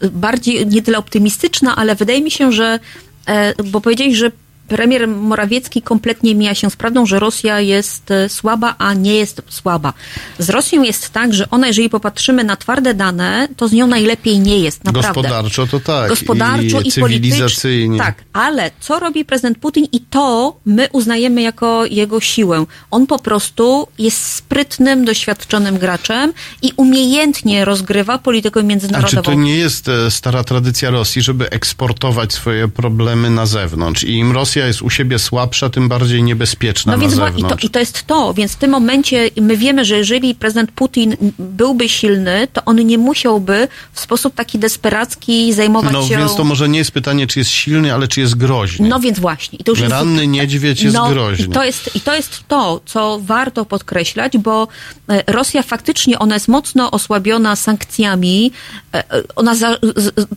y, 0.03 0.09
bardziej, 0.09 0.67
nie 0.67 0.81
tyle 0.81 0.97
optymistyczna, 0.97 1.75
ale 1.75 1.95
wydaje 1.95 2.21
mi 2.21 2.31
się, 2.31 2.51
że, 2.51 2.79
e, 3.27 3.63
bo 3.63 3.81
powiedziałeś, 3.81 4.17
że 4.17 4.31
premier 4.67 5.07
Morawiecki 5.07 5.81
kompletnie 5.81 6.35
mija 6.35 6.55
się 6.55 6.69
z 6.69 6.75
prawdą, 6.75 7.05
że 7.05 7.19
Rosja 7.19 7.59
jest 7.59 8.11
e, 8.11 8.29
słaba, 8.29 8.75
a 8.77 8.93
nie 8.93 9.15
jest 9.15 9.41
słaba. 9.49 9.93
Z 10.39 10.49
Rosją 10.49 10.83
jest 10.83 11.09
tak, 11.09 11.33
że 11.33 11.49
ona, 11.49 11.67
jeżeli 11.67 11.89
popatrzymy 11.89 12.43
na 12.43 12.55
twarde 12.55 12.93
dane, 12.93 13.47
to 13.57 13.67
z 13.67 13.71
nią 13.71 13.87
najlepiej 13.87 14.39
nie 14.39 14.59
jest, 14.59 14.83
naprawdę. 14.83 15.21
Gospodarczo 15.21 15.67
to 15.67 15.79
tak. 15.79 16.09
Gospodarczo 16.09 16.81
i, 16.81 16.87
i 16.87 16.91
cywilizacyjnie. 16.91 17.97
Tak, 17.97 18.23
ale 18.33 18.71
co 18.79 18.99
robi 18.99 19.25
prezydent 19.25 19.57
Putin 19.57 19.87
i 19.91 19.99
to 19.99 20.55
my 20.65 20.87
uznajemy 20.91 21.41
jako 21.41 21.85
jego 21.85 22.19
siłę. 22.19 22.65
On 22.91 23.07
po 23.07 23.19
prostu 23.19 23.87
jest 23.99 24.33
sprytnym, 24.33 25.05
doświadczonym 25.05 25.77
graczem 25.77 26.33
i 26.61 26.71
umiejętnie 26.77 27.65
rozgrywa 27.65 28.17
politykę 28.17 28.59
A 28.59 28.63
czy 28.63 28.67
międzynarodową. 28.67 29.21
to 29.21 29.33
nie 29.33 29.55
jest 29.55 29.89
e, 29.89 30.11
stara 30.11 30.43
tradycja 30.43 30.89
Rosji, 30.89 31.21
żeby 31.21 31.49
eksportować 31.49 32.33
swoje 32.33 32.67
problemy 32.67 33.29
na 33.29 33.45
zewnątrz? 33.45 34.03
I 34.03 34.17
im 34.17 34.31
Rosja 34.31 34.54
jest 34.59 34.81
u 34.81 34.89
siebie 34.89 35.19
słabsza, 35.19 35.69
tym 35.69 35.89
bardziej 35.89 36.23
niebezpieczna 36.23 36.91
No 36.91 36.99
więc 36.99 37.13
i 37.37 37.43
to, 37.43 37.55
i 37.63 37.69
to 37.69 37.79
jest 37.79 38.03
to, 38.07 38.33
więc 38.33 38.51
w 38.51 38.55
tym 38.55 38.71
momencie 38.71 39.29
my 39.41 39.57
wiemy, 39.57 39.85
że 39.85 39.97
jeżeli 39.97 40.35
prezydent 40.35 40.71
Putin 40.71 41.17
byłby 41.39 41.89
silny, 41.89 42.47
to 42.53 42.65
on 42.65 42.85
nie 42.85 42.97
musiałby 42.97 43.67
w 43.93 43.99
sposób 43.99 44.35
taki 44.35 44.59
desperacki 44.59 45.53
zajmować 45.53 45.93
No 45.93 46.07
się... 46.07 46.17
więc 46.17 46.35
to 46.35 46.43
może 46.43 46.69
nie 46.69 46.79
jest 46.79 46.91
pytanie, 46.91 47.27
czy 47.27 47.39
jest 47.39 47.51
silny, 47.51 47.93
ale 47.93 48.07
czy 48.07 48.19
jest 48.19 48.35
groźny. 48.35 48.87
No 48.89 48.99
więc 48.99 49.19
właśnie. 49.19 49.59
I 49.59 49.63
to 49.63 49.71
już 49.71 49.79
jest- 49.79 49.91
Ranny 49.91 50.27
niedźwiedź 50.27 50.81
jest 50.81 50.95
no, 50.95 51.09
groźny. 51.09 51.45
I 51.45 51.49
to 51.49 51.63
jest, 51.63 51.95
I 51.95 52.01
to 52.01 52.15
jest 52.15 52.43
to, 52.47 52.81
co 52.85 53.19
warto 53.23 53.65
podkreślać, 53.65 54.37
bo 54.37 54.67
e, 55.09 55.23
Rosja 55.27 55.63
faktycznie, 55.63 56.19
ona 56.19 56.35
jest 56.35 56.47
mocno 56.47 56.91
osłabiona 56.91 57.55
sankcjami. 57.55 58.51
E, 58.93 58.97
e, 58.97 59.23
Ona 59.35 59.55
za, 59.55 59.77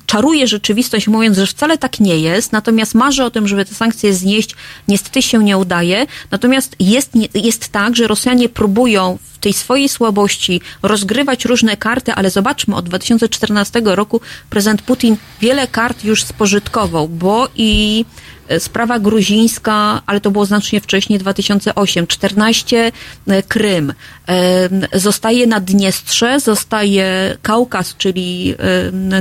czaruje 0.06 0.46
rzeczywistość, 0.46 1.08
mówiąc, 1.08 1.38
że 1.38 1.46
wcale 1.46 1.78
tak 1.78 2.00
nie 2.00 2.18
jest, 2.18 2.52
natomiast 2.52 2.94
marzy 2.94 3.24
o 3.24 3.30
tym, 3.30 3.48
żeby 3.48 3.64
te 3.64 3.74
sankcje 3.74 4.07
znieść. 4.14 4.54
Niestety 4.88 5.22
się 5.22 5.44
nie 5.44 5.58
udaje. 5.58 6.06
Natomiast 6.30 6.76
jest, 6.78 7.10
jest 7.34 7.68
tak, 7.68 7.96
że 7.96 8.06
Rosjanie 8.06 8.48
próbują 8.48 9.18
w 9.32 9.37
tej 9.40 9.52
swojej 9.52 9.88
słabości 9.88 10.60
rozgrywać 10.82 11.44
różne 11.44 11.76
karty, 11.76 12.12
ale 12.12 12.30
zobaczmy, 12.30 12.76
od 12.76 12.88
2014 12.88 13.80
roku 13.84 14.20
prezydent 14.50 14.82
Putin 14.82 15.16
wiele 15.40 15.66
kart 15.66 16.04
już 16.04 16.24
spożytkował, 16.24 17.08
bo 17.08 17.48
i 17.56 18.04
e, 18.48 18.60
sprawa 18.60 18.98
gruzińska, 18.98 20.02
ale 20.06 20.20
to 20.20 20.30
było 20.30 20.46
znacznie 20.46 20.80
wcześniej, 20.80 21.18
2008, 21.18 22.06
14 22.06 22.92
e, 23.26 23.42
Krym, 23.42 23.92
e, 24.28 24.68
zostaje 24.98 25.46
Naddniestrze, 25.46 26.40
zostaje 26.40 27.36
Kaukaz, 27.42 27.96
czyli 27.96 28.54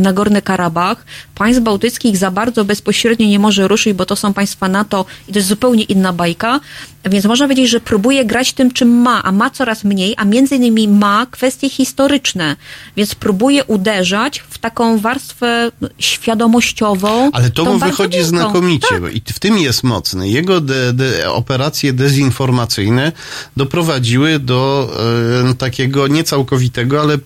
Nagorny 0.01 0.41
Karabach. 0.41 1.05
Państw 1.35 1.61
bałtyckich 1.61 2.17
za 2.17 2.31
bardzo 2.31 2.65
bezpośrednio 2.65 3.27
nie 3.27 3.39
może 3.39 3.67
ruszyć, 3.67 3.93
bo 3.93 4.05
to 4.05 4.15
są 4.15 4.33
państwa 4.33 4.67
NATO 4.67 5.05
i 5.27 5.33
to 5.33 5.39
jest 5.39 5.49
zupełnie 5.49 5.83
inna 5.83 6.13
bajka. 6.13 6.59
Więc 7.09 7.25
można 7.25 7.45
powiedzieć, 7.45 7.69
że 7.69 7.79
próbuje 7.79 8.25
grać 8.25 8.53
tym, 8.53 8.71
czym 8.71 8.89
ma, 8.89 9.23
a 9.23 9.31
ma 9.31 9.49
coraz 9.49 9.83
mniej, 9.83 10.06
a 10.17 10.25
między 10.25 10.55
innymi 10.55 10.87
ma 10.87 11.25
kwestie 11.31 11.69
historyczne. 11.69 12.55
Więc 12.97 13.15
próbuje 13.15 13.63
uderzać 13.65 14.43
w 14.49 14.57
taką 14.57 14.97
warstwę 14.99 15.71
świadomościową. 15.99 17.29
Ale 17.33 17.49
to 17.49 17.65
mu 17.65 17.79
wychodzi 17.79 18.17
wielką. 18.17 18.29
znakomicie 18.29 19.01
Tak. 19.01 19.15
i 19.15 19.21
w 19.33 19.39
tym 19.39 19.57
jest 19.57 19.83
mocny. 19.83 20.29
Jego 20.29 20.61
de, 20.61 20.93
de, 20.93 21.31
operacje 21.31 21.93
dezinformacyjne 21.93 23.11
doprowadziły 23.57 24.39
do 24.39 24.89
e, 25.49 25.53
takiego 25.53 26.07
niecałkowitego, 26.07 27.01
ale 27.01 27.17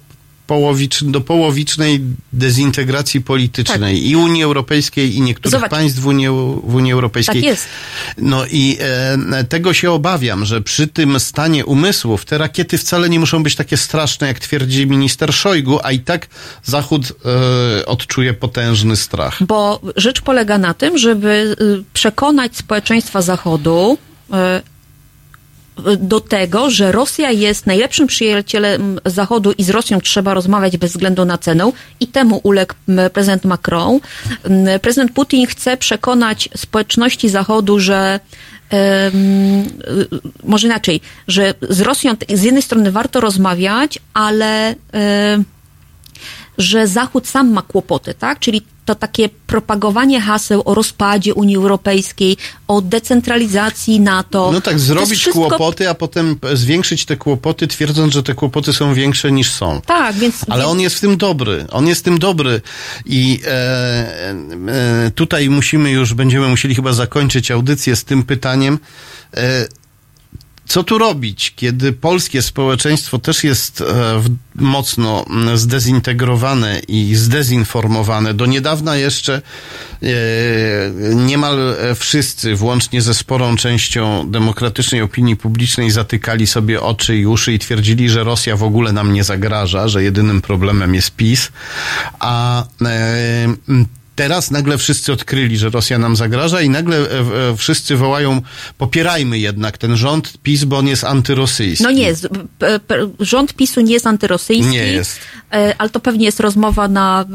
połowicz, 0.52 1.04
do 1.04 1.22
połowicznej 1.22 2.02
dezintegracji 2.34 3.22
politycznej 3.22 4.10
i 4.10 4.16
Unii 4.16 4.44
Europejskiej 4.44 5.16
i 5.16 5.22
niektórych 5.22 5.52
Tak. 5.52 5.62
Zobacz. 5.62 5.72
państw 5.72 6.00
w 6.00 6.06
Unii, 6.08 6.28
w 6.64 6.76
Unii 6.76 6.92
Europejskiej. 6.92 7.42
Tak 7.42 7.44
jest. 7.44 7.66
No 8.18 8.46
i 8.46 8.78
e, 9.32 9.44
tego 9.44 9.74
się 9.74 9.92
obawiam, 9.92 10.46
że 10.46 10.62
przy 10.62 10.88
tym 10.88 11.20
stanie 11.20 11.66
umysłów 11.66 12.26
te 12.26 12.38
rakiety 12.38 12.78
wcale 12.78 13.10
nie 13.10 13.20
muszą 13.20 13.44
być 13.44 13.56
takie 13.56 13.78
straszne, 13.78 14.28
jak 14.28 14.40
twierdzi 14.40 14.88
minister 14.88 15.34
Szojgu, 15.34 15.80
a 15.84 15.92
i 15.92 16.00
tak 16.00 16.28
Zachód 16.64 17.04
e, 17.06 17.86
odczuje 17.86 18.34
potężny 18.34 18.96
strach. 18.96 19.44
Bo 19.44 19.82
rzecz 19.96 20.22
polega 20.22 20.58
na 20.58 20.74
tym, 20.74 20.98
żeby 20.98 21.56
y, 21.62 21.84
przekonać 21.94 22.58
społeczeństwa 22.58 23.22
Zachodu 23.22 23.98
y, 24.30 24.71
do 26.00 26.20
tego, 26.20 26.70
że 26.70 26.92
Rosja 26.92 27.32
jest 27.32 27.68
najlepszym 27.68 28.08
przyjacielem 28.08 29.00
Zachodu 29.06 29.52
i 29.52 29.64
z 29.64 29.70
Rosją 29.70 30.02
trzeba 30.02 30.34
rozmawiać 30.34 30.78
bez 30.78 30.92
względu 30.92 31.26
na 31.26 31.38
cenę 31.38 31.72
i 32.00 32.08
temu 32.08 32.40
uległ 32.44 32.74
prezydent 33.14 33.46
Macron. 33.46 34.00
Prezydent 34.82 35.12
Putin 35.12 35.48
chce 35.48 35.78
przekonać 35.78 36.50
społeczności 36.56 37.30
Zachodu, 37.30 37.80
że 37.80 38.20
y, 38.74 38.78
może 40.44 40.68
inaczej, 40.68 41.02
że 41.28 41.54
z 41.70 41.82
Rosją 41.82 42.16
z 42.34 42.44
jednej 42.44 42.62
strony 42.62 42.92
warto 42.92 43.20
rozmawiać, 43.20 44.00
ale 44.14 44.76
że 46.58 46.88
Zachód 46.88 47.28
sam 47.28 47.52
ma 47.52 47.62
kłopoty, 47.62 48.14
tak? 48.14 48.40
Czyli 48.40 48.62
to 48.92 48.96
takie 48.96 49.30
propagowanie 49.48 50.22
haseł 50.22 50.62
o 50.66 50.74
rozpadzie 50.74 51.34
Unii 51.34 51.56
Europejskiej, 51.56 52.38
o 52.68 52.82
decentralizacji 52.82 54.00
NATO. 54.00 54.52
No 54.54 54.62
tak, 54.62 54.80
zrobić 54.80 55.20
wszystko- 55.20 55.48
kłopoty, 55.48 55.90
a 55.90 55.94
potem 55.94 56.36
zwiększyć 56.54 57.06
te 57.06 57.18
kłopoty, 57.18 57.68
twierdząc, 57.68 58.14
że 58.14 58.24
te 58.24 58.34
kłopoty 58.34 58.74
są 58.74 58.94
większe 58.94 59.32
niż 59.32 59.52
są. 59.52 59.82
Tak, 59.82 60.16
więc... 60.16 60.36
Ale 60.50 60.66
on 60.66 60.80
jest 60.80 60.96
w 60.96 61.00
tym 61.00 61.18
dobry. 61.18 61.66
On 61.72 61.88
jest 61.88 62.02
w 62.02 62.04
tym 62.04 62.20
dobry. 62.20 62.62
I 63.06 63.40
e, 63.46 63.50
e, 63.50 65.12
tutaj 65.16 65.50
musimy 65.50 65.92
już, 65.92 66.14
będziemy 66.14 66.48
musieli 66.48 66.76
chyba 66.76 66.94
zakończyć 66.94 67.52
audycję 67.52 67.96
z 67.96 68.04
tym 68.04 68.24
pytaniem. 68.24 68.80
E, 69.34 69.68
Co 70.72 70.84
tu 70.84 70.98
robić, 70.98 71.54
kiedy 71.56 71.94
polskie 71.94 72.42
społeczeństwo 72.42 73.20
też 73.20 73.44
jest 73.44 73.82
e, 73.82 73.86
mocno 74.56 75.26
zdezintegrowane 75.56 76.82
i 76.88 77.16
zdezinformowane? 77.16 78.34
Do 78.34 78.46
niedawna 78.46 78.96
jeszcze 78.96 79.42
e, 80.04 80.08
niemal 81.16 81.60
e, 81.60 81.96
wszyscy, 81.96 82.56
włącznie 82.56 83.02
ze 83.02 83.14
sporą 83.14 83.56
częścią 83.56 84.32
demokratycznej 84.32 85.02
opinii 85.02 85.36
publicznej, 85.36 85.92
zatykali 85.92 86.48
sobie 86.48 86.82
oczy 86.82 87.18
i 87.18 87.26
uszy 87.26 87.54
i 87.54 87.60
twierdzili, 87.60 88.10
że 88.10 88.24
Rosja 88.24 88.56
w 88.56 88.64
ogóle 88.64 88.92
nam 88.92 89.14
nie 89.14 89.24
zagraża, 89.24 89.88
że 89.88 90.04
jedynym 90.04 90.42
problemem 90.42 90.96
jest 90.96 91.12
PiS. 91.16 91.52
A 92.20 92.64
Teraz 94.16 94.52
nagle 94.52 94.78
wszyscy 94.78 95.14
odkryli, 95.14 95.58
że 95.58 95.70
Rosja 95.70 95.98
nam 95.98 96.16
zagraża 96.16 96.62
i 96.62 96.70
nagle 96.70 96.98
e, 96.98 97.20
e, 97.50 97.58
wszyscy 97.58 97.96
wołają, 97.96 98.42
popierajmy 98.78 99.40
jednak 99.40 99.78
ten 99.78 99.98
rząd 99.98 100.34
PiS, 100.44 100.64
bo 100.64 100.78
on 100.78 100.88
jest 100.88 101.04
antyrosyjski. 101.04 101.84
No 101.84 101.92
nie, 101.92 102.14
rząd 103.20 103.54
PiSu 103.54 103.82
nie 103.82 103.94
jest 103.94 104.08
antyrosyjski. 104.08 104.72
Nie 104.72 104.88
jest. 104.88 105.20
E, 105.54 105.76
Ale 105.78 105.90
to 105.90 106.00
pewnie 106.00 106.26
jest 106.26 106.40
rozmowa 106.40 106.88
na 106.88 107.26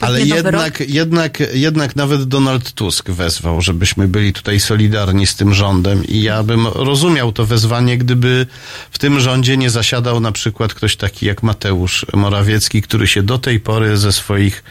Ale 0.00 0.20
jednak, 0.22 0.78
rok. 0.78 0.88
jednak, 0.88 1.38
jednak 1.54 1.96
nawet 1.96 2.24
Donald 2.24 2.72
Tusk 2.72 3.10
wezwał, 3.10 3.60
żebyśmy 3.60 4.08
byli 4.08 4.32
tutaj 4.32 4.60
solidarni 4.60 5.26
z 5.26 5.36
tym 5.36 5.54
rządem 5.54 6.04
i 6.04 6.22
ja 6.22 6.42
bym 6.42 6.66
rozumiał 6.66 7.32
to 7.32 7.46
wezwanie, 7.46 7.98
gdyby 7.98 8.46
w 8.90 8.98
tym 8.98 9.20
rządzie 9.20 9.56
nie 9.56 9.70
zasiadał 9.70 10.20
na 10.20 10.32
przykład 10.32 10.74
ktoś 10.74 10.96
taki 10.96 11.26
jak 11.26 11.42
Mateusz 11.42 12.06
Morawiecki, 12.12 12.82
który 12.82 13.06
się 13.06 13.22
do 13.22 13.38
tej 13.38 13.60
pory 13.60 13.96
ze 13.96 14.12
swoich 14.12 14.64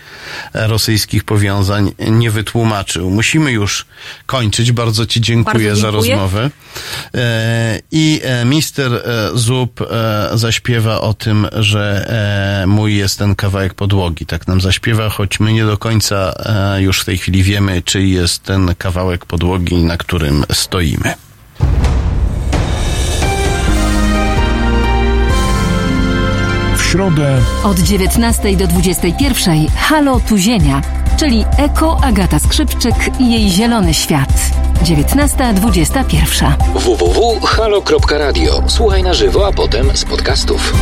rosyjskich 0.53 1.23
powiązań 1.23 1.91
nie 2.09 2.31
wytłumaczył. 2.31 3.09
Musimy 3.09 3.51
już 3.51 3.85
kończyć. 4.25 4.71
Bardzo 4.71 5.05
Ci 5.05 5.21
dziękuję, 5.21 5.67
Bardzo 5.67 5.81
za 5.81 5.91
dziękuję. 5.91 6.15
rozmowę. 6.15 6.49
E, 7.15 7.79
I 7.91 8.21
e, 8.23 8.45
mister 8.45 8.93
e, 8.93 9.29
Zub 9.33 9.79
zaśpiewa 10.33 11.01
o 11.01 11.13
tym, 11.13 11.47
że 11.53 11.83
mój 12.67 12.95
jest 12.95 13.19
ten 13.19 13.35
kawałek 13.35 13.73
podłogi. 13.73 14.25
Tak 14.25 14.47
nam 14.47 14.61
zaśpiewa, 14.61 15.09
choć 15.09 15.39
my 15.39 15.53
nie 15.53 15.65
do 15.65 15.77
końca 15.77 16.33
e, 16.75 16.81
już 16.81 17.01
w 17.01 17.05
tej 17.05 17.17
chwili 17.17 17.43
wiemy, 17.43 17.81
czy 17.81 18.03
jest 18.03 18.43
ten 18.43 18.75
kawałek 18.77 19.25
podłogi, 19.25 19.75
na 19.75 19.97
którym 19.97 20.43
stoimy. 20.51 21.13
W 26.77 26.83
środę 26.83 27.41
Od 27.63 27.79
19 27.79 28.57
do 28.57 28.67
21 28.67 29.67
Halo 29.67 30.19
Tu 30.19 30.37
Ziemia, 30.37 30.81
czyli 31.19 31.45
Eko 31.57 31.99
Agata 32.03 32.39
Skrzypczyk 32.39 32.95
i 33.19 33.31
jej 33.31 33.49
zielony 33.49 33.93
świat. 33.93 34.53
19.21. 34.83 36.53
www.halo.radio. 36.73 38.63
Słuchaj 38.67 39.03
na 39.03 39.13
żywo, 39.13 39.47
a 39.47 39.51
potem 39.51 39.97
z 39.97 40.05
podcastów. 40.05 40.73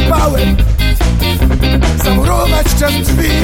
Już 0.00 0.08
strapałem 0.08 0.56
Zamurować 2.04 2.66
czas 2.78 2.92
drzwi 2.92 3.39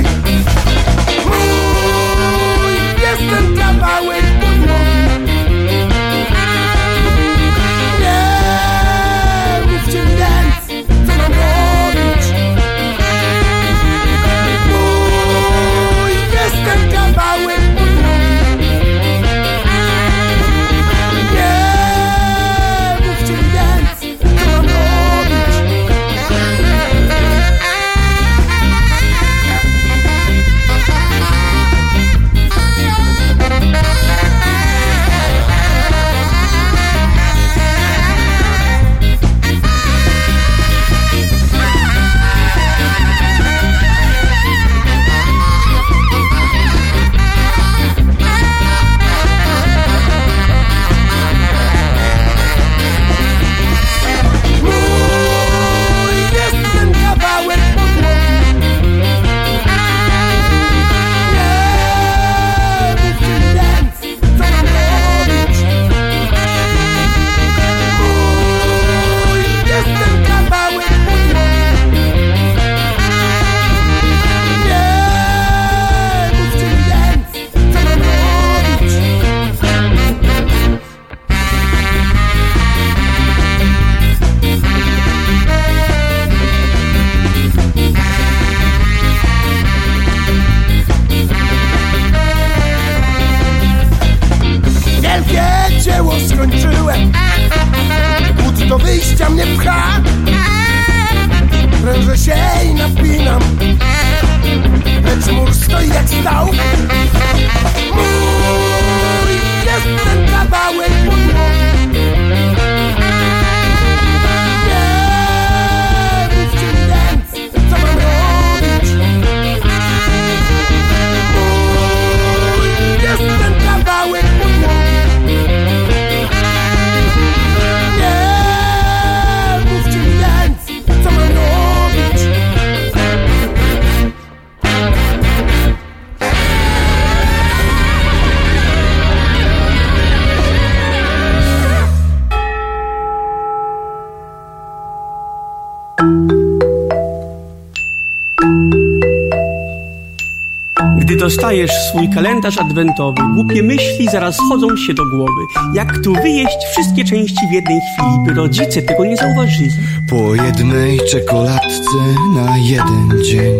kalendarz 152.16 152.58
adwentowy. 152.58 153.22
Głupie 153.34 153.62
myśli 153.62 154.08
zaraz 154.12 154.38
chodzą 154.48 154.76
się 154.76 154.94
do 154.94 155.06
głowy. 155.06 155.40
Jak 155.74 155.98
tu 155.98 156.12
wyjeść 156.12 156.56
wszystkie 156.72 157.04
części 157.04 157.48
w 157.50 157.52
jednej 157.52 157.80
chwili, 157.80 158.26
by 158.26 158.34
rodzice 158.34 158.82
tego 158.82 159.04
nie 159.04 159.16
zauważyli. 159.16 159.70
Po 160.10 160.34
jednej 160.34 161.00
czekoladce 161.10 161.98
na 162.34 162.58
jeden 162.58 163.24
dzień 163.24 163.54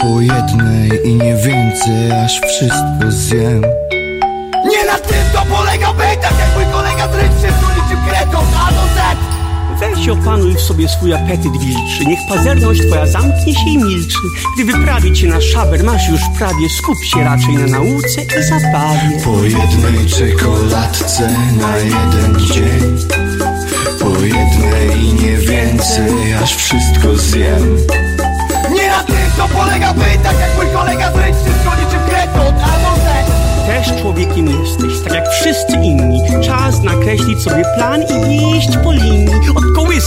Po 0.00 0.20
jednej 0.20 1.08
i 1.08 1.14
nie 1.14 1.34
więcej, 1.34 2.12
aż 2.24 2.40
wszystko 2.40 3.10
zjem 3.10 3.62
Weź 10.08 10.18
opanuj 10.18 10.54
w 10.54 10.60
sobie 10.60 10.88
swój 10.88 11.14
apetyt 11.14 11.52
wilczy. 11.60 12.06
Niech 12.06 12.18
pazerność 12.28 12.80
twoja 12.86 13.06
zamknie 13.06 13.54
się 13.54 13.70
i 13.70 13.78
milczy. 13.78 14.18
Gdy 14.54 14.72
wyprawi 14.72 15.12
cię 15.12 15.28
na 15.28 15.40
szaber, 15.40 15.84
masz 15.84 16.08
już 16.08 16.20
prawie. 16.38 16.68
Skup 16.68 17.04
się 17.04 17.24
raczej 17.24 17.54
na 17.54 17.66
nauce 17.66 18.22
i 18.22 18.42
zabawie. 18.42 19.20
Po 19.24 19.44
jednej 19.44 20.06
czekoladce 20.06 21.34
na 21.60 21.76
jeden 21.76 22.40
dzień 22.40 23.08
Po 24.00 24.24
jednej 24.24 25.04
i 25.04 25.14
nie 25.14 25.36
więcej, 25.36 26.34
aż 26.42 26.56
wszystko 26.56 27.16
zjem 27.16 27.76
Nie 28.74 28.88
na 28.88 29.04
tym 29.04 29.16
to 29.36 29.48
polega 29.48 29.94
byt, 29.94 30.22
tak 30.22 30.40
jak 30.40 30.56
mój 30.56 30.66
kolega 30.74 31.12
z 31.12 31.16
rycznym, 31.16 31.54
Też 33.78 34.02
człowiekiem 34.02 34.46
jesteś, 34.60 35.00
tak 35.04 35.12
jak 35.12 35.28
wszyscy 35.28 35.72
inni. 35.72 36.20
Czas 36.42 36.82
nakreślić 36.82 37.42
sobie 37.42 37.62
plan 37.76 38.02
i 38.02 38.56
iść 38.56 38.68
po 38.84 38.92
linii. 38.92 39.50
Od 39.56 39.64
kołysy 39.76 39.98